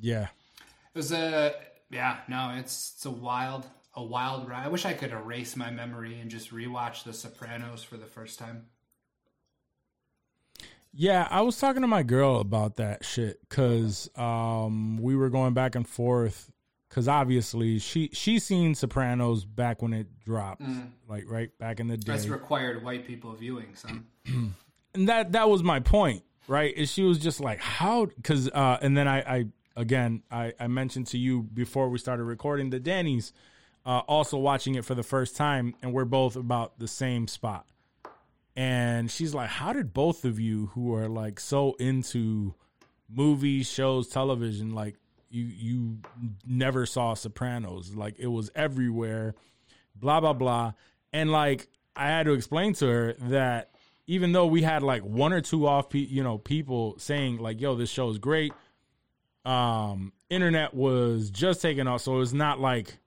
Yeah. 0.00 0.28
It 0.94 0.98
was 0.98 1.12
a 1.12 1.54
yeah, 1.90 2.18
no, 2.28 2.54
it's 2.58 2.92
it's 2.96 3.06
a 3.06 3.10
wild 3.10 3.66
a 3.94 4.02
wild 4.04 4.48
ride. 4.48 4.64
I 4.66 4.68
wish 4.68 4.84
I 4.84 4.92
could 4.92 5.12
erase 5.12 5.56
my 5.56 5.70
memory 5.70 6.20
and 6.20 6.30
just 6.30 6.52
rewatch 6.52 7.04
The 7.04 7.12
Sopranos 7.12 7.82
for 7.82 7.96
the 7.96 8.06
first 8.06 8.38
time. 8.38 8.66
Yeah, 10.98 11.28
I 11.30 11.42
was 11.42 11.58
talking 11.58 11.82
to 11.82 11.88
my 11.88 12.02
girl 12.02 12.40
about 12.40 12.76
that 12.76 13.04
shit 13.04 13.38
because 13.46 14.08
um, 14.16 14.96
we 14.96 15.14
were 15.14 15.28
going 15.28 15.52
back 15.52 15.74
and 15.74 15.86
forth 15.86 16.50
because 16.88 17.06
obviously 17.06 17.78
she 17.78 18.08
she 18.14 18.38
seen 18.38 18.74
Sopranos 18.74 19.44
back 19.44 19.82
when 19.82 19.92
it 19.92 20.06
dropped, 20.24 20.62
like 21.06 21.24
right 21.28 21.50
back 21.58 21.80
in 21.80 21.88
the 21.88 21.98
day. 21.98 22.12
Mm. 22.12 22.16
That's 22.16 22.28
required 22.28 22.82
white 22.82 23.06
people 23.06 23.34
viewing, 23.34 23.74
son. 23.74 24.06
and 24.94 25.08
that 25.08 25.32
that 25.32 25.50
was 25.50 25.62
my 25.62 25.80
point, 25.80 26.22
right? 26.48 26.74
Is 26.74 26.90
she 26.90 27.02
was 27.02 27.18
just 27.18 27.40
like, 27.40 27.58
how? 27.58 28.06
Because 28.06 28.48
uh, 28.48 28.78
and 28.80 28.96
then 28.96 29.06
I, 29.06 29.18
I 29.20 29.44
again 29.76 30.22
I, 30.30 30.54
I 30.58 30.66
mentioned 30.66 31.08
to 31.08 31.18
you 31.18 31.42
before 31.42 31.90
we 31.90 31.98
started 31.98 32.24
recording 32.24 32.70
that 32.70 32.82
Danny's 32.82 33.34
uh, 33.84 33.98
also 34.08 34.38
watching 34.38 34.76
it 34.76 34.84
for 34.86 34.94
the 34.94 35.02
first 35.02 35.36
time, 35.36 35.74
and 35.82 35.92
we're 35.92 36.06
both 36.06 36.36
about 36.36 36.78
the 36.78 36.88
same 36.88 37.28
spot. 37.28 37.66
And 38.56 39.10
she's 39.10 39.34
like, 39.34 39.50
"How 39.50 39.72
did 39.72 39.92
both 39.92 40.24
of 40.24 40.40
you, 40.40 40.66
who 40.74 40.94
are 40.94 41.08
like 41.08 41.38
so 41.38 41.74
into 41.78 42.54
movies, 43.08 43.70
shows, 43.70 44.08
television, 44.08 44.74
like 44.74 44.96
you 45.28 45.44
you 45.44 45.98
never 46.46 46.86
saw 46.86 47.14
Sopranos? 47.14 47.94
Like 47.94 48.18
it 48.18 48.28
was 48.28 48.50
everywhere, 48.54 49.34
blah 49.94 50.20
blah 50.20 50.32
blah." 50.32 50.72
And 51.12 51.30
like 51.30 51.68
I 51.94 52.06
had 52.08 52.26
to 52.26 52.32
explain 52.32 52.72
to 52.74 52.86
her 52.86 53.12
that 53.28 53.70
even 54.06 54.32
though 54.32 54.46
we 54.46 54.62
had 54.62 54.82
like 54.82 55.02
one 55.02 55.32
or 55.32 55.40
two 55.42 55.66
off, 55.66 55.90
pe- 55.90 55.98
you 55.98 56.22
know, 56.22 56.38
people 56.38 56.94
saying 56.98 57.38
like, 57.38 57.60
"Yo, 57.60 57.74
this 57.74 57.90
show 57.90 58.08
is 58.08 58.18
great," 58.18 58.54
um, 59.44 60.12
internet 60.30 60.74
was 60.74 61.30
just 61.30 61.60
taking 61.60 61.86
off, 61.86 62.00
so 62.00 62.20
it's 62.20 62.32
not 62.32 62.58
like 62.58 62.98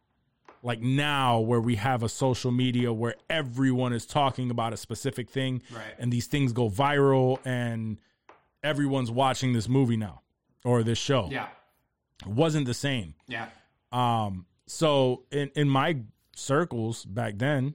like 0.62 0.82
now 0.82 1.40
where 1.40 1.62
we 1.62 1.76
have 1.76 2.04
a 2.04 2.10
social 2.10 2.52
media 2.52 2.92
where 2.92 3.16
everyone 3.30 3.94
is 3.94 4.06
talking 4.06 4.52
about 4.52 4.74
a 4.74 4.78
specific 4.78 5.30
thing 5.30 5.62
Right. 5.74 5.84
and 5.98 6.12
these 6.12 6.28
things 6.28 6.52
go 6.54 6.70
viral 6.70 7.40
and 7.46 7.98
everyone's 8.64 9.10
watching 9.12 9.54
this 9.54 9.70
movie 9.70 9.98
now 9.98 10.22
or 10.66 10.84
this 10.84 10.98
show. 10.98 11.30
Yeah, 11.32 11.48
it 12.22 12.28
wasn't 12.28 12.66
the 12.66 12.74
same. 12.74 13.16
Yeah, 13.28 13.48
um 13.92 14.46
so 14.68 15.24
in 15.32 15.50
in 15.56 15.70
my 15.70 15.98
circles 16.36 17.04
back 17.06 17.38
then 17.38 17.74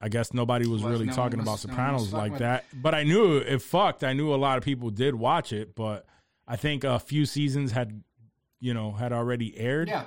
i 0.00 0.08
guess 0.08 0.32
nobody 0.32 0.66
was 0.66 0.82
Was- 0.82 0.92
really 0.92 1.06
no 1.06 1.12
talking 1.12 1.38
was- 1.38 1.44
about 1.44 1.52
no 1.52 1.56
sopranos 1.56 2.04
fucking 2.10 2.18
like 2.18 2.30
with 2.32 2.38
that. 2.40 2.64
but 2.72 2.94
i 2.94 3.02
knew 3.04 3.36
it 3.36 3.60
fucked. 3.62 4.02
I 4.04 4.12
knew 4.12 4.32
a 4.32 4.36
lot 4.36 4.58
of 4.58 4.64
people 4.64 4.90
did 4.90 5.14
watch 5.14 5.52
it 5.52 5.74
but 5.74 6.06
i 6.46 6.56
think 6.56 6.84
a 6.84 6.98
few 6.98 7.26
seasons 7.26 7.72
had 7.72 8.02
you 8.60 8.74
know 8.74 8.92
had 8.92 9.12
already 9.12 9.56
aired. 9.58 9.88
Yeah. 9.88 10.04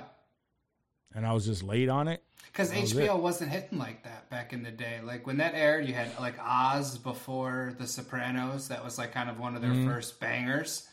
And 1.14 1.26
i 1.26 1.32
was 1.32 1.44
just 1.46 1.62
late 1.62 1.88
on 1.88 2.08
it 2.08 2.22
Because 2.52 2.70
was 2.74 2.92
HBO 2.92 3.18
wasn't 3.18 3.50
hitting 3.50 3.78
like 3.78 4.02
that 4.04 4.28
back 4.28 4.52
in 4.52 4.62
the 4.62 4.70
day. 4.70 5.00
Like 5.02 5.26
when 5.26 5.38
that 5.38 5.54
aired, 5.54 5.86
you 5.86 5.94
had 5.94 6.10
like 6.20 6.34
Oz 6.38 6.98
before 6.98 7.74
The 7.78 7.86
Sopranos. 7.86 8.68
That 8.68 8.84
was 8.84 8.98
like 8.98 9.12
kind 9.12 9.30
of 9.30 9.38
one 9.38 9.54
of 9.56 9.62
their 9.62 9.70
Mm-hmm. 9.70 9.88
first 9.88 10.20
bangers. 10.20 10.86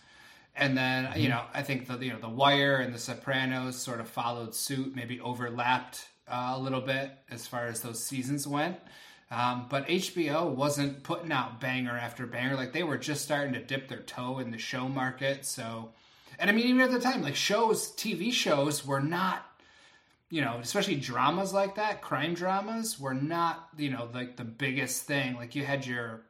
And 0.55 0.77
then 0.77 1.09
you 1.17 1.29
know, 1.29 1.41
I 1.53 1.61
think 1.63 1.87
the 1.87 1.97
you 1.97 2.13
know 2.13 2.19
The 2.19 2.29
Wire 2.29 2.77
and 2.77 2.93
The 2.93 2.99
Sopranos 2.99 3.77
sort 3.77 3.99
of 3.99 4.07
followed 4.07 4.55
suit, 4.55 4.95
maybe 4.95 5.19
overlapped 5.19 6.07
uh, 6.29 6.53
a 6.55 6.59
little 6.59 6.81
bit 6.81 7.11
as 7.29 7.45
far 7.47 7.67
as 7.67 7.81
those 7.81 8.01
seasons 8.03 8.47
went. 8.47 8.77
Um, 9.31 9.67
but 9.69 9.87
HBO 9.87 10.49
wasn't 10.49 11.03
putting 11.03 11.31
out 11.31 11.59
banger 11.59 11.97
after 11.97 12.25
banger. 12.25 12.55
Like 12.55 12.71
they 12.73 12.83
were 12.83 12.97
just 12.97 13.23
starting 13.23 13.53
to 13.53 13.63
dip 13.63 13.87
their 13.89 13.99
toe 14.01 14.39
in 14.39 14.51
the 14.51 14.57
show 14.57 14.87
market. 14.89 15.45
So, 15.45 15.89
and 16.39 16.49
I 16.49 16.53
mean, 16.53 16.67
even 16.67 16.81
at 16.81 16.91
the 16.91 16.99
time, 16.99 17.21
like 17.21 17.35
shows, 17.35 17.91
TV 17.91 18.31
shows 18.31 18.85
were 18.85 19.01
not 19.01 19.45
you 20.29 20.41
know, 20.41 20.59
especially 20.61 20.95
dramas 20.95 21.53
like 21.53 21.75
that, 21.75 22.01
crime 22.01 22.33
dramas 22.35 22.99
were 22.99 23.13
not, 23.15 23.69
you 23.77 23.89
know, 23.89 24.09
like 24.13 24.37
the 24.37 24.43
biggest 24.43 25.03
thing. 25.03 25.35
Like 25.35 25.55
you 25.55 25.65
had 25.65 25.85
your 25.85 26.21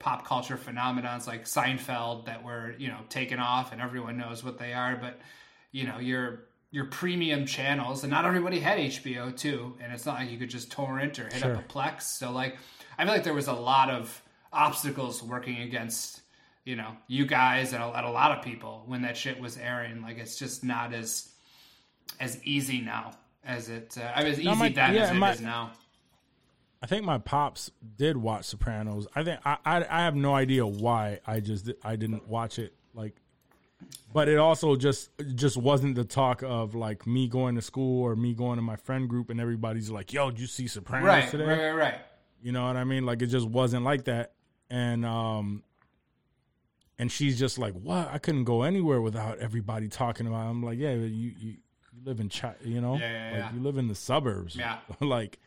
pop 0.00 0.26
culture 0.26 0.56
phenomenons 0.56 1.26
like 1.26 1.44
Seinfeld 1.44 2.26
that 2.26 2.42
were, 2.44 2.74
you 2.78 2.88
know, 2.88 2.98
taken 3.08 3.38
off 3.38 3.72
and 3.72 3.80
everyone 3.80 4.16
knows 4.16 4.42
what 4.42 4.58
they 4.58 4.72
are, 4.72 4.96
but 4.96 5.20
you 5.70 5.84
know, 5.84 5.98
your 5.98 6.44
your 6.72 6.86
premium 6.86 7.46
channels 7.46 8.02
and 8.02 8.10
not 8.10 8.24
everybody 8.24 8.58
had 8.58 8.78
HBO 8.78 9.36
too, 9.36 9.76
and 9.80 9.92
it's 9.92 10.04
not 10.04 10.18
like 10.18 10.30
you 10.30 10.38
could 10.38 10.50
just 10.50 10.72
torrent 10.72 11.18
or 11.20 11.24
hit 11.24 11.34
Sure. 11.34 11.54
up 11.54 11.64
a 11.64 11.72
Plex. 11.72 12.02
So 12.02 12.32
like 12.32 12.56
I 12.98 13.04
feel 13.04 13.12
like 13.14 13.24
there 13.24 13.34
was 13.34 13.46
a 13.46 13.52
lot 13.52 13.90
of 13.90 14.20
obstacles 14.52 15.22
working 15.22 15.60
against 15.62 16.20
you 16.64 16.76
know, 16.76 16.96
you 17.08 17.26
guys 17.26 17.74
and 17.74 17.82
a, 17.82 17.86
and 17.88 18.06
a 18.06 18.10
lot 18.10 18.36
of 18.36 18.42
people 18.42 18.84
when 18.86 19.02
that 19.02 19.16
shit 19.18 19.38
was 19.38 19.58
airing. 19.58 20.00
Like 20.02 20.18
it's 20.18 20.38
just 20.38 20.64
not 20.64 20.92
as 20.92 21.28
as 22.18 22.42
easy 22.44 22.80
now 22.80 23.12
as 23.44 23.68
it. 23.68 23.96
Uh, 23.98 24.10
I 24.14 24.22
mean, 24.24 24.32
as 24.32 24.40
easy 24.40 24.54
my- 24.54 24.68
then 24.68 24.94
yeah, 24.94 25.02
as 25.02 25.10
it 25.10 25.14
is 25.14 25.18
my- 25.20 25.34
now. 25.40 25.72
I 26.82 26.86
think 26.86 27.04
my 27.06 27.16
pops 27.16 27.70
did 27.96 28.16
watch 28.18 28.44
Sopranos. 28.44 29.06
I 29.16 29.24
think 29.24 29.40
I, 29.46 29.56
I 29.64 29.76
I 29.88 30.02
have 30.02 30.14
no 30.14 30.34
idea 30.34 30.66
why 30.66 31.20
I 31.26 31.40
just 31.40 31.70
I 31.82 31.96
didn't 31.96 32.28
watch 32.28 32.58
it 32.58 32.74
like, 32.92 33.16
but 34.12 34.28
it 34.28 34.36
also 34.36 34.76
just 34.76 35.08
just 35.34 35.56
wasn't 35.56 35.94
the 35.94 36.04
talk 36.04 36.42
of 36.42 36.74
like 36.74 37.06
me 37.06 37.26
going 37.26 37.54
to 37.54 37.62
school 37.62 38.02
or 38.02 38.14
me 38.16 38.34
going 38.34 38.56
to 38.56 38.62
my 38.62 38.76
friend 38.76 39.08
group 39.08 39.30
and 39.30 39.40
everybody's 39.40 39.88
like, 39.88 40.12
"Yo, 40.12 40.30
did 40.30 40.40
you 40.40 40.46
see 40.46 40.66
Sopranos 40.66 41.06
Right, 41.06 41.30
today?" 41.30 41.44
right, 41.46 41.58
right, 41.68 41.72
right. 41.74 41.94
You 42.42 42.52
know 42.52 42.66
what 42.66 42.76
I 42.76 42.84
mean? 42.84 43.06
Like 43.06 43.22
it 43.22 43.28
just 43.28 43.48
wasn't 43.48 43.84
like 43.84 44.04
that. 44.04 44.32
And 44.68 45.06
um 45.06 45.62
and 46.98 47.10
she's 47.10 47.38
just 47.38 47.58
like, 47.58 47.72
"What? 47.72 48.08
I 48.12 48.18
couldn't 48.18 48.44
go 48.44 48.62
anywhere 48.62 49.00
without 49.00 49.38
everybody 49.38 49.88
talking 49.88 50.26
about." 50.26 50.46
It. 50.46 50.50
I'm 50.50 50.62
like, 50.62 50.78
"Yeah, 50.78 50.92
you 50.92 51.32
you, 51.38 51.56
you 51.94 52.02
live 52.04 52.20
in 52.20 52.28
Chi- 52.28 52.54
you 52.64 52.80
know, 52.80 52.96
Yeah, 52.96 53.10
yeah, 53.12 53.30
like 53.30 53.38
yeah. 53.50 53.52
you 53.54 53.60
live 53.62 53.78
in 53.78 53.88
the 53.88 53.94
suburbs. 53.94 54.56
Yeah. 54.56 54.78
like 55.00 55.38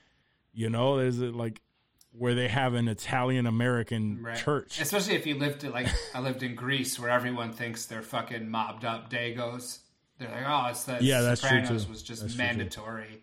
you 0.54 0.70
know, 0.70 0.98
there's 0.98 1.20
a, 1.20 1.26
like 1.26 1.62
where 2.12 2.34
they 2.34 2.48
have 2.48 2.74
an 2.74 2.88
Italian 2.88 3.46
American 3.46 4.24
Right. 4.24 4.38
church. 4.38 4.80
Especially 4.82 5.14
if 5.16 5.28
you 5.28 5.36
lived 5.38 5.62
to, 5.62 5.70
like 5.70 5.88
I 6.16 6.20
lived 6.20 6.42
in 6.42 6.56
Greece, 6.56 6.98
where 7.00 7.10
everyone 7.12 7.52
thinks 7.54 7.86
they're 7.86 8.02
fucking 8.02 8.50
mobbed 8.50 8.86
up 8.86 9.12
Dagos. 9.12 9.80
They're 10.18 10.30
like, 10.30 10.46
oh, 10.48 10.68
it's 10.72 10.84
that 10.86 11.04
Yeah, 11.04 11.22
that's 11.22 11.42
true, 11.42 11.50
Sopranos 11.62 11.86
too. 11.86 11.92
was 11.92 12.02
just 12.02 12.22
That's 12.24 12.36
mandatory, 12.38 13.22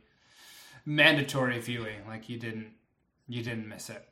mandatory 0.87 1.59
viewing. 1.61 2.07
Like 2.07 2.29
you 2.29 2.39
didn't, 2.39 2.69
you 3.27 3.43
didn't 3.43 3.69
miss 3.69 3.91
it. 3.91 4.07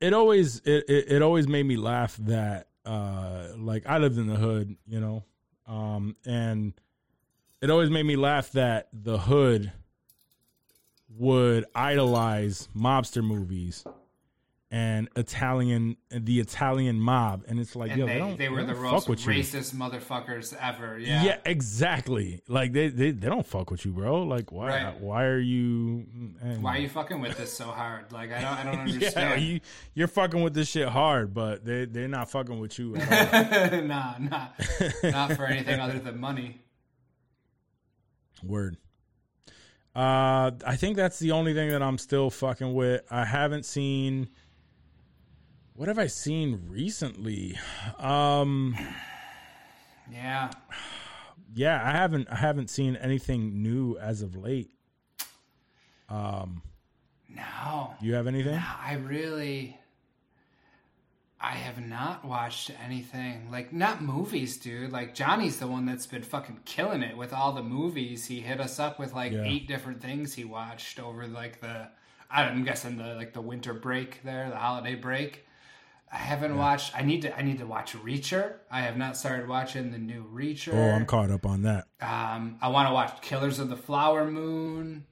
it 0.00 0.12
always 0.12 0.58
it, 0.66 0.84
it, 0.88 1.12
it 1.12 1.22
always 1.22 1.48
made 1.48 1.64
me 1.64 1.76
laugh 1.76 2.16
that 2.18 2.68
uh 2.84 3.48
like 3.56 3.86
I 3.86 3.98
lived 3.98 4.18
in 4.18 4.26
the 4.26 4.36
hood, 4.36 4.76
you 4.86 5.00
know. 5.00 5.24
Um 5.66 6.16
and 6.26 6.74
it 7.62 7.70
always 7.70 7.90
made 7.90 8.04
me 8.06 8.16
laugh 8.16 8.52
that 8.52 8.88
the 8.92 9.18
hood 9.18 9.72
would 11.18 11.64
idolize 11.74 12.68
mobster 12.76 13.22
movies 13.22 13.84
and 14.72 15.08
Italian 15.16 15.96
the 16.12 16.38
Italian 16.38 17.00
mob 17.00 17.42
and 17.48 17.58
it's 17.58 17.74
like 17.74 17.90
And 17.90 17.98
yo 18.00 18.06
they, 18.06 18.12
they, 18.12 18.18
don't, 18.20 18.38
they 18.38 18.48
were 18.48 18.62
the 18.62 18.74
don't 18.74 18.82
fuck 18.84 18.92
most 18.92 19.08
with 19.08 19.26
you. 19.26 19.32
racist 19.32 19.74
motherfuckers 19.74 20.56
ever. 20.62 20.96
Yeah. 20.96 21.24
Yeah. 21.24 21.36
exactly. 21.44 22.40
Like 22.46 22.72
they, 22.72 22.86
they 22.88 23.10
they 23.10 23.28
don't 23.28 23.44
fuck 23.44 23.72
with 23.72 23.84
you, 23.84 23.90
bro. 23.90 24.22
Like 24.22 24.52
why 24.52 24.68
Right. 24.68 25.00
why 25.00 25.24
are 25.24 25.40
you 25.40 26.06
Why 26.60 26.76
are 26.76 26.80
you 26.80 26.88
fucking 26.88 27.20
with 27.20 27.36
this 27.36 27.52
so 27.52 27.64
hard? 27.64 28.12
Like 28.12 28.30
I 28.32 28.40
don't, 28.40 28.52
I 28.58 28.62
don't 28.62 28.74
Yeah, 28.88 28.94
understand. 28.94 29.42
you 29.42 29.60
you're 29.94 30.06
fucking 30.08 30.40
with 30.40 30.54
this 30.54 30.68
shit 30.68 30.88
hard, 30.88 31.34
but 31.34 31.64
they 31.64 31.86
they're 31.86 32.06
not 32.06 32.30
fucking 32.30 32.60
with 32.60 32.78
you 32.78 32.94
at 32.94 33.72
all. 33.72 33.80
nah, 33.82 34.14
not, 34.20 34.54
not 35.02 35.32
for 35.32 35.46
anything 35.46 35.80
other 35.80 35.98
than 35.98 36.20
money. 36.20 36.60
Word. 38.42 38.76
Uh, 39.94 40.52
I 40.64 40.76
think 40.76 40.96
that's 40.96 41.18
the 41.18 41.32
only 41.32 41.52
thing 41.52 41.70
that 41.70 41.82
I'm 41.82 41.98
still 41.98 42.30
fucking 42.30 42.72
with. 42.74 43.02
I 43.10 43.24
haven't 43.24 43.64
seen. 43.64 44.28
What 45.74 45.88
have 45.88 45.98
I 45.98 46.06
seen 46.06 46.60
recently? 46.68 47.58
Um, 47.98 48.76
Yeah. 50.12 50.50
yeah, 51.54 51.80
I 51.84 51.90
haven't. 51.92 52.28
I 52.30 52.36
haven't 52.36 52.70
seen 52.70 52.96
anything 52.96 53.62
new 53.62 53.96
as 53.98 54.22
of 54.22 54.36
late. 54.36 54.70
Um, 56.08 56.62
No. 57.28 57.94
you 58.00 58.14
have 58.14 58.26
anything? 58.26 58.54
I 58.58 58.94
really 58.94 59.79
I 61.42 61.52
have 61.52 61.80
not 61.80 62.24
watched 62.24 62.70
anything. 62.84 63.50
Like 63.50 63.72
not 63.72 64.02
movies, 64.02 64.58
dude. 64.58 64.92
Like 64.92 65.14
Johnny's 65.14 65.58
the 65.58 65.66
one 65.66 65.86
that's 65.86 66.06
been 66.06 66.22
fucking 66.22 66.60
killing 66.66 67.02
it 67.02 67.16
with 67.16 67.32
all 67.32 67.52
the 67.52 67.62
movies. 67.62 68.26
He 68.26 68.40
hit 68.40 68.60
us 68.60 68.78
up 68.78 68.98
with 68.98 69.14
like 69.14 69.32
Yeah. 69.32 69.44
eight 69.44 69.66
different 69.66 70.02
things 70.02 70.34
he 70.34 70.44
watched 70.44 71.00
over 71.00 71.26
like 71.26 71.60
the 71.60 71.88
I'm 72.30 72.62
guessing 72.64 72.98
the 72.98 73.14
like 73.14 73.32
the 73.32 73.40
winter 73.40 73.72
break 73.72 74.22
there, 74.22 74.50
the 74.50 74.56
holiday 74.56 74.94
break. 74.94 75.46
I 76.12 76.16
haven't 76.16 76.56
watched 76.58 76.94
I 76.94 77.02
need 77.02 77.22
to 77.22 77.34
I 77.38 77.42
need 77.42 77.58
to 77.58 77.66
watch 77.66 77.94
Reacher. 77.96 78.54
I 78.70 78.82
have 78.82 78.96
not 78.98 79.16
started 79.16 79.48
watching 79.48 79.92
the 79.92 79.98
new 79.98 80.24
Reacher. 80.32 80.74
Oh, 80.74 80.90
I'm 80.90 81.06
caught 81.06 81.30
up 81.30 81.46
on 81.46 81.62
that. 81.62 81.86
um 82.02 82.58
I 82.60 82.68
want 82.68 82.88
to 82.88 82.92
watch 82.92 83.22
Killers 83.22 83.58
of 83.58 83.70
the 83.70 83.76
Flower 83.76 84.30
Moon. 84.30 85.06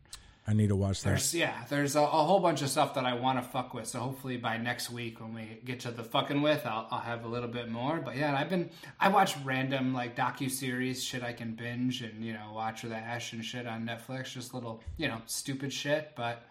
I 0.49 0.55
need 0.55 0.69
to 0.69 0.77
watch 0.77 1.03
that. 1.03 1.11
There's 1.11 1.35
yeah, 1.35 1.65
there's 1.69 1.95
a, 1.95 2.01
a 2.01 2.07
whole 2.07 2.41
bunch 2.41 2.63
of 2.63 2.71
stuff 2.71 2.95
that 2.95 3.05
I 3.05 3.13
want 3.13 3.39
to 3.39 3.47
fuck 3.47 3.75
with. 3.75 3.87
So 3.87 3.99
hopefully 3.99 4.39
by 4.39 4.57
next 4.57 4.89
week 4.89 5.21
when 5.21 5.35
we 5.35 5.61
get 5.63 5.81
to 5.81 5.91
the 5.91 6.03
fucking 6.03 6.41
with, 6.41 6.65
I'll, 6.65 6.89
I'll 6.91 7.01
have 7.01 7.27
a 7.27 7.29
little 7.29 7.51
bit 7.51 7.71
more. 7.71 8.01
But 8.03 8.17
yeah, 8.17 8.35
I've 8.35 8.49
been 8.49 8.71
I 8.99 9.11
watch 9.11 9.37
random 9.45 9.93
like 9.93 10.17
docu 10.17 10.51
series 10.51 11.05
shit 11.05 11.23
I 11.23 11.35
can 11.35 11.53
binge 11.53 12.01
and 12.01 12.25
you 12.25 12.33
know 12.33 12.53
watch 12.55 12.83
with 12.83 12.93
Ash 12.93 13.35
and 13.35 13.45
shit 13.45 13.67
on 13.67 13.87
Netflix, 13.87 14.33
just 14.33 14.55
little 14.55 14.83
you 14.97 15.09
know 15.09 15.21
stupid 15.27 15.71
shit. 15.71 16.13
But 16.17 16.49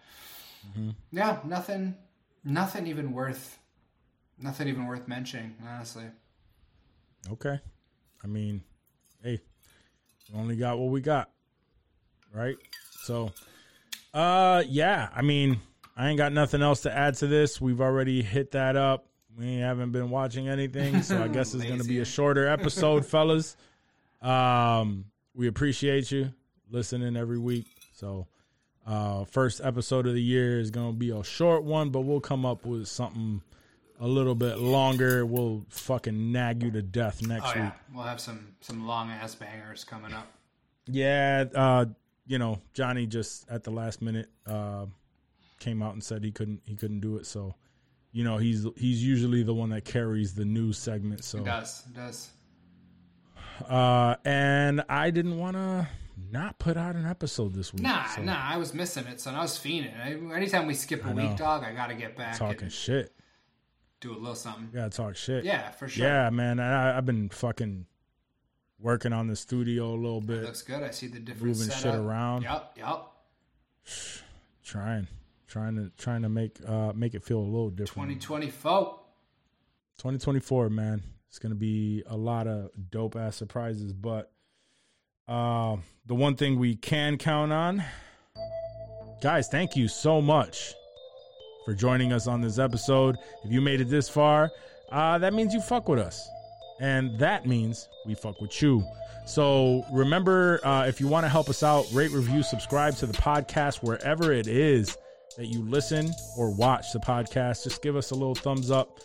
mm-hmm. 0.70 0.90
yeah, 1.10 1.40
nothing, 1.44 1.96
nothing 2.44 2.86
even 2.86 3.12
worth, 3.12 3.58
nothing 4.40 4.68
even 4.68 4.86
worth 4.86 5.08
mentioning. 5.08 5.56
Honestly, 5.68 6.04
Okay. 7.32 7.58
I 8.22 8.26
mean, 8.26 8.62
hey, 9.22 9.40
we 10.32 10.38
only 10.38 10.56
got 10.56 10.78
what 10.78 10.90
we 10.90 11.00
got. 11.00 11.30
Right? 12.32 12.56
So 13.02 13.32
uh 14.14 14.62
yeah, 14.66 15.08
I 15.14 15.22
mean, 15.22 15.60
I 15.96 16.08
ain't 16.08 16.18
got 16.18 16.32
nothing 16.32 16.62
else 16.62 16.82
to 16.82 16.96
add 16.96 17.14
to 17.16 17.26
this. 17.26 17.60
We've 17.60 17.80
already 17.80 18.22
hit 18.22 18.52
that 18.52 18.76
up. 18.76 19.06
We 19.36 19.58
haven't 19.58 19.92
been 19.92 20.10
watching 20.10 20.48
anything, 20.48 21.02
so 21.02 21.22
I 21.22 21.28
guess 21.28 21.54
it's 21.54 21.64
gonna 21.64 21.84
be 21.84 22.00
a 22.00 22.04
shorter 22.04 22.48
episode, 22.48 23.06
fellas. 23.06 23.56
Um, 24.20 25.06
we 25.34 25.46
appreciate 25.46 26.10
you 26.10 26.32
listening 26.70 27.16
every 27.16 27.38
week. 27.38 27.66
So 27.92 28.26
uh 28.86 29.24
first 29.24 29.60
episode 29.62 30.06
of 30.06 30.14
the 30.14 30.22
year 30.22 30.58
is 30.58 30.70
gonna 30.70 30.92
be 30.92 31.10
a 31.10 31.22
short 31.22 31.64
one, 31.64 31.90
but 31.90 32.00
we'll 32.00 32.20
come 32.20 32.46
up 32.46 32.64
with 32.64 32.86
something 32.88 33.42
a 34.00 34.06
little 34.06 34.34
bit 34.34 34.58
longer. 34.58 35.26
We'll 35.26 35.64
fucking 35.68 36.32
nag 36.32 36.62
you 36.62 36.70
to 36.72 36.82
death 36.82 37.22
next 37.26 37.56
oh 37.56 37.60
week. 37.60 37.72
we'll 37.94 38.04
have 38.04 38.20
some 38.20 38.54
some 38.60 38.86
long 38.86 39.10
ass 39.10 39.34
bangers 39.34 39.84
coming 39.84 40.12
up. 40.12 40.26
Yeah, 40.86 41.44
uh, 41.54 41.86
you 42.28 42.38
know, 42.38 42.60
Johnny 42.74 43.06
just 43.06 43.50
at 43.50 43.64
the 43.64 43.70
last 43.70 44.00
minute 44.00 44.28
uh, 44.46 44.86
came 45.58 45.82
out 45.82 45.94
and 45.94 46.04
said 46.04 46.22
he 46.22 46.30
couldn't 46.30 46.60
he 46.66 46.76
couldn't 46.76 47.00
do 47.00 47.16
it. 47.16 47.26
So, 47.26 47.54
you 48.12 48.22
know, 48.22 48.36
he's 48.36 48.64
he's 48.76 49.02
usually 49.04 49.42
the 49.42 49.54
one 49.54 49.70
that 49.70 49.84
carries 49.84 50.34
the 50.34 50.44
news 50.44 50.78
segment. 50.78 51.24
So, 51.24 51.38
It 51.38 51.44
does 51.46 51.82
it 51.88 51.96
does. 51.96 52.30
uh, 53.68 54.14
and 54.24 54.84
I 54.88 55.10
didn't 55.10 55.38
want 55.38 55.56
to 55.56 55.88
not 56.30 56.58
put 56.58 56.76
out 56.76 56.94
an 56.96 57.06
episode 57.06 57.54
this 57.54 57.72
week. 57.72 57.82
Nah, 57.82 58.06
so 58.06 58.22
nah, 58.22 58.38
I 58.40 58.56
was 58.56 58.74
missing 58.74 59.06
it, 59.06 59.20
son. 59.20 59.34
I 59.34 59.40
was 59.42 59.52
fiending. 59.58 59.94
I, 59.98 60.36
anytime 60.36 60.66
we 60.66 60.74
skip 60.74 61.04
a 61.06 61.10
week, 61.12 61.36
dog, 61.36 61.64
I 61.64 61.72
gotta 61.72 61.94
get 61.94 62.16
back 62.16 62.36
talking 62.36 62.68
shit. 62.68 63.12
do 64.00 64.12
a 64.12 64.18
little 64.18 64.34
something. 64.34 64.68
Yeah, 64.74 64.88
talk 64.88 65.16
shit. 65.16 65.44
Yeah, 65.44 65.70
for 65.70 65.88
sure. 65.88 66.06
yeah, 66.06 66.28
man. 66.30 66.60
I, 66.60 66.96
I've 66.96 67.06
been 67.06 67.28
fucking 67.30 67.86
working 68.80 69.12
on 69.12 69.26
the 69.26 69.36
studio 69.36 69.92
a 69.92 69.96
little 69.96 70.20
bit, 70.20 70.42
looks 70.42 70.62
good. 70.62 70.82
I 70.82 70.90
see 70.90 71.06
the 71.08 71.18
different 71.18 71.58
moving 71.58 71.70
shit 71.70 71.94
around. 71.94 72.42
Yep, 72.42 72.72
yep. 72.76 73.06
trying, 74.64 75.06
trying 75.46 75.76
to 75.76 75.90
trying 75.96 76.22
to 76.22 76.28
make 76.28 76.56
uh 76.66 76.92
make 76.94 77.14
it 77.14 77.24
feel 77.24 77.38
a 77.38 77.40
little 77.40 77.70
different. 77.70 78.08
Twenty 78.08 78.16
twenty 78.16 78.50
four. 78.50 79.00
2024, 79.98 80.70
man. 80.70 81.02
It's 81.28 81.40
gonna 81.40 81.56
be 81.56 82.04
a 82.06 82.16
lot 82.16 82.46
of 82.46 82.70
dope 82.90 83.16
ass 83.16 83.36
surprises, 83.36 83.92
but 83.92 84.30
uh, 85.26 85.76
the 86.06 86.14
one 86.14 86.36
thing 86.36 86.58
we 86.58 86.74
can 86.76 87.18
count 87.18 87.52
on, 87.52 87.82
guys. 89.20 89.48
Thank 89.48 89.76
you 89.76 89.88
so 89.88 90.22
much 90.22 90.72
for 91.64 91.74
joining 91.74 92.12
us 92.12 92.26
on 92.26 92.40
this 92.40 92.58
episode. 92.58 93.16
If 93.44 93.52
you 93.52 93.60
made 93.60 93.80
it 93.80 93.90
this 93.90 94.08
far, 94.08 94.50
uh, 94.90 95.18
that 95.18 95.34
means 95.34 95.52
you 95.52 95.60
fuck 95.60 95.88
with 95.88 95.98
us, 95.98 96.26
and 96.80 97.18
that 97.18 97.46
means 97.46 97.88
we 98.06 98.14
fuck 98.14 98.40
with 98.40 98.60
you. 98.62 98.84
So 99.26 99.84
remember, 99.92 100.60
uh, 100.64 100.86
if 100.86 101.00
you 101.00 101.08
want 101.08 101.24
to 101.24 101.28
help 101.28 101.50
us 101.50 101.62
out, 101.62 101.86
rate, 101.92 102.12
review, 102.12 102.42
subscribe 102.42 102.96
to 102.96 103.06
the 103.06 103.12
podcast 103.12 103.82
wherever 103.82 104.32
it 104.32 104.46
is 104.46 104.96
that 105.36 105.46
you 105.46 105.62
listen 105.62 106.12
or 106.36 106.50
watch 106.50 106.92
the 106.92 106.98
podcast. 106.98 107.64
Just 107.64 107.82
give 107.82 107.94
us 107.94 108.10
a 108.10 108.14
little 108.14 108.34
thumbs 108.34 108.70
up. 108.70 108.98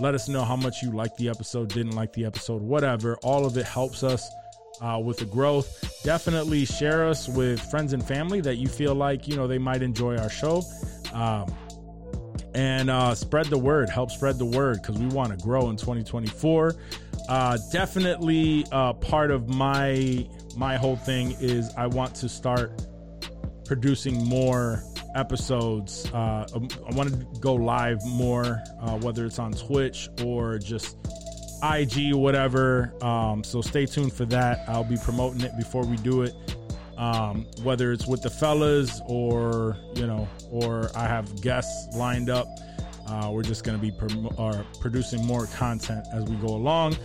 Let 0.00 0.14
us 0.14 0.28
know 0.28 0.44
how 0.44 0.56
much 0.56 0.82
you 0.82 0.92
liked 0.92 1.16
the 1.16 1.28
episode, 1.28 1.68
didn't 1.70 1.92
like 1.92 2.12
the 2.12 2.24
episode, 2.24 2.62
whatever. 2.62 3.16
All 3.22 3.46
of 3.46 3.56
it 3.56 3.66
helps 3.66 4.02
us 4.02 4.30
uh, 4.80 5.00
with 5.02 5.18
the 5.18 5.24
growth. 5.24 6.02
Definitely 6.04 6.64
share 6.64 7.08
us 7.08 7.28
with 7.28 7.60
friends 7.60 7.92
and 7.92 8.06
family 8.06 8.40
that 8.42 8.56
you 8.56 8.68
feel 8.68 8.94
like 8.94 9.26
you 9.26 9.36
know 9.36 9.46
they 9.46 9.58
might 9.58 9.82
enjoy 9.82 10.16
our 10.16 10.30
show. 10.30 10.62
Um, 11.12 11.52
and 12.54 12.90
uh, 12.90 13.14
spread 13.14 13.46
the 13.46 13.58
word. 13.58 13.88
Help 13.88 14.10
spread 14.10 14.38
the 14.38 14.44
word 14.44 14.80
because 14.82 14.98
we 14.98 15.06
want 15.06 15.30
to 15.30 15.42
grow 15.42 15.70
in 15.70 15.76
2024. 15.76 16.74
Uh, 17.30 17.56
definitely, 17.70 18.66
uh, 18.72 18.92
part 18.92 19.30
of 19.30 19.48
my 19.48 20.26
my 20.56 20.76
whole 20.76 20.96
thing 20.96 21.30
is 21.38 21.72
I 21.76 21.86
want 21.86 22.12
to 22.16 22.28
start 22.28 22.84
producing 23.64 24.24
more 24.24 24.82
episodes. 25.14 26.10
Uh, 26.12 26.48
um, 26.52 26.66
I 26.88 26.92
want 26.92 27.10
to 27.10 27.40
go 27.40 27.54
live 27.54 28.04
more, 28.04 28.60
uh, 28.80 28.98
whether 28.98 29.24
it's 29.26 29.38
on 29.38 29.52
Twitch 29.52 30.08
or 30.24 30.58
just 30.58 30.96
IG, 31.62 32.14
whatever. 32.14 32.92
Um, 33.00 33.44
so 33.44 33.62
stay 33.62 33.86
tuned 33.86 34.12
for 34.12 34.24
that. 34.24 34.64
I'll 34.68 34.82
be 34.82 34.96
promoting 34.96 35.42
it 35.42 35.56
before 35.56 35.84
we 35.84 35.98
do 35.98 36.22
it. 36.22 36.34
Um, 36.98 37.46
whether 37.62 37.92
it's 37.92 38.08
with 38.08 38.22
the 38.22 38.30
fellas 38.30 39.00
or 39.06 39.76
you 39.94 40.08
know, 40.08 40.28
or 40.50 40.90
I 40.96 41.06
have 41.06 41.40
guests 41.42 41.96
lined 41.96 42.28
up. 42.28 42.48
Uh, 43.10 43.30
we're 43.32 43.42
just 43.42 43.64
going 43.64 43.76
to 43.76 43.82
be 43.82 43.90
prom- 43.90 44.32
or 44.38 44.64
producing 44.80 45.26
more 45.26 45.46
content 45.46 46.06
as 46.14 46.22
we 46.24 46.36
go 46.36 46.54
along. 46.54 46.96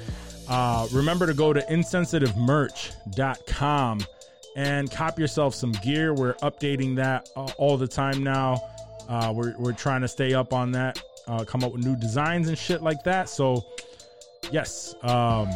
Uh, 0.47 0.87
remember 0.91 1.25
to 1.25 1.33
go 1.33 1.51
to 1.51 1.61
insensitivemerch.com 1.61 3.99
and 4.55 4.91
cop 4.91 5.17
yourself 5.19 5.55
some 5.55 5.71
gear. 5.83 6.13
We're 6.13 6.35
updating 6.35 6.95
that 6.97 7.27
uh, 7.35 7.47
all 7.57 7.77
the 7.77 7.87
time 7.87 8.23
now. 8.23 8.61
Uh, 9.09 9.33
we're, 9.35 9.55
we're 9.57 9.73
trying 9.73 10.01
to 10.01 10.07
stay 10.07 10.33
up 10.33 10.53
on 10.53 10.71
that, 10.71 11.01
uh, 11.27 11.43
come 11.43 11.63
up 11.63 11.73
with 11.73 11.85
new 11.85 11.95
designs 11.95 12.47
and 12.47 12.57
shit 12.57 12.81
like 12.81 13.03
that. 13.03 13.29
So, 13.29 13.63
yes, 14.51 14.95
um, 15.03 15.47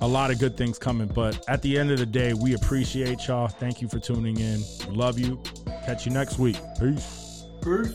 a 0.00 0.06
lot 0.06 0.30
of 0.30 0.38
good 0.38 0.56
things 0.56 0.78
coming. 0.78 1.08
But 1.08 1.44
at 1.48 1.60
the 1.62 1.76
end 1.78 1.90
of 1.90 1.98
the 1.98 2.06
day, 2.06 2.34
we 2.34 2.54
appreciate 2.54 3.26
y'all. 3.26 3.48
Thank 3.48 3.80
you 3.80 3.88
for 3.88 3.98
tuning 3.98 4.38
in. 4.38 4.60
We 4.88 4.94
love 4.94 5.18
you. 5.18 5.42
Catch 5.84 6.06
you 6.06 6.12
next 6.12 6.38
week. 6.38 6.56
Peace. 6.78 7.46
Peace. 7.62 7.94